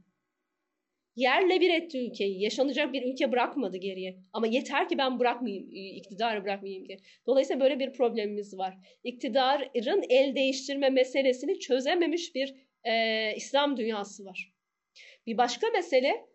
Yerle 1.16 1.60
bir 1.60 1.70
etti 1.70 1.98
ülkeyi. 1.98 2.42
Yaşanacak 2.42 2.92
bir 2.92 3.12
ülke 3.12 3.32
bırakmadı 3.32 3.76
geriye. 3.76 4.16
Ama 4.32 4.46
yeter 4.46 4.88
ki 4.88 4.98
ben 4.98 5.18
bırakmayayım, 5.18 5.70
iktidarı 5.96 6.44
bırakmayayım 6.44 6.88
diye. 6.88 6.98
Dolayısıyla 7.26 7.60
böyle 7.60 7.78
bir 7.78 7.92
problemimiz 7.92 8.58
var. 8.58 8.74
İktidarın 9.04 10.04
el 10.08 10.34
değiştirme 10.34 10.90
meselesini 10.90 11.58
çözememiş 11.58 12.34
bir 12.34 12.54
e, 12.84 13.34
İslam 13.36 13.76
dünyası 13.76 14.24
var. 14.24 14.52
Bir 15.26 15.38
başka 15.38 15.70
mesele 15.70 16.26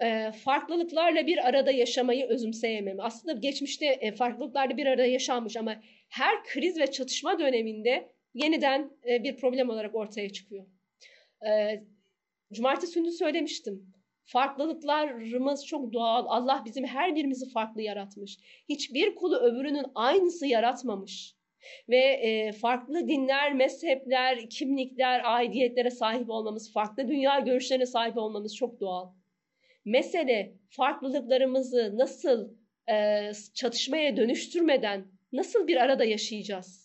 e, 0.00 0.32
farklılıklarla 0.32 1.26
bir 1.26 1.48
arada 1.48 1.70
yaşamayı 1.70 2.26
özümseyemem. 2.26 3.00
Aslında 3.00 3.32
geçmişte 3.32 3.86
e, 3.86 4.12
farklılıklarla 4.12 4.76
bir 4.76 4.86
arada 4.86 5.06
yaşanmış 5.06 5.56
ama 5.56 5.76
her 6.08 6.44
kriz 6.44 6.78
ve 6.78 6.90
çatışma 6.90 7.38
döneminde 7.38 8.12
yeniden 8.34 8.90
e, 9.08 9.24
bir 9.24 9.36
problem 9.36 9.70
olarak 9.70 9.94
ortaya 9.94 10.32
çıkıyor. 10.32 10.66
E, 11.46 11.80
Cumartesi 12.52 12.94
günü 12.94 13.12
söylemiştim. 13.12 13.94
Farklılıklarımız 14.24 15.66
çok 15.66 15.92
doğal. 15.92 16.24
Allah 16.26 16.62
bizim 16.66 16.84
her 16.84 17.16
birimizi 17.16 17.50
farklı 17.50 17.82
yaratmış. 17.82 18.38
Hiçbir 18.68 19.14
kulu 19.14 19.36
öbürünün 19.36 19.86
aynısı 19.94 20.46
yaratmamış. 20.46 21.34
Ve 21.88 21.98
e, 21.98 22.52
farklı 22.52 23.08
dinler, 23.08 23.54
mezhepler, 23.54 24.50
kimlikler, 24.50 25.20
aidiyetlere 25.24 25.90
sahip 25.90 26.30
olmamız, 26.30 26.72
farklı 26.72 27.08
dünya 27.08 27.38
görüşlerine 27.38 27.86
sahip 27.86 28.16
olmamız 28.16 28.56
çok 28.56 28.80
doğal. 28.80 29.12
Mesele 29.84 30.54
farklılıklarımızı 30.68 31.98
nasıl 31.98 32.48
e, 32.90 33.30
çatışmaya 33.54 34.16
dönüştürmeden 34.16 35.06
nasıl 35.32 35.66
bir 35.66 35.76
arada 35.76 36.04
yaşayacağız? 36.04 36.84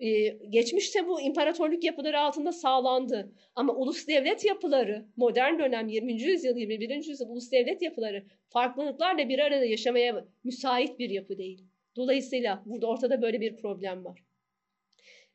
Ee, 0.00 0.28
geçmişte 0.28 1.06
bu 1.06 1.20
imparatorluk 1.20 1.84
yapıları 1.84 2.20
altında 2.20 2.52
sağlandı. 2.52 3.32
Ama 3.54 3.74
ulus 3.74 4.08
devlet 4.08 4.44
yapıları, 4.44 5.06
modern 5.16 5.58
dönem 5.58 5.88
20. 5.88 6.22
yüzyıl, 6.22 6.56
21. 6.56 6.90
yüzyıl 6.90 7.28
ulus 7.28 7.52
devlet 7.52 7.82
yapıları 7.82 8.24
farklılıklarla 8.48 9.28
bir 9.28 9.38
arada 9.38 9.64
yaşamaya 9.64 10.24
müsait 10.44 10.98
bir 10.98 11.10
yapı 11.10 11.38
değil. 11.38 11.64
Dolayısıyla 11.96 12.62
burada 12.66 12.86
ortada 12.86 13.22
böyle 13.22 13.40
bir 13.40 13.56
problem 13.56 14.04
var. 14.04 14.24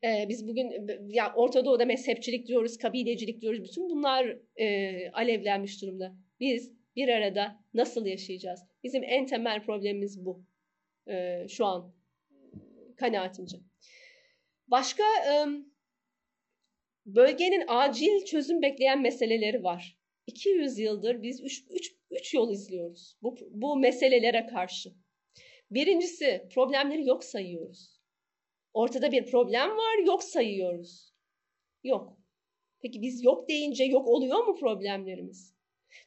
Ee, 0.04 0.26
biz 0.30 0.48
bugün 0.48 0.72
ya 1.08 1.34
Orta 1.36 1.66
Doğu'da 1.66 1.86
mezhepçilik 1.86 2.48
diyoruz, 2.48 2.78
kabilecilik 2.78 3.42
diyoruz. 3.42 3.64
Bütün 3.64 3.90
bunlar 3.90 4.38
e, 4.56 5.12
alevlenmiş 5.12 5.82
durumda. 5.82 6.16
Biz 6.40 6.72
bir 6.96 7.08
arada 7.08 7.60
nasıl 7.74 8.06
yaşayacağız? 8.06 8.60
Bizim 8.84 9.04
en 9.04 9.26
temel 9.26 9.64
problemimiz 9.64 10.26
bu. 10.26 10.44
E, 11.08 11.46
şu 11.50 11.66
an 11.66 11.94
kanaatimce. 12.98 13.58
Başka 14.68 15.04
bölgenin 17.06 17.64
acil 17.68 18.26
çözüm 18.26 18.62
bekleyen 18.62 19.02
meseleleri 19.02 19.64
var. 19.64 19.98
200 20.28 20.80
yıldır 20.80 21.24
biz 21.24 21.42
3 22.10 22.34
yol 22.34 22.52
izliyoruz 22.52 23.18
bu, 23.22 23.36
bu 23.52 23.78
meselelere 23.78 24.46
karşı. 24.46 24.90
Birincisi 25.72 26.48
problemleri 26.54 27.08
yok 27.08 27.24
sayıyoruz. 27.24 28.00
Ortada 28.74 29.12
bir 29.12 29.26
problem 29.26 29.70
var 29.70 30.06
yok 30.06 30.24
sayıyoruz. 30.24 31.14
Yok. 31.84 32.18
Peki 32.82 33.02
biz 33.02 33.24
yok 33.24 33.50
deyince 33.50 33.84
yok 33.84 34.08
oluyor 34.08 34.44
mu 34.48 34.56
problemlerimiz? 34.56 35.60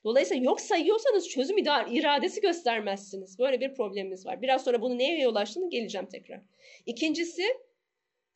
Dolayısıyla 0.05 0.45
yok 0.45 0.61
sayıyorsanız 0.61 1.29
çözüm 1.29 1.59
iradesi 1.59 2.41
göstermezsiniz. 2.41 3.39
Böyle 3.39 3.61
bir 3.61 3.75
problemimiz 3.75 4.27
var. 4.27 4.43
Biraz 4.43 4.65
sonra 4.65 4.83
bunu 4.83 4.99
neye 4.99 5.21
yol 5.21 5.35
açtığını 5.35 5.71
geleceğim 5.71 6.07
tekrar. 6.07 6.41
İkincisi 6.87 7.43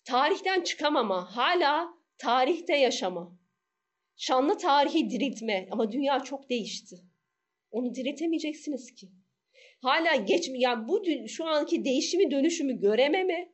tarihten 0.04 0.60
çıkamama, 0.60 1.36
hala 1.36 1.88
tarihte 2.18 2.76
yaşama. 2.76 3.38
Şanlı 4.16 4.58
tarihi 4.58 5.10
diriltme 5.10 5.68
ama 5.70 5.92
dünya 5.92 6.20
çok 6.20 6.50
değişti. 6.50 6.96
Onu 7.70 7.94
diriltemeyeceksiniz 7.94 8.94
ki. 8.94 9.08
Hala 9.86 10.14
geç 10.14 10.50
yani 10.54 10.88
bu 10.88 11.02
şu 11.28 11.44
anki 11.44 11.84
değişimi 11.84 12.30
dönüşümü 12.30 12.80
görememe, 12.80 13.48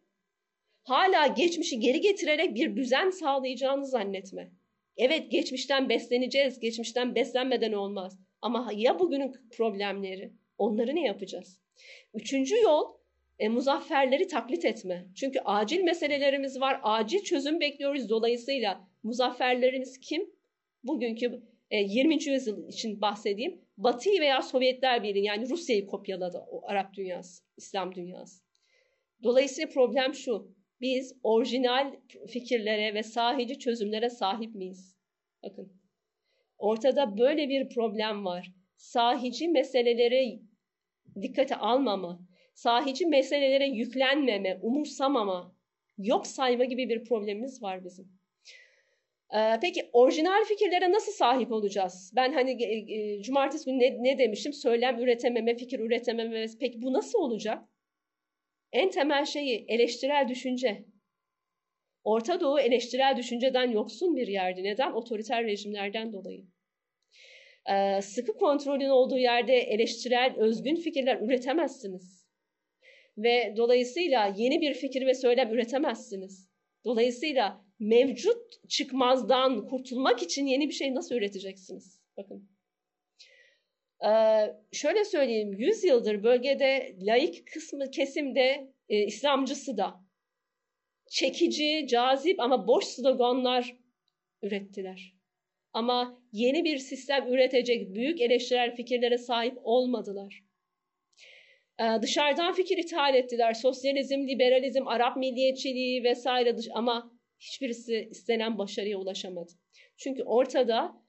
hala 0.83 1.27
geçmişi 1.27 1.81
geri 1.81 2.01
getirerek 2.01 2.55
bir 2.55 2.77
düzen 2.77 3.11
sağlayacağını 3.11 3.87
zannetme. 3.87 4.51
Evet 4.97 5.31
geçmişten 5.31 5.89
besleneceğiz, 5.89 6.61
geçmişten 6.61 7.15
beslenmeden 7.15 7.73
olmaz. 7.73 8.19
Ama 8.43 8.71
ya 8.75 8.99
bugünün 8.99 9.33
problemleri, 9.51 10.33
onları 10.59 10.95
ne 10.95 11.07
yapacağız? 11.07 11.61
Üçüncü 12.15 12.57
yol 12.63 12.95
e, 13.39 13.49
muzafferleri 13.49 14.27
taklit 14.27 14.65
etme. 14.65 15.07
Çünkü 15.15 15.41
acil 15.45 15.83
meselelerimiz 15.83 16.61
var, 16.61 16.81
acil 16.83 17.23
çözüm 17.23 17.61
bekliyoruz. 17.61 18.09
Dolayısıyla 18.09 18.89
muzafferlerimiz 19.03 20.01
kim? 20.01 20.31
Bugünkü 20.85 21.43
20. 21.81 22.29
yüzyıl 22.29 22.69
için 22.69 23.01
bahsedeyim. 23.01 23.61
Batı'yı 23.77 24.21
veya 24.21 24.43
Sovyetler 24.43 25.03
Birliği 25.03 25.25
yani 25.25 25.49
Rusya'yı 25.51 25.87
kopyaladı 25.87 26.45
o 26.51 26.67
Arap 26.67 26.95
dünyası, 26.95 27.45
İslam 27.57 27.95
dünyası. 27.95 28.45
Dolayısıyla 29.23 29.71
problem 29.71 30.15
şu. 30.15 30.55
Biz 30.81 31.21
orijinal 31.23 31.93
fikirlere 32.29 32.95
ve 32.95 33.03
sahici 33.03 33.59
çözümlere 33.59 34.11
sahip 34.11 34.55
miyiz? 34.55 34.97
Bakın. 35.43 35.73
Ortada 36.59 37.19
böyle 37.19 37.49
bir 37.49 37.69
problem 37.69 38.25
var. 38.25 38.55
Sahici 38.77 39.49
meseleleri 39.49 40.43
dikkate 41.23 41.57
almama, 41.57 42.21
sahici 42.55 43.07
meselelere 43.07 43.67
yüklenmeme, 43.67 44.59
umursamama, 44.63 45.57
yok 45.99 46.27
sayma 46.27 46.65
gibi 46.65 46.89
bir 46.89 47.05
problemimiz 47.05 47.63
var 47.63 47.85
bizim. 47.85 48.22
Ee, 49.35 49.59
peki 49.63 49.91
orijinal 49.93 50.45
fikirlere 50.45 50.93
nasıl 50.93 51.13
sahip 51.13 51.53
olacağız? 51.53 52.13
Ben 52.17 52.33
hani 52.33 52.63
e, 52.65 52.95
e, 52.95 53.23
cumartesi 53.23 53.65
günü 53.65 53.79
ne, 53.81 54.03
ne 54.03 54.19
demiştim? 54.19 54.53
Söylem 54.53 54.99
üretememe, 54.99 55.57
fikir 55.57 55.81
üretememe. 55.81 56.47
Peki 56.61 56.83
bu 56.83 56.93
nasıl 56.93 57.19
olacak? 57.19 57.65
En 58.73 58.91
temel 58.91 59.25
şeyi 59.25 59.65
eleştirel 59.69 60.29
düşünce. 60.29 60.85
Orta 62.05 62.41
Doğu 62.41 62.61
eleştirel 62.61 63.17
düşünceden 63.17 63.71
yoksun 63.71 64.17
bir 64.17 64.27
yerdi. 64.29 64.63
Neden? 64.65 64.93
Otoriter 64.93 65.45
rejimlerden 65.45 66.13
dolayı. 66.13 66.45
e, 67.71 68.03
sıkı 68.03 68.37
kontrolün 68.37 68.89
olduğu 68.89 69.19
yerde 69.19 69.55
eleştirel, 69.57 70.35
özgün 70.39 70.77
fikirler 70.77 71.21
üretemezsiniz. 71.21 72.27
Ve 73.19 73.55
dolayısıyla 73.57 74.35
yeni 74.37 74.61
bir 74.61 74.75
fikir 74.75 75.07
ve 75.07 75.15
söylem 75.15 75.55
üretemezsiniz. 75.55 76.51
Dolayısıyla 76.85 77.65
mevcut 77.83 78.69
çıkmazdan 78.69 79.67
kurtulmak 79.67 80.23
için 80.23 80.47
yeni 80.47 80.69
bir 80.69 80.75
şey 80.75 80.95
nasıl 80.95 81.15
üreteceksiniz? 81.15 82.01
Bakın. 82.17 82.49
Ee, 84.05 84.47
şöyle 84.73 85.05
söyleyeyim, 85.05 85.53
100 85.53 85.85
yıldır 85.85 86.23
bölgede 86.23 86.97
laik 87.01 87.47
kısmı 87.47 87.91
kesimde 87.91 88.73
e, 88.89 89.05
İslamcısı 89.05 89.77
da 89.77 89.95
çekici, 91.11 91.87
cazip 91.89 92.41
ama 92.41 92.67
boş 92.69 92.85
sloganlar 92.85 93.77
ürettiler. 94.43 95.15
Ama 95.73 96.23
yeni 96.33 96.65
bir 96.65 96.79
sistem 96.79 97.33
üretecek 97.33 97.95
büyük 97.95 98.21
eleştirel 98.21 98.77
fikirlere 98.77 99.19
sahip 99.19 99.59
olmadılar. 99.63 100.45
Ee, 101.81 102.03
dışarıdan 102.03 102.53
fikir 102.53 102.79
ithal 102.79 103.15
ettiler. 103.15 103.55
Sosyalizm, 103.55 104.29
liberalizm, 104.29 104.89
Arap 104.89 105.17
milliyetçiliği 105.17 106.05
vesaire 106.05 106.57
ama 106.75 107.22
hiçbirisi 107.43 108.09
istenen 108.11 108.59
başarıya 108.59 108.99
ulaşamadı. 108.99 109.53
Çünkü 109.97 110.23
ortada 110.23 111.03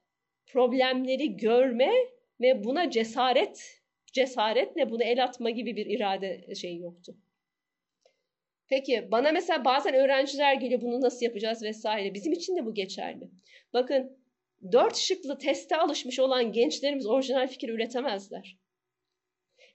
problemleri 0.48 1.38
görme 1.38 1.92
ve 2.42 2.64
buna 2.64 2.90
cesaret, 2.90 3.82
cesaretle 4.14 4.92
bunu 4.92 5.04
el 5.04 5.24
atma 5.24 5.50
gibi 5.50 5.76
bir 5.76 5.86
irade 5.86 6.56
şey 6.56 6.78
yoktu. 6.78 7.16
Peki 8.70 9.08
bana 9.12 9.32
mesela 9.32 9.66
bazen 9.66 9.94
öğrenciler 9.94 10.54
geliyor 10.54 10.82
bunu 10.82 11.02
nasıl 11.02 11.26
yapacağız 11.26 11.64
vesaire. 11.64 12.14
Bizim 12.14 12.34
için 12.34 12.56
de 12.56 12.66
bu 12.66 12.74
geçerli. 12.74 13.30
Bakın 13.74 14.18
dört 14.72 14.96
şıklı 14.96 15.38
teste 15.38 15.78
alışmış 15.78 16.20
olan 16.20 16.52
gençlerimiz 16.52 17.08
orijinal 17.08 17.48
fikir 17.48 17.70
üretemezler. 17.70 18.58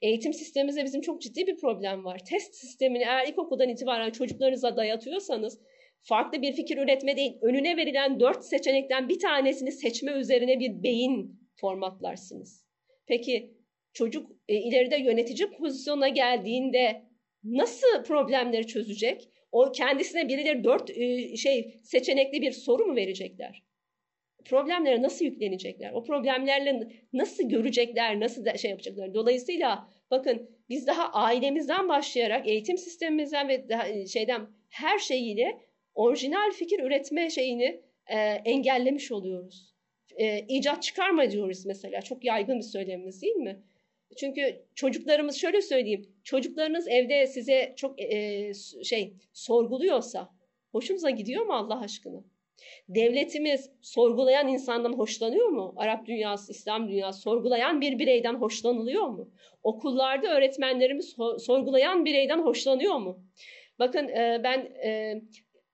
Eğitim 0.03 0.33
sistemimizde 0.33 0.85
bizim 0.85 1.01
çok 1.01 1.23
ciddi 1.23 1.47
bir 1.47 1.57
problem 1.57 2.05
var. 2.05 2.25
Test 2.25 2.55
sistemini 2.55 3.03
eğer 3.03 3.29
ilkokuldan 3.29 3.69
itibaren 3.69 4.11
çocuklarınıza 4.11 4.77
dayatıyorsanız 4.77 5.61
farklı 6.03 6.43
bir 6.43 6.53
fikir 6.53 6.79
üretme 6.79 7.17
değil, 7.17 7.39
önüne 7.43 7.77
verilen 7.77 8.21
dört 8.21 8.45
seçenekten 8.45 9.09
bir 9.09 9.19
tanesini 9.19 9.73
seçme 9.73 10.13
üzerine 10.13 10.61
bir 10.61 10.83
beyin 10.83 11.41
formatlarsınız. 11.61 12.67
Peki 13.07 13.55
çocuk 13.93 14.31
e, 14.49 14.55
ileride 14.55 14.97
yönetici 14.97 15.51
pozisyona 15.51 16.09
geldiğinde 16.09 17.03
nasıl 17.45 18.05
problemleri 18.05 18.67
çözecek? 18.67 19.29
O 19.53 19.73
kendisine 19.73 20.29
birileri 20.29 20.65
dört 20.65 20.91
e, 20.91 21.37
şey 21.37 21.75
seçenekli 21.85 22.43
bir 22.43 22.53
soru 22.53 22.87
mu 22.87 22.97
verecekler? 22.97 23.63
Problemlere 24.45 25.03
nasıl 25.03 25.25
yüklenecekler? 25.25 25.93
O 25.93 26.05
problemlerle 26.05 26.89
nasıl 27.13 27.49
görecekler, 27.49 28.21
nasıl 28.21 28.45
da 28.45 28.57
şey 28.57 28.71
yapacaklar? 28.71 29.15
Dolayısıyla 29.15 29.89
bakın 30.11 30.51
biz 30.69 30.87
daha 30.87 31.13
ailemizden 31.13 31.89
başlayarak 31.89 32.49
eğitim 32.49 32.79
sistemimizden 32.79 33.49
ve 33.49 33.69
daha 33.69 33.89
e, 33.89 34.07
şeyden 34.07 34.47
her 34.69 34.99
şeyiyle 34.99 35.59
orijinal 35.99 36.51
fikir 36.51 36.81
üretme 36.81 37.31
şeyini 37.31 37.81
e, 38.07 38.17
engellemiş 38.45 39.13
oluyoruz. 39.13 39.75
E, 40.17 40.39
icat 40.49 40.83
çıkarma 40.83 41.31
diyoruz 41.31 41.67
mesela. 41.67 42.03
Çok 42.03 42.25
yaygın 42.25 42.59
bir 42.59 42.65
söylemimiz 42.65 43.23
değil 43.23 43.37
mi? 43.37 43.63
Çünkü 44.17 44.63
çocuklarımız 44.75 45.37
şöyle 45.37 45.63
söyleyeyim. 45.63 46.07
Çocuklarınız 46.25 46.89
evde 46.89 47.27
size 47.27 47.73
çok 47.77 48.01
e, 48.01 48.53
şey 48.85 49.13
sorguluyorsa 49.33 50.35
hoşunuza 50.73 51.11
gidiyor 51.11 51.47
mu 51.47 51.53
Allah 51.53 51.81
aşkına? 51.81 52.25
Devletimiz 52.89 53.71
sorgulayan 53.83 54.49
insandan 54.49 54.93
hoşlanıyor 54.93 55.47
mu? 55.47 55.75
Arap 55.77 56.07
dünyası, 56.07 56.53
İslam 56.53 56.89
dünyası 56.89 57.21
sorgulayan 57.21 57.81
bir 57.81 57.99
bireyden 57.99 58.35
hoşlanılıyor 58.35 59.07
mu? 59.07 59.31
Okullarda 59.63 60.37
öğretmenlerimiz 60.37 61.17
sorgulayan 61.39 62.05
bireyden 62.05 62.39
hoşlanıyor 62.39 62.97
mu? 62.97 63.25
Bakın 63.79 64.09
e, 64.09 64.41
ben 64.45 64.59
e, 64.85 65.23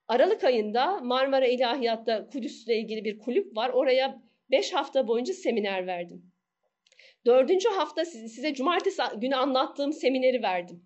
Aralık 0.09 0.44
ayında 0.44 1.01
Marmara 1.01 1.47
İlahiyat'ta 1.47 2.26
Kudüs'le 2.26 2.68
ilgili 2.68 3.05
bir 3.05 3.18
kulüp 3.18 3.56
var. 3.56 3.70
Oraya 3.70 4.22
5 4.51 4.72
hafta 4.72 5.09
boyunca 5.09 5.35
seminer 5.35 5.86
verdim. 5.86 6.32
Dördüncü 7.26 7.68
hafta 7.68 8.05
size 8.05 8.55
cumartesi 8.55 9.02
günü 9.16 9.36
anlattığım 9.36 9.93
semineri 9.93 10.43
verdim. 10.43 10.85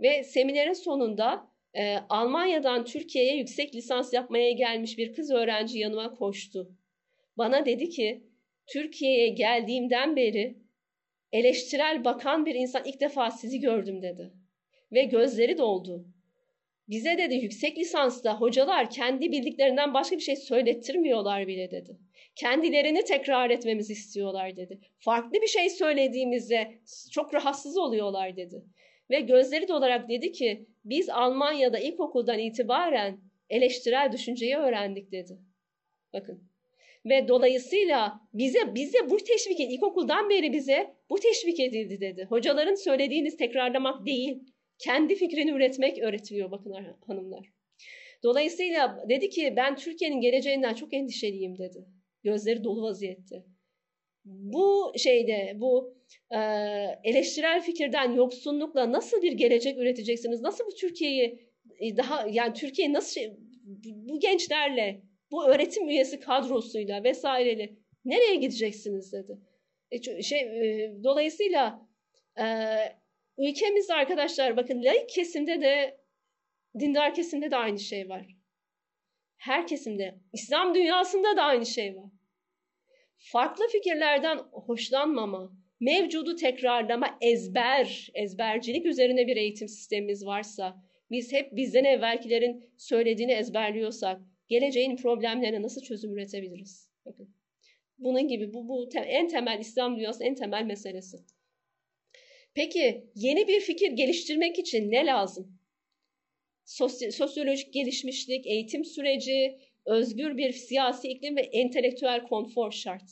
Ve 0.00 0.24
seminerin 0.24 0.72
sonunda 0.72 1.50
e, 1.74 1.96
Almanya'dan 2.08 2.84
Türkiye'ye 2.84 3.36
yüksek 3.36 3.74
lisans 3.74 4.12
yapmaya 4.12 4.52
gelmiş 4.52 4.98
bir 4.98 5.12
kız 5.12 5.30
öğrenci 5.30 5.78
yanıma 5.78 6.14
koştu. 6.14 6.72
Bana 7.38 7.66
dedi 7.66 7.88
ki 7.88 8.26
Türkiye'ye 8.66 9.28
geldiğimden 9.28 10.16
beri 10.16 10.58
eleştirel 11.32 12.04
bakan 12.04 12.46
bir 12.46 12.54
insan 12.54 12.82
ilk 12.84 13.00
defa 13.00 13.30
sizi 13.30 13.60
gördüm 13.60 14.02
dedi. 14.02 14.32
Ve 14.92 15.04
gözleri 15.04 15.58
doldu. 15.58 16.13
Bize 16.88 17.18
dedi 17.18 17.34
yüksek 17.34 17.78
lisansta 17.78 18.40
hocalar 18.40 18.90
kendi 18.90 19.32
bildiklerinden 19.32 19.94
başka 19.94 20.16
bir 20.16 20.20
şey 20.20 20.36
söylettirmiyorlar 20.36 21.46
bile 21.46 21.70
dedi. 21.70 21.98
Kendilerini 22.36 23.04
tekrar 23.04 23.50
etmemizi 23.50 23.92
istiyorlar 23.92 24.56
dedi. 24.56 24.80
Farklı 24.98 25.42
bir 25.42 25.46
şey 25.46 25.70
söylediğimizde 25.70 26.78
çok 27.12 27.34
rahatsız 27.34 27.76
oluyorlar 27.76 28.36
dedi. 28.36 28.64
Ve 29.10 29.20
gözleri 29.20 29.68
dolarak 29.68 30.08
dedi 30.08 30.32
ki 30.32 30.66
biz 30.84 31.08
Almanya'da 31.08 31.78
ilkokuldan 31.78 32.38
itibaren 32.38 33.20
eleştirel 33.50 34.12
düşünceyi 34.12 34.56
öğrendik 34.56 35.12
dedi. 35.12 35.38
Bakın. 36.12 36.50
Ve 37.06 37.28
dolayısıyla 37.28 38.20
bize 38.34 38.74
bize 38.74 39.10
bu 39.10 39.16
teşvik. 39.16 39.60
İlkokuldan 39.60 40.30
beri 40.30 40.52
bize 40.52 40.94
bu 41.10 41.18
teşvik 41.18 41.60
edildi 41.60 42.00
dedi. 42.00 42.26
Hocaların 42.30 42.74
söylediğiniz 42.74 43.36
tekrarlamak 43.36 44.06
değil, 44.06 44.38
kendi 44.78 45.14
fikrini 45.14 45.50
üretmek 45.50 45.98
öğretiliyor 45.98 46.50
bakın 46.50 46.74
hanımlar. 47.06 47.52
Dolayısıyla 48.22 49.04
dedi 49.08 49.28
ki 49.28 49.54
ben 49.56 49.76
Türkiye'nin 49.76 50.20
geleceğinden 50.20 50.74
çok 50.74 50.94
endişeliyim 50.94 51.58
dedi. 51.58 51.86
Gözleri 52.22 52.64
dolu 52.64 52.82
vaziyette. 52.82 53.44
Bu 54.24 54.92
şeyde 54.96 55.52
bu 55.56 55.98
e, 56.30 56.38
eleştirel 57.04 57.62
fikirden 57.62 58.12
yoksunlukla 58.12 58.92
nasıl 58.92 59.22
bir 59.22 59.32
gelecek 59.32 59.78
üreteceksiniz? 59.78 60.40
Nasıl 60.40 60.64
bu 60.66 60.74
Türkiye'yi 60.74 61.48
e, 61.80 61.96
daha 61.96 62.26
yani 62.30 62.54
Türkiye 62.54 62.92
nasıl 62.92 63.12
şey, 63.12 63.32
bu 63.84 64.20
gençlerle 64.20 65.02
bu 65.30 65.48
öğretim 65.48 65.88
üyesi 65.88 66.20
kadrosuyla 66.20 67.04
vesaireyle 67.04 67.76
nereye 68.04 68.34
gideceksiniz 68.34 69.12
dedi. 69.12 69.38
E, 69.90 70.22
şey 70.22 70.40
e, 70.40 70.94
dolayısıyla 71.04 71.88
e, 72.38 72.44
ülkemizde 73.38 73.94
arkadaşlar 73.94 74.56
bakın 74.56 74.82
laik 74.82 75.08
kesimde 75.08 75.60
de 75.60 76.00
dindar 76.78 77.14
kesimde 77.14 77.50
de 77.50 77.56
aynı 77.56 77.78
şey 77.78 78.08
var. 78.08 78.26
Her 79.36 79.66
kesimde. 79.66 80.18
İslam 80.32 80.74
dünyasında 80.74 81.36
da 81.36 81.42
aynı 81.42 81.66
şey 81.66 81.96
var. 81.96 82.10
Farklı 83.16 83.68
fikirlerden 83.68 84.38
hoşlanmama, 84.52 85.52
mevcudu 85.80 86.36
tekrarlama, 86.36 87.18
ezber, 87.20 88.10
ezbercilik 88.14 88.86
üzerine 88.86 89.26
bir 89.26 89.36
eğitim 89.36 89.68
sistemimiz 89.68 90.26
varsa, 90.26 90.82
biz 91.10 91.32
hep 91.32 91.56
bizden 91.56 91.84
evvelkilerin 91.84 92.70
söylediğini 92.78 93.32
ezberliyorsak, 93.32 94.20
geleceğin 94.48 94.96
problemlerine 94.96 95.62
nasıl 95.62 95.82
çözüm 95.82 96.14
üretebiliriz? 96.14 96.90
Bakın. 97.06 97.34
Bunun 97.98 98.28
gibi 98.28 98.54
bu, 98.54 98.68
bu 98.68 98.88
en 98.96 99.28
temel 99.28 99.58
İslam 99.60 99.96
dünyası 99.96 100.24
en 100.24 100.34
temel 100.34 100.64
meselesi. 100.64 101.16
Peki 102.54 103.04
yeni 103.14 103.48
bir 103.48 103.60
fikir 103.60 103.90
geliştirmek 103.90 104.58
için 104.58 104.90
ne 104.90 105.06
lazım? 105.06 105.58
Sosy 106.64 107.08
sosyolojik 107.08 107.72
gelişmişlik, 107.72 108.46
eğitim 108.46 108.84
süreci, 108.84 109.58
özgür 109.86 110.36
bir 110.36 110.52
siyasi 110.52 111.08
iklim 111.08 111.36
ve 111.36 111.40
entelektüel 111.40 112.22
konfor 112.22 112.72
şart. 112.72 113.02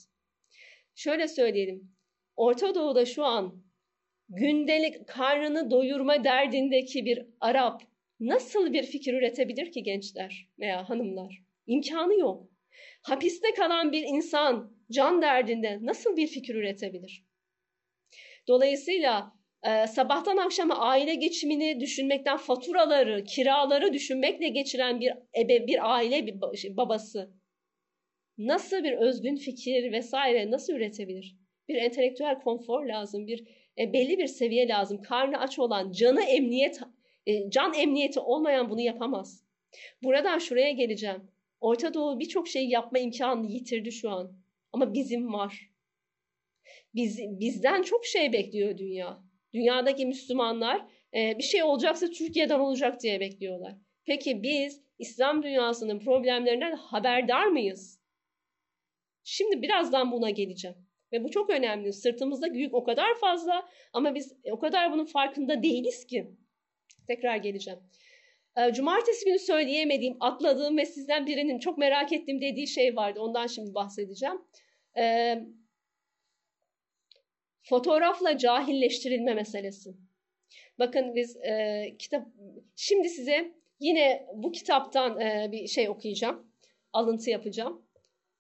Şöyle 0.94 1.28
söyleyelim. 1.28 1.93
Orta 2.36 2.74
Doğu'da 2.74 3.05
şu 3.05 3.24
an 3.24 3.64
gündelik 4.28 5.06
karnını 5.06 5.70
doyurma 5.70 6.24
derdindeki 6.24 7.05
bir 7.05 7.27
Arap 7.40 7.82
nasıl 8.20 8.73
bir 8.73 8.82
fikir 8.82 9.14
üretebilir 9.14 9.73
ki 9.73 9.82
gençler 9.82 10.48
veya 10.59 10.89
hanımlar? 10.89 11.43
İmkanı 11.66 12.19
yok. 12.19 12.48
Hapiste 13.02 13.55
kalan 13.56 13.93
bir 13.93 14.02
insan 14.02 14.77
can 14.90 15.23
derdinde 15.23 15.78
nasıl 15.82 16.16
bir 16.16 16.27
fikir 16.27 16.55
üretebilir? 16.55 17.32
Dolayısıyla 18.48 19.32
e, 19.62 19.86
sabahtan 19.86 20.36
akşama 20.36 20.78
aile 20.78 21.14
geçimini 21.14 21.81
düşünmekten 21.81 22.36
faturaları, 22.36 23.24
kiraları 23.24 23.93
düşünmekle 23.93 24.48
geçiren 24.48 25.01
bir 25.01 25.12
ebe, 25.39 25.66
bir 25.66 25.94
aile 25.94 26.27
bir 26.27 26.56
şey, 26.56 26.77
babası 26.77 27.31
nasıl 28.39 28.85
bir 28.85 28.93
özgün 28.93 29.36
fikir 29.36 29.93
vesaire 29.93 30.51
nasıl 30.51 30.73
üretebilir? 30.73 31.36
Bir 31.69 31.74
entelektüel 31.74 32.40
konfor 32.40 32.86
lazım, 32.86 33.27
bir 33.27 33.44
e, 33.78 33.93
belli 33.93 34.19
bir 34.19 34.27
seviye 34.27 34.69
lazım. 34.69 35.02
Karnı 35.02 35.39
aç 35.39 35.59
olan, 35.59 35.93
canı 35.93 36.23
emniyet, 36.23 36.81
e, 37.27 37.51
can 37.51 37.74
emniyeti 37.74 38.20
olmayan 38.20 38.70
bunu 38.70 38.81
yapamaz. 38.81 39.44
Buradan 40.02 40.39
şuraya 40.39 40.70
geleceğim. 40.70 41.31
Orta 41.60 41.94
Doğu 41.94 42.20
birçok 42.20 42.48
şeyi 42.48 42.70
yapma 42.70 42.98
imkanını 42.98 43.47
yitirdi 43.47 43.93
şu 43.93 44.10
an. 44.10 44.32
Ama 44.73 44.94
bizim 44.94 45.32
var. 45.32 45.72
Biz, 46.94 47.19
bizden 47.40 47.82
çok 47.82 48.07
şey 48.07 48.32
bekliyor 48.32 48.78
dünya. 48.78 49.19
Dünyadaki 49.55 50.07
Müslümanlar 50.07 50.86
e, 51.15 51.39
bir 51.39 51.43
şey 51.43 51.62
olacaksa 51.62 52.07
Türkiye'den 52.07 52.59
olacak 52.59 53.01
diye 53.01 53.20
bekliyorlar. 53.20 53.74
Peki 54.07 54.43
biz 54.43 54.82
İslam 54.99 55.43
dünyasının 55.43 55.99
problemlerinden 55.99 56.77
haberdar 56.77 57.47
mıyız? 57.47 58.01
Şimdi 59.24 59.62
birazdan 59.62 60.12
buna 60.12 60.31
geleceğim. 60.31 60.77
Ve 61.12 61.24
bu 61.24 61.31
çok 61.31 61.51
önemli. 61.51 61.93
Sırtımızda 61.93 62.47
yük 62.47 62.74
o 62.74 62.85
kadar 62.85 63.19
fazla 63.20 63.69
ama 63.93 64.15
biz 64.15 64.36
o 64.51 64.59
kadar 64.59 64.93
bunun 64.93 65.05
farkında 65.05 65.62
değiliz 65.62 66.07
ki. 66.07 66.27
Tekrar 67.07 67.36
geleceğim. 67.36 67.81
Ee, 68.57 68.73
cumartesi 68.73 69.24
günü 69.24 69.39
söyleyemediğim, 69.39 70.16
atladığım 70.20 70.78
ve 70.78 70.86
sizden 70.86 71.27
birinin 71.27 71.59
çok 71.59 71.78
merak 71.78 72.12
ettiğim 72.12 72.40
dediği 72.40 72.69
şey 72.69 72.97
vardı. 72.97 73.20
Ondan 73.20 73.47
şimdi 73.47 73.74
bahsedeceğim. 73.74 74.36
Fotoğrafla 77.62 78.39
cahilleştirilme 78.39 79.34
meselesi. 79.34 79.94
Bakın 80.78 81.14
biz 81.14 81.36
e, 81.36 81.84
kitap, 81.98 82.26
şimdi 82.76 83.09
size 83.09 83.55
yine 83.80 84.26
bu 84.34 84.52
kitaptan 84.52 85.20
e, 85.20 85.48
bir 85.52 85.66
şey 85.66 85.89
okuyacağım. 85.89 86.52
Alıntı 86.93 87.30
yapacağım. 87.30 87.86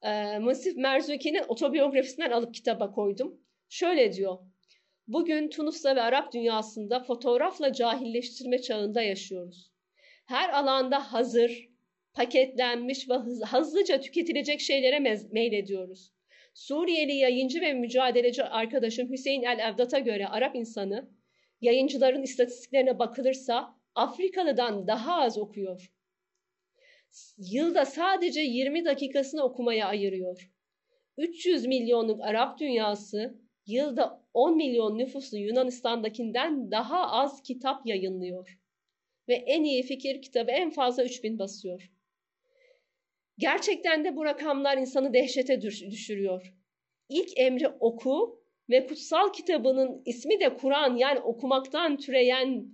E, 0.02 0.38
Masif 0.38 0.76
Merzuki'nin 0.76 1.44
otobiyografisinden 1.48 2.30
alıp 2.30 2.54
kitaba 2.54 2.90
koydum. 2.90 3.40
Şöyle 3.68 4.12
diyor. 4.12 4.38
Bugün 5.08 5.48
Tunus'ta 5.48 5.96
ve 5.96 6.02
Arap 6.02 6.32
dünyasında 6.32 7.02
fotoğrafla 7.02 7.72
cahilleştirme 7.72 8.62
çağında 8.62 9.02
yaşıyoruz. 9.02 9.72
Her 10.26 10.50
alanda 10.50 11.12
hazır, 11.12 11.68
paketlenmiş 12.14 13.08
ve 13.08 13.14
hızlıca 13.46 14.00
tüketilecek 14.00 14.60
şeylere 14.60 14.98
meylediyoruz. 15.32 16.12
Suriyeli 16.54 17.14
yayıncı 17.14 17.60
ve 17.60 17.72
mücadeleci 17.72 18.44
arkadaşım 18.44 19.10
Hüseyin 19.10 19.42
El 19.42 19.58
Evdat'a 19.58 19.98
göre 19.98 20.28
Arap 20.28 20.56
insanı 20.56 21.10
yayıncıların 21.60 22.22
istatistiklerine 22.22 22.98
bakılırsa 22.98 23.76
Afrikalı'dan 23.94 24.86
daha 24.86 25.22
az 25.22 25.38
okuyor. 25.38 25.92
Yılda 27.38 27.84
sadece 27.84 28.40
20 28.40 28.84
dakikasını 28.84 29.42
okumaya 29.42 29.86
ayırıyor. 29.86 30.50
300 31.18 31.66
milyonluk 31.66 32.20
Arap 32.20 32.58
dünyası 32.58 33.40
yılda 33.66 34.22
10 34.34 34.56
milyon 34.56 34.98
nüfuslu 34.98 35.38
Yunanistan'dakinden 35.38 36.70
daha 36.70 37.10
az 37.10 37.42
kitap 37.42 37.86
yayınlıyor. 37.86 38.58
Ve 39.28 39.34
en 39.34 39.64
iyi 39.64 39.82
fikir 39.82 40.22
kitabı 40.22 40.50
en 40.50 40.70
fazla 40.70 41.04
3000 41.04 41.38
basıyor. 41.38 41.91
Gerçekten 43.42 44.04
de 44.04 44.16
bu 44.16 44.24
rakamlar 44.24 44.78
insanı 44.78 45.14
dehşete 45.14 45.60
düşürüyor. 45.62 46.54
İlk 47.08 47.38
emri 47.38 47.68
oku 47.68 48.42
ve 48.70 48.86
kutsal 48.86 49.32
kitabının 49.32 50.02
ismi 50.06 50.40
de 50.40 50.54
Kur'an 50.54 50.96
yani 50.96 51.20
okumaktan 51.20 51.96
türeyen 51.96 52.66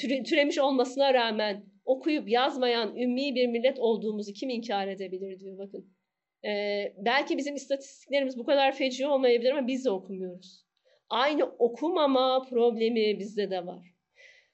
türe, 0.00 0.22
türemiş 0.22 0.58
olmasına 0.58 1.14
rağmen 1.14 1.64
okuyup 1.84 2.28
yazmayan 2.28 2.96
ümmi 2.96 3.34
bir 3.34 3.46
millet 3.46 3.78
olduğumuzu 3.78 4.32
kim 4.32 4.50
inkar 4.50 4.88
edebilir 4.88 5.40
diyor 5.40 5.58
bakın. 5.58 5.92
Ee, 6.44 6.94
belki 6.98 7.38
bizim 7.38 7.54
istatistiklerimiz 7.54 8.38
bu 8.38 8.44
kadar 8.44 8.76
feci 8.76 9.06
olmayabilir 9.06 9.50
ama 9.50 9.66
biz 9.66 9.84
de 9.84 9.90
okumuyoruz. 9.90 10.66
Aynı 11.10 11.44
okumama 11.44 12.42
problemi 12.50 13.18
bizde 13.18 13.50
de 13.50 13.66
var. 13.66 13.86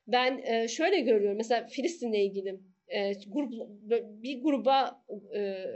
Ben 0.07 0.43
e, 0.45 0.69
şöyle 0.69 1.01
görüyorum 1.01 1.37
mesela 1.37 1.67
Filistin'le 1.67 2.15
ilgili 2.15 2.72
e, 2.93 3.13
grup, 3.27 3.53
bir 4.23 4.43
gruba 4.43 5.05
e, 5.35 5.67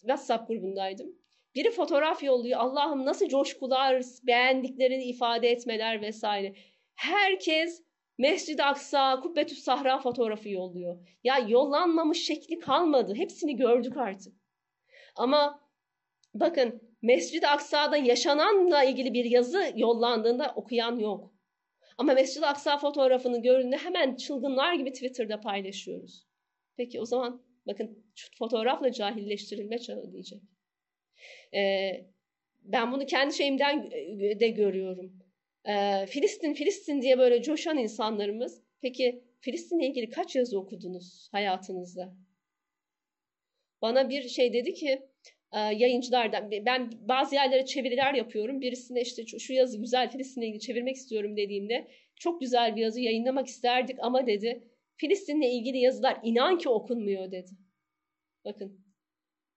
WhatsApp 0.00 0.48
grubundaydım. 0.48 1.06
Biri 1.54 1.70
fotoğraf 1.70 2.22
yolluyor. 2.22 2.60
Allah'ım 2.60 3.06
nasıl 3.06 3.28
coşkular, 3.28 4.02
beğendiklerini 4.26 5.04
ifade 5.04 5.50
etmeler 5.50 6.02
vesaire. 6.02 6.54
Herkes 6.94 7.82
Mescid-i 8.18 8.62
Aksa, 8.62 9.20
Kubbetü 9.20 9.54
Sahra 9.54 9.98
fotoğrafı 9.98 10.48
yolluyor. 10.48 11.08
Ya 11.24 11.38
yollanmamış 11.38 12.26
şekli 12.26 12.58
kalmadı. 12.58 13.14
Hepsini 13.14 13.56
gördük 13.56 13.96
artık. 13.96 14.34
Ama 15.16 15.60
bakın 16.34 16.96
Mescid-i 17.02 17.48
Aksa'da 17.48 17.96
yaşananla 17.96 18.84
ilgili 18.84 19.14
bir 19.14 19.24
yazı 19.24 19.72
yollandığında 19.76 20.52
okuyan 20.56 20.98
yok. 20.98 21.32
Ama 21.98 22.14
Mescid-i 22.14 22.46
Aksa 22.46 22.78
fotoğrafını 22.78 23.42
gördüğünde 23.42 23.76
hemen 23.76 24.16
çılgınlar 24.16 24.74
gibi 24.74 24.92
Twitter'da 24.92 25.40
paylaşıyoruz. 25.40 26.26
Peki 26.76 27.00
o 27.00 27.04
zaman 27.04 27.42
bakın 27.66 28.04
fotoğrafla 28.38 28.92
cahilleştirilme 28.92 29.78
çağı 29.78 30.12
diyecek. 30.12 30.42
Ee, 31.54 32.06
ben 32.62 32.92
bunu 32.92 33.06
kendi 33.06 33.34
şeyimden 33.34 33.90
e, 34.20 34.40
de 34.40 34.48
görüyorum. 34.48 35.18
Ee, 35.68 36.06
Filistin, 36.06 36.54
Filistin 36.54 37.02
diye 37.02 37.18
böyle 37.18 37.42
coşan 37.42 37.78
insanlarımız. 37.78 38.62
Peki 38.82 39.24
Filistin'le 39.40 39.80
ilgili 39.80 40.10
kaç 40.10 40.36
yazı 40.36 40.58
okudunuz 40.58 41.28
hayatınızda? 41.32 42.16
Bana 43.82 44.08
bir 44.08 44.28
şey 44.28 44.52
dedi 44.52 44.74
ki 44.74 45.02
e, 45.52 45.58
yayıncılardan 45.58 46.50
ben 46.50 46.90
bazı 47.00 47.34
yerlere 47.34 47.64
çeviriler 47.64 48.14
yapıyorum. 48.14 48.60
Birisine 48.60 49.00
işte 49.00 49.26
şu 49.38 49.52
yazı 49.52 49.80
güzel 49.80 50.10
Filistin'le 50.10 50.42
ilgili 50.42 50.60
çevirmek 50.60 50.96
istiyorum 50.96 51.36
dediğimde 51.36 51.88
çok 52.16 52.40
güzel 52.40 52.76
bir 52.76 52.80
yazı 52.80 53.00
yayınlamak 53.00 53.46
isterdik 53.46 53.96
ama 54.00 54.26
dedi 54.26 54.68
Filistin'le 54.96 55.42
ilgili 55.42 55.78
yazılar 55.78 56.20
inan 56.22 56.58
ki 56.58 56.68
okunmuyor 56.68 57.30
dedi. 57.30 57.50
Bakın 58.44 58.86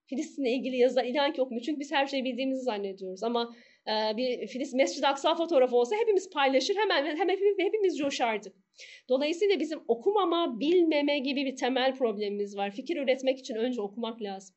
Filistin'le 0.10 0.46
ilgili 0.46 0.78
yazılar 0.78 1.06
inan 1.06 1.34
ki 1.34 1.42
okumuyor. 1.42 1.66
Çünkü 1.66 1.80
biz 1.80 1.92
her 1.92 2.08
şeyi 2.08 2.24
bildiğimizi 2.24 2.62
zannediyoruz. 2.62 3.24
Ama 3.24 3.56
e, 3.88 4.18
bir 4.18 4.48
Filistin 4.48 4.78
Mescid-i 4.78 5.08
Aksa 5.08 5.36
fotoğrafı 5.36 5.76
olsa 5.76 5.96
hepimiz 5.96 6.30
paylaşır, 6.30 6.76
hemen 6.76 7.06
hemen 7.06 7.34
hepimiz, 7.34 7.60
hepimiz 7.60 7.98
coşardık. 7.98 8.56
Dolayısıyla 9.10 9.60
bizim 9.60 9.80
okumama, 9.88 10.60
bilmeme 10.60 11.20
gibi 11.20 11.46
bir 11.46 11.56
temel 11.56 11.96
problemimiz 11.96 12.58
var. 12.58 12.72
Fikir 12.72 12.98
üretmek 12.98 13.40
için 13.40 13.56
önce 13.56 13.82
okumak 13.82 14.22
lazım. 14.22 14.56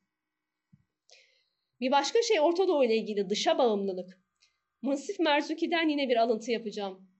Bir 1.79 1.91
başka 1.91 2.21
şey 2.21 2.39
Orta 2.39 2.67
Doğu 2.67 2.83
ile 2.83 2.97
ilgili 2.97 3.29
dışa 3.29 3.57
bağımlılık. 3.57 4.23
Munsif 4.81 5.19
Merzuki'den 5.19 5.89
yine 5.89 6.09
bir 6.09 6.15
alıntı 6.15 6.51
yapacağım. 6.51 7.12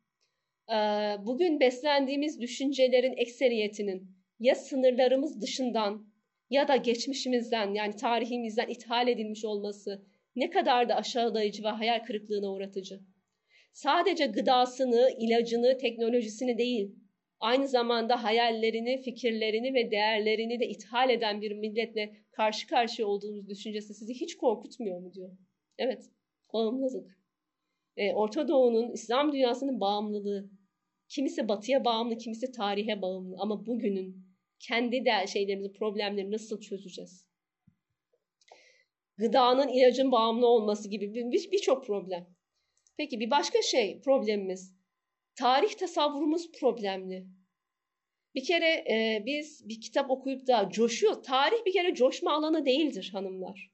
Bugün 1.25 1.59
beslendiğimiz 1.59 2.41
düşüncelerin 2.41 3.13
ekseriyetinin 3.17 4.11
ya 4.39 4.55
sınırlarımız 4.55 5.41
dışından 5.41 6.13
ya 6.49 6.67
da 6.67 6.75
geçmişimizden 6.75 7.73
yani 7.73 7.95
tarihimizden 7.95 8.67
ithal 8.67 9.07
edilmiş 9.07 9.45
olması 9.45 10.05
ne 10.35 10.49
kadar 10.49 10.89
da 10.89 10.95
aşağılayıcı 10.95 11.63
ve 11.63 11.67
hayal 11.67 11.99
kırıklığına 11.99 12.51
uğratıcı. 12.51 12.99
Sadece 13.73 14.25
gıdasını, 14.25 15.09
ilacını, 15.19 15.77
teknolojisini 15.77 16.57
değil, 16.57 16.95
aynı 17.39 17.67
zamanda 17.67 18.23
hayallerini, 18.23 19.01
fikirlerini 19.01 19.73
ve 19.73 19.91
değerlerini 19.91 20.59
de 20.59 20.67
ithal 20.67 21.09
eden 21.09 21.41
bir 21.41 21.51
milletle 21.51 22.13
karşı 22.31 22.67
karşıya 22.67 23.07
olduğumuz 23.07 23.49
düşüncesi 23.49 23.93
sizi 23.93 24.13
hiç 24.13 24.37
korkutmuyor 24.37 24.99
mu 24.99 25.13
diyor. 25.13 25.37
Evet, 25.77 26.03
bağımlılık. 26.53 27.22
E, 27.97 28.13
Orta 28.13 28.47
Doğu'nun, 28.47 28.91
İslam 28.91 29.33
dünyasının 29.33 29.79
bağımlılığı. 29.79 30.49
Kimisi 31.09 31.47
batıya 31.47 31.85
bağımlı, 31.85 32.17
kimisi 32.17 32.51
tarihe 32.51 33.01
bağımlı. 33.01 33.35
Ama 33.39 33.65
bugünün 33.65 34.25
kendi 34.59 35.05
de 35.05 35.27
şeylerimizi, 35.27 35.73
problemleri 35.73 36.31
nasıl 36.31 36.61
çözeceğiz? 36.61 37.27
Gıdanın, 39.17 39.67
ilacın 39.67 40.11
bağımlı 40.11 40.47
olması 40.47 40.89
gibi 40.89 41.31
birçok 41.51 41.81
bir 41.81 41.87
problem. 41.87 42.27
Peki 42.97 43.19
bir 43.19 43.31
başka 43.31 43.61
şey 43.61 44.01
problemimiz. 44.01 44.75
Tarih 45.35 45.73
tasavvurumuz 45.73 46.51
problemli. 46.51 47.27
Bir 48.35 48.43
kere 48.43 48.69
e, 48.69 49.23
biz 49.25 49.69
bir 49.69 49.81
kitap 49.81 50.11
okuyup 50.11 50.47
da 50.47 50.69
coşuyor. 50.69 51.23
Tarih 51.23 51.65
bir 51.65 51.73
kere 51.73 51.95
coşma 51.95 52.33
alanı 52.33 52.65
değildir 52.65 53.09
hanımlar. 53.13 53.71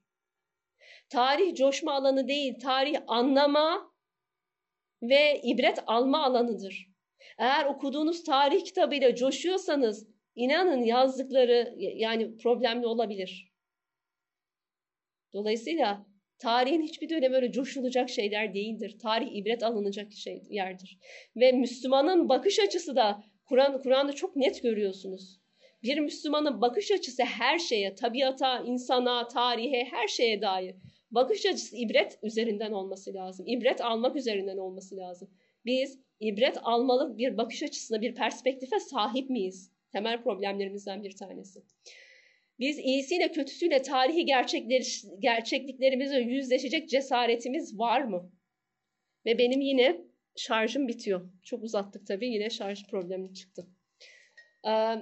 Tarih 1.08 1.54
coşma 1.54 1.92
alanı 1.92 2.28
değil, 2.28 2.54
tarih 2.62 2.98
anlama 3.06 3.89
ve 5.02 5.40
ibret 5.44 5.78
alma 5.86 6.24
alanıdır. 6.24 6.86
Eğer 7.38 7.66
okuduğunuz 7.66 8.24
tarih 8.24 8.64
kitabıyla 8.64 9.14
coşuyorsanız 9.14 10.08
inanın 10.34 10.82
yazdıkları 10.82 11.74
yani 11.76 12.36
problemli 12.36 12.86
olabilir. 12.86 13.50
Dolayısıyla 15.32 16.06
tarihin 16.38 16.82
hiçbir 16.82 17.08
dönemi 17.08 17.36
öyle 17.36 17.52
coşulacak 17.52 18.10
şeyler 18.10 18.54
değildir. 18.54 18.98
Tarih 19.02 19.36
ibret 19.36 19.62
alınacak 19.62 20.12
şey 20.12 20.42
yerdir. 20.50 20.98
Ve 21.36 21.52
Müslümanın 21.52 22.28
bakış 22.28 22.58
açısı 22.58 22.96
da 22.96 23.24
Kur'an 23.44 23.82
Kur'an'da 23.82 24.12
çok 24.12 24.36
net 24.36 24.62
görüyorsunuz. 24.62 25.40
Bir 25.82 25.98
Müslümanın 26.00 26.60
bakış 26.60 26.90
açısı 26.90 27.22
her 27.22 27.58
şeye, 27.58 27.94
tabiata, 27.94 28.60
insana, 28.60 29.28
tarihe, 29.28 29.84
her 29.90 30.08
şeye 30.08 30.42
dair. 30.42 30.76
Bakış 31.10 31.46
açısı 31.46 31.76
ibret 31.76 32.18
üzerinden 32.22 32.72
olması 32.72 33.14
lazım. 33.14 33.46
İbret 33.46 33.80
almak 33.80 34.16
üzerinden 34.16 34.56
olması 34.56 34.96
lazım. 34.96 35.30
Biz 35.64 35.98
ibret 36.20 36.58
almalı 36.62 37.18
bir 37.18 37.36
bakış 37.36 37.62
açısına, 37.62 38.00
bir 38.00 38.14
perspektife 38.14 38.80
sahip 38.80 39.30
miyiz? 39.30 39.72
Temel 39.92 40.22
problemlerimizden 40.22 41.02
bir 41.02 41.16
tanesi. 41.16 41.62
Biz 42.58 42.78
iyisiyle 42.78 43.32
kötüsüyle 43.32 43.82
tarihi 43.82 44.26
gerçekliklerimizle 45.18 46.18
yüzleşecek 46.18 46.88
cesaretimiz 46.88 47.78
var 47.78 48.00
mı? 48.00 48.32
Ve 49.26 49.38
benim 49.38 49.60
yine 49.60 50.00
şarjım 50.36 50.88
bitiyor. 50.88 51.30
Çok 51.42 51.62
uzattık 51.62 52.06
tabii 52.06 52.28
yine 52.28 52.50
şarj 52.50 52.86
problemi 52.86 53.34
çıktı. 53.34 53.66
Ee, 54.68 54.94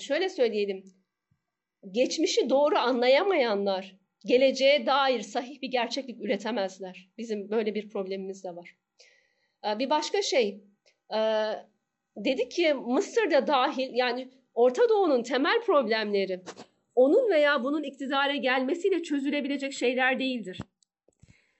şöyle 0.00 0.28
söyleyelim. 0.28 0.84
Geçmişi 1.90 2.50
doğru 2.50 2.78
anlayamayanlar 2.78 3.96
geleceğe 4.26 4.86
dair 4.86 5.20
sahih 5.20 5.62
bir 5.62 5.68
gerçeklik 5.68 6.20
üretemezler. 6.20 7.08
Bizim 7.18 7.50
böyle 7.50 7.74
bir 7.74 7.88
problemimiz 7.88 8.44
de 8.44 8.56
var. 8.56 8.76
Ee, 9.66 9.78
bir 9.78 9.90
başka 9.90 10.22
şey, 10.22 10.60
e, 11.14 11.18
dedik 12.16 12.50
ki 12.50 12.74
Mısır'da 12.74 13.46
dahil 13.46 13.90
yani 13.92 14.28
Orta 14.54 14.88
Doğu'nun 14.88 15.22
temel 15.22 15.60
problemleri 15.60 16.40
onun 16.94 17.30
veya 17.30 17.64
bunun 17.64 17.82
iktidara 17.82 18.36
gelmesiyle 18.36 19.02
çözülebilecek 19.02 19.72
şeyler 19.72 20.18
değildir. 20.18 20.60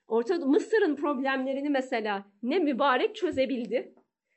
Orta 0.09 0.35
Mısır'ın 0.35 0.97
problemlerini 0.97 1.71
mesela 1.71 2.25
ne 2.43 2.59
mübarek 2.59 3.17
çözebildi, 3.17 3.95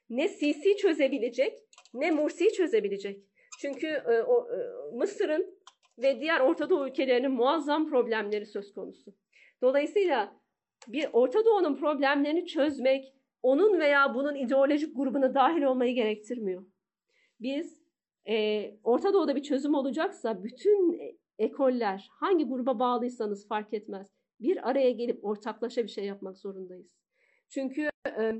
ne 0.09 0.27
Sisi 0.27 0.77
çözebilecek, 0.77 1.57
ne 1.93 2.11
Mursi 2.11 2.53
çözebilecek. 2.53 3.19
Çünkü 3.61 3.87
e, 3.87 4.21
o, 4.21 4.47
e, 4.47 4.57
Mısır'ın 4.97 5.60
ve 5.97 6.21
diğer 6.21 6.39
Orta 6.39 6.69
Doğu 6.69 6.87
ülkelerinin 6.87 7.31
muazzam 7.31 7.89
problemleri 7.89 8.45
söz 8.45 8.73
konusu. 8.73 9.13
Dolayısıyla 9.61 10.41
bir 10.87 11.09
Orta 11.13 11.45
Doğu'nun 11.45 11.75
problemlerini 11.75 12.45
çözmek, 12.45 13.13
onun 13.43 13.79
veya 13.79 14.15
bunun 14.15 14.35
ideolojik 14.35 14.95
grubuna 14.95 15.33
dahil 15.33 15.61
olmayı 15.61 15.95
gerektirmiyor. 15.95 16.65
Biz 17.39 17.81
e, 18.29 18.65
Orta 18.83 19.13
Doğu'da 19.13 19.35
bir 19.35 19.43
çözüm 19.43 19.73
olacaksa 19.73 20.43
bütün 20.43 20.99
ekoller 21.39 22.07
hangi 22.11 22.45
gruba 22.45 22.79
bağlıysanız 22.79 23.47
fark 23.47 23.73
etmez. 23.73 24.07
Bir 24.39 24.69
araya 24.69 24.91
gelip 24.91 25.25
ortaklaşa 25.25 25.83
bir 25.83 25.87
şey 25.89 26.05
yapmak 26.05 26.37
zorundayız. 26.37 26.97
Çünkü 27.49 27.89
e, 28.07 28.33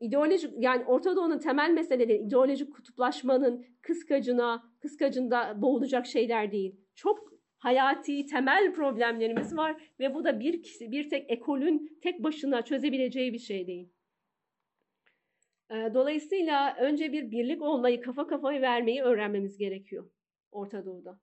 ideolojik 0.00 0.50
yani 0.58 0.84
Orta 0.84 1.16
Doğu'nun 1.16 1.38
temel 1.38 1.70
meseleleri 1.70 2.18
ideolojik 2.18 2.74
kutuplaşmanın 2.74 3.66
kıskacına, 3.82 4.72
kıskacında 4.80 5.62
boğulacak 5.62 6.06
şeyler 6.06 6.52
değil. 6.52 6.80
Çok 6.94 7.34
hayati 7.58 8.26
temel 8.26 8.72
problemlerimiz 8.72 9.56
var 9.56 9.82
ve 10.00 10.14
bu 10.14 10.24
da 10.24 10.40
bir 10.40 10.62
kişi, 10.62 10.90
bir 10.90 11.10
tek 11.10 11.30
ekolün 11.30 11.98
tek 12.02 12.22
başına 12.22 12.62
çözebileceği 12.62 13.32
bir 13.32 13.38
şey 13.38 13.66
değil. 13.66 13.92
Dolayısıyla 15.70 16.76
önce 16.76 17.12
bir 17.12 17.30
birlik 17.30 17.62
olmayı, 17.62 18.00
kafa 18.00 18.26
kafayı 18.26 18.60
vermeyi 18.60 19.02
öğrenmemiz 19.02 19.58
gerekiyor 19.58 20.10
Orta 20.50 20.84
Doğu'da. 20.84 21.20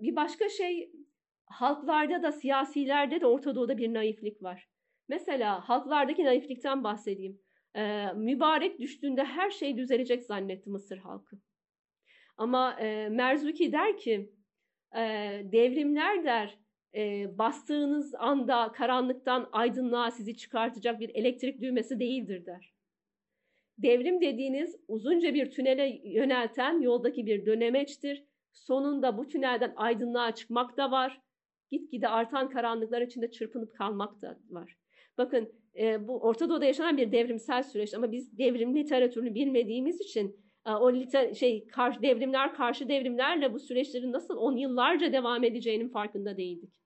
Bir 0.00 0.16
başka 0.16 0.48
şey 0.48 0.92
halklarda 1.46 2.22
da 2.22 2.32
siyasilerde 2.32 3.20
de 3.20 3.26
Orta 3.26 3.54
Doğu'da 3.54 3.78
bir 3.78 3.94
naiflik 3.94 4.42
var. 4.42 4.68
Mesela 5.08 5.68
halklardaki 5.68 6.24
naiflikten 6.24 6.84
bahsedeyim. 6.84 7.40
Ee, 7.76 8.06
mübarek 8.14 8.78
düştüğünde 8.78 9.24
her 9.24 9.50
şey 9.50 9.76
düzelecek 9.76 10.22
zannetti 10.22 10.70
Mısır 10.70 10.98
halkı. 10.98 11.36
Ama 12.36 12.80
e, 12.80 13.08
Merzuki 13.08 13.72
der 13.72 13.98
ki 13.98 14.32
e, 14.96 15.00
devrimler 15.52 16.24
der 16.24 16.58
e, 16.94 17.26
bastığınız 17.38 18.14
anda 18.14 18.72
karanlıktan 18.72 19.48
aydınlığa 19.52 20.10
sizi 20.10 20.36
çıkartacak 20.36 21.00
bir 21.00 21.10
elektrik 21.14 21.60
düğmesi 21.60 22.00
değildir 22.00 22.46
der. 22.46 22.74
Devrim 23.78 24.20
dediğiniz 24.20 24.76
uzunca 24.88 25.34
bir 25.34 25.50
tünele 25.50 26.00
yönelten 26.04 26.80
yoldaki 26.80 27.26
bir 27.26 27.46
dönemeçtir. 27.46 28.24
Sonunda 28.52 29.18
bu 29.18 29.28
tünelden 29.28 29.72
aydınlığa 29.76 30.34
çıkmak 30.34 30.76
da 30.76 30.90
var. 30.90 31.20
Gitgide 31.70 32.08
artan 32.08 32.48
karanlıklar 32.48 33.00
içinde 33.02 33.30
çırpınıp 33.30 33.74
kalmak 33.74 34.22
da 34.22 34.38
var. 34.50 34.76
Bakın 35.18 35.52
e, 35.78 36.08
bu 36.08 36.20
Orta 36.20 36.48
Doğu'da 36.48 36.64
yaşanan 36.64 36.96
bir 36.96 37.12
devrimsel 37.12 37.62
süreç 37.62 37.94
ama 37.94 38.12
biz 38.12 38.38
devrim 38.38 38.76
literatürünü 38.76 39.34
bilmediğimiz 39.34 40.00
için 40.00 40.36
e, 40.66 40.70
o 40.70 40.92
liter 40.92 41.34
şey 41.34 41.66
karşı 41.66 42.02
devrimler 42.02 42.54
karşı 42.54 42.88
devrimlerle 42.88 43.52
bu 43.52 43.58
süreçlerin 43.58 44.12
nasıl 44.12 44.36
on 44.36 44.56
yıllarca 44.56 45.12
devam 45.12 45.44
edeceğinin 45.44 45.88
farkında 45.88 46.36
değildik. 46.36 46.80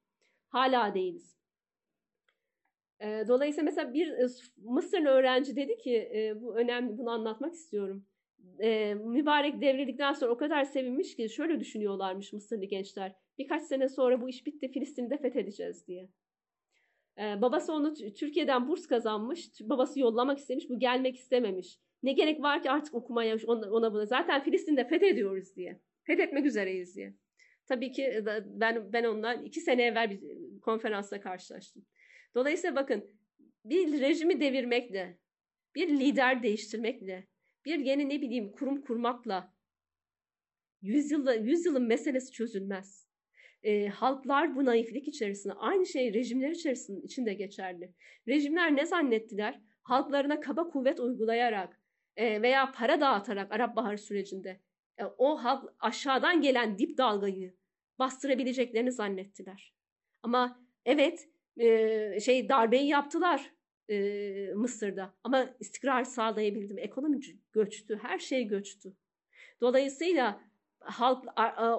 Hala 0.48 0.94
değiliz. 0.94 1.38
E, 3.00 3.24
dolayısıyla 3.28 3.64
mesela 3.64 3.94
bir 3.94 4.08
e, 4.08 4.26
Mısırlı 4.56 5.08
öğrenci 5.08 5.56
dedi 5.56 5.76
ki 5.76 5.96
e, 6.14 6.42
bu 6.42 6.56
önemli 6.56 6.98
bunu 6.98 7.10
anlatmak 7.10 7.54
istiyorum. 7.54 8.06
E, 8.60 8.94
mübarek 8.94 9.60
devrildikten 9.60 10.12
sonra 10.12 10.32
o 10.32 10.36
kadar 10.36 10.64
sevinmiş 10.64 11.16
ki 11.16 11.28
şöyle 11.28 11.60
düşünüyorlarmış 11.60 12.32
Mısırlı 12.32 12.64
gençler. 12.64 13.14
Birkaç 13.38 13.62
sene 13.62 13.88
sonra 13.88 14.20
bu 14.20 14.28
iş 14.28 14.46
bitti 14.46 14.68
Filistin'i 14.72 15.10
de 15.10 15.18
fethedeceğiz 15.18 15.86
diye. 15.86 16.08
Ee, 17.18 17.42
babası 17.42 17.72
onu 17.72 17.94
Türkiye'den 17.94 18.68
burs 18.68 18.86
kazanmış. 18.86 19.48
Babası 19.60 20.00
yollamak 20.00 20.38
istemiş. 20.38 20.70
Bu 20.70 20.78
gelmek 20.78 21.16
istememiş. 21.16 21.78
Ne 22.02 22.12
gerek 22.12 22.42
var 22.42 22.62
ki 22.62 22.70
artık 22.70 22.94
okumaya 22.94 23.36
ona, 23.46 23.70
ona 23.70 23.92
buna. 23.92 24.06
Zaten 24.06 24.42
Filistin'de 24.44 24.88
fethediyoruz 24.88 25.56
diye. 25.56 25.80
Fethetmek 26.04 26.46
üzereyiz 26.46 26.96
diye. 26.96 27.14
Tabii 27.66 27.92
ki 27.92 28.02
e, 28.02 28.24
ben 28.46 28.92
ben 28.92 29.04
ondan 29.04 29.44
iki 29.44 29.60
sene 29.60 29.82
evvel 29.82 30.10
bir 30.10 30.20
konferansla 30.60 31.20
karşılaştım. 31.20 31.86
Dolayısıyla 32.34 32.76
bakın 32.76 33.10
bir 33.64 34.00
rejimi 34.00 34.40
devirmekle, 34.40 35.18
bir 35.74 35.88
lider 35.88 36.42
değiştirmekle, 36.42 37.26
bir 37.64 37.78
yeni 37.78 38.08
ne 38.08 38.22
bileyim 38.22 38.52
kurum 38.52 38.82
kurmakla 38.82 39.54
yüzyılda, 40.82 41.34
yüzyılın 41.34 41.86
meselesi 41.86 42.32
çözülmez 42.32 43.07
e, 43.68 43.88
halklar 43.88 44.56
bu 44.56 44.64
naiflik 44.64 45.08
içerisinde 45.08 45.52
aynı 45.52 45.86
şey 45.86 46.14
rejimler 46.14 46.50
içerisinde 46.50 47.00
içinde 47.00 47.34
geçerli. 47.34 47.92
Rejimler 48.28 48.76
ne 48.76 48.86
zannettiler? 48.86 49.60
Halklarına 49.82 50.40
kaba 50.40 50.68
kuvvet 50.68 51.00
uygulayarak 51.00 51.80
e, 52.16 52.42
veya 52.42 52.72
para 52.72 53.00
dağıtarak 53.00 53.52
Arap 53.52 53.76
Baharı 53.76 53.98
sürecinde 53.98 54.60
e, 54.98 55.04
o 55.04 55.36
halk 55.36 55.74
aşağıdan 55.80 56.40
gelen 56.40 56.78
dip 56.78 56.98
dalgayı 56.98 57.54
bastırabileceklerini 57.98 58.92
zannettiler. 58.92 59.74
Ama 60.22 60.60
evet 60.84 61.28
e, 61.56 62.20
şey 62.20 62.48
darbeyi 62.48 62.88
yaptılar 62.88 63.52
e, 63.90 64.52
Mısır'da 64.54 65.14
ama 65.24 65.54
istikrar 65.60 66.04
sağlayabildim. 66.04 66.78
Ekonomi 66.78 67.20
göçtü, 67.52 67.98
her 68.02 68.18
şey 68.18 68.44
göçtü. 68.44 68.96
Dolayısıyla 69.60 70.47
halk 70.80 71.24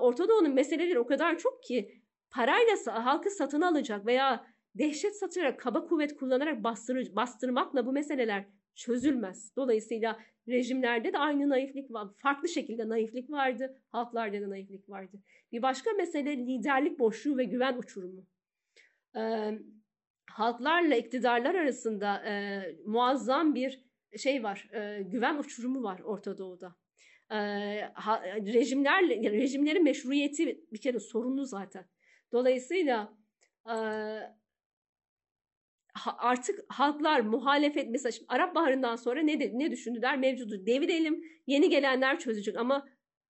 Orta 0.01 0.29
Doğu'nun 0.29 0.53
meseleleri 0.53 0.99
o 0.99 1.07
kadar 1.07 1.37
çok 1.37 1.63
ki 1.63 2.01
parayla 2.31 3.05
halkı 3.05 3.29
satın 3.29 3.61
alacak 3.61 4.05
veya 4.05 4.45
dehşet 4.75 5.15
satarak 5.15 5.59
kaba 5.59 5.85
kuvvet 5.85 6.15
kullanarak 6.15 6.63
bastır, 6.63 7.15
bastırmakla 7.15 7.85
bu 7.85 7.91
meseleler 7.91 8.45
çözülmez. 8.75 9.55
Dolayısıyla 9.55 10.19
rejimlerde 10.47 11.13
de 11.13 11.17
aynı 11.17 11.49
naiflik 11.49 11.91
var. 11.91 12.07
Farklı 12.17 12.49
şekilde 12.49 12.89
naiflik 12.89 13.31
vardı. 13.31 13.81
Halklarda 13.89 14.41
da 14.41 14.49
naiflik 14.49 14.89
vardı. 14.89 15.17
Bir 15.51 15.61
başka 15.61 15.91
mesele 15.91 16.37
liderlik 16.37 16.99
boşluğu 16.99 17.37
ve 17.37 17.43
güven 17.43 17.77
uçurumu. 17.77 18.25
Ee, 19.15 19.59
halklarla 20.31 20.95
iktidarlar 20.95 21.55
arasında 21.55 22.25
e, 22.25 22.61
muazzam 22.85 23.55
bir 23.55 23.85
şey 24.17 24.43
var. 24.43 24.69
E, 24.73 25.01
güven 25.01 25.37
uçurumu 25.37 25.83
var 25.83 25.99
Orta 25.99 26.37
Doğu'da 26.37 26.75
e, 27.31 27.35
ha, 27.93 28.23
rejimlerle 28.25 29.31
rejimlerin 29.31 29.83
meşruiyeti 29.83 30.65
bir 30.71 30.81
kere 30.81 30.99
sorunlu 30.99 31.45
zaten. 31.45 31.85
Dolayısıyla 32.31 33.17
e, 33.65 33.75
artık 36.05 36.59
halklar 36.69 37.19
muhalefet 37.19 37.89
mesela 37.89 38.11
şimdi 38.11 38.25
Arap 38.29 38.55
Baharı'ndan 38.55 38.95
sonra 38.95 39.21
ne 39.21 39.39
de, 39.39 39.51
ne 39.53 39.71
düşündüler 39.71 40.17
mevcudu 40.17 40.65
devirelim 40.65 41.23
yeni 41.47 41.69
gelenler 41.69 42.19
çözecek 42.19 42.57
ama 42.57 42.89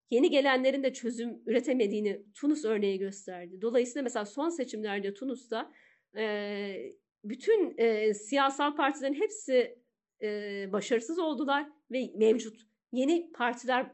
yeni 0.09 0.29
gelenlerin 0.29 0.83
de 0.83 0.93
çözüm 0.93 1.41
üretemediğini 1.45 2.21
Tunus 2.35 2.65
örneği 2.65 2.99
gösterdi. 2.99 3.61
Dolayısıyla 3.61 4.03
mesela 4.03 4.25
son 4.25 4.49
seçimlerde 4.49 5.13
Tunus'ta 5.13 5.71
e, 6.17 6.75
bütün 7.23 7.77
e, 7.77 8.13
siyasal 8.13 8.75
partilerin 8.75 9.13
hepsi 9.13 9.79
e, 10.21 10.29
başarısız 10.71 11.19
oldular 11.19 11.69
ve 11.91 12.11
mevcut 12.15 12.68
yeni 12.91 13.31
partiler 13.31 13.91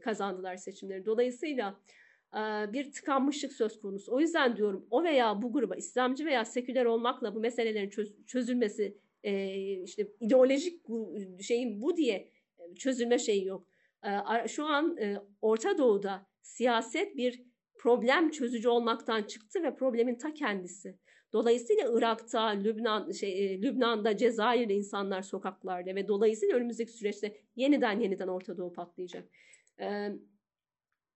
kazandılar 0.00 0.56
seçimleri. 0.56 1.06
Dolayısıyla 1.06 1.80
bir 2.72 2.92
tıkanmışlık 2.92 3.52
söz 3.52 3.80
konusu. 3.80 4.12
O 4.12 4.20
yüzden 4.20 4.56
diyorum 4.56 4.86
o 4.90 5.04
veya 5.04 5.42
bu 5.42 5.52
gruba 5.52 5.76
İslamcı 5.76 6.26
veya 6.26 6.44
seküler 6.44 6.84
olmakla 6.84 7.34
bu 7.34 7.40
meselelerin 7.40 7.90
çözülmesi 8.26 8.98
işte 9.84 10.08
ideolojik 10.20 10.82
şeyin 11.40 11.82
bu 11.82 11.96
diye 11.96 12.30
çözülme 12.76 13.18
şeyi 13.18 13.46
yok. 13.46 13.66
Şu 14.46 14.64
an 14.64 14.98
Orta 15.42 15.78
Doğu'da 15.78 16.26
siyaset 16.42 17.16
bir 17.16 17.42
problem 17.78 18.30
çözücü 18.30 18.68
olmaktan 18.68 19.22
çıktı 19.22 19.62
ve 19.62 19.74
problemin 19.74 20.14
ta 20.14 20.34
kendisi. 20.34 20.98
Dolayısıyla 21.32 21.92
Irak'ta, 21.92 22.46
Lübnan, 22.46 23.12
şey, 23.12 23.62
Lübnan'da, 23.62 24.16
Cezayir'de 24.16 24.74
insanlar 24.74 25.22
sokaklarda 25.22 25.94
ve 25.94 26.08
dolayısıyla 26.08 26.56
önümüzdeki 26.56 26.92
süreçte 26.92 27.36
yeniden 27.56 28.00
yeniden 28.00 28.28
Orta 28.28 28.56
Doğu 28.56 28.72
patlayacak. 28.72 29.28
Ee, 29.80 30.12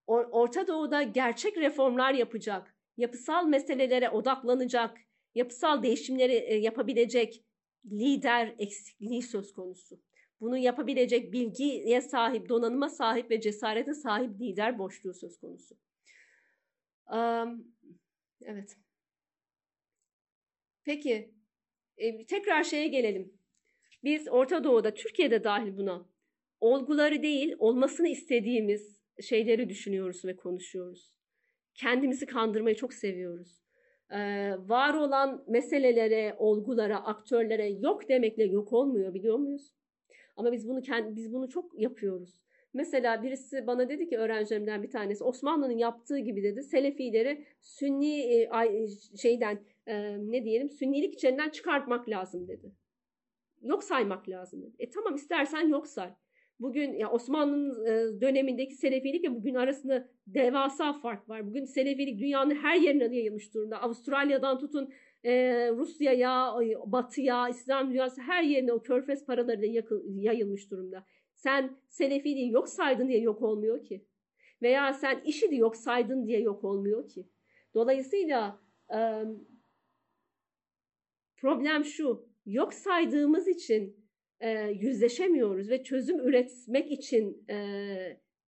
Orta 0.07 0.67
Doğu'da 0.67 1.03
gerçek 1.03 1.57
reformlar 1.57 2.15
yapacak, 2.15 2.75
yapısal 2.97 3.47
meselelere 3.47 4.11
odaklanacak, 4.11 4.99
yapısal 5.35 5.83
değişimleri 5.83 6.33
e, 6.33 6.55
yapabilecek 6.55 7.45
lider 7.87 8.55
eksikliği 8.59 9.23
söz 9.23 9.53
konusu. 9.53 10.01
Bunu 10.41 10.57
yapabilecek 10.57 11.33
bilgiye 11.33 12.01
sahip, 12.01 12.49
donanıma 12.49 12.89
sahip 12.89 13.31
ve 13.31 13.41
cesarete 13.41 13.95
sahip 13.95 14.41
lider 14.41 14.79
boşluğu 14.79 15.15
söz 15.15 15.39
konusu. 15.39 15.77
Evet. 18.43 18.77
Peki, 20.85 21.35
e, 21.97 22.27
tekrar 22.27 22.65
şeye 22.65 22.89
gelelim. 22.89 23.33
Biz 24.05 24.29
Orta 24.29 24.65
Doğu'da, 24.65 24.95
Türkiye'de 24.95 25.45
dahil 25.45 25.77
buna 25.77 26.07
olguları 26.61 27.23
değil, 27.23 27.55
olmasını 27.59 28.09
istediğimiz 28.09 29.01
şeyleri 29.23 29.69
düşünüyoruz 29.69 30.25
ve 30.25 30.37
konuşuyoruz. 30.37 31.15
Kendimizi 31.75 32.27
kandırmayı 32.27 32.77
çok 32.77 32.95
seviyoruz. 32.95 33.65
Ee, 34.11 34.53
var 34.59 34.95
olan 34.95 35.45
meselelere, 35.49 36.35
olgulara, 36.39 37.05
aktörlere 37.05 37.69
yok 37.71 38.09
demekle 38.09 38.45
yok 38.45 38.73
olmuyor 38.73 39.15
biliyor 39.15 39.37
muyuz? 39.37 39.75
Ama 40.37 40.53
biz 40.53 40.69
bunu 40.69 40.83
kendi, 40.83 41.17
biz 41.17 41.33
bunu 41.33 41.49
çok 41.49 41.81
yapıyoruz. 41.81 42.44
Mesela 42.75 43.23
birisi 43.23 43.67
bana 43.67 43.89
dedi 43.89 44.09
ki 44.09 44.19
öğrencilerimden 44.19 44.83
bir 44.83 44.91
tanesi 44.91 45.25
Osmanlı'nın 45.25 45.79
yaptığı 45.79 46.19
gibi 46.19 46.43
dedi 46.43 46.63
Selefileri 46.63 47.45
Sünni 47.61 48.21
e, 48.21 48.49
şeyden 49.23 49.59
e, 49.87 50.17
ne 50.19 50.45
diyelim 50.45 50.71
Sünnilik 50.71 51.15
içinden 51.15 51.51
çıkartmak 51.51 52.09
lazım 52.09 52.49
dedi. 52.49 52.73
Yok 53.63 53.85
saymak 53.85 54.29
lazım 54.29 54.63
dedi. 54.63 54.73
E 54.79 54.91
tamam 54.91 55.15
istersen 55.15 55.69
yok 55.69 55.87
say. 55.87 56.11
Bugün 56.61 56.93
ya 56.93 57.11
Osmanlı'nın 57.11 57.87
e, 57.87 58.21
dönemindeki 58.21 58.75
Selefilikle 58.75 59.35
bugün 59.35 59.55
arasında 59.55 60.09
devasa 60.27 60.93
fark 60.93 61.29
var. 61.29 61.47
Bugün 61.47 61.65
Selefilik 61.65 62.21
dünyanın 62.21 62.55
her 62.55 62.77
yerine 62.77 63.17
yayılmış 63.17 63.55
durumda. 63.55 63.83
Avustralya'dan 63.83 64.59
tutun 64.59 64.93
Rusya'ya, 65.77 66.55
Batı'ya, 66.87 67.49
İslam 67.49 67.91
dünyası 67.91 68.21
her 68.21 68.43
yerine 68.43 68.73
o 68.73 68.83
körfez 68.83 69.27
paraları 69.27 69.63
da 69.63 69.67
yayılmış 70.07 70.71
durumda. 70.71 71.05
Sen 71.45 71.77
Selefiliği 71.89 72.51
yok 72.51 72.69
saydın 72.69 73.09
diye 73.09 73.21
yok 73.21 73.43
olmuyor 73.43 73.85
ki. 73.85 74.05
Veya 74.63 74.93
sen 74.93 75.21
işi 75.25 75.51
de 75.51 75.55
yok 75.55 75.77
saydın 75.77 76.27
diye 76.27 76.41
yok 76.41 76.65
olmuyor 76.65 77.09
ki. 77.09 77.29
Dolayısıyla 77.75 78.61
e, 78.95 78.99
problem 81.37 81.85
şu. 81.85 82.29
Yok 82.47 82.75
saydığımız 82.75 83.49
için 83.49 83.97
e, 84.41 84.51
yüzleşemiyoruz 84.61 85.71
ve 85.71 85.83
çözüm 85.83 86.21
üretmek 86.21 86.93
için 86.93 87.45
e, 87.51 87.57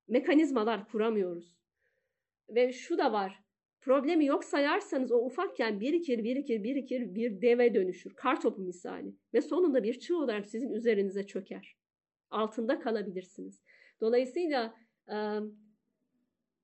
mekanizmalar 0.08 0.88
kuramıyoruz. 0.88 1.56
Ve 2.48 2.72
şu 2.72 2.98
da 2.98 3.12
var. 3.12 3.44
Problemi 3.80 4.26
yok 4.26 4.44
sayarsanız 4.44 5.12
o 5.12 5.16
ufakken 5.16 5.80
birikir, 5.80 6.24
birikir, 6.24 6.64
birikir 6.64 7.14
bir 7.14 7.42
deve 7.42 7.74
dönüşür. 7.74 8.14
Kar 8.14 8.40
topu 8.40 8.62
misali. 8.62 9.14
Ve 9.34 9.40
sonunda 9.40 9.82
bir 9.82 10.00
çığ 10.00 10.16
olarak 10.16 10.46
sizin 10.46 10.72
üzerinize 10.72 11.26
çöker. 11.26 11.85
Altında 12.30 12.80
kalabilirsiniz. 12.80 13.62
Dolayısıyla 14.00 14.74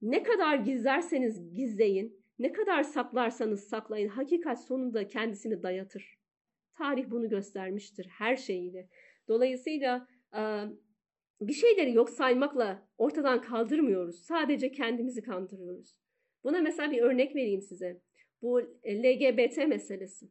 ne 0.02 0.22
kadar 0.22 0.56
gizlerseniz 0.56 1.54
gizleyin, 1.54 2.24
ne 2.38 2.52
kadar 2.52 2.82
saklarsanız 2.82 3.68
saklayın, 3.68 4.08
hakikat 4.08 4.64
sonunda 4.64 5.08
kendisini 5.08 5.62
dayatır. 5.62 6.18
Tarih 6.74 7.10
bunu 7.10 7.28
göstermiştir 7.28 8.06
her 8.06 8.36
şeyiyle. 8.36 8.88
Dolayısıyla 9.28 10.08
bir 11.40 11.52
şeyleri 11.52 11.92
yok 11.92 12.10
saymakla 12.10 12.88
ortadan 12.98 13.42
kaldırmıyoruz. 13.42 14.22
Sadece 14.22 14.72
kendimizi 14.72 15.22
kandırıyoruz. 15.22 15.98
Buna 16.44 16.60
mesela 16.60 16.92
bir 16.92 17.02
örnek 17.02 17.36
vereyim 17.36 17.62
size. 17.62 18.02
Bu 18.42 18.60
LGBT 18.86 19.68
meselesi. 19.68 20.28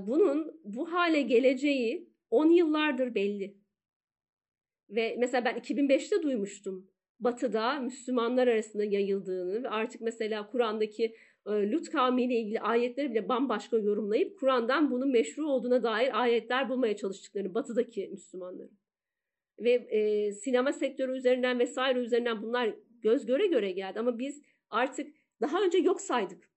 Bunun 0.00 0.60
bu 0.64 0.92
hale 0.92 1.22
geleceği 1.22 2.10
10 2.30 2.50
yıllardır 2.50 3.14
belli. 3.14 3.56
Ve 4.90 5.16
mesela 5.18 5.44
ben 5.44 5.58
2005'te 5.58 6.22
duymuştum. 6.22 6.90
Batı'da 7.20 7.80
Müslümanlar 7.80 8.46
arasında 8.46 8.84
yayıldığını 8.84 9.62
ve 9.62 9.68
artık 9.68 10.00
mesela 10.00 10.50
Kur'an'daki 10.50 11.04
e, 11.46 11.50
Lut 11.50 11.90
kavmiyle 11.90 12.34
ilgili 12.34 12.60
ayetleri 12.60 13.10
bile 13.10 13.28
bambaşka 13.28 13.78
yorumlayıp 13.78 14.38
Kur'an'dan 14.40 14.90
bunun 14.90 15.10
meşru 15.10 15.46
olduğuna 15.46 15.82
dair 15.82 16.20
ayetler 16.22 16.68
bulmaya 16.68 16.96
çalıştıklarını 16.96 17.54
batıdaki 17.54 18.08
Müslümanların. 18.08 18.78
Ve 19.58 19.72
e, 19.72 20.32
sinema 20.32 20.72
sektörü 20.72 21.16
üzerinden 21.16 21.58
vesaire 21.58 21.98
üzerinden 21.98 22.42
bunlar 22.42 22.74
göz 23.02 23.26
göre 23.26 23.46
göre 23.46 23.72
geldi 23.72 24.00
ama 24.00 24.18
biz 24.18 24.42
artık 24.70 25.16
daha 25.40 25.62
önce 25.62 25.78
yok 25.78 26.00
saydık. 26.00 26.50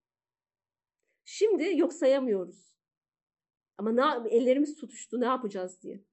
Şimdi 1.26 1.78
yok 1.78 1.94
sayamıyoruz. 1.94 2.70
Ama 3.78 3.92
ne, 3.92 4.30
ellerimiz 4.30 4.76
tutuştu 4.76 5.22
ne 5.22 5.26
yapacağız 5.26 5.82
diye. 5.84 6.04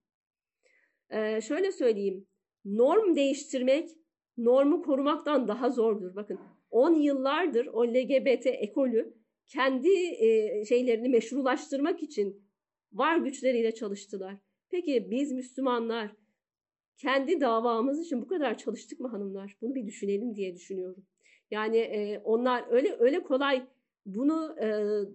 Ee, 1.11 1.41
şöyle 1.41 1.73
söyleyeyim. 1.73 2.27
Norm 2.65 3.17
değiştirmek 3.17 3.91
normu 4.37 4.83
korumaktan 4.83 5.49
daha 5.49 5.71
zordur. 5.71 6.17
Bakın 6.17 6.39
10 6.71 6.95
yıllardır 6.95 7.67
o 7.67 7.87
LGBT 7.87 8.47
ekolü 8.47 9.15
kendi 9.47 9.89
e, 9.89 10.65
şeylerini 10.65 11.09
meşrulaştırmak 11.09 12.03
için 12.03 12.47
var 12.93 13.17
güçleriyle 13.17 13.75
çalıştılar. 13.75 14.37
Peki 14.71 15.11
biz 15.11 15.33
Müslümanlar 15.33 16.17
kendi 16.97 17.41
davamız 17.41 18.01
için 18.07 18.23
bu 18.23 18.27
kadar 18.27 18.59
çalıştık 18.59 19.01
mı 19.01 19.09
hanımlar? 19.09 19.57
Bunu 19.61 19.75
bir 19.75 19.87
düşünelim 19.87 20.35
diye 20.35 20.55
düşünüyorum. 20.55 21.07
Yani 21.51 21.77
e, 21.77 22.19
onlar 22.19 22.65
öyle 22.71 22.97
öyle 22.99 23.23
kolay 23.23 23.67
bunu 24.07 24.57
e, 24.61 24.69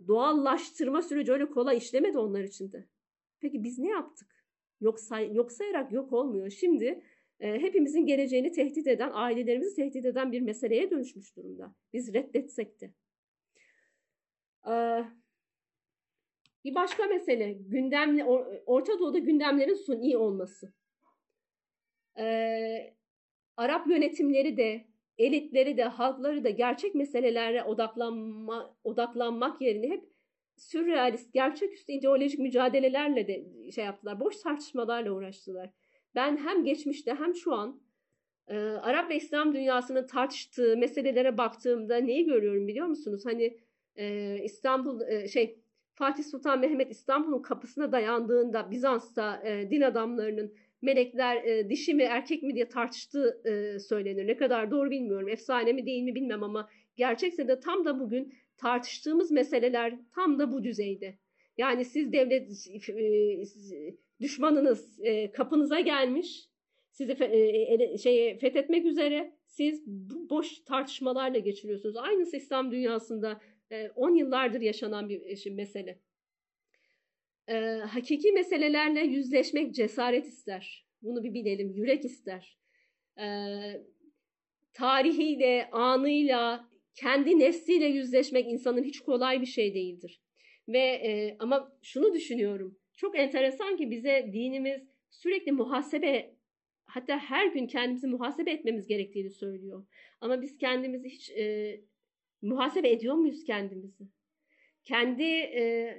doğallaştırma 0.08 1.02
süreci 1.02 1.32
öyle 1.32 1.50
kolay 1.50 1.78
işlemedi 1.78 2.18
onlar 2.18 2.44
için 2.44 2.72
de. 2.72 2.88
Peki 3.40 3.64
biz 3.64 3.80
ne 3.80 3.90
yaptık? 3.90 4.31
Yok, 4.82 5.00
say, 5.00 5.34
yok 5.34 5.52
sayarak 5.52 5.92
yok 5.92 6.14
olmuyor. 6.14 6.50
Şimdi 6.50 7.04
e, 7.40 7.60
hepimizin 7.60 8.06
geleceğini 8.06 8.52
tehdit 8.52 8.88
eden, 8.88 9.12
ailelerimizi 9.14 9.76
tehdit 9.76 10.06
eden 10.06 10.32
bir 10.32 10.42
meseleye 10.42 10.92
dönüşmüş 10.92 11.36
durumda. 11.36 11.76
Biz 11.94 12.14
reddetsek 12.14 12.82
de. 12.82 12.92
E, 14.68 14.74
bir 16.66 16.76
başka 16.76 17.06
mesele, 17.06 17.52
gündemli, 17.52 18.24
Orta 18.66 19.00
Doğu'da 19.00 19.18
gündemlerin 19.18 19.74
suni 19.74 20.18
olması. 20.18 20.74
E, 22.18 22.94
Arap 23.58 23.88
yönetimleri 23.88 24.58
de, 24.58 24.86
elitleri 25.18 25.78
de, 25.78 25.84
halkları 25.84 26.44
da 26.44 26.50
gerçek 26.50 26.96
meselelere 26.96 27.64
odaklanma, 27.64 28.76
odaklanmak 28.84 29.62
yerine 29.62 29.90
hep 29.90 30.11
sürrealist, 30.58 31.34
gerçeküstü 31.34 31.92
ideolojik 31.92 32.40
mücadelelerle 32.40 33.28
de 33.28 33.46
şey 33.72 33.86
yaptılar. 33.86 34.20
Boş 34.20 34.36
tartışmalarla 34.38 35.12
uğraştılar. 35.12 35.70
Ben 36.16 36.38
hem 36.38 36.64
geçmişte 36.64 37.14
hem 37.14 37.36
şu 37.36 37.54
an 37.54 37.82
e, 38.48 38.58
Arap 38.58 39.10
ve 39.10 39.16
İslam 39.16 39.54
dünyasının 39.54 40.08
tartıştığı 40.08 40.78
meselelere 40.78 41.38
baktığımda 41.38 41.98
neyi 41.98 42.26
görüyorum 42.26 42.68
biliyor 42.68 42.88
musunuz? 42.88 43.26
Hani 43.26 43.58
e, 43.96 44.38
İstanbul 44.44 45.02
e, 45.02 45.28
şey 45.28 45.62
Fatih 45.94 46.24
Sultan 46.24 46.60
Mehmet 46.60 46.92
İstanbul'un 46.92 47.42
kapısına 47.42 47.92
dayandığında 47.92 48.72
Bizans'ta 48.72 49.42
e, 49.46 49.70
din 49.70 49.82
adamlarının 49.82 50.54
melekler 50.82 51.44
e, 51.44 51.70
dişi 51.70 51.94
mi 51.94 52.04
erkek 52.04 52.44
mi 52.44 52.56
diye 52.56 52.70
tartıştığı 52.70 53.42
e, 53.46 53.80
söylenir. 53.80 54.28
Ne 54.28 54.38
kadar 54.38 54.72
doğru 54.72 54.92
bilmiyorum. 54.92 55.30
Efsane 55.30 55.74
mi 55.74 55.86
değil 55.86 56.04
mi 56.04 56.16
bilmem 56.16 56.44
ama 56.44 56.70
gerçekse 56.96 57.48
de 57.48 57.60
tam 57.60 57.86
da 57.86 58.00
bugün 58.00 58.34
tartıştığımız 58.62 59.32
meseleler 59.32 60.00
tam 60.16 60.40
da 60.40 60.52
bu 60.52 60.64
düzeyde. 60.64 61.18
Yani 61.58 61.86
siz 61.86 62.14
devlet 62.14 62.68
e, 62.90 63.96
düşmanınız 64.22 65.00
e, 65.00 65.32
kapınıza 65.32 65.80
gelmiş, 65.80 66.50
sizi 66.92 67.12
e, 67.12 67.98
şeye 67.98 68.38
fethetmek 68.38 68.86
üzere. 68.86 69.34
Siz 69.46 69.84
boş 70.30 70.60
tartışmalarla 70.60 71.40
geçiriyorsunuz. 71.40 71.98
Aynısı 71.98 72.38
İslam 72.38 72.72
dünyasında 72.72 73.42
10 73.96 74.16
e, 74.16 74.20
yıllardır 74.20 74.62
yaşanan 74.62 75.10
bir 75.10 75.52
mesele. 75.52 76.00
Hakiki 77.88 78.32
meselelerle 78.32 79.00
yüzleşmek 79.00 79.76
cesaret 79.76 80.26
ister. 80.26 80.88
Bunu 81.02 81.24
bir 81.24 81.34
bilelim. 81.34 81.72
Yürek 81.72 82.06
ister. 82.06 82.58
Tarihiyle, 84.74 85.70
anıyla, 85.72 86.71
kendi 86.96 87.40
nefsiyle 87.40 87.86
yüzleşmek 87.86 88.48
insanın 88.48 88.84
hiç 88.84 89.00
kolay 89.00 89.42
bir 89.42 89.46
şey 89.46 89.74
değildir. 89.74 90.22
Ve 90.68 90.80
e, 90.80 91.36
ama 91.40 91.78
şunu 91.82 92.14
düşünüyorum. 92.14 92.78
Çok 92.98 93.20
enteresan 93.20 93.78
ki 93.78 93.92
bize 93.92 94.30
dinimiz 94.34 94.82
sürekli 95.10 95.52
muhasebe 95.52 96.36
hatta 96.86 97.18
her 97.20 97.48
gün 97.48 97.68
kendimizi 97.68 98.08
muhasebe 98.08 98.52
etmemiz 98.52 98.88
gerektiğini 98.88 99.30
söylüyor. 99.30 99.86
Ama 100.22 100.42
biz 100.42 100.58
kendimizi 100.58 101.10
hiç 101.10 101.30
e, 101.30 101.80
muhasebe 102.42 102.90
ediyor 102.90 103.16
muyuz 103.16 103.44
kendimizi? 103.44 104.04
Kendi 104.84 105.24
e, 105.24 105.96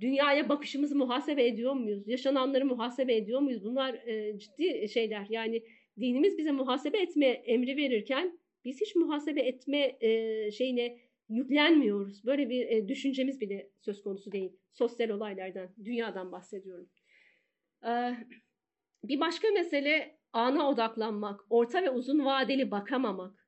dünyaya 0.00 0.48
bakışımızı 0.48 0.96
muhasebe 0.96 1.46
ediyor 1.46 1.72
muyuz? 1.72 2.08
Yaşananları 2.08 2.66
muhasebe 2.66 3.16
ediyor 3.16 3.40
muyuz? 3.40 3.64
Bunlar 3.64 3.94
e, 3.94 4.38
ciddi 4.38 4.88
şeyler. 4.88 5.26
Yani 5.30 5.62
dinimiz 6.00 6.38
bize 6.38 6.52
muhasebe 6.52 6.98
etme 6.98 7.26
emri 7.26 7.76
verirken 7.76 8.39
biz 8.64 8.80
hiç 8.80 8.96
muhasebe 8.96 9.40
etme 9.40 9.96
e, 10.00 10.50
şeyine 10.50 10.98
yüklenmiyoruz. 11.28 12.24
Böyle 12.24 12.50
bir 12.50 12.66
e, 12.66 12.88
düşüncemiz 12.88 13.40
bile 13.40 13.70
söz 13.80 14.02
konusu 14.02 14.32
değil. 14.32 14.52
Sosyal 14.72 15.08
olaylardan, 15.08 15.68
dünyadan 15.84 16.32
bahsediyorum. 16.32 16.90
Ee, 17.86 18.14
bir 19.04 19.20
başka 19.20 19.48
mesele 19.54 20.18
ana 20.32 20.70
odaklanmak, 20.70 21.40
orta 21.50 21.82
ve 21.82 21.90
uzun 21.90 22.24
vadeli 22.24 22.70
bakamamak. 22.70 23.46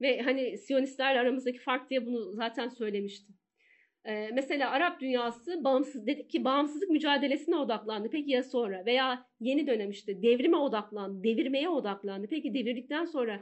Ve 0.00 0.20
hani 0.22 0.58
Siyonistlerle 0.58 1.20
aramızdaki 1.20 1.58
fark 1.58 1.90
diye 1.90 2.06
bunu 2.06 2.32
zaten 2.32 2.68
söylemiştim. 2.68 3.36
Ee, 4.04 4.30
mesela 4.32 4.70
Arap 4.70 5.00
dünyası 5.00 5.64
bağımsız 5.64 6.06
dedik 6.06 6.30
ki 6.30 6.44
bağımsızlık 6.44 6.90
mücadelesine 6.90 7.56
odaklandı. 7.56 8.10
Peki 8.10 8.30
ya 8.30 8.42
sonra? 8.42 8.86
Veya 8.86 9.26
yeni 9.40 9.66
dönem 9.66 9.90
işte 9.90 10.22
devrime 10.22 10.56
odaklandı, 10.56 11.24
devirmeye 11.24 11.68
odaklandı. 11.68 12.26
Peki 12.30 12.54
devirdikten 12.54 13.04
sonra 13.04 13.40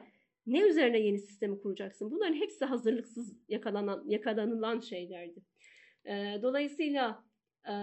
ne 0.53 0.61
üzerine 0.61 0.99
yeni 0.99 1.19
sistemi 1.19 1.61
kuracaksın? 1.61 2.11
Bunların 2.11 2.35
hepsi 2.35 2.65
hazırlıksız 2.65 3.37
yakalanan, 3.49 4.05
yakalanılan 4.07 4.81
şeylerdi. 4.81 5.43
Ee, 6.05 6.39
dolayısıyla 6.43 7.25
e, 7.69 7.75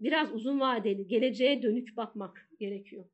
biraz 0.00 0.34
uzun 0.34 0.60
vadeli, 0.60 1.06
geleceğe 1.06 1.62
dönük 1.62 1.96
bakmak 1.96 2.48
gerekiyor. 2.58 3.04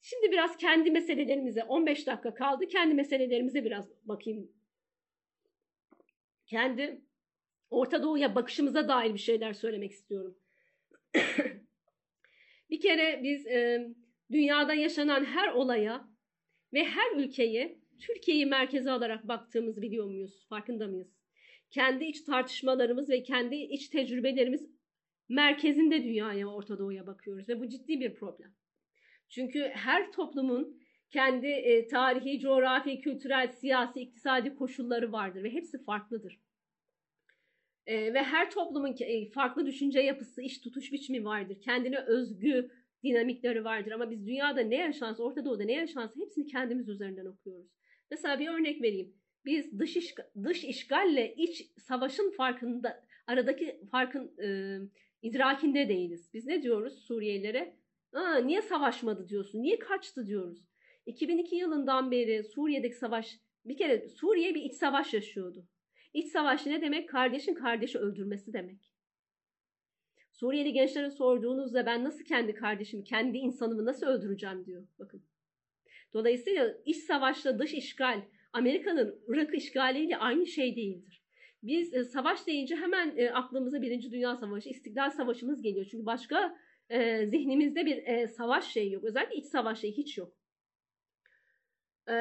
Şimdi 0.00 0.32
biraz 0.32 0.56
kendi 0.56 0.90
meselelerimize, 0.90 1.64
15 1.64 2.06
dakika 2.06 2.34
kaldı. 2.34 2.68
Kendi 2.68 2.94
meselelerimize 2.94 3.64
biraz 3.64 3.90
bakayım. 4.04 4.52
Kendi 6.46 7.02
Orta 7.70 8.02
Doğu'ya 8.02 8.34
bakışımıza 8.34 8.88
dair 8.88 9.14
bir 9.14 9.18
şeyler 9.18 9.52
söylemek 9.52 9.92
istiyorum. 9.92 10.38
bir 12.70 12.80
kere 12.80 13.20
biz 13.22 13.46
e, 13.46 13.88
dünyada 14.30 14.74
yaşanan 14.74 15.24
her 15.24 15.48
olaya 15.48 16.08
ve 16.72 16.84
her 16.84 17.16
ülkeye 17.16 17.78
Türkiye'yi 17.98 18.46
merkeze 18.46 18.90
alarak 18.90 19.28
baktığımızı 19.28 19.82
biliyor 19.82 20.06
muyuz? 20.06 20.46
Farkında 20.48 20.86
mıyız? 20.86 21.18
Kendi 21.70 22.04
iç 22.04 22.22
tartışmalarımız 22.22 23.10
ve 23.10 23.22
kendi 23.22 23.56
iç 23.56 23.88
tecrübelerimiz 23.88 24.70
merkezinde 25.28 26.04
dünyaya, 26.04 26.48
Orta 26.48 26.78
Doğu'ya 26.78 27.06
bakıyoruz 27.06 27.48
ve 27.48 27.60
bu 27.60 27.68
ciddi 27.68 28.00
bir 28.00 28.14
problem. 28.14 28.54
Çünkü 29.28 29.60
her 29.74 30.12
toplumun 30.12 30.80
kendi 31.10 31.46
e, 31.46 31.86
tarihi, 31.88 32.40
coğrafi, 32.40 33.00
kültürel, 33.00 33.48
siyasi, 33.48 34.00
iktisadi 34.00 34.54
koşulları 34.54 35.12
vardır 35.12 35.42
ve 35.42 35.52
hepsi 35.52 35.84
farklıdır. 35.84 36.40
E, 37.86 38.14
ve 38.14 38.22
her 38.22 38.50
toplumun 38.50 38.96
e, 39.00 39.30
farklı 39.30 39.66
düşünce 39.66 40.00
yapısı, 40.00 40.42
iş 40.42 40.60
tutuş 40.60 40.92
biçimi 40.92 41.24
vardır. 41.24 41.60
Kendine 41.60 41.98
özgü 41.98 42.70
dinamikleri 43.04 43.64
vardır. 43.64 43.92
Ama 43.92 44.10
biz 44.10 44.26
dünyada 44.26 44.60
ne 44.60 44.76
yaşansa, 44.76 45.22
Orta 45.22 45.44
Doğu'da 45.44 45.64
ne 45.64 45.72
yaşansa 45.72 46.20
hepsini 46.20 46.46
kendimiz 46.46 46.88
üzerinden 46.88 47.26
okuyoruz. 47.26 47.70
Mesela 48.10 48.38
bir 48.38 48.48
örnek 48.48 48.82
vereyim. 48.82 49.14
Biz 49.44 49.78
dış, 49.78 49.96
iş, 49.96 50.14
dış 50.44 50.64
işgalle 50.64 51.34
iç 51.34 51.70
savaşın 51.78 52.30
farkında, 52.30 53.04
aradaki 53.26 53.80
farkın 53.90 54.32
e, 54.42 54.78
idrakinde 55.22 55.88
değiliz. 55.88 56.30
Biz 56.34 56.46
ne 56.46 56.62
diyoruz 56.62 57.04
Suriyelilere? 57.06 57.76
Aa, 58.12 58.36
niye 58.36 58.62
savaşmadı 58.62 59.28
diyorsun, 59.28 59.62
niye 59.62 59.78
kaçtı 59.78 60.26
diyoruz. 60.26 60.68
2002 61.06 61.56
yılından 61.56 62.10
beri 62.10 62.44
Suriye'deki 62.44 62.96
savaş, 62.96 63.38
bir 63.64 63.76
kere 63.76 64.08
Suriye 64.08 64.54
bir 64.54 64.62
iç 64.62 64.74
savaş 64.74 65.14
yaşıyordu. 65.14 65.68
İç 66.14 66.28
savaş 66.32 66.66
ne 66.66 66.82
demek? 66.82 67.08
Kardeşin 67.08 67.54
kardeşi 67.54 67.98
öldürmesi 67.98 68.52
demek. 68.52 68.92
Suriyeli 70.40 70.72
gençlere 70.72 71.10
sorduğunuzda 71.10 71.86
ben 71.86 72.04
nasıl 72.04 72.24
kendi 72.24 72.54
kardeşimi, 72.54 73.04
kendi 73.04 73.38
insanımı 73.38 73.84
nasıl 73.84 74.06
öldüreceğim 74.06 74.66
diyor. 74.66 74.86
Bakın. 74.98 75.22
Dolayısıyla 76.12 76.74
iç 76.84 76.96
savaşla 76.96 77.58
dış 77.58 77.74
işgal, 77.74 78.22
Amerika'nın 78.52 79.20
Irak 79.28 79.54
işgaliyle 79.54 80.16
aynı 80.16 80.46
şey 80.46 80.76
değildir. 80.76 81.22
Biz 81.62 81.94
e, 81.94 82.04
savaş 82.04 82.46
deyince 82.46 82.76
hemen 82.76 83.16
e, 83.16 83.30
aklımıza 83.30 83.82
Birinci 83.82 84.10
Dünya 84.10 84.36
Savaşı, 84.36 84.68
İstiklal 84.68 85.10
Savaşımız 85.10 85.62
geliyor. 85.62 85.86
Çünkü 85.90 86.06
başka 86.06 86.56
e, 86.90 87.26
zihnimizde 87.26 87.86
bir 87.86 88.06
e, 88.06 88.28
savaş 88.28 88.72
şeyi 88.72 88.92
yok. 88.92 89.04
Özellikle 89.04 89.36
iç 89.36 89.46
savaş 89.46 89.80
şeyi 89.80 89.96
hiç 89.96 90.18
yok. 90.18 90.36
E, 92.08 92.14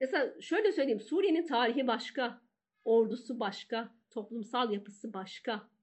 mesela 0.00 0.40
şöyle 0.40 0.72
söyleyeyim, 0.72 1.00
Suriye'nin 1.00 1.46
tarihi 1.46 1.86
başka, 1.86 2.40
ordusu 2.84 3.40
başka, 3.40 3.94
toplumsal 4.10 4.72
yapısı 4.72 5.12
başka. 5.12 5.77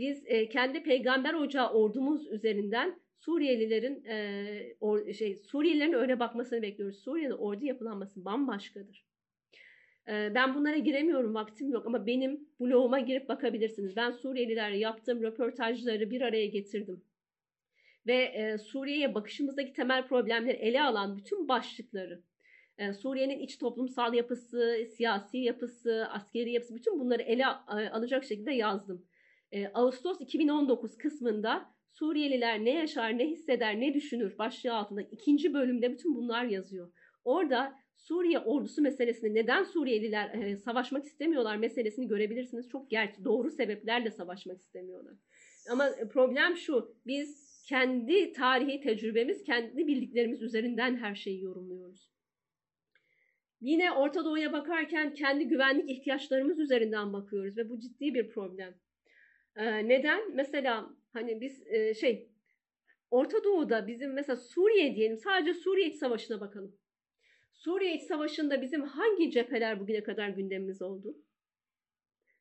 Biz 0.00 0.22
e, 0.26 0.48
kendi 0.48 0.82
peygamber 0.82 1.34
ocağı 1.34 1.72
ordumuz 1.72 2.26
üzerinden 2.32 3.00
Suriyelilerin 3.18 4.04
e, 4.04 4.76
or, 4.80 5.12
şey 5.12 5.36
Suriyelilerin 5.36 5.92
öyle 5.92 6.20
bakmasını 6.20 6.62
bekliyoruz. 6.62 6.98
Suriye'de 6.98 7.34
ordu 7.34 7.64
yapılanması 7.64 8.24
bambaşkadır. 8.24 9.06
E, 10.08 10.34
ben 10.34 10.54
bunlara 10.54 10.76
giremiyorum, 10.76 11.34
vaktim 11.34 11.72
yok 11.72 11.86
ama 11.86 12.06
benim 12.06 12.48
bloguma 12.60 13.00
girip 13.00 13.28
bakabilirsiniz. 13.28 13.96
Ben 13.96 14.10
Suriyelilerle 14.10 14.78
yaptığım 14.78 15.22
röportajları 15.22 16.10
bir 16.10 16.20
araya 16.20 16.46
getirdim. 16.46 17.04
Ve 18.06 18.22
e, 18.22 18.58
Suriye'ye 18.58 19.14
bakışımızdaki 19.14 19.72
temel 19.72 20.06
problemleri 20.08 20.56
ele 20.56 20.82
alan 20.82 21.16
bütün 21.16 21.48
başlıkları 21.48 22.22
e, 22.78 22.92
Suriye'nin 22.92 23.38
iç 23.38 23.58
toplumsal 23.58 24.14
yapısı, 24.14 24.76
siyasi 24.96 25.38
yapısı, 25.38 26.06
askeri 26.10 26.52
yapısı 26.52 26.74
bütün 26.74 27.00
bunları 27.00 27.22
ele 27.22 27.46
alacak 27.90 28.24
şekilde 28.24 28.52
yazdım. 28.52 29.06
E, 29.52 29.68
Ağustos 29.68 30.20
2019 30.20 30.98
kısmında 30.98 31.70
Suriyeliler 31.92 32.64
ne 32.64 32.74
yaşar, 32.74 33.18
ne 33.18 33.26
hisseder, 33.26 33.80
ne 33.80 33.94
düşünür 33.94 34.38
başlığı 34.38 34.74
altında 34.74 35.02
ikinci 35.02 35.54
bölümde 35.54 35.92
bütün 35.92 36.14
bunlar 36.14 36.44
yazıyor. 36.44 36.92
Orada 37.24 37.80
Suriye 37.96 38.38
ordusu 38.38 38.82
meselesini 38.82 39.34
neden 39.34 39.64
Suriyeliler 39.64 40.34
e, 40.34 40.56
savaşmak 40.56 41.04
istemiyorlar 41.04 41.56
meselesini 41.56 42.08
görebilirsiniz. 42.08 42.68
Çok 42.68 42.90
gerçi 42.90 43.24
doğru 43.24 43.50
sebeplerle 43.50 44.10
savaşmak 44.10 44.60
istemiyorlar. 44.60 45.14
Ama 45.70 45.90
problem 46.12 46.56
şu, 46.56 46.96
biz 47.06 47.62
kendi 47.68 48.32
tarihi 48.32 48.80
tecrübemiz, 48.80 49.44
kendi 49.44 49.86
bildiklerimiz 49.86 50.42
üzerinden 50.42 50.96
her 50.96 51.14
şeyi 51.14 51.42
yorumluyoruz. 51.42 52.10
Yine 53.60 53.92
Orta 53.92 54.24
Doğu'ya 54.24 54.52
bakarken 54.52 55.14
kendi 55.14 55.48
güvenlik 55.48 55.90
ihtiyaçlarımız 55.90 56.58
üzerinden 56.58 57.12
bakıyoruz 57.12 57.56
ve 57.56 57.68
bu 57.68 57.80
ciddi 57.80 58.14
bir 58.14 58.28
problem. 58.28 58.74
Neden? 59.56 60.34
Mesela 60.34 60.96
hani 61.12 61.40
biz 61.40 61.66
e, 61.66 61.94
şey 61.94 62.30
Orta 63.10 63.44
Doğu'da 63.44 63.86
bizim 63.86 64.12
mesela 64.12 64.36
Suriye 64.36 64.96
diyelim 64.96 65.16
sadece 65.16 65.54
Suriye 65.54 65.88
İç 65.88 65.96
Savaşı'na 65.96 66.40
bakalım. 66.40 66.76
Suriye 67.52 67.94
İç 67.94 68.02
Savaşı'nda 68.02 68.62
bizim 68.62 68.82
hangi 68.82 69.30
cepheler 69.30 69.80
bugüne 69.80 70.02
kadar 70.02 70.28
gündemimiz 70.28 70.82
oldu? 70.82 71.16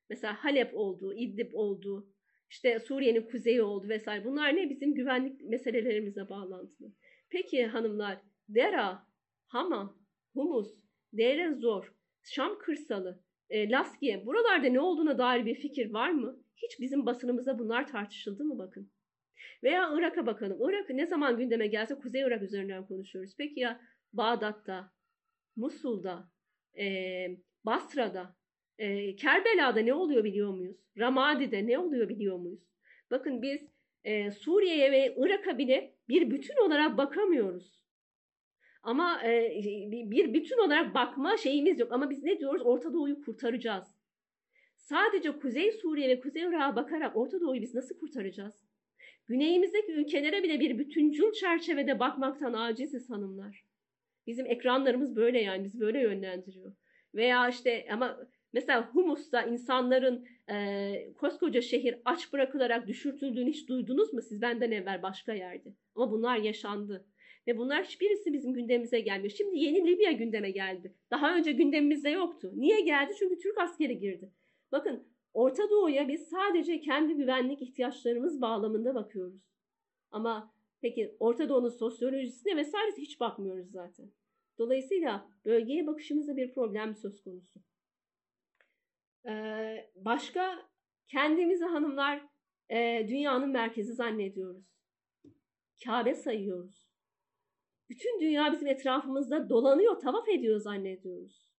Mesela 0.10 0.44
Halep 0.44 0.76
oldu, 0.76 1.14
İdlib 1.14 1.54
oldu, 1.54 2.10
işte 2.50 2.80
Suriye'nin 2.80 3.22
kuzeyi 3.22 3.62
oldu 3.62 3.90
vesaire. 3.90 4.26
Bunlar 4.26 4.56
ne? 4.56 4.70
Bizim 4.70 4.94
güvenlik 4.96 5.42
meselelerimize 5.42 6.30
bağlantılı. 6.30 6.94
Peki 7.30 7.66
hanımlar, 7.66 8.22
Dera, 8.50 9.08
Hama, 9.48 9.98
Humus, 10.34 10.76
Deir 11.14 11.52
Zor, 11.54 11.94
Şam 12.24 12.60
kırsalı, 12.60 13.24
e, 13.50 13.70
Laskiye 13.70 14.26
buralarda 14.26 14.68
ne 14.68 14.80
olduğuna 14.80 15.18
dair 15.18 15.46
bir 15.46 15.56
fikir 15.56 15.94
var 15.94 16.10
mı? 16.10 16.40
Hiç 16.56 16.80
bizim 16.80 17.06
basınımızda 17.06 17.60
bunlar 17.60 17.88
tartışıldı 17.88 18.46
mı 18.46 18.58
bakın. 18.58 18.92
Veya 19.64 19.90
Irak'a 19.94 20.26
bakalım. 20.26 20.58
Irak 20.70 20.90
ne 20.90 21.06
zaman 21.06 21.38
gündeme 21.38 21.68
gelse 21.68 21.96
Kuzey 21.96 22.22
Irak 22.22 22.42
üzerinden 22.42 22.88
konuşuyoruz. 22.88 23.34
Peki 23.38 23.60
ya 23.60 23.82
Bağdat'ta, 24.14 24.92
Musul'da, 25.56 26.30
e, 26.80 26.86
Basra'da, 27.66 28.36
e, 28.78 29.16
Kerbela'da 29.16 29.80
ne 29.80 29.94
oluyor 29.94 30.24
biliyor 30.24 30.54
muyuz? 30.54 30.78
Ramadi'de 30.98 31.68
ne 31.68 31.80
oluyor 31.80 32.10
biliyor 32.10 32.38
muyuz? 32.38 32.64
Bakın 33.12 33.42
biz 33.42 33.62
e, 34.04 34.32
Suriye'ye 34.32 34.92
ve 34.92 35.16
Irak'a 35.18 35.58
bile 35.58 35.96
bir 36.10 36.32
bütün 36.32 36.66
olarak 36.66 36.98
bakamıyoruz. 36.98 37.79
Ama 38.84 39.24
e, 39.24 39.62
bir 40.12 40.34
bütün 40.34 40.58
olarak 40.58 40.96
bakma 40.96 41.38
şeyimiz 41.38 41.80
yok. 41.80 41.92
Ama 41.92 42.10
biz 42.10 42.24
ne 42.24 42.40
diyoruz? 42.40 42.62
Orta 42.66 42.94
Doğu'yu 42.94 43.22
kurtaracağız. 43.22 44.00
Sadece 44.78 45.40
Kuzey 45.40 45.72
Suriye 45.72 46.10
ve 46.10 46.20
Kuzey 46.20 46.44
Irak'a 46.44 46.76
bakarak 46.76 47.18
Orta 47.18 47.42
Doğu'yu 47.42 47.62
biz 47.62 47.76
nasıl 47.76 47.98
kurtaracağız? 48.00 48.70
Güneyimizdeki 49.28 49.92
ülkelere 49.92 50.44
bile 50.44 50.60
bir 50.60 50.80
bütüncül 50.80 51.32
çerçevede 51.32 52.00
bakmaktan 52.00 52.54
aciziz 52.54 53.10
hanımlar. 53.10 53.66
Bizim 54.28 54.46
ekranlarımız 54.46 55.16
böyle 55.16 55.42
yani 55.42 55.64
biz 55.64 55.80
böyle 55.80 56.02
yönlendiriyor. 56.02 56.74
Veya 57.16 57.50
işte 57.50 57.88
ama 57.92 58.18
mesela 58.54 58.90
Humus'ta 58.94 59.42
insanların 59.42 60.28
e, 60.52 61.14
koskoca 61.18 61.62
şehir 61.62 61.96
aç 62.06 62.34
bırakılarak 62.34 62.88
düşürtüldüğünü 62.88 63.50
hiç 63.50 63.70
duydunuz 63.70 64.14
mu 64.14 64.22
siz 64.22 64.42
benden 64.42 64.72
evvel 64.72 65.02
başka 65.02 65.34
yerde? 65.34 65.74
Ama 65.96 66.12
bunlar 66.12 66.38
yaşandı. 66.38 67.06
Ve 67.50 67.58
bunlar 67.58 67.84
hiçbirisi 67.84 68.34
bizim 68.34 68.54
gündemimize 68.54 69.00
gelmiyor. 69.00 69.34
Şimdi 69.38 69.60
yeni 69.60 69.88
Libya 69.88 70.12
gündeme 70.12 70.52
geldi. 70.52 70.94
Daha 71.12 71.36
önce 71.36 71.52
gündemimizde 71.52 72.10
yoktu. 72.10 72.52
Niye 72.56 72.82
geldi? 72.82 73.14
Çünkü 73.20 73.38
Türk 73.38 73.58
askeri 73.58 74.00
girdi. 74.00 74.32
Bakın 74.72 75.08
Orta 75.34 75.70
Doğu'ya 75.70 76.08
biz 76.08 76.30
sadece 76.30 76.80
kendi 76.82 77.14
güvenlik 77.14 77.62
ihtiyaçlarımız 77.62 78.42
bağlamında 78.42 78.96
bakıyoruz. 78.96 79.42
Ama 80.12 80.54
peki 80.82 81.16
Orta 81.20 81.50
Doğu'nun 81.50 81.70
sosyolojisine 81.70 82.58
vesairesi 82.58 83.02
hiç 83.02 83.20
bakmıyoruz 83.20 83.72
zaten. 83.72 84.12
Dolayısıyla 84.58 85.30
bölgeye 85.46 85.88
bakışımızda 85.88 86.38
bir 86.38 86.54
problem 86.54 86.96
söz 86.96 87.22
konusu. 87.22 87.60
Ee, 89.28 89.90
başka 89.96 90.70
kendimizi 91.08 91.66
hanımlar 91.66 92.22
e, 92.70 93.06
dünyanın 93.08 93.50
merkezi 93.50 93.94
zannediyoruz. 93.94 94.66
Kabe 95.84 96.16
sayıyoruz. 96.16 96.89
Bütün 97.90 98.22
dünya 98.22 98.52
bizim 98.52 98.68
etrafımızda 98.68 99.50
dolanıyor, 99.50 100.00
tavaf 100.00 100.30
ediyor 100.30 100.60
zannediyoruz. 100.60 101.50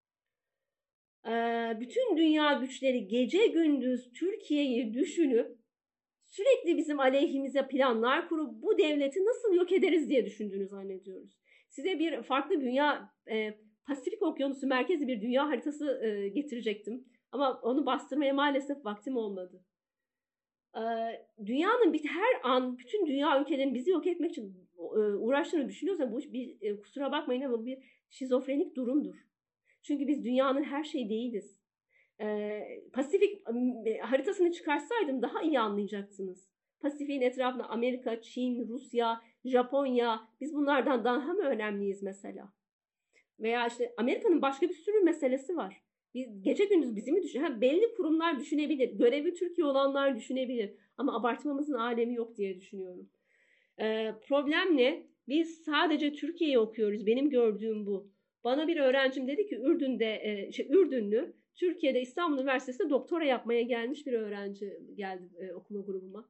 Ee, 1.26 1.76
bütün 1.80 2.16
dünya 2.16 2.52
güçleri 2.52 3.08
gece 3.08 3.46
gündüz 3.46 4.12
Türkiye'yi 4.12 4.94
düşünüp 4.94 5.58
sürekli 6.24 6.76
bizim 6.76 7.00
aleyhimize 7.00 7.68
planlar 7.68 8.28
kurup 8.28 8.62
bu 8.62 8.78
devleti 8.78 9.24
nasıl 9.24 9.54
yok 9.54 9.72
ederiz 9.72 10.08
diye 10.08 10.26
düşündüğünü 10.26 10.66
zannediyoruz. 10.66 11.38
Size 11.68 11.98
bir 11.98 12.22
farklı 12.22 12.60
dünya, 12.60 13.12
e, 13.30 13.58
Pasifik 13.86 14.22
Okyanusu 14.22 14.66
merkezi 14.66 15.08
bir 15.08 15.20
dünya 15.20 15.48
haritası 15.48 16.00
e, 16.04 16.28
getirecektim. 16.28 17.04
Ama 17.32 17.60
onu 17.62 17.86
bastırmaya 17.86 18.34
maalesef 18.34 18.84
vaktim 18.84 19.16
olmadı. 19.16 19.64
Ee, 20.76 20.80
dünyanın 21.46 21.92
bir, 21.92 22.04
her 22.04 22.50
an 22.50 22.78
bütün 22.78 23.06
dünya 23.06 23.40
ülkelerinin 23.40 23.74
bizi 23.74 23.90
yok 23.90 24.06
etmek 24.06 24.30
için 24.30 24.69
uğraştığını 25.18 25.68
düşünüyorsan 25.68 26.12
bu 26.12 26.18
bir 26.18 26.56
e, 26.60 26.80
kusura 26.80 27.12
bakmayın 27.12 27.42
ama 27.42 27.66
bir 27.66 27.78
şizofrenik 28.10 28.76
durumdur. 28.76 29.14
Çünkü 29.82 30.06
biz 30.06 30.24
dünyanın 30.24 30.62
her 30.62 30.84
şeyi 30.84 31.10
değiliz. 31.10 31.60
Ee, 32.20 32.82
Pasifik 32.92 33.42
e, 33.86 33.98
haritasını 33.98 34.52
çıkarsaydım 34.52 35.22
daha 35.22 35.42
iyi 35.42 35.60
anlayacaksınız. 35.60 36.50
Pasifik'in 36.80 37.20
etrafında 37.20 37.64
Amerika, 37.68 38.20
Çin, 38.20 38.68
Rusya, 38.68 39.20
Japonya 39.44 40.20
biz 40.40 40.54
bunlardan 40.54 41.04
daha 41.04 41.32
mı 41.32 41.42
önemliyiz 41.42 42.02
mesela? 42.02 42.52
Veya 43.40 43.66
işte 43.66 43.94
Amerika'nın 43.96 44.42
başka 44.42 44.68
bir 44.68 44.74
sürü 44.74 45.00
meselesi 45.00 45.56
var. 45.56 45.82
Biz, 46.14 46.42
gece 46.42 46.64
gündüz 46.64 46.96
bizi 46.96 47.12
mi 47.12 47.22
düşün? 47.22 47.60
Belli 47.60 47.94
kurumlar 47.94 48.38
düşünebilir. 48.38 48.98
Görevi 48.98 49.34
Türkiye 49.34 49.66
olanlar 49.66 50.16
düşünebilir. 50.16 50.74
Ama 50.96 51.16
abartmamızın 51.16 51.74
alemi 51.74 52.14
yok 52.14 52.36
diye 52.36 52.56
düşünüyorum. 52.56 53.10
Ee, 53.80 54.14
problem 54.28 54.76
ne? 54.76 55.06
Biz 55.28 55.62
sadece 55.64 56.12
Türkiye'yi 56.12 56.58
okuyoruz. 56.58 57.06
Benim 57.06 57.30
gördüğüm 57.30 57.86
bu. 57.86 58.12
Bana 58.44 58.68
bir 58.68 58.76
öğrencim 58.76 59.28
dedi 59.28 59.46
ki 59.46 59.56
Ürdün'de, 59.56 60.20
e, 60.22 60.52
şey, 60.52 60.66
Ürdünlü, 60.70 61.34
Türkiye'de 61.56 62.00
İstanbul 62.00 62.38
Üniversitesi'nde 62.38 62.90
doktora 62.90 63.24
yapmaya 63.24 63.62
gelmiş 63.62 64.06
bir 64.06 64.12
öğrenci 64.12 64.78
geldi 64.94 65.24
e, 65.40 65.52
okuma 65.52 65.80
grubuma. 65.80 66.28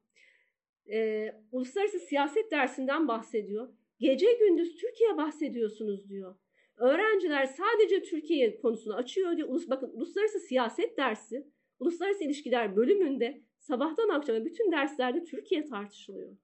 E, 0.92 1.28
uluslararası 1.52 1.98
siyaset 1.98 2.50
dersinden 2.50 3.08
bahsediyor. 3.08 3.68
Gece 3.98 4.32
gündüz 4.32 4.76
Türkiye 4.76 5.16
bahsediyorsunuz 5.16 6.08
diyor. 6.08 6.34
Öğrenciler 6.76 7.46
sadece 7.46 8.02
Türkiye 8.02 8.60
konusunu 8.60 8.94
açıyor 8.94 9.36
diyor. 9.36 9.48
Ulus, 9.48 9.68
bakın 9.70 9.90
uluslararası 9.92 10.40
siyaset 10.40 10.98
dersi, 10.98 11.46
uluslararası 11.78 12.24
ilişkiler 12.24 12.76
bölümünde 12.76 13.42
sabahtan 13.58 14.08
akşama 14.08 14.44
bütün 14.44 14.72
derslerde 14.72 15.24
Türkiye 15.24 15.64
tartışılıyor. 15.64 16.36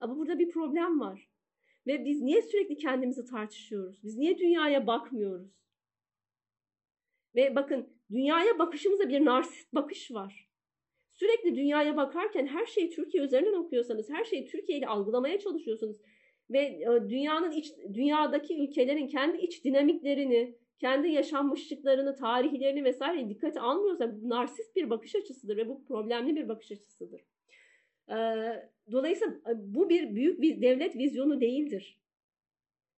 Ama 0.00 0.16
burada 0.16 0.38
bir 0.38 0.50
problem 0.50 1.00
var. 1.00 1.28
Ve 1.86 2.04
biz 2.04 2.22
niye 2.22 2.42
sürekli 2.42 2.76
kendimizi 2.76 3.24
tartışıyoruz? 3.24 4.02
Biz 4.02 4.16
niye 4.16 4.38
dünyaya 4.38 4.86
bakmıyoruz? 4.86 5.64
Ve 7.34 7.54
bakın 7.56 7.88
dünyaya 8.10 8.58
bakışımızda 8.58 9.08
bir 9.08 9.24
narsist 9.24 9.74
bakış 9.74 10.12
var. 10.12 10.48
Sürekli 11.12 11.56
dünyaya 11.56 11.96
bakarken 11.96 12.46
her 12.46 12.66
şeyi 12.66 12.90
Türkiye 12.90 13.24
üzerinden 13.24 13.52
okuyorsanız, 13.52 14.10
her 14.10 14.24
şeyi 14.24 14.46
Türkiye 14.46 14.78
ile 14.78 14.86
algılamaya 14.86 15.38
çalışıyorsunuz 15.38 15.96
ve 16.50 16.58
e, 16.58 17.08
dünyanın 17.08 17.52
iç, 17.52 17.72
dünyadaki 17.94 18.62
ülkelerin 18.62 19.06
kendi 19.06 19.36
iç 19.36 19.64
dinamiklerini, 19.64 20.58
kendi 20.80 21.08
yaşanmışlıklarını, 21.08 22.16
tarihlerini 22.16 22.84
vesaire 22.84 23.28
dikkate 23.28 23.60
almıyorsa 23.60 24.22
bu 24.22 24.28
narsist 24.28 24.76
bir 24.76 24.90
bakış 24.90 25.14
açısıdır 25.14 25.56
ve 25.56 25.68
bu 25.68 25.84
problemli 25.84 26.36
bir 26.36 26.48
bakış 26.48 26.72
açısıdır. 26.72 27.20
Dolayısıyla 28.92 29.34
bu 29.56 29.88
bir 29.88 30.14
büyük 30.14 30.40
bir 30.40 30.62
devlet 30.62 30.96
vizyonu 30.96 31.40
değildir. 31.40 32.00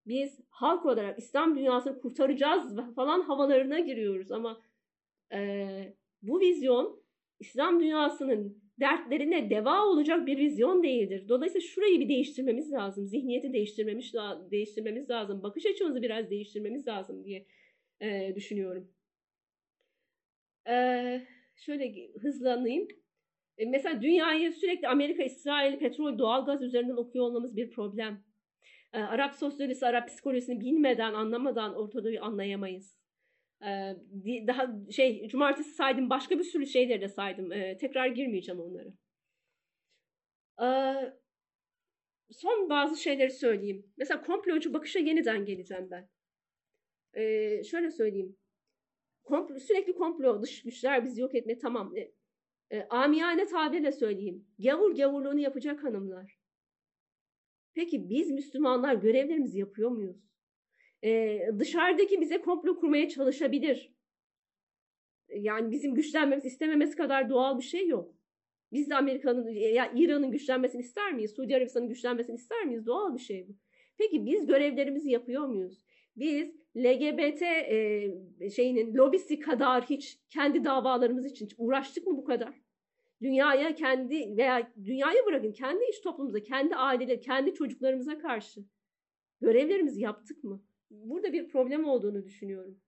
Biz 0.06 0.40
halk 0.48 0.86
olarak 0.86 1.18
İslam 1.18 1.56
dünyasını 1.56 2.00
kurtaracağız 2.00 2.76
falan 2.94 3.20
havalarına 3.20 3.80
giriyoruz 3.80 4.32
ama 4.32 4.62
bu 6.22 6.40
vizyon 6.40 7.02
İslam 7.40 7.80
dünyasının 7.80 8.62
dertlerine 8.80 9.50
deva 9.50 9.86
olacak 9.86 10.26
bir 10.26 10.38
vizyon 10.38 10.82
değildir. 10.82 11.28
Dolayısıyla 11.28 11.66
şurayı 11.66 12.00
bir 12.00 12.08
değiştirmemiz 12.08 12.72
lazım. 12.72 13.06
Zihniyeti 13.06 13.52
değiştirmemiz, 13.52 14.12
değiştirmemiz 14.50 15.10
lazım. 15.10 15.42
Bakış 15.42 15.66
açımızı 15.66 16.02
biraz 16.02 16.30
değiştirmemiz 16.30 16.86
lazım 16.86 17.24
diye 17.24 17.46
e, 18.00 18.32
düşünüyorum. 18.34 18.92
E, 20.68 21.26
şöyle 21.56 22.08
hızlanayım. 22.20 22.88
E, 23.58 23.66
mesela 23.66 24.02
dünyayı 24.02 24.52
sürekli 24.52 24.88
Amerika, 24.88 25.22
İsrail, 25.22 25.78
petrol, 25.78 26.18
doğalgaz 26.18 26.62
üzerinden 26.62 26.96
okuyor 26.96 27.24
olmamız 27.24 27.56
bir 27.56 27.70
problem. 27.70 28.24
E, 28.92 28.98
Arap 28.98 29.34
sosyolojisi, 29.34 29.86
Arap 29.86 30.08
psikolojisini 30.08 30.60
bilmeden, 30.60 31.14
anlamadan 31.14 31.74
Ortadoğu'yu 31.74 32.24
anlayamayız. 32.24 32.98
E, 33.62 33.66
daha 34.46 34.90
şey, 34.90 35.28
cumartesi 35.28 35.70
saydım, 35.70 36.10
başka 36.10 36.38
bir 36.38 36.44
sürü 36.44 36.66
şeyleri 36.66 37.00
de 37.00 37.08
saydım. 37.08 37.50
Tekrar 37.80 38.06
girmeyeceğim 38.06 38.60
onları. 38.60 38.92
Son 42.30 42.70
bazı 42.70 43.02
şeyleri 43.02 43.30
söyleyeyim. 43.30 43.86
Mesela 43.96 44.22
komplocu 44.22 44.74
bakışa 44.74 44.98
yeniden 44.98 45.44
geleceğim 45.44 45.88
ben. 45.90 46.08
Şöyle 47.62 47.90
söyleyeyim. 47.90 48.36
Komplo, 49.24 49.58
sürekli 49.58 49.94
komplo, 49.94 50.42
dış 50.42 50.62
güçler 50.62 51.04
bizi 51.04 51.20
yok 51.20 51.34
etme 51.34 51.58
tamam. 51.58 51.94
E, 52.70 52.82
amiyane 52.82 53.47
tabirle 53.47 53.93
söyleyeyim. 53.93 54.47
Gavur 54.59 54.97
gavurluğunu 54.97 55.40
yapacak 55.40 55.84
hanımlar. 55.84 56.38
Peki 57.74 58.09
biz 58.09 58.30
Müslümanlar 58.30 58.94
görevlerimizi 58.94 59.59
yapıyor 59.59 59.90
muyuz? 59.90 60.16
E, 61.05 61.40
dışarıdaki 61.59 62.20
bize 62.20 62.40
komplo 62.40 62.80
kurmaya 62.80 63.09
çalışabilir. 63.09 63.93
Yani 65.28 65.70
bizim 65.70 65.94
güçlenmemiz 65.94 66.44
istememesi 66.44 66.97
kadar 66.97 67.30
doğal 67.30 67.59
bir 67.59 67.64
şey 67.64 67.88
yok. 67.88 68.16
Biz 68.72 68.90
de 68.90 68.94
Amerika'nın 68.94 69.51
ya 69.51 69.93
İran'ın 69.94 70.30
güçlenmesini 70.30 70.80
ister 70.80 71.12
miyiz? 71.12 71.30
Suudi 71.30 71.56
Arabistan'ın 71.56 71.88
güçlenmesini 71.88 72.34
ister 72.34 72.64
miyiz? 72.64 72.86
Doğal 72.86 73.14
bir 73.14 73.18
şey 73.18 73.48
bu. 73.48 73.56
Peki 73.98 74.26
biz 74.26 74.47
görevlerimizi 74.47 75.10
yapıyor 75.10 75.47
muyuz? 75.47 75.84
Biz 76.16 76.56
LGBT 76.77 77.43
e, 77.43 78.51
şeyinin 78.51 78.94
lobisi 78.94 79.40
kadar 79.40 79.85
hiç 79.85 80.20
kendi 80.28 80.65
davalarımız 80.65 81.27
için 81.27 81.48
uğraştık 81.59 82.07
mı 82.07 82.16
bu 82.16 82.24
kadar? 82.24 82.55
Dünyaya 83.23 83.74
kendi 83.74 84.36
veya 84.36 84.73
dünyaya 84.85 85.27
bırakın 85.27 85.53
kendi 85.53 85.85
iş 85.90 86.01
toplumumuza, 86.01 86.43
kendi 86.43 86.77
aileler, 86.77 87.20
kendi 87.20 87.55
çocuklarımıza 87.55 88.19
karşı 88.19 88.61
görevlerimizi 89.40 90.01
yaptık 90.01 90.44
mı? 90.44 90.65
Burada 90.90 91.32
bir 91.32 91.48
problem 91.48 91.85
olduğunu 91.85 92.24
düşünüyorum. 92.24 92.81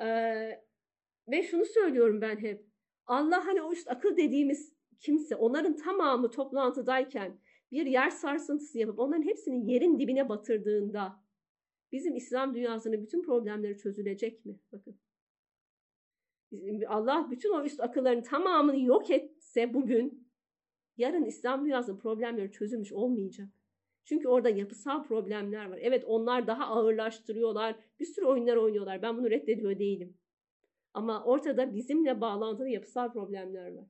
Ee, 0.00 0.60
ve 1.28 1.42
şunu 1.42 1.64
söylüyorum 1.64 2.20
ben 2.20 2.36
hep. 2.36 2.66
Allah 3.06 3.46
hani 3.46 3.62
o 3.62 3.72
işte 3.72 3.90
akıl 3.90 4.16
dediğimiz 4.16 4.74
kimse 5.00 5.36
onların 5.36 5.76
tamamı 5.76 6.30
toplantıdayken 6.30 7.40
bir 7.72 7.86
yer 7.86 8.10
sarsıntısı 8.10 8.78
yapıp 8.78 8.98
onların 8.98 9.22
hepsini 9.22 9.72
yerin 9.72 9.98
dibine 9.98 10.28
batırdığında 10.28 11.22
bizim 11.92 12.16
İslam 12.16 12.54
dünyasının 12.54 13.02
bütün 13.02 13.22
problemleri 13.22 13.78
çözülecek 13.78 14.46
mi? 14.46 14.60
Bakın. 14.72 14.98
Allah 16.88 17.28
bütün 17.30 17.52
o 17.52 17.64
üst 17.64 17.80
akılların 17.80 18.22
tamamını 18.22 18.80
yok 18.80 19.10
etse 19.10 19.74
bugün 19.74 20.28
yarın 20.96 21.24
İslam 21.24 21.64
dünyasının 21.64 21.98
problemleri 21.98 22.52
çözülmüş 22.52 22.92
olmayacak. 22.92 23.48
Çünkü 24.04 24.28
orada 24.28 24.50
yapısal 24.50 25.04
problemler 25.04 25.70
var. 25.70 25.78
Evet 25.82 26.04
onlar 26.06 26.46
daha 26.46 26.66
ağırlaştırıyorlar. 26.66 27.76
Bir 28.00 28.04
sürü 28.04 28.26
oyunlar 28.26 28.56
oynuyorlar. 28.56 29.02
Ben 29.02 29.18
bunu 29.18 29.30
reddediyor 29.30 29.78
değilim. 29.78 30.16
Ama 30.94 31.24
ortada 31.24 31.74
bizimle 31.74 32.20
bağlantılı 32.20 32.68
yapısal 32.68 33.12
problemler 33.12 33.74
var. 33.74 33.86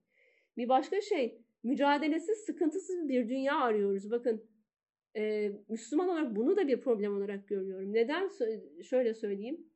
Bir 0.57 0.69
başka 0.69 1.01
şey 1.01 1.43
mücadelesiz, 1.63 2.39
sıkıntısız 2.39 3.09
bir 3.09 3.29
dünya 3.29 3.61
arıyoruz. 3.61 4.11
Bakın 4.11 4.45
e, 5.17 5.53
Müslüman 5.69 6.09
olarak 6.09 6.37
bunu 6.37 6.57
da 6.57 6.69
bir 6.69 6.81
problem 6.81 7.17
olarak 7.17 7.49
görüyorum. 7.49 7.93
Neden? 7.93 8.31
Şöyle 8.83 9.15
söyleyeyim. 9.15 9.67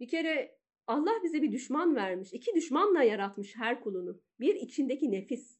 Bir 0.00 0.08
kere 0.08 0.58
Allah 0.86 1.20
bize 1.24 1.42
bir 1.42 1.52
düşman 1.52 1.96
vermiş. 1.96 2.32
İki 2.32 2.54
düşmanla 2.54 3.02
yaratmış 3.02 3.56
her 3.56 3.80
kulunu. 3.80 4.20
Bir 4.40 4.54
içindeki 4.54 5.12
nefis. 5.12 5.58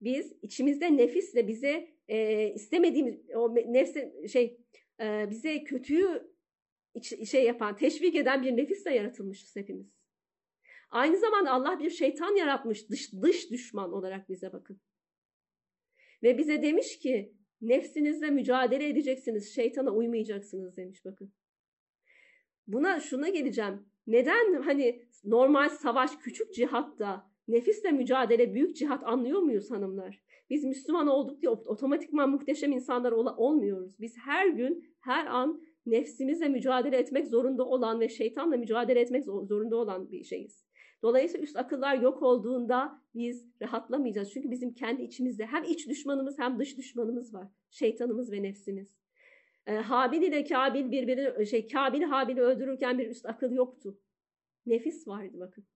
Biz 0.00 0.32
içimizde 0.42 0.96
nefisle 0.96 1.48
bize 1.48 1.88
e, 2.08 2.48
istemediğimiz 2.54 3.30
o 3.34 3.54
nefse 3.54 4.28
şey 4.28 4.60
e, 5.00 5.26
bize 5.30 5.64
kötüyü 5.64 6.36
iç, 6.94 7.30
şey 7.30 7.44
yapan, 7.44 7.76
teşvik 7.76 8.14
eden 8.14 8.42
bir 8.42 8.56
nefisle 8.56 8.94
yaratılmışız 8.94 9.56
hepimiz. 9.56 9.96
Aynı 10.90 11.16
zamanda 11.16 11.50
Allah 11.50 11.78
bir 11.78 11.90
şeytan 11.90 12.36
yaratmış 12.36 12.90
dış, 12.90 13.12
dış 13.22 13.50
düşman 13.50 13.92
olarak 13.92 14.28
bize 14.28 14.52
bakın. 14.52 14.80
Ve 16.22 16.38
bize 16.38 16.62
demiş 16.62 16.98
ki 16.98 17.32
nefsinizle 17.60 18.30
mücadele 18.30 18.88
edeceksiniz, 18.88 19.54
şeytana 19.54 19.90
uymayacaksınız 19.90 20.76
demiş 20.76 21.04
bakın. 21.04 21.32
Buna 22.66 23.00
şuna 23.00 23.28
geleceğim. 23.28 23.86
Neden 24.06 24.62
hani 24.62 25.02
normal 25.24 25.68
savaş 25.68 26.16
küçük 26.16 26.54
cihatta 26.54 27.30
nefisle 27.48 27.92
mücadele 27.92 28.54
büyük 28.54 28.76
cihat 28.76 29.04
anlıyor 29.04 29.40
muyuz 29.40 29.70
hanımlar? 29.70 30.22
Biz 30.50 30.64
Müslüman 30.64 31.06
olduk 31.06 31.42
diye 31.42 31.50
otomatikman 31.50 32.30
muhteşem 32.30 32.72
insanlar 32.72 33.12
ol 33.12 33.26
olmuyoruz. 33.36 34.00
Biz 34.00 34.18
her 34.18 34.48
gün, 34.48 34.84
her 35.00 35.26
an 35.26 35.62
nefsimizle 35.86 36.48
mücadele 36.48 36.96
etmek 36.96 37.26
zorunda 37.26 37.64
olan 37.64 38.00
ve 38.00 38.08
şeytanla 38.08 38.56
mücadele 38.56 39.00
etmek 39.00 39.24
zorunda 39.24 39.76
olan 39.76 40.10
bir 40.10 40.24
şeyiz. 40.24 40.65
Dolayısıyla 41.02 41.44
üst 41.44 41.56
akıllar 41.56 41.98
yok 41.98 42.22
olduğunda 42.22 43.02
biz 43.14 43.48
rahatlamayacağız. 43.62 44.32
Çünkü 44.32 44.50
bizim 44.50 44.74
kendi 44.74 45.02
içimizde 45.02 45.46
hem 45.46 45.64
iç 45.64 45.88
düşmanımız 45.88 46.38
hem 46.38 46.58
dış 46.58 46.78
düşmanımız 46.78 47.34
var. 47.34 47.48
Şeytanımız 47.70 48.32
ve 48.32 48.42
nefsimiz. 48.42 48.96
Ee, 49.66 49.72
Habil 49.72 50.22
ile 50.22 50.44
Kabil 50.44 50.90
birbirini 50.90 51.46
şey 51.46 51.68
Kabil 51.68 52.02
Habil'i 52.02 52.40
öldürürken 52.40 52.98
bir 52.98 53.08
üst 53.08 53.26
akıl 53.26 53.52
yoktu. 53.52 53.98
Nefis 54.66 55.08
vardı 55.08 55.36
bakın. 55.40 55.66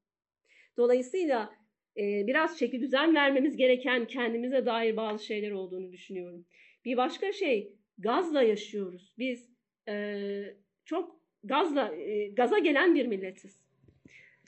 Dolayısıyla 0.76 1.54
e, 1.96 2.26
biraz 2.26 2.58
çeki 2.58 2.80
düzen 2.80 3.14
vermemiz 3.14 3.56
gereken 3.56 4.06
kendimize 4.06 4.66
dair 4.66 4.96
bazı 4.96 5.24
şeyler 5.24 5.50
olduğunu 5.50 5.92
düşünüyorum. 5.92 6.46
Bir 6.84 6.96
başka 6.96 7.32
şey 7.32 7.72
gazla 7.98 8.42
yaşıyoruz. 8.42 9.14
Biz 9.18 9.50
e, 9.88 10.56
çok 10.84 11.20
gazla 11.44 11.94
e, 11.94 12.28
gaza 12.28 12.58
gelen 12.58 12.94
bir 12.94 13.06
milletiz. 13.06 13.69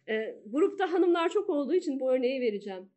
E, 0.09 0.43
grupta 0.47 0.93
hanımlar 0.93 1.29
çok 1.29 1.51
olduğu 1.51 1.75
için 1.75 2.01
bu 2.01 2.13
örneği 2.13 2.41
vereceğim. 2.41 2.91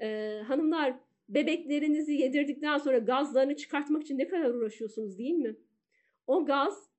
E, 0.00 0.38
hanımlar 0.46 0.94
bebeklerinizi 1.28 2.12
yedirdikten 2.12 2.78
sonra 2.78 2.98
gazlarını 2.98 3.56
çıkartmak 3.56 4.02
için 4.02 4.18
ne 4.18 4.28
kadar 4.28 4.50
uğraşıyorsunuz 4.50 5.18
değil 5.18 5.34
mi? 5.34 5.56
O 6.26 6.44
gaz 6.44 6.90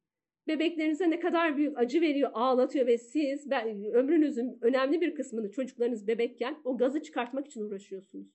bebeklerinize 0.48 1.10
ne 1.10 1.20
kadar 1.20 1.58
büyük 1.58 1.78
acı 1.78 2.02
veriyor, 2.02 2.32
ağlatıyor 2.34 2.88
ve 2.88 2.98
siz 2.98 3.50
ben, 3.50 3.84
ömrünüzün 3.94 4.58
önemli 4.62 5.02
bir 5.02 5.16
kısmını 5.16 5.52
çocuklarınız 5.52 6.08
bebekken 6.08 6.58
o 6.64 6.78
gazı 6.78 7.02
çıkartmak 7.02 7.48
için 7.48 7.62
uğraşıyorsunuz. 7.62 8.28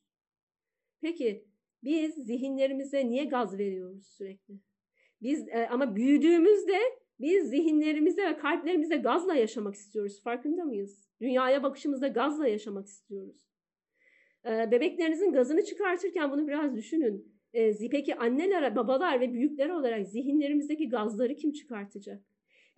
Peki 1.01 1.45
biz 1.85 2.15
zihinlerimize 2.15 3.09
niye 3.09 3.25
gaz 3.25 3.59
veriyoruz 3.59 4.07
sürekli? 4.07 4.55
Biz 5.23 5.49
e, 5.49 5.69
ama 5.71 5.97
büyüdüğümüzde 5.97 6.79
biz 7.21 7.49
zihinlerimize 7.49 8.29
ve 8.29 8.37
kalplerimize 8.37 8.97
gazla 8.97 9.35
yaşamak 9.35 9.75
istiyoruz. 9.75 10.23
Farkında 10.23 10.65
mıyız? 10.65 11.06
Dünyaya 11.21 11.63
bakışımızda 11.63 12.09
gazla 12.09 12.49
yaşamak 12.49 12.87
istiyoruz. 12.87 13.47
E, 14.47 14.71
bebeklerinizin 14.71 15.33
gazını 15.33 15.65
çıkartırken 15.65 16.31
bunu 16.33 16.49
biraz 16.49 16.77
düşünün. 16.77 17.37
E, 17.53 17.89
peki 17.91 18.15
anneler, 18.15 18.77
babalar 18.77 19.21
ve 19.21 19.33
büyükler 19.33 19.69
olarak 19.69 20.07
zihinlerimizdeki 20.07 20.89
gazları 20.89 21.37
kim 21.37 21.53
çıkartacak? 21.53 22.23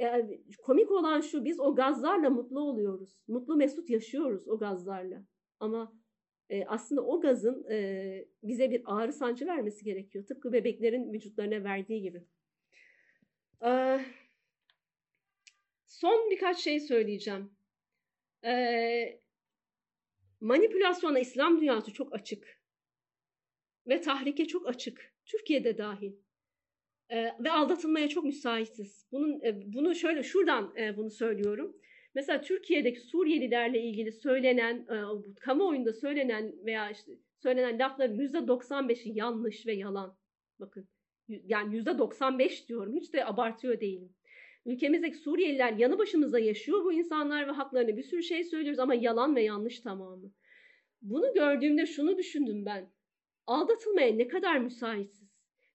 E, 0.01 0.41
komik 0.63 0.91
olan 0.91 1.21
şu 1.21 1.45
biz 1.45 1.61
o 1.61 1.75
gazlarla 1.75 2.31
mutlu 2.31 2.61
oluyoruz. 2.61 3.23
Mutlu 3.29 3.57
mesut 3.57 3.91
yaşıyoruz 3.91 4.49
o 4.49 4.59
gazlarla. 4.59 5.25
Ama 5.61 5.93
e, 6.51 6.65
aslında 6.65 7.07
o 7.07 7.21
gazın 7.21 7.67
e, 7.71 8.29
bize 8.43 8.71
bir 8.71 8.83
ağrı 8.85 9.13
sancı 9.13 9.47
vermesi 9.47 9.85
gerekiyor. 9.85 10.27
Tıpkı 10.27 10.53
bebeklerin 10.53 11.13
vücutlarına 11.13 11.65
verdiği 11.65 12.03
gibi. 12.03 12.25
Son 15.87 16.31
birkaç 16.31 16.59
şey 16.59 16.81
söyleyeceğim. 16.81 17.58
E, 18.45 19.21
manipülasyona 20.41 21.19
İslam 21.19 21.61
dünyası 21.61 21.93
çok 21.93 22.15
açık. 22.15 22.61
Ve 23.87 24.01
tahrike 24.01 24.47
çok 24.47 24.69
açık. 24.69 25.15
Türkiye'de 25.25 25.79
dahil. 25.79 26.13
E, 27.11 27.25
ve 27.41 27.51
aldatılmaya 27.51 28.09
çok 28.09 28.25
müsaitiz. 28.25 29.07
Bunun, 29.13 29.41
e, 29.41 29.73
bunu 29.73 29.95
şöyle 29.95 30.23
şuradan 30.23 30.77
e, 30.77 30.97
bunu 30.97 31.11
söylüyorum. 31.11 31.77
Mesela 32.15 32.41
Türkiye'deki 32.41 33.01
Suriyelilerle 33.01 33.83
ilgili 33.83 34.13
söylenen, 34.13 34.77
e, 34.77 34.97
kamuoyunda 35.41 35.93
söylenen 35.93 36.55
veya 36.67 36.91
işte 36.91 37.13
söylenen 37.43 37.79
lafların 37.79 38.17
%95'i 38.17 39.13
yanlış 39.19 39.67
ve 39.67 39.73
yalan. 39.73 40.19
Bakın 40.61 40.89
yani 41.29 41.77
%95 41.77 42.69
diyorum 42.69 42.97
hiç 42.97 43.13
de 43.13 43.27
abartıyor 43.27 43.81
değilim. 43.81 44.15
Ülkemizdeki 44.69 45.17
Suriyeliler 45.17 45.73
yanı 45.73 45.99
başımızda 45.99 46.39
yaşıyor 46.39 46.85
bu 46.85 46.93
insanlar 46.93 47.49
ve 47.49 47.51
haklarını 47.51 47.97
bir 47.97 48.03
sürü 48.03 48.23
şey 48.23 48.45
söylüyoruz 48.45 48.79
ama 48.79 48.95
yalan 48.95 49.37
ve 49.37 49.43
yanlış 49.43 49.81
tamamı. 49.81 50.33
Bunu 51.03 51.35
gördüğümde 51.35 51.87
şunu 51.87 52.19
düşündüm 52.19 52.65
ben. 52.67 52.91
Aldatılmaya 53.47 54.15
ne 54.15 54.29
kadar 54.29 54.59
müsaitiz 54.59 55.29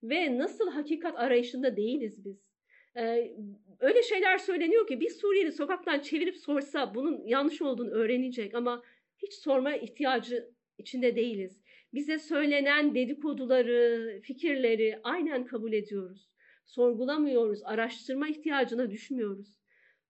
ve 0.04 0.38
nasıl 0.38 0.70
hakikat 0.70 1.20
arayışında 1.20 1.78
değiliz 1.78 2.26
biz. 2.26 2.50
Ee, 2.98 3.32
öyle 3.80 4.04
şeyler 4.04 4.38
söyleniyor 4.38 4.88
ki 4.88 5.00
bir 5.00 5.10
Suriyeli 5.10 5.52
sokaktan 5.52 6.00
çevirip 6.00 6.38
sorsa 6.38 6.96
bunun 6.96 7.28
yanlış 7.28 7.62
olduğunu 7.62 7.90
öğrenecek 7.90 8.56
ama 8.56 8.84
hiç 9.18 9.34
sorma 9.34 9.76
ihtiyacı 9.76 10.50
içinde 10.78 11.16
değiliz. 11.16 11.62
Bize 11.94 12.20
söylenen 12.20 12.96
dedikoduları, 12.96 14.20
fikirleri 14.24 15.00
aynen 15.04 15.46
kabul 15.46 15.74
ediyoruz. 15.74 16.33
Sorgulamıyoruz, 16.66 17.64
araştırma 17.64 18.28
ihtiyacına 18.28 18.92
düşmüyoruz. 18.92 19.58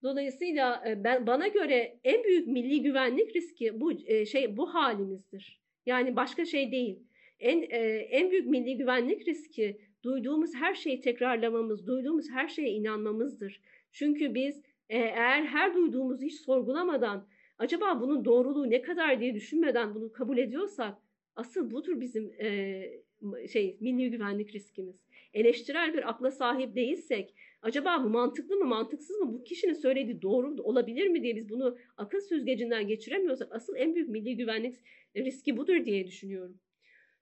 Dolayısıyla 0.03 0.83
e, 0.87 1.03
ben 1.03 1.27
bana 1.27 1.47
göre 1.47 1.99
en 2.03 2.23
büyük 2.23 2.47
milli 2.47 2.81
güvenlik 2.81 3.35
riski 3.35 3.81
bu 3.81 3.91
e, 3.91 4.25
şey 4.25 4.57
bu 4.57 4.73
halimizdir. 4.73 5.61
Yani 5.85 6.15
başka 6.15 6.45
şey 6.45 6.71
değil. 6.71 6.99
En 7.39 7.61
e, 7.61 7.77
en 8.11 8.31
büyük 8.31 8.47
milli 8.47 8.77
güvenlik 8.77 9.27
riski 9.27 9.77
duyduğumuz 10.03 10.55
her 10.55 10.73
şeyi 10.73 11.01
tekrarlamamız, 11.01 11.87
duyduğumuz 11.87 12.29
her 12.29 12.47
şeye 12.47 12.69
inanmamızdır. 12.69 13.61
Çünkü 13.91 14.35
biz 14.35 14.61
eğer 14.89 15.43
her 15.43 15.75
duyduğumuzu 15.75 16.25
hiç 16.25 16.41
sorgulamadan, 16.41 17.27
acaba 17.57 18.01
bunun 18.01 18.25
doğruluğu 18.25 18.69
ne 18.69 18.81
kadar 18.81 19.19
diye 19.19 19.35
düşünmeden 19.35 19.95
bunu 19.95 20.11
kabul 20.11 20.37
ediyorsak, 20.37 20.97
asıl 21.35 21.71
budur 21.71 22.01
bizim 22.01 22.33
e, 22.39 23.47
şey 23.47 23.77
milli 23.79 24.11
güvenlik 24.11 24.55
riskimiz. 24.55 25.02
Eleştirel 25.33 25.93
bir 25.93 26.09
akla 26.09 26.31
sahip 26.31 26.75
değilsek, 26.75 27.33
acaba 27.61 28.03
bu 28.03 28.09
mantıklı 28.09 28.55
mı, 28.55 28.65
mantıksız 28.65 29.19
mı, 29.19 29.33
bu 29.33 29.43
kişinin 29.43 29.73
söylediği 29.73 30.21
doğru 30.21 30.63
olabilir 30.63 31.07
mi 31.07 31.23
diye 31.23 31.35
biz 31.35 31.49
bunu 31.49 31.77
akıl 31.97 32.19
süzgecinden 32.19 32.87
geçiremiyorsak, 32.87 33.51
asıl 33.51 33.75
en 33.75 33.95
büyük 33.95 34.09
milli 34.09 34.37
güvenlik 34.37 34.75
riski 35.15 35.57
budur 35.57 35.85
diye 35.85 36.07
düşünüyorum. 36.07 36.59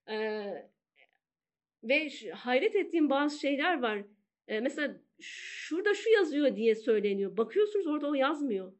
Ee, 0.09 0.71
ve 1.83 2.09
hayret 2.33 2.75
ettiğim 2.75 3.09
bazı 3.09 3.39
şeyler 3.39 3.81
var. 3.81 4.03
E, 4.47 4.59
mesela 4.59 5.01
şurada 5.19 5.93
şu 5.93 6.09
yazıyor 6.09 6.55
diye 6.55 6.75
söyleniyor. 6.75 7.37
Bakıyorsunuz 7.37 7.87
orada 7.87 8.09
o 8.09 8.13
yazmıyor. 8.13 8.73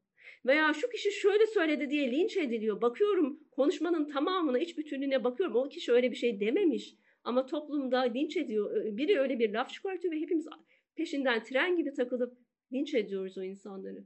Veya 0.46 0.74
şu 0.74 0.90
kişi 0.90 1.12
şöyle 1.12 1.48
söyledi 1.48 1.90
diye 1.90 2.12
linç 2.12 2.38
ediliyor. 2.38 2.82
Bakıyorum 2.82 3.40
konuşmanın 3.52 4.06
tamamına, 4.06 4.60
iç 4.60 4.78
bütünlüğüne 4.78 5.24
bakıyorum. 5.24 5.56
O 5.56 5.70
kişi 5.70 5.92
öyle 5.92 6.12
bir 6.12 6.16
şey 6.16 6.40
dememiş. 6.40 6.96
Ama 7.24 7.46
toplumda 7.46 8.00
linç 8.00 8.38
ediyor. 8.38 8.98
Biri 8.98 9.20
öyle 9.20 9.40
bir 9.40 9.54
laf 9.54 9.70
çıkartıyor 9.70 10.14
ve 10.14 10.20
hepimiz 10.20 10.48
peşinden 10.96 11.44
tren 11.44 11.78
gibi 11.78 11.94
takılıp 11.94 12.38
linç 12.74 12.94
ediyoruz 12.94 13.38
o 13.38 13.44
insanları. 13.44 14.06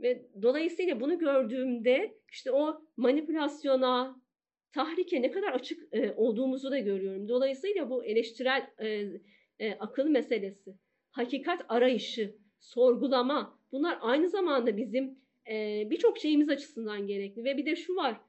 Ve 0.00 0.26
dolayısıyla 0.42 1.00
bunu 1.00 1.18
gördüğümde 1.18 2.18
işte 2.32 2.52
o 2.52 2.80
manipülasyona, 2.96 4.22
tahrike 4.72 5.22
ne 5.22 5.30
kadar 5.30 5.52
açık 5.52 5.94
e, 5.94 6.12
olduğumuzu 6.12 6.70
da 6.70 6.78
görüyorum. 6.78 7.28
Dolayısıyla 7.28 7.90
bu 7.90 8.04
eleştirel 8.04 8.70
e, 8.78 9.10
e, 9.58 9.72
akıl 9.72 10.08
meselesi, 10.08 10.74
hakikat 11.10 11.64
arayışı, 11.68 12.36
sorgulama 12.60 13.60
bunlar 13.72 13.98
aynı 14.00 14.28
zamanda 14.28 14.76
bizim 14.76 15.18
e, 15.50 15.86
birçok 15.90 16.18
şeyimiz 16.18 16.48
açısından 16.48 17.06
gerekli. 17.06 17.44
Ve 17.44 17.56
bir 17.56 17.66
de 17.66 17.76
şu 17.76 17.96
var, 17.96 18.20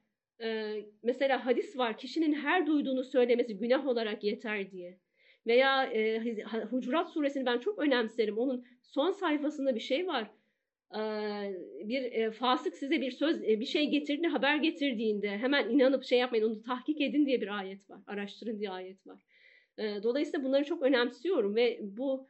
e, 0.42 0.76
mesela 1.04 1.46
hadis 1.46 1.78
var, 1.78 1.98
kişinin 1.98 2.34
her 2.34 2.68
duyduğunu 2.68 3.04
söylemesi 3.04 3.58
günah 3.58 3.88
olarak 3.88 4.24
yeter 4.24 4.72
diye. 4.72 4.98
Veya 5.48 5.84
e, 5.84 6.20
Hucurat 6.70 7.10
suresini 7.10 7.46
ben 7.46 7.60
çok 7.60 7.80
önemserim. 7.80 8.38
Onun 8.38 8.66
son 8.82 9.12
sayfasında 9.12 9.76
bir 9.76 9.80
şey 9.80 10.08
var 10.08 10.32
bir 11.84 12.32
fasık 12.32 12.76
size 12.76 13.02
bir 13.02 13.12
söz 13.12 13.42
bir 13.42 13.66
şey 13.66 13.90
getirdiğinde 13.90 14.28
haber 14.28 14.56
getirdiğinde 14.56 15.30
hemen 15.30 15.70
inanıp 15.70 16.04
şey 16.04 16.20
yapmayın 16.20 16.46
onu 16.46 16.62
tahkik 16.62 17.02
edin 17.02 17.26
diye 17.26 17.42
bir 17.42 17.58
ayet 17.58 17.90
var. 17.90 18.00
Araştırın 18.08 18.60
diye 18.60 18.70
ayet 18.70 19.08
var. 19.08 19.20
Dolayısıyla 19.78 20.46
bunları 20.46 20.64
çok 20.64 20.84
önemsiyorum 20.84 21.56
ve 21.56 21.80
bu 21.82 22.28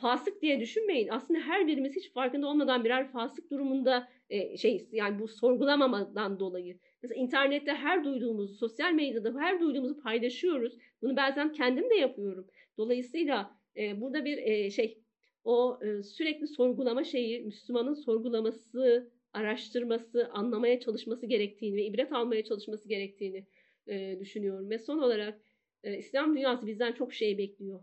fasık 0.00 0.42
diye 0.42 0.60
düşünmeyin. 0.60 1.08
Aslında 1.08 1.40
her 1.40 1.66
birimiz 1.66 1.96
hiç 1.96 2.12
farkında 2.12 2.46
olmadan 2.46 2.84
birer 2.84 3.12
fasık 3.12 3.50
durumunda 3.50 4.08
şey 4.56 4.88
yani 4.92 5.18
bu 5.18 5.28
sorgulamamadan 5.28 6.40
dolayı. 6.40 6.78
Mesela 7.02 7.20
internette 7.20 7.72
her 7.72 8.04
duyduğumuzu, 8.04 8.54
sosyal 8.54 8.92
medyada 8.92 9.40
her 9.40 9.60
duyduğumuzu 9.60 10.00
paylaşıyoruz. 10.00 10.78
Bunu 11.02 11.16
bazen 11.16 11.52
kendim 11.52 11.90
de 11.90 11.94
yapıyorum. 11.94 12.46
Dolayısıyla 12.78 13.58
burada 13.96 14.24
bir 14.24 14.70
şey 14.70 15.04
o 15.44 15.78
e, 15.82 16.02
sürekli 16.02 16.46
sorgulama 16.46 17.04
şeyi 17.04 17.40
Müslümanın 17.40 17.94
sorgulaması, 17.94 19.10
araştırması, 19.32 20.28
anlamaya 20.32 20.80
çalışması 20.80 21.26
gerektiğini 21.26 21.76
ve 21.76 21.84
ibret 21.84 22.12
almaya 22.12 22.44
çalışması 22.44 22.88
gerektiğini 22.88 23.46
e, 23.86 24.16
düşünüyorum. 24.20 24.70
Ve 24.70 24.78
son 24.78 24.98
olarak 24.98 25.40
e, 25.82 25.98
İslam 25.98 26.36
dünyası 26.36 26.66
bizden 26.66 26.92
çok 26.92 27.14
şey 27.14 27.38
bekliyor. 27.38 27.80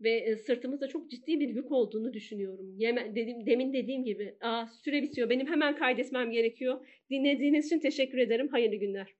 Ve 0.00 0.10
e, 0.10 0.36
sırtımızda 0.36 0.88
çok 0.88 1.10
ciddi 1.10 1.40
bir 1.40 1.48
yük 1.48 1.72
olduğunu 1.72 2.12
düşünüyorum. 2.12 2.74
Yemen, 2.78 3.16
dedim, 3.16 3.46
demin 3.46 3.72
dediğim 3.72 4.04
gibi 4.04 4.34
aa, 4.40 4.66
süre 4.66 5.02
bitiyor 5.02 5.30
benim 5.30 5.46
hemen 5.46 5.76
kaydetmem 5.76 6.30
gerekiyor. 6.30 6.86
Dinlediğiniz 7.10 7.66
için 7.66 7.80
teşekkür 7.80 8.18
ederim. 8.18 8.48
Hayırlı 8.48 8.76
günler. 8.76 9.17